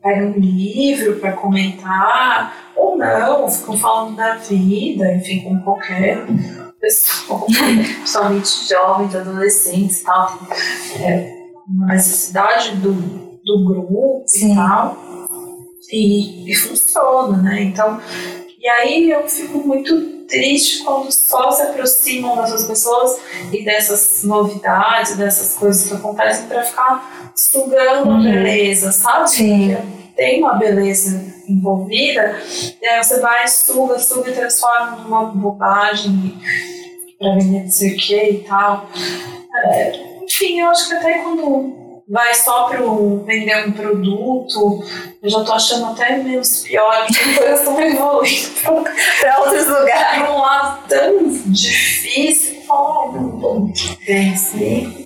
pegam 0.02 0.30
um 0.30 0.38
livro 0.38 1.20
para 1.20 1.32
comentar, 1.32 2.72
ou 2.74 2.96
não, 2.96 3.50
ficam 3.50 3.76
falando 3.76 4.16
da 4.16 4.36
vida, 4.36 5.12
enfim, 5.12 5.42
com 5.42 5.60
qualquer 5.60 6.24
pessoa, 6.80 7.44
principalmente 7.98 8.66
jovens, 8.66 9.14
adolescentes 9.14 10.00
e 10.00 10.04
tal. 10.04 10.38
É, 11.00 11.36
uma 11.68 11.88
necessidade 11.88 12.76
do, 12.76 12.94
do 13.44 13.64
grupo 13.66 14.24
Sim. 14.26 14.52
e 14.52 14.56
tal. 14.56 14.96
E, 15.92 16.50
e 16.50 16.54
funciona, 16.54 17.36
né? 17.42 17.62
Então, 17.64 18.00
e 18.60 18.68
aí 18.68 19.10
eu 19.10 19.26
fico 19.26 19.58
muito 19.66 20.20
triste 20.26 20.84
quando 20.84 21.10
só 21.10 21.50
se 21.50 21.62
aproximam 21.62 22.36
dessas 22.36 22.66
pessoas 22.66 23.18
e 23.50 23.64
dessas 23.64 24.22
novidades, 24.22 25.16
dessas 25.16 25.56
coisas 25.56 25.88
que 25.88 25.94
acontecem 25.94 26.46
para 26.46 26.62
ficar 26.62 27.32
sugando 27.34 28.10
uhum. 28.10 28.18
a 28.18 28.22
beleza, 28.22 28.92
sabe? 28.92 29.30
Sim. 29.30 29.76
Tem 30.14 30.40
uma 30.40 30.54
beleza 30.54 31.34
envolvida, 31.48 32.38
e 32.80 32.86
aí 32.86 33.02
você 33.02 33.18
vai, 33.20 33.48
suga, 33.48 33.98
suga 33.98 34.30
e 34.30 34.34
transforma 34.34 34.96
numa 34.98 35.24
bobagem 35.24 36.38
para 37.18 37.34
vender 37.36 37.62
não 37.62 37.70
sei 37.70 37.94
o 37.94 37.96
que 37.96 38.30
e 38.30 38.38
tal. 38.46 38.90
É, 39.54 39.92
enfim, 40.22 40.60
eu 40.60 40.68
acho 40.68 40.88
que 40.88 40.94
até 40.94 41.22
quando 41.22 41.79
vai 42.10 42.34
só 42.34 42.64
para 42.64 42.80
vender 43.24 43.68
um 43.68 43.72
produto, 43.72 44.84
eu 45.22 45.30
já 45.30 45.44
tô 45.44 45.52
achando 45.52 45.86
até 45.86 46.16
menos 46.16 46.62
pior, 46.62 47.06
porque 47.06 47.22
as 47.22 47.38
coisas 47.38 47.58
estão 47.60 47.80
evoluindo 47.80 48.50
para 49.20 49.38
outros 49.38 49.66
lugares. 49.68 50.18
Para 50.18 50.32
um 50.32 50.40
lado 50.40 50.88
tão 50.88 51.28
difícil, 51.46 52.59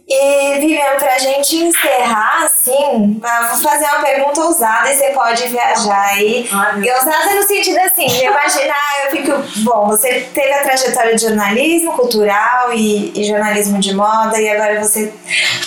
E, 0.06 0.58
Vivian, 0.60 0.96
pra 0.98 1.18
gente 1.18 1.56
encerrar, 1.56 2.44
assim, 2.44 3.20
vou 3.20 3.58
fazer 3.58 3.84
uma 3.86 4.00
pergunta 4.00 4.40
ousada 4.42 4.92
e 4.92 4.96
você 4.96 5.10
pode 5.10 5.48
viajar 5.48 6.08
aí. 6.10 6.48
E 6.82 6.90
ousada 6.92 7.34
no 7.34 7.42
sentido 7.42 7.78
assim, 7.80 8.06
de 8.06 8.24
imaginar, 8.24 9.04
eu 9.04 9.10
fico. 9.10 9.32
Bom, 9.64 9.86
você 9.88 10.28
teve 10.34 10.52
a 10.52 10.62
trajetória 10.62 11.14
de 11.14 11.22
jornalismo 11.22 11.92
cultural 11.92 12.72
e, 12.74 13.12
e 13.18 13.24
jornalismo 13.24 13.80
de 13.80 13.94
moda, 13.94 14.38
e 14.38 14.48
agora 14.48 14.82
você 14.82 15.12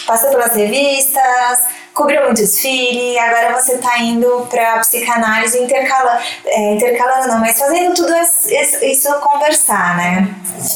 passou 0.06 0.30
pelas 0.30 0.56
revistas, 0.56 1.68
cobriu 1.94 2.22
muito 2.26 2.38
desfile, 2.38 3.18
agora 3.18 3.60
você 3.60 3.74
está 3.74 3.98
indo 3.98 4.48
para 4.50 4.78
psicanálise 4.80 5.58
intercalando, 5.58 6.22
é, 6.46 6.74
intercalando 6.76 7.28
não, 7.28 7.40
mas 7.40 7.58
fazendo 7.58 7.96
tudo 7.96 8.14
isso, 8.16 8.86
isso 8.86 9.14
conversar, 9.20 9.98
né? 9.98 10.30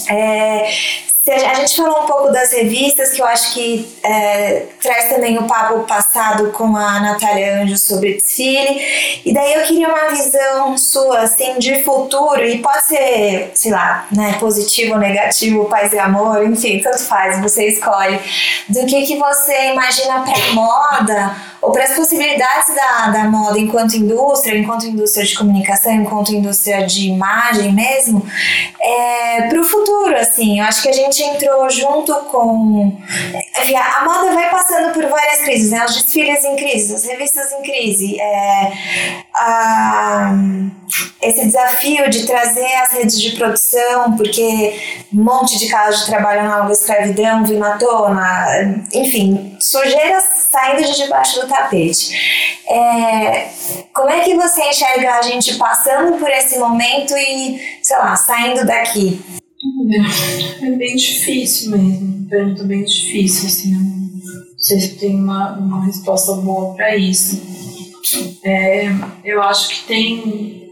É, 0.10 0.68
a 1.30 1.54
gente 1.54 1.76
falou 1.76 2.04
um 2.04 2.08
pouco 2.08 2.32
das 2.32 2.52
revistas, 2.52 3.12
que 3.12 3.22
eu 3.22 3.26
acho 3.26 3.54
que 3.54 3.88
é, 4.04 4.66
traz 4.82 5.10
também 5.10 5.38
o 5.38 5.44
papo 5.44 5.84
passado 5.84 6.52
com 6.52 6.76
a 6.76 7.00
Natália 7.00 7.62
Anjo 7.62 7.78
sobre 7.78 8.16
desfile. 8.16 8.82
E 9.24 9.32
daí 9.32 9.54
eu 9.54 9.62
queria 9.62 9.88
uma 9.88 10.10
visão 10.10 10.76
sua, 10.78 11.20
assim, 11.20 11.60
de 11.60 11.84
futuro, 11.84 12.44
e 12.44 12.58
pode 12.58 12.86
ser, 12.86 13.52
sei 13.54 13.72
lá, 13.72 14.08
né, 14.12 14.38
positivo 14.40 14.98
negativo, 14.98 15.66
paz 15.66 15.94
e 15.94 16.00
amor, 16.00 16.44
enfim, 16.44 16.80
tanto 16.80 17.04
faz, 17.04 17.40
você 17.40 17.68
escolhe. 17.68 18.20
Do 18.68 18.86
que, 18.88 19.06
que 19.06 19.18
você 19.18 19.72
imagina 19.72 20.24
para 20.24 20.54
moda 20.54 21.36
ou 21.62 21.72
para 21.72 21.84
as 21.84 21.92
possibilidades 21.92 22.74
da, 22.76 23.08
da 23.12 23.24
moda 23.26 23.60
enquanto 23.60 23.94
indústria, 23.94 24.58
enquanto 24.58 24.88
indústria 24.88 25.24
de 25.24 25.38
comunicação, 25.38 25.94
enquanto 25.94 26.34
indústria 26.34 26.86
de 26.88 27.10
imagem 27.10 27.72
mesmo, 27.72 28.26
é, 28.82 29.44
para 29.44 29.62
o 29.62 29.64
futuro, 29.64 30.18
assim. 30.18 30.60
Eu 30.60 30.66
acho 30.66 30.82
que 30.82 30.90
a 30.90 30.94
gente 30.94 31.11
entrou 31.20 31.70
junto 31.70 32.14
com. 32.26 32.98
A 33.76 34.06
moda 34.06 34.34
vai 34.34 34.50
passando 34.50 34.94
por 34.94 35.06
várias 35.08 35.42
crises, 35.42 35.72
né? 35.72 35.86
Os 35.86 35.96
desfiles 35.96 36.44
em 36.44 36.56
crise, 36.56 36.96
as 36.96 37.06
revistas 37.06 37.52
em 37.52 37.62
crise. 37.62 38.20
É, 38.20 38.72
a, 39.34 40.34
esse 41.22 41.46
desafio 41.46 42.10
de 42.10 42.26
trazer 42.26 42.74
as 42.76 42.92
redes 42.92 43.22
de 43.22 43.32
produção, 43.32 44.16
porque 44.18 45.06
um 45.14 45.24
monte 45.24 45.58
de 45.58 45.68
casos 45.68 46.02
de 46.02 46.06
trabalho 46.08 46.42
análogo 46.42 46.70
à 46.70 46.74
escravidão 46.74 47.46
vindo 47.46 47.64
à 47.64 47.78
tona, 47.78 48.86
enfim, 48.94 49.56
sujeiras 49.60 50.24
saindo 50.52 50.84
de 50.84 50.96
debaixo 50.98 51.42
do 51.42 51.48
tapete. 51.48 52.12
É, 52.68 53.50
como 53.94 54.10
é 54.10 54.22
que 54.22 54.36
você 54.36 54.62
enxerga 54.70 55.16
a 55.16 55.22
gente 55.22 55.56
passando 55.56 56.18
por 56.18 56.30
esse 56.30 56.58
momento 56.58 57.16
e, 57.18 57.80
sei 57.82 57.98
lá, 57.98 58.16
saindo 58.16 58.66
daqui? 58.66 59.41
É 60.62 60.72
bem 60.72 60.96
difícil 60.96 61.72
mesmo, 61.72 62.26
pergunta 62.30 62.64
bem 62.64 62.86
difícil, 62.86 63.48
assim, 63.48 63.74
não 63.74 64.58
sei 64.58 64.80
se 64.80 64.96
tem 64.96 65.16
uma, 65.16 65.54
uma 65.58 65.86
resposta 65.86 66.34
boa 66.34 66.74
para 66.76 66.96
isso. 66.96 67.42
É, 68.44 68.88
eu 69.24 69.42
acho 69.42 69.70
que 69.70 69.88
tem, 69.88 70.70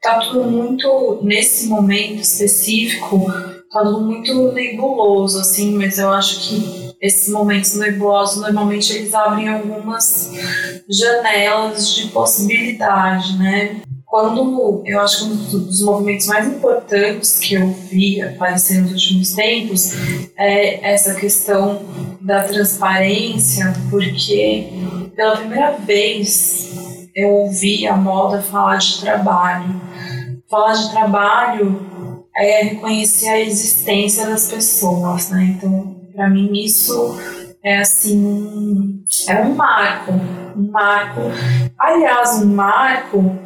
tá 0.00 0.20
tudo 0.20 0.50
muito, 0.50 1.20
nesse 1.22 1.66
momento 1.66 2.20
específico, 2.20 3.26
tá 3.70 3.82
tudo 3.82 4.00
muito 4.00 4.52
nebuloso, 4.52 5.40
assim, 5.40 5.74
mas 5.76 5.98
eu 5.98 6.10
acho 6.10 6.40
que 6.48 6.86
esses 7.00 7.28
momentos 7.28 7.74
nebulosos 7.74 8.40
normalmente 8.40 8.92
eles 8.92 9.12
abrem 9.12 9.48
algumas 9.48 10.32
janelas 10.88 11.94
de 11.94 12.08
possibilidade, 12.08 13.36
né? 13.38 13.82
Quando 14.16 14.82
eu 14.86 14.98
acho 14.98 15.26
que 15.26 15.30
um 15.30 15.60
dos 15.66 15.82
movimentos 15.82 16.26
mais 16.26 16.48
importantes 16.48 17.38
que 17.38 17.52
eu 17.52 17.68
vi 17.68 18.22
aparecer 18.22 18.80
nos 18.80 18.92
últimos 18.92 19.34
tempos 19.34 19.92
é 20.38 20.90
essa 20.90 21.14
questão 21.16 21.82
da 22.18 22.42
transparência, 22.44 23.74
porque 23.90 24.68
pela 25.14 25.36
primeira 25.36 25.72
vez 25.72 27.04
eu 27.14 27.28
ouvi 27.28 27.86
a 27.86 27.94
moda 27.94 28.40
falar 28.40 28.76
de 28.76 29.02
trabalho. 29.02 29.78
Falar 30.48 30.72
de 30.72 30.90
trabalho 30.92 32.24
é 32.34 32.62
reconhecer 32.62 33.28
a 33.28 33.38
existência 33.38 34.26
das 34.26 34.48
pessoas, 34.48 35.28
né? 35.28 35.56
Então, 35.58 35.94
para 36.14 36.30
mim 36.30 36.54
isso 36.54 37.20
é 37.62 37.80
assim, 37.80 39.04
é 39.28 39.42
um 39.42 39.54
marco, 39.54 40.12
um 40.56 40.70
marco. 40.70 41.20
Aliás, 41.78 42.40
um 42.40 42.46
marco 42.46 43.36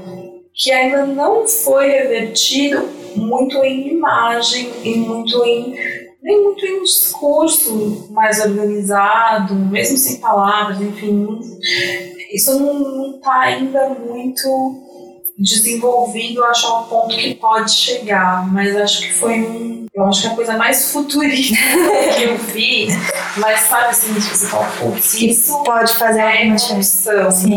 que 0.60 0.70
ainda 0.70 1.06
não 1.06 1.48
foi 1.48 1.88
revertido 1.88 2.86
muito 3.16 3.56
em 3.64 3.94
imagem 3.94 4.70
e 4.84 4.96
muito 4.98 5.42
em 5.42 5.74
nem 6.22 6.42
muito 6.42 6.66
em 6.66 6.82
discurso 6.82 8.08
mais 8.10 8.44
organizado, 8.44 9.54
mesmo 9.54 9.96
sem 9.96 10.20
palavras, 10.20 10.78
enfim, 10.78 11.40
isso 12.30 12.60
não 12.60 13.16
está 13.16 13.40
ainda 13.40 13.88
muito 13.88 14.48
desenvolvido, 15.40 16.44
acho 16.44 16.66
ao 16.66 16.84
ponto 16.84 17.16
que 17.16 17.34
pode 17.34 17.72
chegar, 17.72 18.46
mas 18.52 18.76
acho 18.76 19.00
que 19.00 19.14
foi 19.14 19.40
um 19.40 19.80
eu 19.92 20.04
acho 20.06 20.22
que 20.22 20.28
a 20.28 20.34
coisa 20.36 20.56
mais 20.56 20.92
futurista 20.92 21.56
que 22.16 22.22
eu 22.22 22.38
vi, 22.38 22.86
mas 23.38 23.60
sabe 23.62 23.86
assim, 23.86 24.12
você 24.14 24.46
fala, 24.46 24.70
putz, 24.78 25.14
isso 25.14 25.64
pode 25.64 25.92
fazer 25.94 26.20
é 26.20 26.46
emoção. 26.46 26.78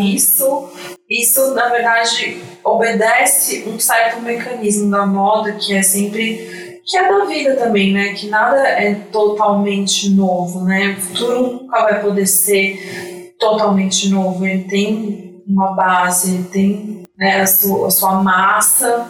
Isso, 0.04 0.70
isso, 1.08 1.54
na 1.54 1.70
verdade, 1.70 2.42
obedece 2.64 3.66
um 3.68 3.80
certo 3.80 4.20
mecanismo 4.20 4.90
da 4.90 5.06
moda 5.06 5.54
que 5.54 5.76
é 5.76 5.84
sempre 5.84 6.82
que 6.86 6.98
é 6.98 7.08
da 7.08 7.26
vida 7.26 7.56
também, 7.56 7.94
né? 7.94 8.14
Que 8.14 8.28
nada 8.28 8.68
é 8.68 8.96
totalmente 8.96 10.10
novo, 10.10 10.64
né? 10.66 10.98
O 10.98 11.02
futuro 11.02 11.42
nunca 11.54 11.82
vai 11.84 12.02
poder 12.02 12.28
ser 12.28 13.34
totalmente 13.40 14.10
novo. 14.10 14.46
Ele 14.46 14.64
tem 14.64 15.44
uma 15.48 15.74
base, 15.74 16.34
ele 16.34 16.44
tem 16.46 17.03
né, 17.18 17.42
a, 17.42 17.48
sua, 17.48 17.88
a 17.88 17.92
sua 17.92 18.24
massa 18.24 19.08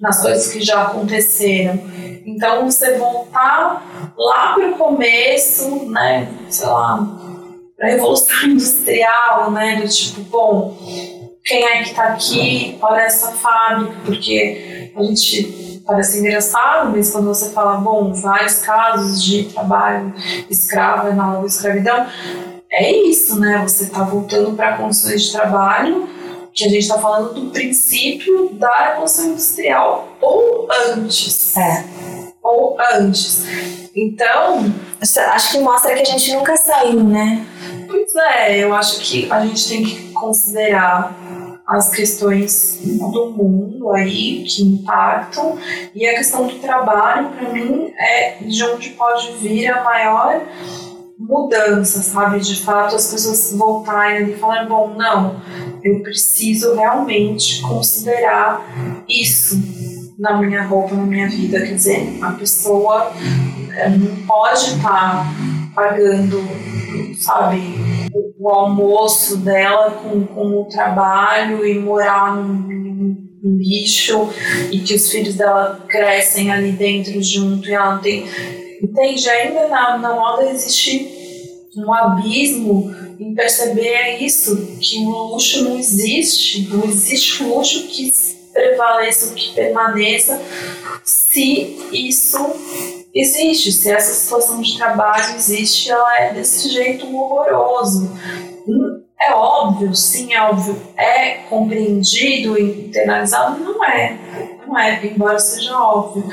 nas 0.00 0.20
coisas 0.20 0.52
que 0.52 0.60
já 0.60 0.82
aconteceram. 0.82 1.80
Então, 2.26 2.70
você 2.70 2.96
voltar 2.96 4.12
lá 4.16 4.54
para 4.54 4.70
o 4.70 4.78
começo, 4.78 5.86
né, 5.90 6.28
sei 6.48 6.66
lá, 6.66 7.06
para 7.76 7.88
a 7.88 7.90
Revolução 7.90 8.44
Industrial, 8.44 9.50
né, 9.50 9.80
do 9.80 9.88
tipo, 9.88 10.20
bom, 10.22 10.76
quem 11.44 11.64
é 11.64 11.82
que 11.82 11.90
está 11.90 12.04
aqui? 12.04 12.78
Olha 12.80 13.02
essa 13.02 13.32
fábrica, 13.32 13.94
porque 14.04 14.92
a 14.96 15.02
gente 15.02 15.82
parece 15.86 16.18
engraçado, 16.18 16.90
mas 16.90 17.10
quando 17.10 17.26
você 17.26 17.50
fala, 17.50 17.76
bom, 17.76 18.12
vários 18.14 18.58
casos 18.60 19.22
de 19.22 19.44
trabalho 19.44 20.14
escravo, 20.48 21.08
análogo 21.08 21.44
à 21.44 21.46
escravidão, 21.46 22.06
é 22.70 22.90
isso, 22.90 23.38
né? 23.38 23.62
Você 23.62 23.84
está 23.84 24.02
voltando 24.02 24.56
para 24.56 24.78
condições 24.78 25.24
de 25.24 25.32
trabalho 25.32 26.08
a 26.62 26.68
gente 26.68 26.82
está 26.82 26.98
falando 26.98 27.34
do 27.34 27.50
princípio 27.50 28.50
da 28.52 28.90
Revolução 28.90 29.26
Industrial 29.26 30.08
ou 30.20 30.68
antes. 30.92 31.56
É. 31.56 31.84
Ou 32.42 32.76
antes. 32.92 33.44
Então. 33.96 34.72
Acho 35.00 35.52
que 35.52 35.58
mostra 35.58 35.94
que 35.94 36.02
a 36.02 36.04
gente 36.04 36.32
nunca 36.34 36.56
saiu, 36.56 37.02
né? 37.02 37.46
Pois 37.88 38.14
é, 38.14 38.58
eu 38.58 38.74
acho 38.74 39.00
que 39.00 39.30
a 39.30 39.44
gente 39.44 39.68
tem 39.68 39.82
que 39.82 40.12
considerar 40.12 41.16
as 41.66 41.90
questões 41.90 42.80
do 42.82 43.30
mundo 43.30 43.90
aí 43.92 44.44
que 44.44 44.62
impactam 44.62 45.58
e 45.94 46.06
a 46.06 46.14
questão 46.14 46.46
do 46.46 46.58
trabalho 46.58 47.30
para 47.30 47.48
mim 47.50 47.92
é 47.98 48.36
de 48.40 48.62
onde 48.64 48.90
pode 48.90 49.32
vir 49.38 49.68
a 49.68 49.82
maior 49.82 50.42
mudança, 51.26 52.02
sabe? 52.02 52.40
De 52.40 52.62
fato, 52.62 52.96
as 52.96 53.10
pessoas 53.10 53.52
voltarem 53.56 54.30
e 54.30 54.36
falarem, 54.36 54.68
bom, 54.68 54.94
não, 54.96 55.40
eu 55.82 56.00
preciso 56.00 56.74
realmente 56.74 57.60
considerar 57.62 59.04
isso 59.08 59.60
na 60.18 60.36
minha 60.38 60.62
roupa, 60.64 60.94
na 60.94 61.02
minha 61.02 61.28
vida. 61.28 61.58
Quer 61.60 61.74
dizer, 61.74 62.18
a 62.22 62.32
pessoa 62.32 63.12
eh, 63.76 63.88
não 63.88 64.26
pode 64.26 64.76
estar 64.76 65.26
pagando 65.74 66.42
sabe, 67.18 67.74
o, 68.38 68.48
almoço 68.48 69.38
dela 69.38 69.90
com, 69.90 70.26
com 70.26 70.60
o 70.60 70.64
trabalho 70.66 71.66
e 71.66 71.78
morar 71.78 72.36
num 72.36 73.16
lixo 73.42 74.30
e 74.70 74.78
que 74.78 74.94
os 74.94 75.10
filhos 75.10 75.34
dela 75.34 75.84
crescem 75.88 76.50
ali 76.50 76.72
dentro 76.72 77.22
junto 77.22 77.68
e 77.68 77.72
ela 77.72 77.94
não 77.94 78.02
tem. 78.02 78.26
Entende? 78.82 79.28
Ainda 79.28 79.68
na, 79.68 79.98
na 79.98 80.14
moda 80.14 80.50
existe 80.50 81.24
um 81.76 81.92
abismo 81.92 82.94
em 83.18 83.34
perceber 83.34 84.18
isso, 84.22 84.78
que 84.80 84.98
o 85.06 85.10
luxo 85.10 85.64
não 85.64 85.78
existe, 85.78 86.68
não 86.68 86.84
existe 86.84 87.42
luxo 87.42 87.86
que 87.88 88.12
prevaleça, 88.52 89.34
que 89.34 89.52
permaneça, 89.54 90.40
se 91.02 91.76
isso 91.92 92.38
existe, 93.12 93.72
se 93.72 93.90
essa 93.90 94.12
situação 94.12 94.60
de 94.60 94.76
trabalho 94.76 95.34
existe, 95.34 95.90
ela 95.90 96.18
é 96.20 96.32
desse 96.32 96.70
jeito 96.70 97.06
horroroso. 97.14 98.10
É 99.20 99.32
óbvio, 99.32 99.94
sim, 99.94 100.34
é 100.34 100.42
óbvio, 100.42 100.80
é 100.96 101.34
compreendido 101.48 102.58
e 102.58 102.88
internalizado? 102.88 103.58
Não 103.58 103.84
é, 103.84 104.18
não 104.66 104.78
é, 104.78 105.04
embora 105.06 105.38
seja 105.38 105.78
óbvio. 105.78 106.24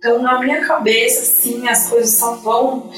Então, 0.00 0.22
na 0.22 0.38
minha 0.40 0.66
cabeça, 0.66 1.26
sim, 1.26 1.68
as 1.68 1.90
coisas 1.90 2.14
só 2.14 2.36
vão. 2.36 2.90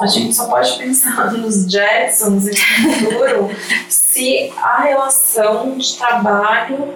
A 0.00 0.06
gente 0.06 0.34
só 0.34 0.48
pode 0.48 0.78
pensar 0.78 1.30
nos 1.36 1.70
Jetsons 1.70 2.46
e 2.46 2.50
no 2.50 2.94
futuro 2.94 3.50
se 3.90 4.50
a 4.56 4.80
relação 4.80 5.76
de 5.76 5.98
trabalho 5.98 6.94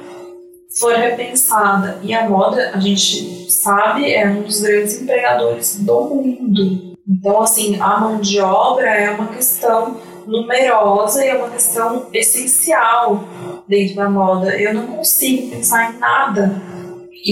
for 0.78 0.94
repensada. 0.94 2.00
E 2.02 2.14
a 2.14 2.26
moda, 2.26 2.70
a 2.72 2.80
gente 2.80 3.52
sabe, 3.52 4.10
é 4.10 4.26
um 4.26 4.42
dos 4.42 4.62
grandes 4.62 4.98
empregadores 4.98 5.76
do 5.76 6.04
mundo. 6.04 6.96
Então, 7.06 7.42
assim, 7.42 7.78
a 7.78 8.00
mão 8.00 8.18
de 8.18 8.40
obra 8.40 8.88
é 8.88 9.10
uma 9.10 9.28
questão 9.28 10.00
numerosa 10.26 11.22
e 11.22 11.28
é 11.28 11.36
uma 11.36 11.50
questão 11.50 12.06
essencial 12.14 13.24
dentro 13.68 13.96
da 13.96 14.08
moda. 14.08 14.58
Eu 14.58 14.72
não 14.72 14.86
consigo 14.86 15.50
pensar 15.50 15.92
em 15.92 15.98
nada 15.98 16.69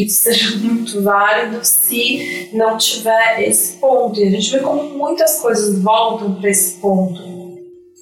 que 0.04 0.12
seja 0.12 0.56
muito 0.56 1.02
válido 1.02 1.60
se 1.62 2.50
não 2.52 2.76
tiver 2.76 3.42
esse 3.48 3.76
ponto. 3.78 4.20
E 4.20 4.28
a 4.28 4.30
gente 4.30 4.50
vê 4.50 4.60
como 4.60 4.82
muitas 4.96 5.40
coisas 5.40 5.78
voltam 5.80 6.34
para 6.34 6.50
esse 6.50 6.76
ponto. 6.78 7.20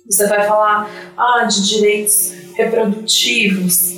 Você 0.09 0.27
vai 0.27 0.47
falar 0.47 0.89
ah, 1.16 1.44
de 1.44 1.68
direitos 1.68 2.32
reprodutivos, 2.55 3.93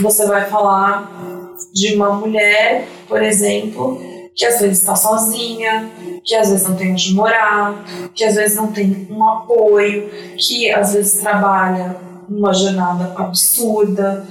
você 0.00 0.26
vai 0.26 0.48
falar 0.48 1.56
de 1.74 1.94
uma 1.94 2.12
mulher, 2.14 2.86
por 3.08 3.22
exemplo, 3.22 4.00
que 4.34 4.46
às 4.46 4.60
vezes 4.60 4.78
está 4.78 4.94
sozinha, 4.94 5.90
que 6.24 6.34
às 6.34 6.48
vezes 6.48 6.66
não 6.66 6.76
tem 6.76 6.92
onde 6.92 7.12
morar, 7.14 7.84
que 8.14 8.24
às 8.24 8.34
vezes 8.34 8.56
não 8.56 8.72
tem 8.72 9.06
um 9.10 9.28
apoio, 9.28 10.08
que 10.38 10.70
às 10.70 10.94
vezes 10.94 11.20
trabalha 11.20 11.96
uma 12.28 12.54
jornada 12.54 13.12
absurda. 13.16 14.26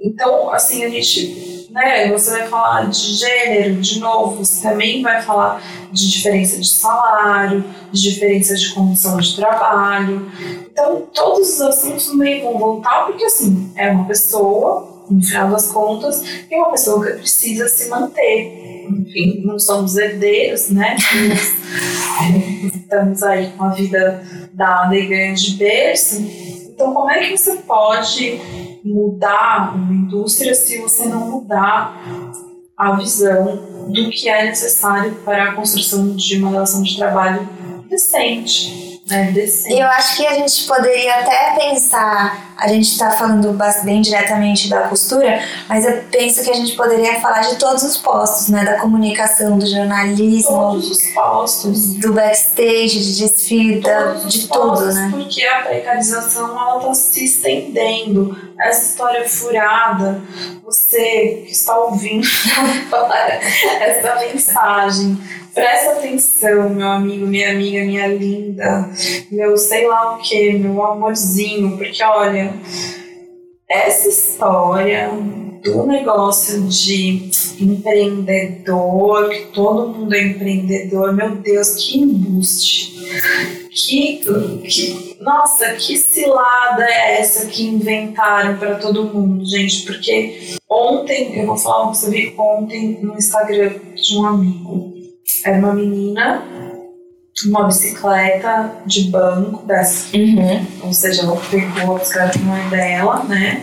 Então, 0.00 0.50
assim, 0.50 0.84
a 0.84 0.90
gente, 0.90 1.55
né, 1.76 2.10
você 2.10 2.30
vai 2.30 2.48
falar 2.48 2.88
de 2.88 3.14
gênero, 3.16 3.74
de 3.74 4.00
novo, 4.00 4.42
você 4.42 4.66
também 4.66 5.02
vai 5.02 5.20
falar 5.20 5.62
de 5.92 6.10
diferença 6.10 6.58
de 6.58 6.66
salário, 6.66 7.62
de 7.92 8.02
diferença 8.02 8.54
de 8.54 8.72
condição 8.72 9.18
de 9.18 9.36
trabalho. 9.36 10.32
Então, 10.72 11.02
todos 11.12 11.54
os 11.54 11.60
assuntos 11.60 12.14
meio 12.14 12.44
vão 12.44 12.58
voltar, 12.58 13.04
porque, 13.04 13.26
assim, 13.26 13.70
é 13.76 13.90
uma 13.90 14.06
pessoa 14.06 15.04
no 15.10 15.22
final 15.22 15.50
das 15.50 15.66
contas, 15.70 16.22
é 16.50 16.56
uma 16.56 16.70
pessoa 16.70 17.04
que 17.04 17.12
precisa 17.18 17.68
se 17.68 17.90
manter. 17.90 18.86
Enfim, 18.88 19.42
não 19.44 19.58
somos 19.58 19.98
herdeiros, 19.98 20.70
né? 20.70 20.96
Estamos 22.74 23.22
aí 23.22 23.52
com 23.54 23.64
a 23.64 23.68
vida 23.70 24.22
dada 24.54 24.96
e 24.96 25.06
ganha 25.06 25.34
de 25.34 25.50
berço. 25.56 26.24
Então, 26.76 26.92
como 26.92 27.10
é 27.10 27.20
que 27.20 27.38
você 27.38 27.56
pode 27.62 28.38
mudar 28.84 29.74
uma 29.74 29.94
indústria 29.94 30.54
se 30.54 30.78
você 30.78 31.06
não 31.06 31.30
mudar 31.30 31.98
a 32.76 32.92
visão 32.96 33.88
do 33.88 34.10
que 34.10 34.28
é 34.28 34.44
necessário 34.44 35.14
para 35.24 35.44
a 35.44 35.54
construção 35.54 36.14
de 36.14 36.36
uma 36.36 36.50
relação 36.50 36.82
de 36.82 36.94
trabalho 36.94 37.48
decente? 37.88 38.95
Né, 39.08 39.32
Eu 39.68 39.86
acho 39.86 40.16
que 40.16 40.26
a 40.26 40.34
gente 40.34 40.64
poderia 40.64 41.20
até 41.20 41.54
pensar, 41.54 42.54
a 42.56 42.66
gente 42.66 42.90
está 42.90 43.12
falando 43.12 43.56
bem 43.84 44.00
diretamente 44.00 44.68
da 44.68 44.88
costura, 44.88 45.40
mas 45.68 45.84
eu 45.84 46.02
penso 46.10 46.42
que 46.42 46.50
a 46.50 46.54
gente 46.54 46.74
poderia 46.74 47.20
falar 47.20 47.42
de 47.42 47.54
todos 47.54 47.84
os 47.84 47.98
postos, 47.98 48.48
né? 48.48 48.64
Da 48.64 48.80
comunicação, 48.80 49.58
do 49.58 49.64
jornalismo, 49.64 50.50
todos 50.50 50.90
os 50.90 51.06
postos. 51.14 51.94
do 51.94 52.14
backstage, 52.14 52.98
de 52.98 53.20
desfile, 53.20 53.80
de 54.26 54.48
tudo, 54.48 54.92
né? 54.92 55.08
Porque 55.12 55.46
a 55.46 55.62
precarização 55.62 56.58
ela 56.58 56.78
está 56.78 56.94
se 56.94 57.24
estendendo. 57.26 58.36
Essa 58.58 58.90
história 58.90 59.28
furada, 59.28 60.20
você 60.64 61.44
que 61.46 61.52
está 61.52 61.78
ouvindo 61.78 62.26
essa 63.80 64.16
mensagem 64.16 65.16
Presta 65.56 65.92
atenção, 65.92 66.68
meu 66.68 66.86
amigo, 66.86 67.26
minha 67.26 67.50
amiga, 67.50 67.82
minha 67.82 68.06
linda, 68.08 68.90
meu 69.32 69.56
sei 69.56 69.86
lá 69.88 70.14
o 70.14 70.18
que, 70.18 70.52
meu 70.52 70.84
amorzinho, 70.84 71.78
porque 71.78 72.04
olha, 72.04 72.52
essa 73.66 74.06
história 74.06 75.10
do 75.64 75.86
negócio 75.86 76.60
de 76.64 77.30
empreendedor, 77.58 79.30
que 79.30 79.46
todo 79.46 79.94
mundo 79.94 80.14
é 80.14 80.24
empreendedor, 80.24 81.14
meu 81.14 81.36
Deus, 81.36 81.74
que 81.76 82.00
embuste. 82.00 82.94
Que, 83.70 84.20
que, 84.62 85.16
nossa, 85.22 85.72
que 85.72 85.96
cilada 85.96 86.84
é 86.84 87.18
essa 87.18 87.46
que 87.46 87.64
inventaram 87.64 88.58
para 88.58 88.74
todo 88.74 89.04
mundo, 89.04 89.42
gente? 89.46 89.86
Porque 89.86 90.58
ontem, 90.68 91.40
eu 91.40 91.46
vou 91.46 91.56
falar 91.56 91.84
uma 91.84 91.86
coisa 91.86 92.10
que 92.10 92.34
ontem 92.36 92.98
no 93.00 93.16
Instagram 93.16 93.72
de 93.94 94.18
um 94.18 94.26
amigo 94.26 94.95
era 95.44 95.58
uma 95.58 95.74
menina, 95.74 96.42
uma 97.46 97.64
bicicleta 97.64 98.82
de 98.86 99.10
banco 99.10 99.66
dessa. 99.66 100.16
Uhum. 100.16 100.66
Ou 100.82 100.92
seja, 100.92 101.22
ela 101.22 101.36
pegou 101.50 101.96
a 101.96 101.98
bicicleta 101.98 102.38
não 102.38 102.56
é 102.56 102.68
dela, 102.68 103.24
né? 103.24 103.62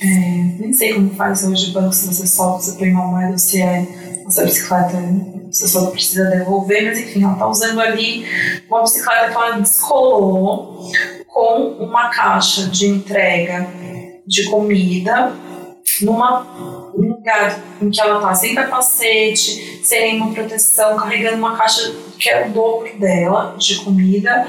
É, 0.00 0.06
nem 0.58 0.72
sei 0.72 0.94
como 0.94 1.14
faz 1.14 1.44
hoje 1.44 1.72
banco, 1.72 1.92
se 1.92 2.06
você 2.06 2.26
solta, 2.26 2.64
você 2.64 2.78
põe 2.78 2.90
uma 2.90 3.06
moeda, 3.06 3.38
se 3.38 3.60
é 3.60 3.86
essa 4.26 4.44
bicicleta 4.44 4.96
você 5.50 5.66
só 5.66 5.90
precisa 5.90 6.24
devolver, 6.26 6.86
mas 6.86 6.98
enfim, 6.98 7.24
ela 7.24 7.34
tá 7.34 7.48
usando 7.48 7.80
ali 7.80 8.24
uma 8.68 8.82
bicicleta 8.82 9.30
que 9.30 9.36
ela 9.36 9.58
descolou 9.58 10.90
com 11.26 11.76
uma 11.80 12.08
caixa 12.10 12.68
de 12.68 12.86
entrega 12.86 13.66
de 14.26 14.48
comida 14.48 15.32
numa 16.02 16.89
um 16.94 17.08
lugar 17.14 17.60
em 17.80 17.90
que 17.90 18.00
ela 18.00 18.16
está 18.16 18.34
sem 18.34 18.54
capacete, 18.54 19.80
sem 19.84 20.12
nenhuma 20.12 20.32
proteção, 20.32 20.96
carregando 20.96 21.36
uma 21.36 21.56
caixa 21.56 21.94
que 22.18 22.28
é 22.28 22.46
o 22.46 22.50
dobro 22.50 22.90
dela 22.98 23.54
de 23.58 23.76
comida. 23.76 24.46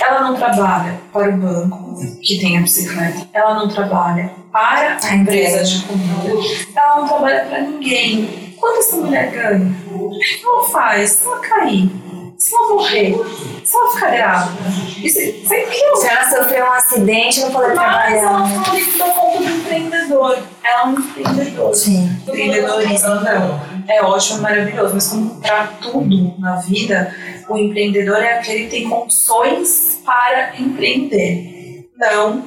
Ela 0.00 0.20
não 0.22 0.36
trabalha 0.36 1.00
para 1.12 1.30
o 1.30 1.36
banco 1.36 1.96
que 2.20 2.38
tem 2.38 2.58
a 2.58 2.62
bicicleta, 2.62 3.28
ela 3.32 3.54
não 3.54 3.68
trabalha 3.68 4.32
para 4.50 4.98
a 5.02 5.14
empresa 5.14 5.62
de 5.64 5.84
comida, 5.84 6.30
ela 6.74 6.96
não 6.96 7.08
trabalha 7.08 7.46
para 7.46 7.60
ninguém. 7.60 8.54
Quanto 8.58 8.78
essa 8.78 8.96
mulher 8.96 9.30
ganha? 9.32 9.74
O 9.90 10.10
que 10.18 10.40
ela 10.44 10.64
faz? 10.68 11.10
Se 11.10 11.26
ela 11.26 11.40
cair, 11.40 11.90
se 12.36 12.54
ela 12.54 12.74
morrer, 12.74 13.16
se 13.64 13.76
ela 13.76 13.94
ficar 13.94 14.10
grávida, 14.10 14.68
isso, 15.02 15.20
isso 15.20 15.96
se 15.96 16.08
ela 16.08 16.30
sofrer 16.30 16.62
um 16.62 16.72
acidente, 16.72 17.40
não 17.40 17.50
poder 17.50 17.72
trabalhar. 17.72 18.10
Mas 18.10 18.22
ela 18.22 18.62
fala 18.64 18.80
que 18.80 18.98
dá 18.98 19.04
conta 19.06 19.38
do 19.38 19.50
empreendedor. 19.50 20.38
Ela 20.64 20.82
é 20.82 20.86
um 20.86 20.92
empreendedor. 20.92 21.74
Sim. 21.74 22.20
Empreendedorismo 22.26 23.14
não. 23.16 23.72
É 23.88 24.02
ótimo, 24.02 24.42
maravilhoso, 24.42 24.94
mas 24.94 25.08
como 25.08 25.40
para 25.40 25.66
tudo 25.80 26.34
na 26.38 26.56
vida, 26.56 27.14
o 27.48 27.56
empreendedor 27.56 28.18
é 28.18 28.38
aquele 28.38 28.64
que 28.64 28.70
tem 28.70 28.88
condições 28.88 30.00
para 30.04 30.58
empreender. 30.58 31.88
Não 31.96 32.44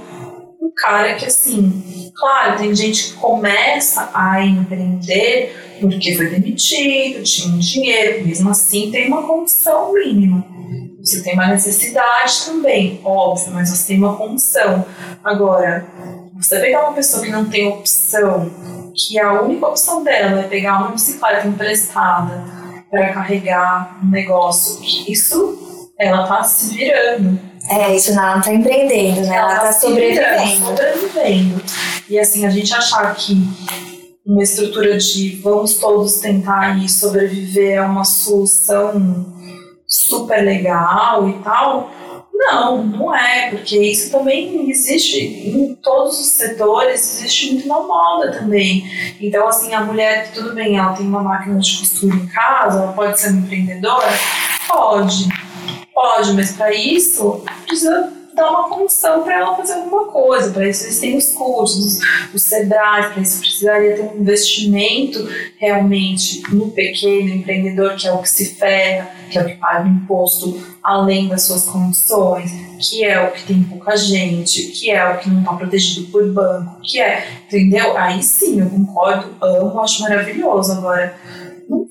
um 0.65 0.71
cara 0.75 1.13
que 1.13 1.25
assim, 1.25 2.11
claro, 2.15 2.57
tem 2.57 2.75
gente 2.75 3.11
que 3.11 3.13
começa 3.13 4.09
a 4.13 4.43
empreender 4.43 5.77
porque 5.79 6.15
foi 6.15 6.29
demitido, 6.29 7.23
tinha 7.23 7.53
um 7.53 7.59
dinheiro, 7.59 8.25
mesmo 8.25 8.49
assim 8.49 8.89
tem 8.91 9.07
uma 9.07 9.23
condição 9.23 9.93
mínima. 9.93 10.45
Você 11.05 11.21
tem 11.21 11.35
uma 11.35 11.45
necessidade 11.45 12.45
também, 12.45 12.99
óbvio, 13.03 13.53
mas 13.53 13.69
você 13.69 13.89
tem 13.89 13.97
uma 13.99 14.17
condição. 14.17 14.83
Agora, 15.23 15.85
você 16.33 16.59
pegar 16.59 16.81
uma 16.81 16.93
pessoa 16.93 17.23
que 17.23 17.31
não 17.31 17.45
tem 17.45 17.67
opção, 17.67 18.49
que 18.95 19.19
a 19.19 19.39
única 19.43 19.67
opção 19.67 20.03
dela 20.03 20.41
é 20.41 20.47
pegar 20.47 20.79
uma 20.79 20.91
bicicleta 20.91 21.47
emprestada 21.47 22.43
para 22.89 23.13
carregar 23.13 23.99
um 24.03 24.09
negócio, 24.09 24.83
isso 25.07 25.91
ela 25.99 26.27
tá 26.27 26.43
se 26.43 26.73
virando. 26.73 27.39
É, 27.69 27.95
isso 27.95 28.13
não, 28.15 28.23
ela 28.23 28.35
não 28.37 28.41
tá 28.41 28.53
empreendendo, 28.53 29.21
né? 29.21 29.35
Ela, 29.35 29.51
ela 29.51 29.59
tá, 29.59 29.67
tá 29.67 29.73
sobrevivendo. 29.73 30.65
sobrevivendo. 30.65 31.63
E 32.09 32.17
assim, 32.17 32.47
a 32.47 32.49
gente 32.49 32.73
achar 32.73 33.13
que 33.15 33.37
uma 34.25 34.41
estrutura 34.41 34.97
de 34.97 35.35
vamos 35.35 35.75
todos 35.75 36.15
tentar 36.15 36.83
e 36.83 36.89
sobreviver 36.89 37.75
é 37.75 37.81
uma 37.81 38.03
solução 38.03 39.34
super 39.95 40.43
legal 40.43 41.27
e 41.29 41.33
tal, 41.43 41.89
Não, 42.37 42.83
não 42.83 43.15
é, 43.15 43.49
porque 43.49 43.77
isso 43.79 44.11
também 44.11 44.69
existe 44.69 45.17
em 45.19 45.73
todos 45.75 46.19
os 46.19 46.27
setores, 46.27 47.17
existe 47.17 47.53
muito 47.53 47.67
na 47.67 47.79
moda 47.79 48.31
também. 48.33 48.83
Então, 49.21 49.47
assim, 49.47 49.73
a 49.73 49.81
mulher, 49.81 50.31
tudo 50.33 50.53
bem, 50.53 50.77
ela 50.77 50.93
tem 50.93 51.07
uma 51.07 51.23
máquina 51.23 51.57
de 51.59 51.77
costura 51.77 52.13
em 52.13 52.27
casa, 52.27 52.83
ela 52.83 52.91
pode 52.91 53.19
ser 53.19 53.29
uma 53.29 53.39
empreendedora? 53.39 54.07
Pode, 54.67 55.29
pode, 55.93 56.33
mas 56.33 56.51
para 56.51 56.73
isso 56.73 57.41
precisa 57.65 58.11
dar 58.35 58.49
uma 58.49 58.69
função 58.69 59.23
para 59.23 59.35
ela 59.35 59.55
fazer 59.55 59.73
alguma 59.73 60.05
coisa. 60.05 60.51
Para 60.51 60.67
isso 60.67 60.85
eles 60.85 60.99
têm 60.99 61.17
os 61.17 61.31
cursos, 61.31 61.99
os 62.33 62.41
CEDRAs, 62.41 63.13
para 63.13 63.21
isso 63.21 63.39
precisaria 63.39 63.95
ter 63.95 64.01
um 64.01 64.19
investimento 64.19 65.27
realmente 65.57 66.43
no 66.53 66.69
pequeno 66.71 67.29
empreendedor, 67.29 67.95
que 67.95 68.07
é 68.07 68.11
o 68.11 68.19
que 68.19 68.29
se 68.29 68.55
ferra, 68.55 69.09
que 69.29 69.37
é 69.37 69.41
o 69.41 69.45
que 69.45 69.55
paga 69.55 69.87
imposto 69.87 70.75
além 70.83 71.27
das 71.27 71.43
suas 71.43 71.63
condições, 71.63 72.51
que 72.79 73.03
é 73.03 73.19
o 73.19 73.31
que 73.31 73.43
tem 73.43 73.63
pouca 73.63 73.97
gente, 73.97 74.67
que 74.67 74.91
é 74.91 75.03
o 75.09 75.17
que 75.17 75.29
não 75.29 75.39
está 75.39 75.53
protegido 75.53 76.11
por 76.11 76.31
banco, 76.31 76.79
que 76.83 76.99
é, 76.99 77.27
entendeu? 77.47 77.97
Aí 77.97 78.21
sim, 78.21 78.59
eu 78.59 78.69
concordo, 78.69 79.35
amo, 79.41 79.79
acho 79.79 80.03
maravilhoso. 80.03 80.73
Agora, 80.73 81.15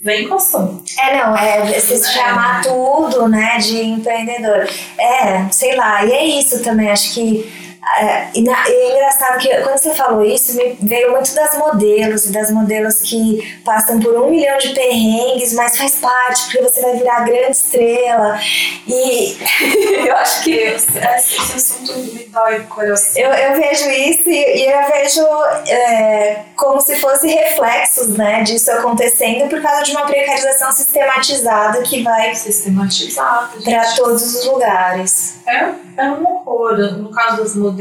vem 0.04 0.28
com 0.28 0.34
ação. 0.34 0.82
É, 1.00 1.16
não, 1.16 1.34
é 1.34 1.64
você 1.64 1.96
se 1.96 2.12
chamar 2.12 2.62
tudo, 2.62 3.26
né, 3.26 3.56
de 3.56 3.82
empreendedor. 3.82 4.68
É, 4.98 5.48
sei 5.50 5.74
lá, 5.74 6.04
e 6.04 6.12
é 6.12 6.24
isso 6.26 6.62
também, 6.62 6.90
acho 6.90 7.14
que 7.14 7.63
é, 7.98 8.28
e, 8.34 8.42
na, 8.42 8.68
e, 8.68 8.72
é 8.72 8.92
engraçado 8.96 9.38
que 9.38 9.48
quando 9.62 9.78
você 9.78 9.94
falou 9.94 10.24
isso, 10.24 10.56
me 10.56 10.76
veio 10.80 11.12
muito 11.12 11.34
das 11.34 11.56
modelos 11.56 12.26
e 12.26 12.32
das 12.32 12.50
modelos 12.50 13.00
que 13.02 13.60
passam 13.64 14.00
por 14.00 14.16
um 14.16 14.30
milhão 14.30 14.58
de 14.58 14.70
perrengues, 14.70 15.52
mas 15.52 15.76
faz 15.76 15.96
parte, 15.96 16.44
porque 16.44 16.62
você 16.62 16.80
vai 16.80 16.96
virar 16.96 17.24
grande 17.24 17.52
estrela. 17.52 18.38
E 18.86 19.36
eu 20.06 20.16
acho 20.16 20.42
que. 20.42 20.54
Esse, 20.54 20.98
esse 20.98 21.56
assunto 21.56 21.98
me 21.98 22.24
dói 22.24 22.60
o 22.60 22.64
coração. 22.66 23.22
Eu, 23.22 23.30
eu 23.30 23.60
vejo 23.60 23.90
isso 23.90 24.28
e, 24.28 24.62
e 24.62 24.66
eu 24.66 24.88
vejo 24.88 25.22
é, 25.68 26.42
como 26.56 26.80
se 26.80 26.98
fosse 26.98 27.28
reflexos 27.28 28.08
né, 28.16 28.42
disso 28.42 28.70
acontecendo 28.72 29.48
por 29.48 29.60
causa 29.60 29.82
de 29.82 29.92
uma 29.92 30.06
precarização 30.06 30.72
sistematizada 30.72 31.82
que 31.82 32.02
vai 32.02 32.34
sistematizada 32.34 33.50
para 33.62 33.92
todos 33.94 34.22
os 34.22 34.46
lugares. 34.46 35.36
É, 35.46 35.74
é 35.96 36.10
um 36.10 36.24
horror. 36.26 36.76
No 36.98 37.10
caso 37.10 37.42
dos 37.42 37.54
modelos, 37.54 37.73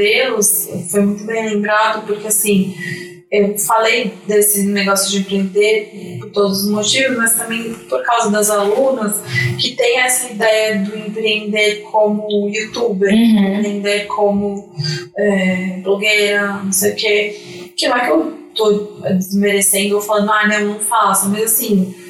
foi 0.90 1.02
muito 1.02 1.24
bem 1.26 1.50
lembrado, 1.50 2.06
porque 2.06 2.28
assim, 2.28 2.76
eu 3.32 3.58
falei 3.58 4.14
desse 4.28 4.64
negócio 4.64 5.10
de 5.10 5.20
empreender 5.20 6.20
por 6.20 6.30
todos 6.30 6.64
os 6.64 6.70
motivos, 6.70 7.18
mas 7.18 7.34
também 7.34 7.74
por 7.90 8.04
causa 8.04 8.30
das 8.30 8.50
alunas 8.50 9.22
que 9.60 9.72
tem 9.72 10.00
essa 10.00 10.32
ideia 10.32 10.80
do 10.80 10.96
empreender 10.96 11.82
como 11.92 12.48
youtuber, 12.50 13.12
uhum. 13.12 13.56
empreender 13.58 14.06
como 14.06 14.72
é, 15.18 15.80
blogueira, 15.82 16.62
não 16.64 16.72
sei 16.72 16.92
o 16.92 16.96
quê. 16.96 17.72
Que 17.76 17.88
não 17.88 17.98
é 17.98 18.06
que 18.06 18.12
eu 18.12 18.34
tô 18.54 18.72
desmerecendo 19.16 19.96
ou 19.96 20.02
falando, 20.02 20.32
ah, 20.32 20.48
não, 20.48 20.74
não 20.74 20.80
faço, 20.80 21.28
mas 21.30 21.44
assim 21.44 22.03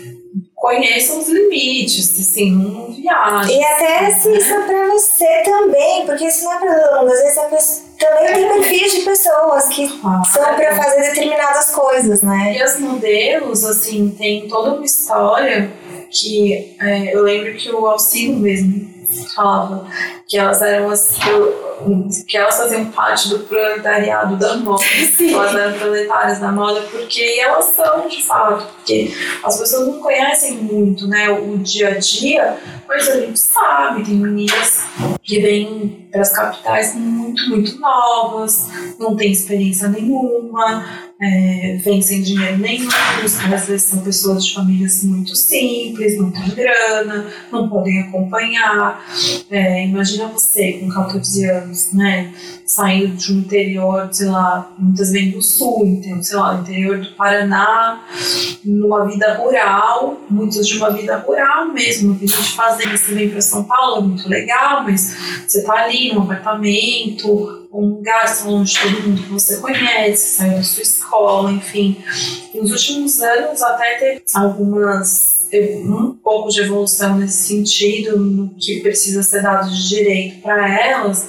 conheçam 0.63 1.19
os 1.19 1.27
limites, 1.27 2.17
assim, 2.21 2.51
não 2.51 2.89
viajem. 2.89 3.59
E 3.59 3.65
até 3.65 4.11
se 4.11 4.33
isso 4.33 4.53
é 4.53 4.61
pra 4.65 4.87
você 4.93 5.27
também, 5.43 6.05
porque 6.05 6.25
isso 6.25 6.45
não 6.45 6.53
é 6.53 6.59
pra 6.59 6.79
todo 6.79 6.99
mundo. 7.01 7.11
Às 7.11 7.21
vezes 7.21 7.37
a 7.37 7.43
pessoa 7.43 7.83
também 7.99 8.33
tem 8.33 8.47
perfis 8.47 8.93
de 8.93 9.01
pessoas 9.01 9.67
que 9.67 9.99
ah, 10.05 10.23
são 10.23 10.55
pra 10.55 10.73
fazer 10.77 11.01
determinadas 11.09 11.69
coisas, 11.71 12.21
né? 12.21 12.55
E 12.57 12.63
os 12.63 12.79
modelos, 12.79 13.65
assim, 13.65 14.15
tem 14.17 14.47
toda 14.47 14.75
uma 14.75 14.85
história 14.85 15.69
que 16.09 16.77
é, 16.79 17.13
eu 17.13 17.23
lembro 17.23 17.53
que 17.55 17.69
o 17.69 17.85
Alcino 17.85 18.39
mesmo 18.39 18.89
falava 19.33 19.87
que 20.27 20.37
elas 20.37 20.61
eram 20.61 20.89
as 20.89 21.17
que 22.27 22.37
elas 22.37 22.57
faziam 22.57 22.85
parte 22.91 23.29
do 23.29 23.39
proletariado 23.39 24.37
da 24.37 24.55
moda, 24.57 24.83
Sim. 24.83 25.33
elas 25.33 25.55
eram 25.55 25.77
proletárias 25.77 26.39
da 26.39 26.51
moda 26.51 26.81
porque 26.91 27.21
elas 27.39 27.65
são 27.65 28.07
de 28.07 28.23
fato, 28.23 28.65
porque 28.73 29.13
as 29.43 29.59
pessoas 29.59 29.87
não 29.87 29.99
conhecem 29.99 30.57
muito, 30.57 31.07
né, 31.07 31.29
o 31.29 31.57
dia 31.57 31.89
a 31.89 31.97
dia, 31.97 32.57
mas 32.87 33.09
a 33.09 33.19
gente 33.19 33.39
sabe, 33.39 34.05
tem 34.05 34.15
meninas 34.15 34.83
que 35.21 35.39
vêm 35.41 36.07
para 36.11 36.21
as 36.21 36.31
capitais 36.31 36.95
muito, 36.95 37.49
muito 37.49 37.79
novas, 37.79 38.69
não 38.99 39.15
tem 39.15 39.31
experiência 39.31 39.87
nenhuma, 39.87 40.85
é, 41.23 41.77
vêm 41.77 42.01
sem 42.01 42.21
dinheiro 42.21 42.57
nenhum, 42.57 42.89
às 43.23 43.65
vezes 43.65 43.83
são 43.83 43.99
pessoas 43.99 44.45
de 44.45 44.53
famílias 44.53 45.03
muito 45.05 45.35
simples, 45.37 46.17
não 46.17 46.29
têm 46.31 46.49
grana, 46.49 47.27
não 47.49 47.69
podem 47.69 48.01
acompanhar. 48.01 49.05
É, 49.49 49.85
imagina 49.85 50.27
você 50.27 50.73
com 50.73 50.89
14 50.89 51.45
anos, 51.45 51.93
né, 51.93 52.33
saindo 52.65 53.15
de 53.15 53.33
um 53.33 53.39
interior, 53.39 54.09
sei 54.11 54.27
lá, 54.27 54.73
muitas 54.77 55.11
vêm 55.11 55.31
do 55.31 55.41
sul, 55.41 55.85
então, 55.85 56.21
sei 56.21 56.37
lá, 56.37 56.55
interior 56.55 56.99
do 56.99 57.11
Paraná, 57.15 58.03
numa 58.65 59.05
vida 59.05 59.35
rural, 59.35 60.21
muitas 60.29 60.67
de 60.67 60.77
uma 60.77 60.89
vida 60.91 61.17
rural 61.17 61.71
mesmo, 61.71 62.09
uma 62.09 62.17
vida 62.17 62.35
de 62.35 62.51
fazenda, 62.51 62.97
você 62.97 63.13
vem 63.13 63.29
para 63.29 63.41
São 63.41 63.63
Paulo, 63.63 63.97
é 63.97 64.01
muito 64.01 64.27
legal, 64.27 64.83
mas 64.83 65.15
você 65.47 65.63
tá 65.63 65.73
ali 65.73 66.13
num 66.13 66.23
apartamento, 66.23 67.62
um 67.73 67.95
lugar 67.95 68.45
longe 68.45 68.73
de 68.73 68.79
todo 68.79 69.07
mundo 69.07 69.23
que 69.23 69.29
você 69.29 69.57
conhece, 69.57 70.37
saiu 70.37 70.53
da 70.53 70.63
sua 70.63 70.83
escola, 70.83 71.51
enfim. 71.51 71.97
Nos 72.53 72.71
últimos 72.71 73.19
anos 73.21 73.61
até 73.61 73.97
teve 73.97 74.23
algumas 74.35 75.43
um 75.55 76.13
pouco 76.23 76.49
de 76.49 76.61
evolução 76.61 77.17
nesse 77.17 77.47
sentido, 77.47 78.17
no 78.17 78.55
que 78.55 78.81
precisa 78.81 79.21
ser 79.21 79.43
dado 79.43 79.69
de 79.69 79.87
direito 79.87 80.41
para 80.41 80.67
elas, 80.83 81.27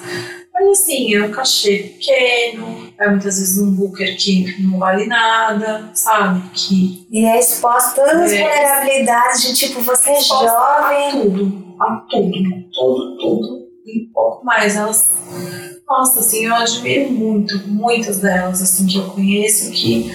mas 0.52 0.78
assim, 0.78 1.14
é 1.14 1.22
um 1.22 1.30
cachê 1.30 1.94
pequeno, 1.98 2.92
é 2.98 3.08
muitas 3.10 3.38
vezes 3.38 3.58
um 3.58 3.72
booker 3.72 4.16
que 4.16 4.62
não 4.62 4.78
vale 4.78 5.06
nada, 5.06 5.90
sabe? 5.92 6.42
Que 6.54 7.06
e 7.10 7.24
é 7.26 7.38
exposto 7.38 7.96
todas 7.96 8.22
as 8.22 8.32
é, 8.32 8.38
vulnerabilidades 8.38 9.42
de 9.42 9.54
tipo, 9.54 9.80
você 9.82 10.10
é 10.10 10.20
jovem. 10.20 11.08
A 11.08 11.10
tudo, 11.10 11.76
a 11.80 11.96
tudo, 12.08 12.68
tudo, 12.72 13.18
tudo. 13.18 13.63
E 13.84 14.04
um 14.04 14.12
pouco 14.12 14.44
mais. 14.44 14.76
Elas 14.76 15.10
nossa, 15.86 16.20
assim, 16.20 16.46
eu 16.46 16.54
admiro 16.54 17.12
muito, 17.12 17.68
muitas 17.68 18.18
delas, 18.18 18.62
assim, 18.62 18.86
que 18.86 18.96
eu 18.96 19.04
conheço, 19.10 19.70
que, 19.70 20.10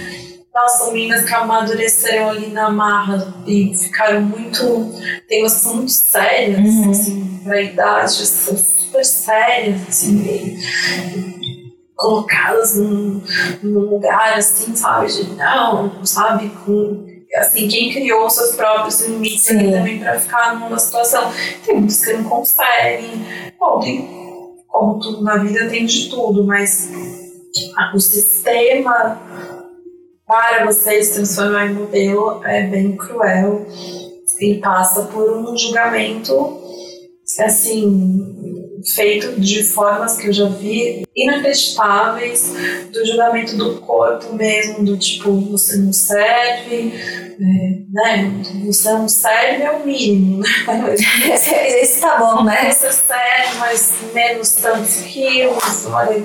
nossa, 0.54 0.86
são 0.86 0.94
meninas 0.94 1.26
que 1.26 1.34
amadureceram 1.34 2.30
ali 2.30 2.48
na 2.48 2.70
marra 2.70 3.36
e 3.46 3.72
ficaram 3.78 4.22
muito, 4.22 4.92
tem 5.28 5.44
uma 5.44 5.50
situação 5.50 5.76
muito 5.76 5.92
séria, 5.92 6.58
uhum. 6.58 6.90
assim, 6.90 7.40
pra 7.44 7.62
idade, 7.62 8.26
super 8.26 9.06
sérias, 9.06 9.88
assim, 9.88 10.58
colocadas 11.96 12.76
num, 12.76 13.22
num 13.62 13.80
lugar, 13.82 14.38
assim, 14.38 14.76
sabe, 14.76 15.08
de 15.08 15.36
não, 15.36 16.04
sabe, 16.04 16.50
com 16.66 17.06
assim, 17.36 17.68
quem 17.68 17.92
criou 17.92 18.30
seus 18.30 18.56
próprios 18.56 19.02
limites 19.02 19.46
também 19.46 20.00
para 20.00 20.20
ficar 20.20 20.60
numa 20.60 20.80
situação. 20.80 21.32
Tem 21.66 21.76
muitos 21.76 22.04
que 22.04 22.14
não 22.14 22.24
conseguem. 22.24 23.26
Bom, 23.60 23.80
tem 23.80 24.20
como 24.68 25.00
tudo 25.00 25.24
na 25.24 25.38
vida 25.38 25.68
tem 25.68 25.86
de 25.86 26.10
tudo, 26.10 26.44
mas 26.46 26.90
o 27.94 28.00
sistema 28.00 29.20
para 30.26 30.66
você 30.66 31.04
se 31.04 31.16
transformar 31.16 31.66
em 31.66 31.74
modelo 31.74 32.44
é 32.46 32.68
bem 32.68 32.96
cruel 32.96 33.66
e 34.40 34.56
passa 34.60 35.04
por 35.06 35.38
um 35.38 35.58
julgamento 35.58 36.62
assim 37.40 38.49
feito 38.86 39.40
de 39.40 39.64
formas 39.64 40.18
que 40.18 40.28
eu 40.28 40.34
já 40.34 40.46
vi 40.46 41.06
inacreditáveis 41.16 42.54
do 42.92 43.06
julgamento 43.06 43.58
do 43.58 43.82
corpo 43.82 44.34
mesmo 44.34 44.84
do 44.84 44.98
tipo 44.98 45.32
você 45.32 45.78
não 45.78 45.92
serve 45.92 46.94
é, 46.96 47.80
né 47.92 48.42
você 48.66 48.92
não 48.92 49.08
serve 49.08 49.64
é 49.64 49.72
o 49.72 49.86
mínimo 49.86 50.40
né? 50.40 50.96
esse 51.82 52.02
tá 52.02 52.18
bom 52.18 52.44
né? 52.44 52.72
Você 52.72 52.92
serve 52.92 53.58
mas 53.60 53.94
menos 54.14 54.52
tantos 54.52 55.02
quilos 55.02 55.86
olha 55.86 56.24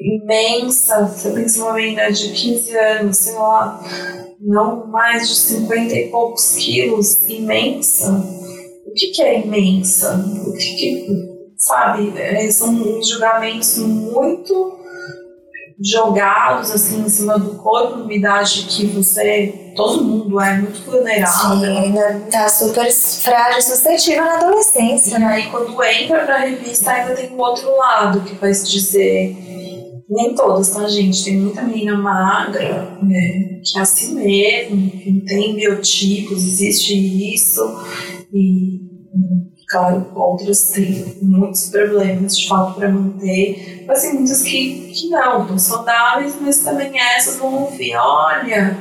imensa 0.00 1.06
você 1.06 1.30
pensa 1.30 1.58
numa 1.60 1.74
menina 1.74 2.12
de 2.12 2.28
15 2.32 2.76
anos 2.76 3.16
sei 3.16 3.34
lá 3.34 3.82
não 4.40 4.86
mais 4.86 5.28
de 5.28 5.34
50 5.34 5.94
e 5.94 6.08
poucos 6.08 6.54
quilos 6.54 7.28
imensa? 7.28 8.12
O 8.86 8.92
que, 8.94 9.08
que 9.08 9.22
é 9.22 9.40
imensa? 9.40 10.16
O 10.46 10.52
que, 10.52 10.76
que 10.76 11.37
sabe? 11.58 12.12
É, 12.16 12.50
são 12.50 13.02
julgamentos 13.02 13.78
muito 13.78 14.78
jogados 15.80 16.72
assim 16.72 17.02
em 17.02 17.08
cima 17.08 17.38
do 17.38 17.54
corpo, 17.56 17.98
numa 17.98 18.12
idade 18.12 18.66
que 18.68 18.86
você, 18.86 19.72
todo 19.76 20.02
mundo 20.02 20.40
é 20.40 20.58
muito 20.58 20.82
vulnerável. 20.82 21.60
Sim, 21.60 21.78
ainda 21.78 22.20
tá 22.30 22.48
super 22.48 22.90
frágil, 22.92 23.62
suscetível 23.62 24.24
na 24.24 24.38
adolescência. 24.38 25.18
E 25.18 25.24
aí 25.24 25.50
quando 25.50 25.80
entra 25.84 26.24
pra 26.24 26.38
revista 26.38 26.90
ainda 26.90 27.14
tem 27.14 27.30
um 27.30 27.38
outro 27.38 27.76
lado 27.76 28.20
que 28.22 28.34
vai 28.34 28.50
dizer 28.50 29.36
nem 30.10 30.34
todas, 30.34 30.70
tá, 30.70 30.88
gente? 30.88 31.22
Tem 31.22 31.36
muita 31.36 31.62
menina 31.62 31.96
magra, 31.96 32.98
né, 33.02 33.60
que 33.62 33.78
é 33.78 33.82
assim 33.82 34.14
mesmo, 34.14 34.90
que 34.90 35.12
não 35.12 35.24
tem 35.26 35.54
biotipos, 35.54 36.38
existe 36.38 37.34
isso, 37.34 37.62
e 38.32 38.80
Claro, 39.68 40.10
outras 40.14 40.70
têm 40.70 41.18
muitos 41.20 41.68
problemas 41.68 42.38
de 42.38 42.48
fato 42.48 42.74
para 42.74 42.88
manter, 42.88 43.84
mas 43.86 44.00
tem 44.00 44.14
muitas 44.14 44.42
que, 44.42 44.92
que 44.94 45.10
não, 45.10 45.42
estão 45.42 45.58
saudáveis, 45.58 46.36
mas 46.40 46.60
também 46.60 46.98
essas 46.98 47.36
vão 47.36 47.64
ouvir: 47.64 47.94
olha, 47.94 48.78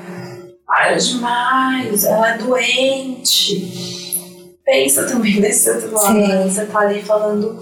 para 0.66 0.96
demais, 0.96 2.06
ela 2.06 2.30
é 2.30 2.38
doente. 2.38 4.56
Pensa 4.64 5.06
também 5.06 5.42
desse 5.42 5.70
outro 5.70 5.94
lado, 5.94 6.14
né? 6.14 6.48
Você 6.48 6.66
tá 6.66 6.80
ali 6.80 7.02
falando, 7.02 7.60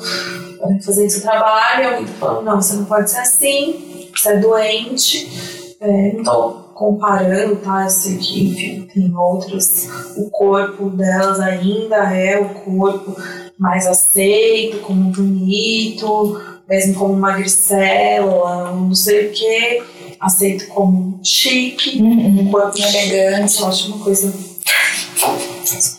fazendo 0.84 1.10
seu 1.10 1.22
trabalho, 1.22 1.90
alguém 1.90 2.06
tá 2.06 2.14
falando: 2.20 2.46
não, 2.46 2.62
você 2.62 2.76
não 2.76 2.86
pode 2.86 3.10
ser 3.10 3.20
assim, 3.20 4.12
você 4.16 4.30
é 4.30 4.38
doente. 4.38 5.76
É, 5.82 6.14
não 6.14 6.24
tô 6.24 6.65
comparando, 6.76 7.56
tá? 7.56 7.86
Eu 7.86 7.90
sei 7.90 8.18
que, 8.18 8.44
enfim, 8.48 8.88
tem 8.94 9.16
outras. 9.16 9.88
O 10.18 10.30
corpo 10.30 10.90
delas 10.90 11.40
ainda 11.40 12.14
é 12.14 12.38
o 12.38 12.50
corpo 12.50 13.16
mais 13.58 13.88
aceito, 13.88 14.80
como 14.80 15.10
bonito, 15.12 16.40
mesmo 16.70 16.94
como 16.96 17.14
magricela, 17.16 18.72
não 18.74 18.94
sei 18.94 19.28
o 19.28 19.32
que, 19.32 19.84
aceito 20.20 20.68
como 20.68 21.20
chique, 21.24 22.02
uhum. 22.02 22.52
corpo 22.52 22.78
elegante. 22.78 23.62
Eu 23.62 23.68
acho 23.68 23.88
uma 23.94 24.04
coisa. 24.04 24.34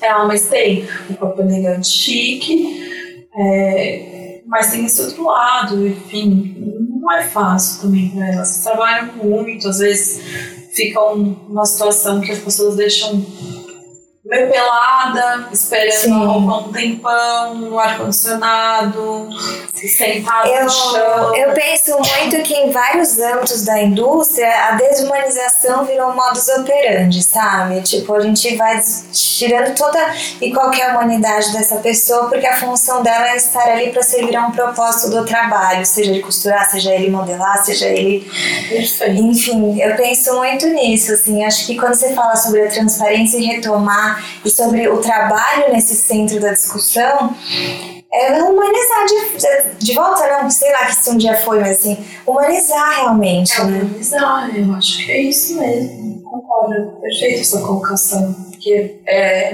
É, 0.02 0.12
mas 0.26 0.46
tem 0.46 0.86
o 1.08 1.14
corpo 1.14 1.40
elegante 1.40 1.88
chique, 1.88 3.18
é, 3.34 4.42
mas 4.46 4.70
tem 4.70 4.84
esse 4.84 5.00
outro 5.00 5.24
lado, 5.24 5.86
enfim, 5.88 6.54
não 7.00 7.10
é 7.10 7.24
fácil 7.24 7.82
também 7.82 8.10
para 8.10 8.34
elas. 8.34 8.58
Trabalham 8.58 9.12
muito, 9.24 9.68
às 9.68 9.78
vezes 9.78 10.55
fica 10.76 11.00
uma 11.00 11.64
situação 11.64 12.20
que 12.20 12.30
as 12.30 12.38
pessoas 12.38 12.76
deixam 12.76 13.24
meio 14.26 14.50
pelada, 14.50 15.48
esperando 15.52 16.32
um 16.32 16.72
tempão, 16.72 17.54
no 17.54 17.78
ar-condicionado, 17.78 19.28
sentado 19.72 20.48
eu, 20.48 20.64
no 20.64 20.70
chão. 20.70 21.36
Eu 21.36 21.52
penso 21.52 21.92
muito 21.92 22.42
que 22.42 22.54
em 22.54 22.70
vários 22.70 23.20
âmbitos 23.20 23.64
da 23.64 23.80
indústria 23.80 24.48
a 24.68 24.72
desumanização 24.72 25.84
virou 25.84 26.12
modus 26.12 26.48
operandi, 26.48 27.22
sabe? 27.22 27.80
Tipo, 27.82 28.14
a 28.14 28.20
gente 28.20 28.56
vai 28.56 28.82
tirando 29.12 29.76
toda 29.76 29.98
e 30.40 30.52
qualquer 30.52 30.90
humanidade 30.90 31.52
dessa 31.52 31.76
pessoa 31.76 32.28
porque 32.28 32.46
a 32.46 32.56
função 32.58 33.04
dela 33.04 33.28
é 33.28 33.36
estar 33.36 33.68
ali 33.68 33.92
para 33.92 34.02
servir 34.02 34.34
a 34.34 34.46
um 34.46 34.50
propósito 34.50 35.10
do 35.10 35.24
trabalho, 35.24 35.86
seja 35.86 36.10
ele 36.10 36.20
costurar, 36.20 36.68
seja 36.68 36.92
ele 36.92 37.10
modelar, 37.10 37.64
seja 37.64 37.86
ele. 37.86 38.28
Perfeito. 38.68 39.22
Enfim, 39.22 39.80
eu 39.80 39.94
penso 39.94 40.34
muito 40.34 40.66
nisso, 40.66 41.12
assim. 41.12 41.44
Acho 41.44 41.64
que 41.64 41.76
quando 41.76 41.94
você 41.94 42.12
fala 42.12 42.34
sobre 42.34 42.62
a 42.62 42.68
transparência 42.68 43.38
e 43.38 43.44
retomar 43.44 44.15
e 44.44 44.50
sobre 44.50 44.88
o 44.88 44.98
trabalho 44.98 45.72
nesse 45.72 45.94
centro 45.94 46.40
da 46.40 46.52
discussão, 46.52 47.34
é 48.12 48.42
humanizar 48.42 49.04
de, 49.06 49.84
de 49.84 49.94
volta, 49.94 50.42
não, 50.42 50.50
sei 50.50 50.72
lá 50.72 50.86
que 50.86 50.94
se 50.94 51.10
um 51.10 51.16
dia 51.16 51.36
foi, 51.42 51.60
mas 51.60 51.78
assim, 51.78 51.98
humanizar 52.26 52.96
realmente. 52.96 53.60
É, 53.60 53.64
né? 53.64 53.80
humanizar, 53.82 54.56
eu 54.56 54.74
acho 54.74 55.04
que 55.04 55.12
é 55.12 55.20
isso 55.22 55.58
mesmo. 55.58 56.22
Concordo, 56.22 56.98
perfeito 57.00 57.40
essa 57.40 57.60
colocação. 57.60 58.34
Porque 58.50 59.00
é, 59.06 59.52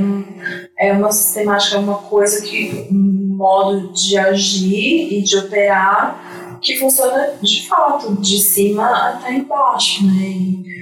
é 0.78 0.92
uma 0.92 1.10
sistemática, 1.12 1.76
é 1.76 1.78
uma 1.80 1.98
coisa 1.98 2.40
que, 2.42 2.86
um 2.90 3.36
modo 3.36 3.92
de 3.92 4.16
agir 4.16 5.12
e 5.12 5.22
de 5.22 5.36
operar 5.36 6.58
que 6.62 6.78
funciona 6.78 7.34
de 7.42 7.66
fato, 7.68 8.14
de 8.20 8.38
cima 8.38 9.08
até 9.08 9.34
embaixo, 9.34 10.06
né? 10.06 10.22
E, 10.22 10.81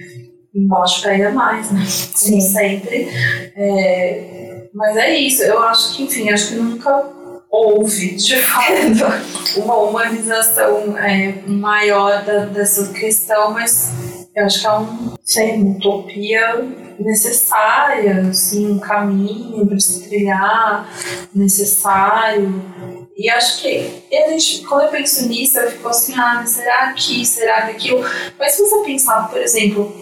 embaixo 0.55 1.09
ainda 1.09 1.31
mais, 1.31 1.71
né? 1.71 1.85
Sim. 1.87 2.41
sempre. 2.41 3.09
É, 3.57 4.69
mas 4.75 4.97
é 4.97 5.17
isso, 5.17 5.43
eu 5.43 5.63
acho 5.63 5.97
que, 5.97 6.05
enfim, 6.05 6.31
acho 6.31 6.49
que 6.49 6.55
nunca 6.55 7.11
houve, 7.51 8.15
de 8.15 8.37
fato, 8.43 9.61
uma 9.61 9.77
humanização 9.79 10.97
é, 10.99 11.43
maior 11.47 12.25
da, 12.25 12.47
dessa 12.47 12.93
questão, 12.93 13.53
mas 13.53 13.93
eu 14.35 14.47
acho 14.47 14.61
que 14.61 14.67
é 14.67 14.73
um, 14.73 15.15
sei, 15.23 15.55
uma 15.57 15.77
utopia 15.77 16.65
necessária, 16.99 18.29
assim, 18.29 18.71
um 18.71 18.79
caminho 18.79 19.67
para 19.67 19.81
se 19.81 20.09
trilhar 20.09 20.89
necessário. 21.35 22.63
E 23.17 23.29
acho 23.29 23.61
que 23.61 24.03
e 24.11 24.17
a 24.17 24.29
gente, 24.31 24.63
quando 24.67 24.83
eu 24.85 24.89
penso 24.89 25.27
nisso, 25.29 25.59
eu 25.59 25.71
fico 25.71 25.89
assim, 25.89 26.15
ah, 26.19 26.43
será 26.47 26.93
que, 26.93 27.25
será 27.27 27.63
que 27.63 27.73
aquilo? 27.73 28.05
Mas 28.39 28.53
se 28.53 28.63
você 28.63 28.85
pensar, 28.85 29.29
por 29.29 29.41
exemplo, 29.41 29.93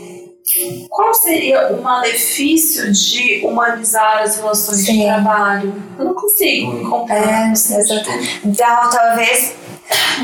qual 0.88 1.12
seria 1.14 1.68
o 1.68 1.82
malefício 1.82 2.92
de 2.92 3.40
humanizar 3.44 4.22
as 4.22 4.36
relações 4.36 4.78
Sim. 4.78 4.98
de 4.98 5.04
trabalho? 5.04 5.74
Eu 5.98 6.04
não 6.06 6.14
consigo 6.14 6.76
encontrar. 6.78 7.48
É, 7.48 7.52
exatamente. 7.52 8.40
Então, 8.44 8.90
talvez. 8.90 9.54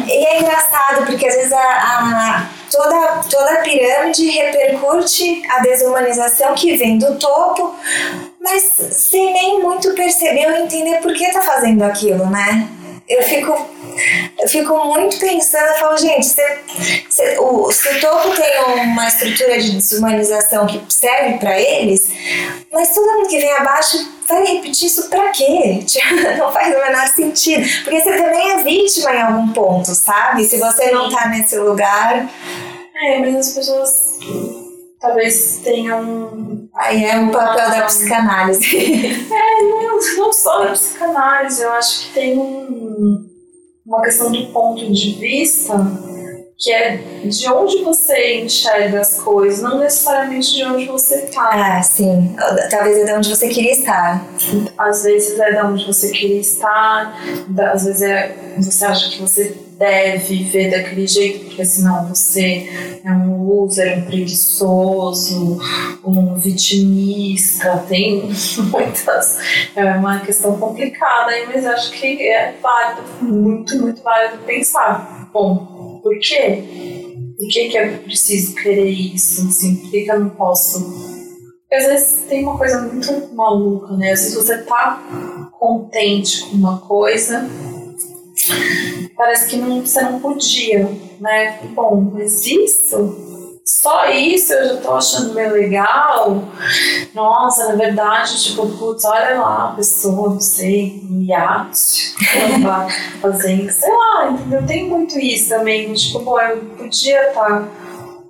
E 0.06 0.12
é 0.12 0.40
engraçado, 0.40 1.06
porque 1.06 1.26
às 1.26 1.34
vezes 1.34 1.52
a, 1.52 1.59
a, 1.59 2.51
toda, 2.70 3.22
toda 3.30 3.52
a 3.55 3.62
pirâmide 3.62 4.28
repercute 4.28 5.42
a 5.51 5.60
desumanização 5.60 6.55
que 6.55 6.76
vem 6.76 6.98
do 6.98 7.16
topo, 7.16 7.74
mas 8.40 8.62
sem 8.90 9.32
nem 9.32 9.62
muito 9.62 9.94
perceber 9.94 10.46
ou 10.46 10.56
entender 10.56 10.98
por 10.98 11.14
que 11.14 11.32
tá 11.32 11.40
fazendo 11.40 11.82
aquilo, 11.82 12.26
né? 12.26 12.68
Eu 13.09 13.22
fico 13.22 13.52
eu 14.39 14.48
fico 14.48 14.85
muito 14.86 15.18
pensando, 15.18 15.66
eu 15.66 15.74
falo, 15.74 15.97
gente, 15.97 16.26
se, 16.26 16.43
se, 17.09 17.39
o, 17.39 17.70
se 17.70 17.89
o 17.89 18.01
topo 18.01 18.31
tem 18.31 18.82
uma 18.82 19.06
estrutura 19.06 19.60
de 19.60 19.72
desumanização 19.72 20.66
que 20.66 20.82
serve 20.89 21.39
para 21.39 21.59
eles, 21.60 22.10
mas 22.72 22.94
todo 22.94 23.12
mundo 23.12 23.28
que 23.28 23.39
vem 23.39 23.52
abaixo 23.52 23.97
vai 24.28 24.44
repetir 24.44 24.89
isso 24.89 25.09
pra 25.09 25.31
quê? 25.31 25.85
Não 26.39 26.52
faz 26.52 26.74
o 26.74 26.81
menor 26.81 27.06
sentido. 27.09 27.64
Porque 27.85 28.01
você 28.01 28.16
também 28.16 28.51
é 28.52 28.62
vítima 28.62 29.12
em 29.12 29.22
algum 29.22 29.52
ponto, 29.52 29.94
sabe? 29.94 30.44
Se 30.44 30.59
você 30.59 30.90
não 30.90 31.10
tá 31.10 31.28
nesse 31.28 31.56
lugar. 31.59 32.28
É, 32.97 33.18
mas 33.18 33.36
as 33.36 33.52
pessoas 33.52 34.18
talvez 35.01 35.60
tenham. 35.62 36.68
Aí 36.74 37.05
é 37.05 37.16
um 37.16 37.31
papel 37.31 37.70
da 37.70 37.82
psicanálise. 37.82 39.28
Não, 40.16 40.32
só 40.32 40.64
da 40.64 40.72
psicanálise, 40.72 41.62
eu 41.62 41.72
acho 41.72 42.06
que 42.06 42.14
tem 42.14 42.38
um 42.38 43.30
uma 43.86 44.00
questão 44.02 44.32
do 44.32 44.46
ponto 44.46 44.90
de 44.90 45.12
vista, 45.12 45.74
que 46.56 46.72
é 46.72 46.97
de 47.24 47.48
onde 47.51 47.82
você 47.82 48.40
enxerga 48.40 49.01
as 49.01 49.20
coisas, 49.20 49.62
não 49.62 49.78
necessariamente 49.78 50.55
de 50.55 50.64
onde 50.64 50.86
você 50.86 51.24
está. 51.24 51.51
Ah, 51.52 51.82
sim. 51.82 52.35
Talvez 52.70 52.98
é 52.98 53.05
de 53.05 53.12
onde 53.12 53.28
você 53.28 53.48
queria 53.48 53.72
estar. 53.72 54.24
Às 54.78 55.02
vezes 55.02 55.39
é 55.39 55.52
de 55.52 55.66
onde 55.66 55.86
você 55.86 56.10
queria 56.10 56.40
estar, 56.40 57.18
às 57.72 57.85
vezes 57.85 58.02
é, 58.02 58.36
você 58.59 58.85
acha 58.85 59.10
que 59.10 59.20
você 59.20 59.56
deve 59.78 60.44
ver 60.44 60.70
daquele 60.70 61.06
jeito, 61.06 61.47
porque 61.47 61.64
senão 61.64 62.06
você 62.06 63.01
é 63.05 63.10
um 63.10 63.44
loser, 63.44 63.98
um 63.98 64.02
preguiçoso, 64.02 65.59
um 66.05 66.35
vitimista, 66.36 67.85
tem 67.89 68.31
muitas. 68.70 69.39
É 69.74 69.85
uma 69.94 70.20
questão 70.20 70.56
complicada 70.59 71.32
mas 71.47 71.66
acho 71.66 71.90
que 71.93 72.22
é 72.28 72.55
válido, 72.62 73.02
muito, 73.20 73.76
muito 73.81 74.02
válido 74.02 74.39
pensar. 74.44 75.28
Bom, 75.32 75.84
por 76.05 76.16
quê? 76.20 76.62
Por 77.36 77.48
que, 77.48 77.68
que 77.70 77.76
eu 77.76 77.98
preciso 77.98 78.55
querer 78.55 78.89
isso? 78.89 79.48
Assim, 79.48 79.76
por 79.76 79.90
que, 79.90 80.02
que 80.02 80.10
eu 80.10 80.20
não 80.20 80.31
posso? 80.31 80.81
Porque 81.62 81.74
às 81.74 81.86
vezes 81.86 82.24
tem 82.28 82.44
uma 82.44 82.56
coisa 82.56 82.82
muito 82.82 83.35
maluca, 83.35 83.97
né? 83.97 84.12
Às 84.12 84.20
vezes 84.20 84.36
você 84.36 84.59
tá 84.59 85.51
contente 85.59 86.44
com 86.44 86.56
uma 86.56 86.78
coisa 86.78 87.48
parece 89.16 89.48
que 89.48 89.56
não, 89.56 89.81
você 89.81 90.02
não 90.02 90.20
podia, 90.20 90.89
né? 91.20 91.59
Bom, 91.74 92.12
mas 92.12 92.47
isso, 92.47 93.34
só 93.64 94.10
isso 94.10 94.52
eu 94.52 94.68
já 94.68 94.76
tô 94.82 94.92
achando 94.92 95.32
meio 95.32 95.52
legal. 95.52 96.44
Nossa, 97.14 97.68
na 97.68 97.76
verdade, 97.76 98.42
tipo, 98.42 98.68
putz, 98.76 99.04
olha 99.04 99.40
lá 99.40 99.70
a 99.70 99.76
pessoa, 99.76 100.30
não 100.30 100.40
sei, 100.40 101.00
no 101.08 101.22
iate, 101.22 102.14
tá 102.62 102.86
fazendo, 103.22 103.70
sei 103.70 103.90
lá, 103.90 104.30
entendeu? 104.30 104.66
Tem 104.66 104.88
muito 104.88 105.18
isso 105.18 105.48
também, 105.48 105.92
tipo, 105.94 106.18
bom, 106.20 106.38
eu 106.38 106.58
podia 106.76 107.28
estar 107.28 107.60
tá 107.60 107.68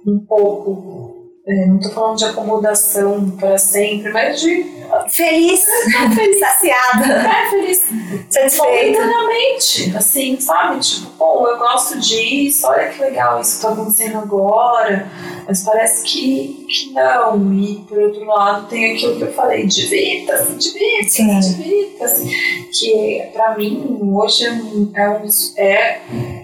um 0.06 0.20
pouco 0.20 1.03
é, 1.46 1.66
não 1.66 1.78
tô 1.78 1.90
falando 1.90 2.16
de 2.16 2.24
acomodação 2.24 3.30
para 3.32 3.58
sempre, 3.58 4.10
mas 4.10 4.40
de. 4.40 4.64
Feliz, 5.10 5.64
feliz. 6.14 6.38
saciada. 6.38 7.04
É, 7.04 7.50
feliz. 7.50 7.82
Satisfeita. 8.30 9.00
Momentaneamente, 9.00 9.94
assim, 9.94 10.40
sabe? 10.40 10.80
Tipo, 10.80 11.10
bom, 11.18 11.46
eu 11.46 11.58
gosto 11.58 11.98
disso, 11.98 12.66
olha 12.66 12.88
que 12.88 12.98
legal 12.98 13.40
isso 13.42 13.56
que 13.56 13.62
tá 13.62 13.72
acontecendo 13.72 14.18
agora, 14.18 15.06
mas 15.46 15.62
parece 15.62 16.04
que, 16.04 16.66
que 16.66 16.92
não. 16.92 17.52
E, 17.52 17.84
por 17.86 17.98
outro 17.98 18.24
lado, 18.24 18.66
tem 18.68 18.94
aquilo 18.94 19.16
que 19.16 19.24
eu 19.24 19.32
falei, 19.34 19.66
divirta-se, 19.66 20.54
divirta-se, 20.54 21.56
divirta-se. 21.56 22.68
Que, 22.72 23.28
para 23.34 23.54
mim, 23.58 23.98
hoje 24.14 24.46
é 24.46 24.52
um, 24.52 24.90
é 24.94 25.10
um, 25.10 25.28
é 25.58 26.00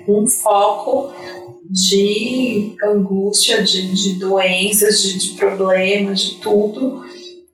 um 0.07 0.27
foco 0.27 1.11
de 1.71 2.75
angústia, 2.83 3.63
de, 3.63 3.95
de 3.95 4.19
doenças, 4.19 5.01
de, 5.03 5.19
de 5.19 5.37
problemas, 5.37 6.21
de 6.21 6.35
tudo. 6.41 7.05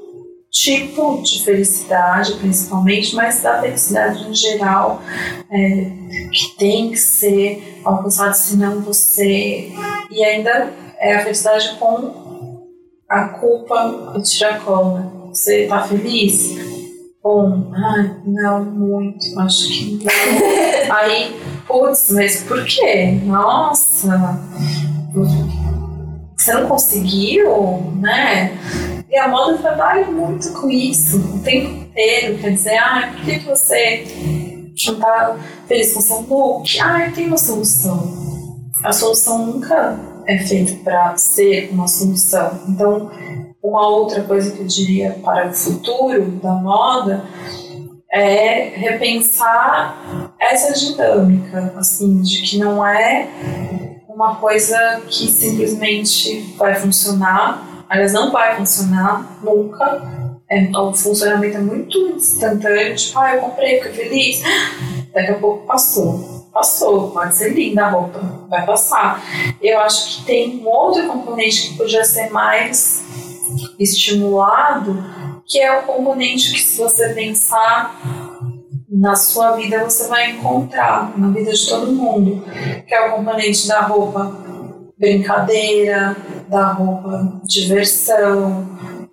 tipo 0.51 1.23
de 1.23 1.43
felicidade, 1.43 2.35
principalmente, 2.35 3.15
mas 3.15 3.41
da 3.43 3.63
felicidade 3.63 4.29
em 4.29 4.35
geral, 4.35 5.01
é, 5.51 5.91
que 6.31 6.57
tem 6.59 6.91
que 6.91 6.99
ser 6.99 7.81
alcançado, 7.83 8.35
senão 8.35 8.83
você. 8.83 9.73
E 10.11 10.23
ainda 10.23 10.73
é 10.99 11.17
a 11.17 11.23
felicidade 11.23 11.77
com 11.79 12.69
a 13.09 13.29
culpa 13.29 14.13
do 14.13 14.23
tiracolo? 14.23 15.31
Você 15.33 15.67
tá 15.67 15.85
feliz? 15.85 16.82
Bom, 17.23 17.71
ai, 17.73 18.17
não 18.27 18.65
muito, 18.65 19.39
acho 19.39 19.69
que 19.69 20.05
não. 20.05 20.91
Aí, 20.97 21.41
putz, 21.69 22.11
mas 22.11 22.43
por 22.43 22.65
quê? 22.65 23.21
Nossa, 23.23 24.41
você 26.37 26.53
não 26.55 26.67
conseguiu, 26.67 27.93
né? 28.01 28.59
E 29.09 29.17
a 29.17 29.29
moda 29.29 29.57
trabalha 29.59 30.07
muito 30.07 30.53
com 30.53 30.69
isso 30.69 31.19
o 31.19 31.39
tempo 31.45 31.85
inteiro. 31.85 32.39
Quer 32.39 32.51
dizer, 32.51 32.77
ah, 32.79 33.13
por 33.13 33.25
que 33.25 33.39
você 33.39 34.05
não 34.89 34.99
tá 34.99 35.37
feliz 35.69 35.93
com 35.93 36.01
seu 36.01 36.21
look? 36.23 36.81
Ah, 36.81 37.09
tem 37.15 37.29
uma 37.29 37.39
solução. 37.39 38.61
A 38.83 38.93
solução 38.93 39.47
nunca 39.47 39.97
é 40.27 40.39
feita 40.39 40.73
para 40.83 41.17
ser 41.17 41.71
uma 41.71 41.87
solução. 41.87 42.63
Então, 42.69 43.11
uma 43.63 43.87
outra 43.87 44.23
coisa 44.25 44.51
que 44.51 44.61
eu 44.61 44.67
diria 44.67 45.19
para 45.23 45.49
o 45.49 45.55
futuro 45.55 46.23
da 46.43 46.53
moda 46.53 47.25
é 48.11 48.73
repensar 48.75 50.35
essa 50.39 50.73
dinâmica, 50.73 51.73
assim, 51.77 52.21
de 52.21 52.43
que 52.43 52.59
não 52.59 52.85
é 52.85 53.29
uma 54.09 54.37
coisa 54.37 55.01
que 55.09 55.29
simplesmente 55.29 56.55
vai 56.59 56.75
funcionar, 56.75 57.87
aliás, 57.89 58.13
não 58.13 58.31
vai 58.31 58.57
funcionar 58.57 59.39
nunca. 59.43 60.03
É, 60.51 60.69
o 60.77 60.93
funcionamento 60.93 61.57
é 61.57 61.61
muito 61.61 61.97
instantâneo, 62.09 62.95
tipo, 62.95 63.19
ah, 63.19 63.37
eu 63.37 63.41
comprei, 63.41 63.81
fiquei 63.81 63.93
feliz. 63.93 64.43
Daqui 65.15 65.31
a 65.31 65.39
pouco 65.39 65.67
passou. 65.67 66.43
Passou, 66.53 67.11
pode 67.13 67.35
ser 67.35 67.55
linda 67.55 67.87
a 67.87 67.89
roupa, 67.89 68.21
vai 68.51 68.67
passar. 68.67 69.23
Eu 69.63 69.81
acho 69.81 70.19
que 70.19 70.27
tem 70.27 70.61
um 70.61 70.69
outro 70.69 71.07
componente 71.07 71.71
que 71.71 71.79
podia 71.79 72.05
ser 72.05 72.29
mais 72.29 73.03
estimulado, 73.79 74.97
que 75.47 75.61
é 75.61 75.79
o 75.79 75.83
componente 75.83 76.53
que, 76.53 76.61
se 76.61 76.81
você 76.81 77.11
pensar 77.11 77.99
na 78.89 79.17
sua 79.17 79.53
vida, 79.53 79.85
você 79.85 80.09
vai 80.09 80.33
encontrar, 80.33 81.19
na 81.19 81.29
vida 81.29 81.53
de 81.53 81.69
todo 81.69 81.93
mundo, 81.93 82.45
que 82.87 82.95
é 82.95 83.09
o 83.09 83.17
componente 83.17 83.67
da 83.67 83.81
roupa 83.81 84.37
brincadeira, 84.99 86.17
da 86.49 86.73
roupa 86.73 87.41
diversão, 87.45 88.69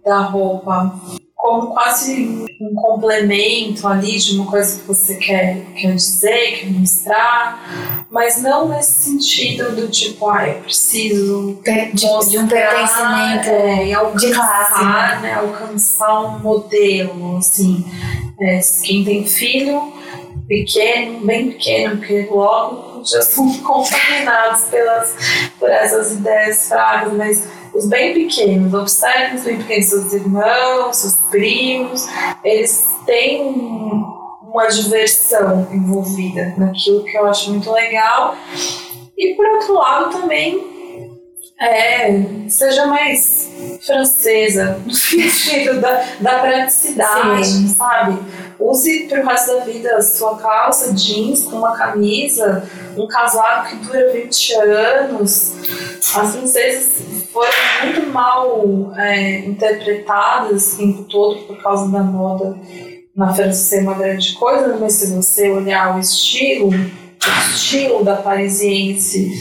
da 0.06 0.22
roupa 0.22 0.94
como 1.40 1.68
quase 1.68 2.45
um 2.60 2.76
complemento 2.76 3.88
ali 3.88 4.20
de 4.20 4.36
uma 4.36 4.52
coisa 4.52 4.78
que 4.78 4.86
você 4.86 5.16
quer, 5.16 5.64
quer 5.74 5.95
dizer, 5.95 6.60
quer 6.60 6.70
mostrar, 6.70 8.06
mas 8.11 8.41
não 8.41 8.68
nesse 8.68 9.10
sentido 9.10 9.74
do 9.74 9.88
tipo, 9.88 10.30
ah, 10.30 10.49
eu 10.49 10.56
preciso 10.56 11.57
de, 11.64 12.30
de 12.30 12.38
um 12.38 12.45
pertencimento 12.45 13.48
é, 13.48 13.88
e 13.88 13.94
alcançar, 13.94 14.28
de 14.28 14.34
classe, 14.34 15.22
né? 15.22 15.34
alcançar 15.36 16.22
um 16.26 16.40
modelo, 16.40 17.38
assim. 17.38 17.86
É, 18.41 18.60
quem 18.84 19.06
tem 19.06 19.26
filho 19.26 19.94
pequeno, 20.45 21.26
bem 21.26 21.52
pequeno, 21.52 21.99
porque 21.99 22.28
logo 22.30 23.02
já 23.06 23.22
são 23.22 23.49
contaminados 23.64 24.64
pelas, 24.66 25.16
por 25.57 25.70
essas 25.70 26.11
ideias 26.11 26.68
fragas, 26.68 27.14
mas 27.14 27.48
os 27.80 27.88
bem 27.88 28.14
pequenos, 28.14 28.73
observem 28.73 29.35
os 29.35 29.43
bem 29.43 29.57
pequenos, 29.57 29.85
seus 29.85 30.14
irmãos, 30.14 30.97
seus 30.97 31.14
primos, 31.30 32.06
eles 32.43 32.85
têm 33.06 33.41
uma 34.43 34.68
diversão 34.68 35.65
envolvida 35.72 36.53
naquilo 36.57 37.06
que 37.06 37.18
eu 37.18 37.26
acho 37.26 37.51
muito 37.51 37.72
legal. 37.72 38.35
E 39.18 39.34
por 39.34 39.45
outro 39.45 39.73
lado 39.76 40.11
também 40.11 40.69
é, 41.61 42.23
seja 42.49 42.85
mais 42.85 43.49
francesa, 43.85 44.80
no 44.85 44.93
sentido 44.93 45.80
da, 45.80 46.06
da 46.19 46.39
praticidade, 46.39 47.45
Sim. 47.45 47.68
sabe? 47.69 48.19
Use 48.60 49.07
pro 49.07 49.26
resto 49.26 49.53
da 49.53 49.64
vida 49.64 50.01
sua 50.01 50.38
calça 50.38 50.93
jeans 50.93 51.45
com 51.45 51.57
uma 51.57 51.77
camisa, 51.77 52.69
um 52.97 53.07
casaco 53.07 53.69
que 53.69 53.76
dura 53.77 54.11
20 54.11 54.53
anos. 54.56 55.53
As 56.15 56.35
francesas 56.35 57.01
foram 57.31 57.51
mal 58.19 58.93
é, 58.97 59.39
interpretadas 59.45 60.73
o 60.73 60.77
tempo 60.77 61.03
todo 61.03 61.39
por 61.47 61.57
causa 61.63 61.89
da 61.89 62.03
moda 62.03 62.57
na 63.15 63.33
França 63.33 63.63
ser 63.63 63.81
uma 63.81 63.93
grande 63.93 64.33
coisa, 64.33 64.77
mas 64.77 64.93
se 64.93 65.13
você 65.13 65.49
olhar 65.49 65.95
o 65.95 65.99
estilo, 65.99 66.69
o 66.69 67.51
estilo 67.53 68.03
da 68.03 68.17
parisiense 68.17 69.31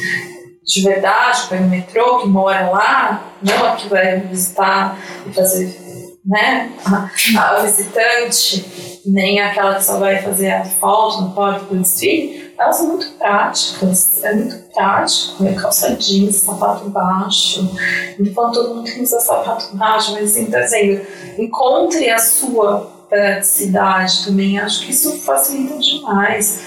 de 0.65 0.83
verdade, 0.83 1.49
vai 1.49 1.61
no 1.61 1.69
metrô, 1.69 2.19
que 2.19 2.29
mora 2.29 2.69
lá, 2.69 3.33
não 3.43 3.65
a 3.65 3.75
que 3.75 3.89
vai 3.89 4.21
visitar 4.21 4.99
e 5.27 5.33
fazer 5.33 5.88
né, 6.29 6.71
a, 6.85 7.11
a 7.41 7.63
visitante, 7.63 9.01
nem 9.07 9.41
aquela 9.41 9.77
que 9.77 9.85
só 9.85 9.99
vai 9.99 10.21
fazer 10.21 10.51
a 10.51 10.63
foto 10.63 11.23
no 11.23 11.31
porta 11.33 11.65
do 11.65 11.79
desfile, 11.79 12.53
elas 12.59 12.77
são 12.77 12.89
muito 12.89 13.11
práticas, 13.13 14.23
é 14.23 14.35
muito 14.35 14.57
prático, 14.75 15.47
é 15.47 15.55
calça 15.55 15.97
jeans, 15.97 16.37
sapato 16.37 16.91
baixo, 16.91 17.75
então 18.21 18.53
todo 18.53 18.75
mundo 18.75 18.85
tem 18.85 19.03
usar 19.03 19.21
sapato 19.21 19.75
baixo, 19.75 20.13
mas 20.13 20.31
assim, 20.31 20.51
tá 20.51 20.61
dizendo, 20.61 21.01
encontre 21.39 22.11
a 22.11 22.19
sua 22.19 22.93
praticidade 23.09 24.27
também, 24.27 24.59
acho 24.59 24.85
que 24.85 24.91
isso 24.91 25.19
facilita 25.21 25.79
demais. 25.79 26.61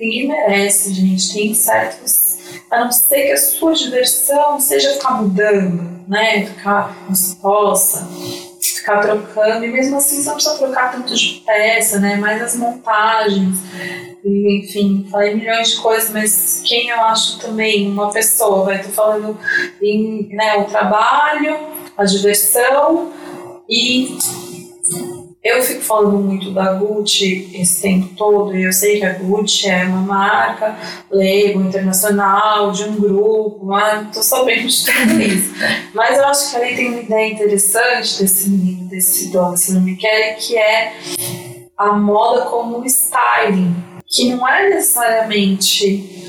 Ninguém 0.00 0.26
merece, 0.26 0.92
gente, 0.92 1.32
tem 1.32 1.54
certos 1.54 2.34
a 2.74 2.84
não 2.84 2.92
ser 2.92 3.26
que 3.26 3.32
a 3.32 3.36
sua 3.36 3.72
diversão 3.72 4.58
seja 4.58 4.94
ficar 4.94 5.22
mudando, 5.22 5.93
né? 6.08 6.46
Ficar 6.46 6.96
se 7.12 7.36
possa, 7.36 8.08
ficar 8.60 9.00
trocando, 9.00 9.64
e 9.64 9.68
mesmo 9.70 9.96
assim 9.96 10.22
você 10.22 10.26
não 10.28 10.34
precisa 10.34 10.58
trocar 10.58 10.92
tanto 10.92 11.14
de 11.14 11.42
peça, 11.44 11.98
né? 11.98 12.16
Mais 12.16 12.42
as 12.42 12.56
montagens, 12.56 13.58
e, 14.24 14.58
enfim, 14.58 15.06
falei 15.10 15.34
milhões 15.34 15.70
de 15.70 15.76
coisas, 15.76 16.10
mas 16.10 16.62
quem 16.64 16.88
eu 16.88 17.00
acho 17.02 17.38
também 17.40 17.90
uma 17.90 18.10
pessoa, 18.10 18.64
vai, 18.64 18.82
tô 18.82 18.88
falando 18.88 19.38
em 19.82 20.28
né, 20.34 20.56
o 20.56 20.64
trabalho, 20.64 21.58
a 21.96 22.04
diversão 22.04 23.12
e 23.68 24.18
eu 25.44 25.62
fico 25.62 25.82
falando 25.82 26.16
muito 26.16 26.50
da 26.52 26.72
Gucci 26.72 27.50
esse 27.54 27.82
tempo 27.82 28.14
todo, 28.16 28.56
e 28.56 28.64
eu 28.64 28.72
sei 28.72 28.98
que 28.98 29.04
a 29.04 29.12
Gucci 29.12 29.68
é 29.68 29.84
uma 29.84 30.00
marca 30.00 30.74
Lego 31.10 31.60
internacional, 31.60 32.72
de 32.72 32.84
um 32.84 32.96
grupo, 32.96 33.66
mas 33.66 34.08
tô 34.14 34.22
sabendo 34.22 34.66
de 34.66 34.84
tudo 34.86 35.20
isso. 35.20 35.54
Mas 35.92 36.16
eu 36.16 36.24
acho 36.24 36.50
que 36.50 36.56
ali 36.56 36.74
tem 36.74 36.88
uma 36.88 37.02
ideia 37.02 37.32
interessante 37.32 38.22
desse 38.22 38.48
menino, 38.48 38.88
desse 38.88 39.30
dono, 39.30 39.54
se 39.54 39.74
não 39.74 39.82
me 39.82 39.96
quer, 39.96 40.36
que 40.36 40.56
é 40.56 40.94
a 41.76 41.92
moda 41.92 42.46
como 42.46 42.82
styling, 42.86 43.76
que 44.06 44.30
não 44.30 44.48
é 44.48 44.70
necessariamente 44.70 46.24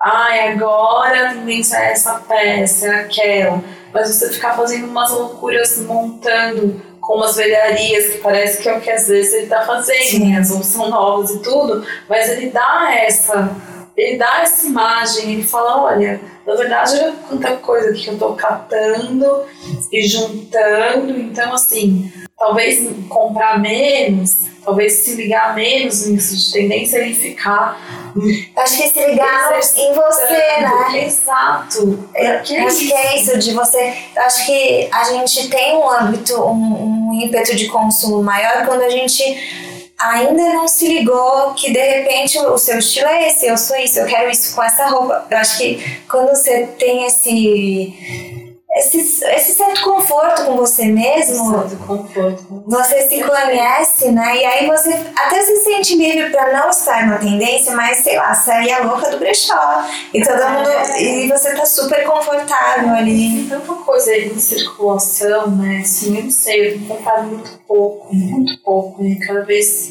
ai, 0.00 0.52
agora 0.52 1.30
a 1.30 1.32
tendência 1.32 1.76
é 1.78 1.92
essa 1.92 2.14
peça, 2.28 2.86
é 2.86 3.00
aquela, 3.00 3.64
mas 3.92 4.08
você 4.08 4.30
ficar 4.30 4.54
fazendo 4.54 4.86
umas 4.86 5.10
loucuras 5.10 5.78
montando 5.78 6.80
com 7.04 7.16
umas 7.16 7.36
velharias 7.36 8.14
que 8.14 8.18
parece 8.18 8.62
que 8.62 8.68
é 8.68 8.76
o 8.76 8.80
que 8.80 8.90
às 8.90 9.06
vezes 9.06 9.32
ele 9.34 9.42
está 9.44 9.60
fazendo, 9.62 10.24
né? 10.24 10.38
As 10.38 10.48
são 10.48 10.88
novas 10.88 11.30
e 11.32 11.38
tudo, 11.40 11.86
mas 12.08 12.30
ele 12.30 12.50
dá 12.50 12.94
essa, 12.96 13.50
ele 13.96 14.16
dá 14.16 14.42
essa 14.42 14.66
imagem, 14.66 15.32
ele 15.32 15.44
fala, 15.44 15.84
olha, 15.84 16.20
na 16.46 16.54
verdade 16.54 16.96
olha 16.96 17.14
quanta 17.28 17.56
coisa 17.56 17.92
que 17.92 18.08
eu 18.08 18.14
estou 18.14 18.34
catando 18.34 19.44
e 19.92 20.02
juntando, 20.06 21.18
então 21.18 21.54
assim, 21.54 22.12
talvez 22.36 22.88
comprar 23.08 23.60
menos, 23.60 24.46
talvez 24.64 24.94
se 24.94 25.14
ligar 25.14 25.54
menos 25.54 26.06
nisso 26.06 26.36
de 26.36 26.52
tendência 26.52 27.06
e 27.06 27.14
ficar. 27.14 28.12
Acho 28.56 28.82
que 28.82 28.88
se 28.88 29.06
ligar 29.06 29.52
em 29.76 29.94
você, 29.94 30.60
né? 30.60 31.04
Exato. 31.04 32.08
Eu, 32.14 32.42
que 32.42 32.56
acho 32.56 32.78
que 32.78 32.92
é 32.92 33.20
isso, 33.20 33.38
de 33.38 33.52
você. 33.52 33.94
Acho 34.16 34.46
que 34.46 34.88
a 34.92 35.04
gente 35.04 35.48
tem 35.48 35.76
um 35.76 35.88
hábito, 35.88 36.40
um, 36.42 37.08
um 37.10 37.12
ímpeto 37.14 37.54
de 37.54 37.66
consumo 37.66 38.22
maior 38.22 38.64
quando 38.64 38.82
a 38.82 38.90
gente 38.90 39.73
ainda 39.98 40.42
não 40.52 40.68
se 40.68 40.86
ligou 40.88 41.54
que 41.54 41.72
de 41.72 41.80
repente 41.80 42.38
o 42.38 42.58
seu 42.58 42.78
estilo 42.78 43.08
é 43.08 43.28
esse, 43.28 43.46
eu 43.46 43.56
sou 43.56 43.76
isso, 43.76 44.00
eu 44.00 44.06
quero 44.06 44.30
isso 44.30 44.54
com 44.54 44.62
essa 44.62 44.86
roupa. 44.86 45.26
Eu 45.30 45.38
acho 45.38 45.58
que 45.58 46.00
quando 46.08 46.30
você 46.30 46.66
tem 46.78 47.06
esse 47.06 48.33
esse, 48.76 48.98
esse 48.98 49.52
certo 49.52 49.82
conforto 49.84 50.44
com 50.46 50.56
você 50.56 50.86
mesmo. 50.86 51.50
Certo 51.68 51.76
conforto. 51.86 52.64
Você 52.66 53.02
se 53.08 53.22
conhece, 53.22 54.10
né? 54.10 54.36
E 54.36 54.44
aí 54.44 54.66
você 54.66 54.92
até 55.16 55.42
se 55.42 55.56
sente 55.58 55.94
livre 55.94 56.30
para 56.30 56.52
não 56.52 56.70
estar 56.70 57.06
na 57.06 57.18
tendência, 57.18 57.72
mas 57.76 57.98
sei 57.98 58.16
lá, 58.16 58.34
sair 58.34 58.72
a 58.72 58.82
louca 58.84 59.10
do 59.10 59.18
brechó. 59.18 59.84
E 60.12 60.20
todo 60.22 60.40
É. 60.42 60.50
mundo. 60.50 61.00
E 61.00 61.28
você 61.28 61.54
tá 61.54 61.64
super 61.64 62.04
confortável 62.04 62.90
ali. 62.94 63.46
Tem 63.48 63.60
tanta 63.60 63.74
coisa 63.82 64.10
aí 64.10 64.26
em 64.32 64.38
circulação, 64.40 65.50
né? 65.52 65.78
Assim, 65.82 66.16
eu 66.18 66.24
não 66.24 66.30
sei, 66.30 66.74
eu 66.74 66.78
tenho 66.80 67.24
muito 67.28 67.60
pouco, 67.68 68.12
muito 68.14 68.60
pouco, 68.62 69.02
né? 69.04 69.16
Cada 69.24 69.42
vez 69.44 69.90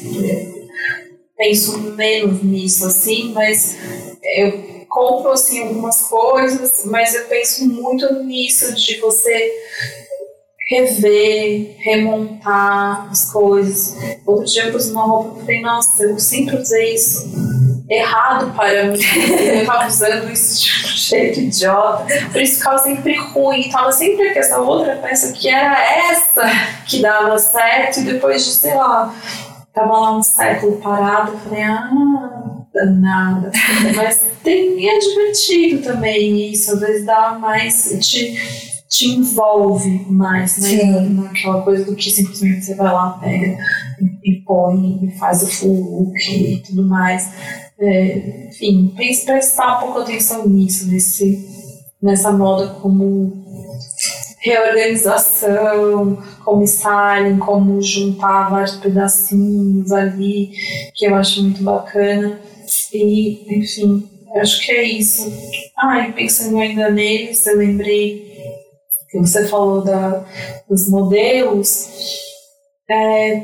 penso 1.36 1.78
menos 1.78 2.42
nisso, 2.42 2.86
assim, 2.86 3.32
mas 3.34 3.76
eu 4.36 4.73
compro, 4.94 5.32
assim, 5.32 5.60
algumas 5.60 6.02
coisas, 6.02 6.84
mas 6.84 7.14
eu 7.14 7.24
penso 7.24 7.66
muito 7.66 8.22
nisso 8.22 8.72
de 8.74 9.00
você 9.00 9.52
rever, 10.68 11.76
remontar 11.78 13.08
as 13.10 13.30
coisas. 13.30 13.96
Outro 14.24 14.44
dia 14.46 14.66
eu 14.66 14.72
pus 14.72 14.88
uma 14.88 15.04
roupa 15.04 15.38
e 15.38 15.40
falei, 15.40 15.60
nossa, 15.60 16.04
eu 16.04 16.18
sempre 16.18 16.56
usei 16.56 16.94
isso 16.94 17.28
errado 17.90 18.54
para 18.54 18.84
mim. 18.84 18.98
Eu 19.60 19.66
tava 19.66 19.88
usando 19.88 20.32
isso 20.32 20.62
de 20.62 20.70
um 20.70 20.88
jeito 20.96 21.40
idiota. 21.40 22.06
Por 22.32 22.40
isso 22.40 22.58
ficava 22.58 22.78
sempre 22.78 23.14
ruim. 23.16 23.68
Tava 23.70 23.92
sempre 23.92 24.32
com 24.32 24.38
essa 24.38 24.58
outra 24.58 24.96
peça 24.96 25.32
que 25.32 25.48
era 25.48 25.76
essa 26.10 26.44
que 26.86 27.02
dava 27.02 27.36
certo. 27.38 28.00
E 28.00 28.04
depois 28.04 28.44
de, 28.44 28.52
sei 28.52 28.74
lá, 28.74 29.14
tava 29.74 29.92
lá 29.92 30.16
um 30.16 30.22
século 30.22 30.76
parado, 30.76 31.32
eu 31.32 31.38
falei, 31.40 31.62
ah, 31.62 32.33
danada. 32.74 33.52
Mas 33.96 34.20
tem, 34.42 34.88
é 34.88 34.98
divertido 34.98 35.82
também 35.82 36.50
isso. 36.50 36.72
Às 36.72 36.80
vezes 36.80 37.06
dá 37.06 37.38
mais. 37.38 37.96
Te, 38.00 38.74
te 38.88 39.08
envolve 39.08 40.06
mais, 40.08 40.58
né? 40.58 41.00
Naquela 41.08 41.62
coisa 41.62 41.84
do 41.84 41.96
que 41.96 42.10
simplesmente 42.10 42.64
você 42.64 42.74
vai 42.74 42.92
lá, 42.92 43.18
pega 43.20 43.56
e, 44.22 44.34
põe 44.46 45.00
e 45.04 45.18
faz 45.18 45.42
o 45.42 45.46
full 45.46 45.98
look 45.98 46.14
e 46.30 46.62
tudo 46.62 46.86
mais. 46.86 47.28
É, 47.78 48.48
enfim, 48.48 48.94
prestar 49.24 49.78
um 49.78 49.80
pouco 49.80 49.98
atenção 50.00 50.48
nisso, 50.48 50.86
nesse, 50.88 51.44
nessa 52.00 52.30
moda 52.30 52.68
como 52.80 53.44
reorganização, 54.44 56.18
como 56.44 56.62
styling, 56.62 57.38
como 57.38 57.80
juntar 57.80 58.50
vários 58.50 58.76
pedacinhos 58.76 59.90
ali, 59.90 60.52
que 60.94 61.06
eu 61.06 61.14
acho 61.14 61.42
muito 61.42 61.62
bacana. 61.62 62.38
E, 62.92 63.58
enfim, 63.58 64.08
acho 64.36 64.64
que 64.64 64.72
é 64.72 64.82
isso. 64.84 65.32
Ah, 65.78 66.08
e 66.08 66.12
pensando 66.12 66.58
ainda 66.58 66.90
neles, 66.90 67.46
eu 67.46 67.56
lembrei 67.58 68.32
que 69.10 69.18
você 69.18 69.46
falou 69.48 69.82
da, 69.82 70.24
dos 70.68 70.88
modelos. 70.88 71.88
É, 72.90 73.42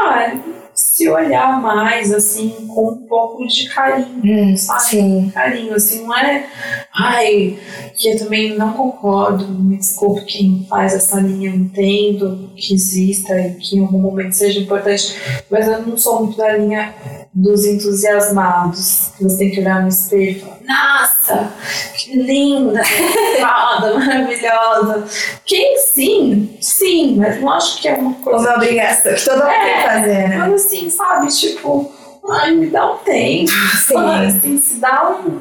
ah, 0.00 0.32
se 0.74 1.08
olhar 1.08 1.60
mais, 1.60 2.12
assim, 2.12 2.50
com 2.72 2.88
um 2.90 3.06
pouco 3.06 3.46
de 3.46 3.68
carinho, 3.68 4.20
Hum, 4.52 4.56
sabe? 4.56 4.82
sim. 4.82 5.30
carinho, 5.32 5.74
assim, 5.74 6.04
não 6.04 6.16
é. 6.16 6.48
Ai, 6.92 7.58
que 7.96 8.08
eu 8.10 8.18
também 8.18 8.56
não 8.56 8.72
concordo, 8.72 9.46
me 9.48 9.76
desculpe 9.76 10.24
quem 10.24 10.66
faz 10.68 10.94
essa 10.94 11.20
linha, 11.20 11.50
entendo 11.50 12.50
que 12.56 12.74
exista 12.74 13.38
e 13.40 13.54
que 13.54 13.76
em 13.76 13.80
algum 13.80 13.98
momento 13.98 14.32
seja 14.32 14.60
importante, 14.60 15.14
mas 15.50 15.66
eu 15.68 15.82
não 15.82 15.96
sou 15.96 16.20
muito 16.24 16.36
da 16.36 16.56
linha 16.56 16.94
dos 17.34 17.64
entusiasmados, 17.64 19.10
que 19.16 19.24
você 19.24 19.38
tem 19.38 19.50
que 19.50 19.60
olhar 19.60 19.82
no 19.82 19.88
espelho 19.88 20.30
e 20.30 20.40
falar, 20.40 20.58
nossa, 20.64 21.52
que 21.96 22.16
linda, 22.16 22.80
foda, 23.40 23.98
maravilhosa. 23.98 25.04
Quem 25.44 25.76
sim, 25.80 26.56
sim, 26.60 27.16
mas 27.16 27.40
não 27.40 27.50
acho 27.50 27.82
que 27.82 27.88
é 27.88 27.94
uma 27.94 28.14
coisa. 28.14 28.38
Uma 28.38 28.54
obrigação 28.54 29.14
que 29.14 29.24
todo 29.24 29.38
mundo 29.38 29.50
tem 29.50 29.74
que 29.74 29.82
fazer, 29.82 30.28
né? 30.28 30.36
Mas 30.38 30.64
assim, 30.64 30.88
sabe, 30.88 31.26
tipo, 31.28 31.92
ai, 32.30 32.52
me 32.52 32.70
dá 32.70 32.92
um 32.92 32.98
tempo. 32.98 33.50
Sim. 33.84 33.96
Assim, 33.96 34.60
se 34.60 34.74
dá 34.76 35.10
um. 35.10 35.40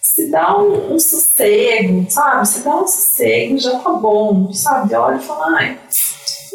Se 0.00 0.30
dá 0.30 0.58
um, 0.58 0.94
um 0.94 0.98
sossego, 0.98 2.06
sabe? 2.10 2.48
Se 2.48 2.64
dá 2.64 2.76
um 2.76 2.86
sossego, 2.86 3.58
já 3.58 3.78
tá 3.78 3.90
bom, 3.90 4.52
sabe? 4.52 4.94
Olha 4.94 5.16
e 5.16 5.20
fala, 5.20 5.58
ai, 5.58 5.78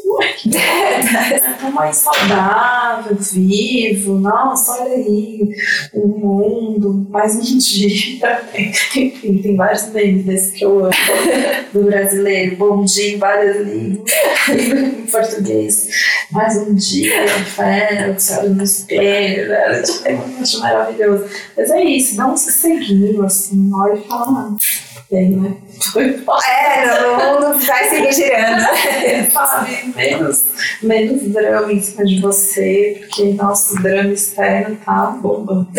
não 0.05 0.21
é 0.21 1.39
tá 1.39 1.71
mais 1.71 1.97
saudável, 1.97 3.17
vivo, 3.19 4.19
nossa, 4.19 4.83
olha 4.83 4.93
aí, 4.93 5.49
o 5.93 6.07
mundo, 6.07 7.07
mais 7.09 7.35
um 7.35 7.57
dia. 7.57 8.41
Enfim, 8.95 9.39
tem 9.39 9.55
vários 9.55 9.89
memes 9.89 10.25
desses 10.25 10.51
que 10.51 10.63
eu 10.63 10.85
amo, 10.85 10.93
do 11.73 11.83
brasileiro, 11.83 12.55
bom 12.55 12.85
dia 12.85 13.15
em 13.15 13.17
várias 13.17 13.65
línguas, 13.65 14.11
em 14.49 15.05
português, 15.07 15.87
mais 16.31 16.55
um 16.57 16.75
dia, 16.75 17.25
você 18.15 18.33
olha 18.37 18.49
no 18.49 18.63
espelho, 18.63 19.53
eu 20.05 20.41
acho 20.41 20.59
maravilhoso. 20.59 21.25
Mas 21.57 21.71
é 21.71 21.83
isso, 21.83 22.15
dá 22.15 22.27
um 22.27 22.37
sosseguinho, 22.37 23.23
assim, 23.23 23.71
olha 23.73 23.95
e 23.99 24.07
fala, 24.07 24.55
bem, 25.11 25.31
né? 25.31 25.55
É, 26.47 27.05
o 27.05 27.17
mundo 27.17 27.65
vai 27.65 27.89
seguir 27.89 28.13
girando. 28.13 29.31
sabe, 29.31 29.91
menos, 29.95 30.45
menos 30.81 31.21
drama 31.31 31.71
em 31.71 31.81
cima 31.81 32.05
de 32.05 32.19
você, 32.19 32.97
porque 32.99 33.33
nosso 33.33 33.81
drama 33.81 34.11
externo 34.11 34.77
tá 34.83 35.17
bombando. 35.21 35.67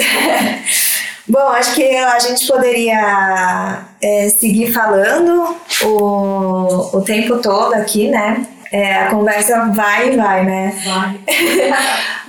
Bom, 1.28 1.48
acho 1.48 1.74
que 1.74 1.96
a 1.96 2.18
gente 2.20 2.46
poderia 2.46 3.84
é, 4.00 4.28
seguir 4.28 4.72
falando 4.72 5.56
o, 5.82 6.96
o 6.96 7.02
tempo 7.02 7.38
todo 7.38 7.74
aqui, 7.74 8.08
né? 8.08 8.46
É, 8.76 8.94
a 8.94 9.10
conversa 9.10 9.72
vai 9.74 10.12
e 10.12 10.16
vai, 10.16 10.44
né? 10.44 10.74
Vai. 10.84 11.18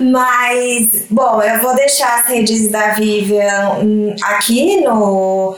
Mas, 0.00 1.04
bom, 1.10 1.42
eu 1.42 1.60
vou 1.60 1.74
deixar 1.74 2.20
as 2.20 2.26
redes 2.26 2.68
da 2.68 2.92
Vivian 2.92 3.80
hum, 3.82 4.16
aqui 4.22 4.80
no, 4.80 5.54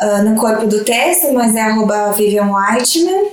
ah, 0.00 0.22
no 0.22 0.34
corpo 0.34 0.66
do 0.66 0.82
texto, 0.82 1.32
mas 1.32 1.54
é 1.54 1.60
arroba 1.60 2.10
Vivian 2.12 2.50
Whiteman. 2.50 3.28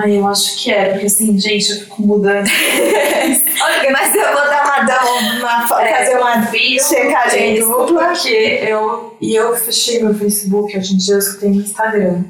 Ai, 0.00 0.16
eu 0.16 0.26
acho 0.26 0.56
que 0.56 0.72
é, 0.72 0.90
porque 0.90 1.06
assim, 1.06 1.38
gente, 1.38 1.70
eu 1.70 1.80
fico 1.80 2.02
mudando. 2.02 2.46
Mas 3.90 4.14
eu 4.14 4.24
vou 4.24 4.44
dar 4.46 4.64
uma, 4.64 4.82
dar 4.84 5.00
uma, 5.04 5.66
fazer 5.66 6.16
uma 6.18 6.46
checagem 6.52 7.56
isso, 7.56 7.68
dupla. 7.68 8.08
Porque 8.08 8.28
eu, 8.28 9.16
e 9.20 9.34
eu 9.34 9.56
fechei 9.56 10.02
meu 10.02 10.14
Facebook, 10.14 10.76
hoje 10.76 10.94
em 10.94 10.96
dia 10.98 11.14
eu 11.14 11.18
escutei 11.18 11.50
no 11.50 11.62
Instagram. 11.62 12.22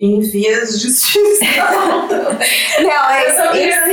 Em 0.00 0.18
vias 0.20 0.80
de 0.80 0.88
extinção. 0.88 2.08
Não, 2.80 3.10
é 3.10 3.26
Eu 3.26 3.36
sou 3.36 3.54
isso, 3.54 3.84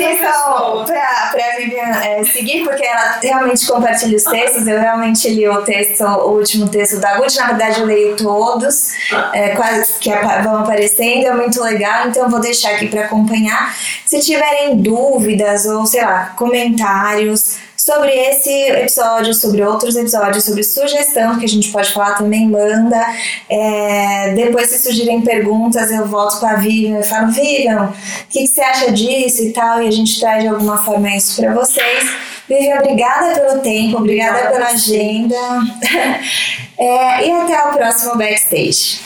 Vivian 1.58 1.90
é, 2.02 2.24
seguir, 2.24 2.64
porque 2.64 2.86
ela 2.86 3.20
realmente 3.22 3.68
compartilha 3.68 4.16
os 4.16 4.24
textos. 4.24 4.66
Eu 4.66 4.80
realmente 4.80 5.28
li 5.30 5.46
o 5.50 5.62
texto, 5.64 6.06
o 6.06 6.38
último 6.38 6.70
texto 6.70 7.02
da 7.02 7.18
Gucci. 7.18 7.38
Na 7.38 7.48
verdade, 7.48 7.82
eu 7.82 7.86
leio 7.86 8.16
todos, 8.16 8.92
é, 9.34 9.50
quase 9.50 10.00
que 10.00 10.10
vão 10.44 10.60
aparecendo. 10.60 11.28
É 11.28 11.34
muito 11.34 11.62
legal, 11.62 12.08
então 12.08 12.24
eu 12.24 12.30
vou 12.30 12.40
deixar 12.40 12.72
aqui 12.72 12.88
pra 12.88 13.02
acompanhar. 13.02 13.76
Se 14.06 14.22
tiverem 14.22 14.78
dúvidas 14.78 15.66
ou, 15.66 15.86
sei 15.86 16.04
lá, 16.04 16.34
comentários 16.38 17.67
sobre 17.88 18.12
esse 18.12 18.52
episódio, 18.52 19.34
sobre 19.34 19.64
outros 19.64 19.96
episódios, 19.96 20.44
sobre 20.44 20.62
sugestão 20.62 21.40
que 21.40 21.46
a 21.46 21.48
gente 21.48 21.72
pode 21.72 21.90
falar 21.94 22.18
também, 22.18 22.46
manda. 22.46 23.02
É, 23.50 24.34
depois, 24.36 24.70
se 24.70 24.80
surgirem 24.80 25.22
perguntas, 25.22 25.90
eu 25.90 26.06
volto 26.06 26.38
com 26.38 26.46
a 26.46 26.56
Vivian 26.56 27.00
e 27.00 27.04
falo, 27.04 27.32
Vivian, 27.32 27.86
o 27.86 28.28
que, 28.30 28.42
que 28.42 28.48
você 28.48 28.62
acha 28.62 28.92
disso 28.92 29.42
e 29.42 29.54
tal? 29.54 29.82
E 29.82 29.88
a 29.88 29.92
gente 29.92 30.20
traz 30.20 30.44
de 30.44 30.50
alguma 30.50 30.84
forma 30.84 31.16
isso 31.16 31.42
para 31.42 31.54
vocês. 31.54 32.12
Vivian, 32.50 32.76
obrigada 32.76 33.40
pelo 33.40 33.62
tempo, 33.62 33.98
obrigada, 34.00 34.50
Obrigada 34.50 34.52
pela 34.52 34.68
agenda. 34.68 35.36
É, 36.80 37.28
e 37.28 37.32
até 37.32 37.60
o 37.64 37.74
próximo 37.74 38.16
backstage. 38.16 39.00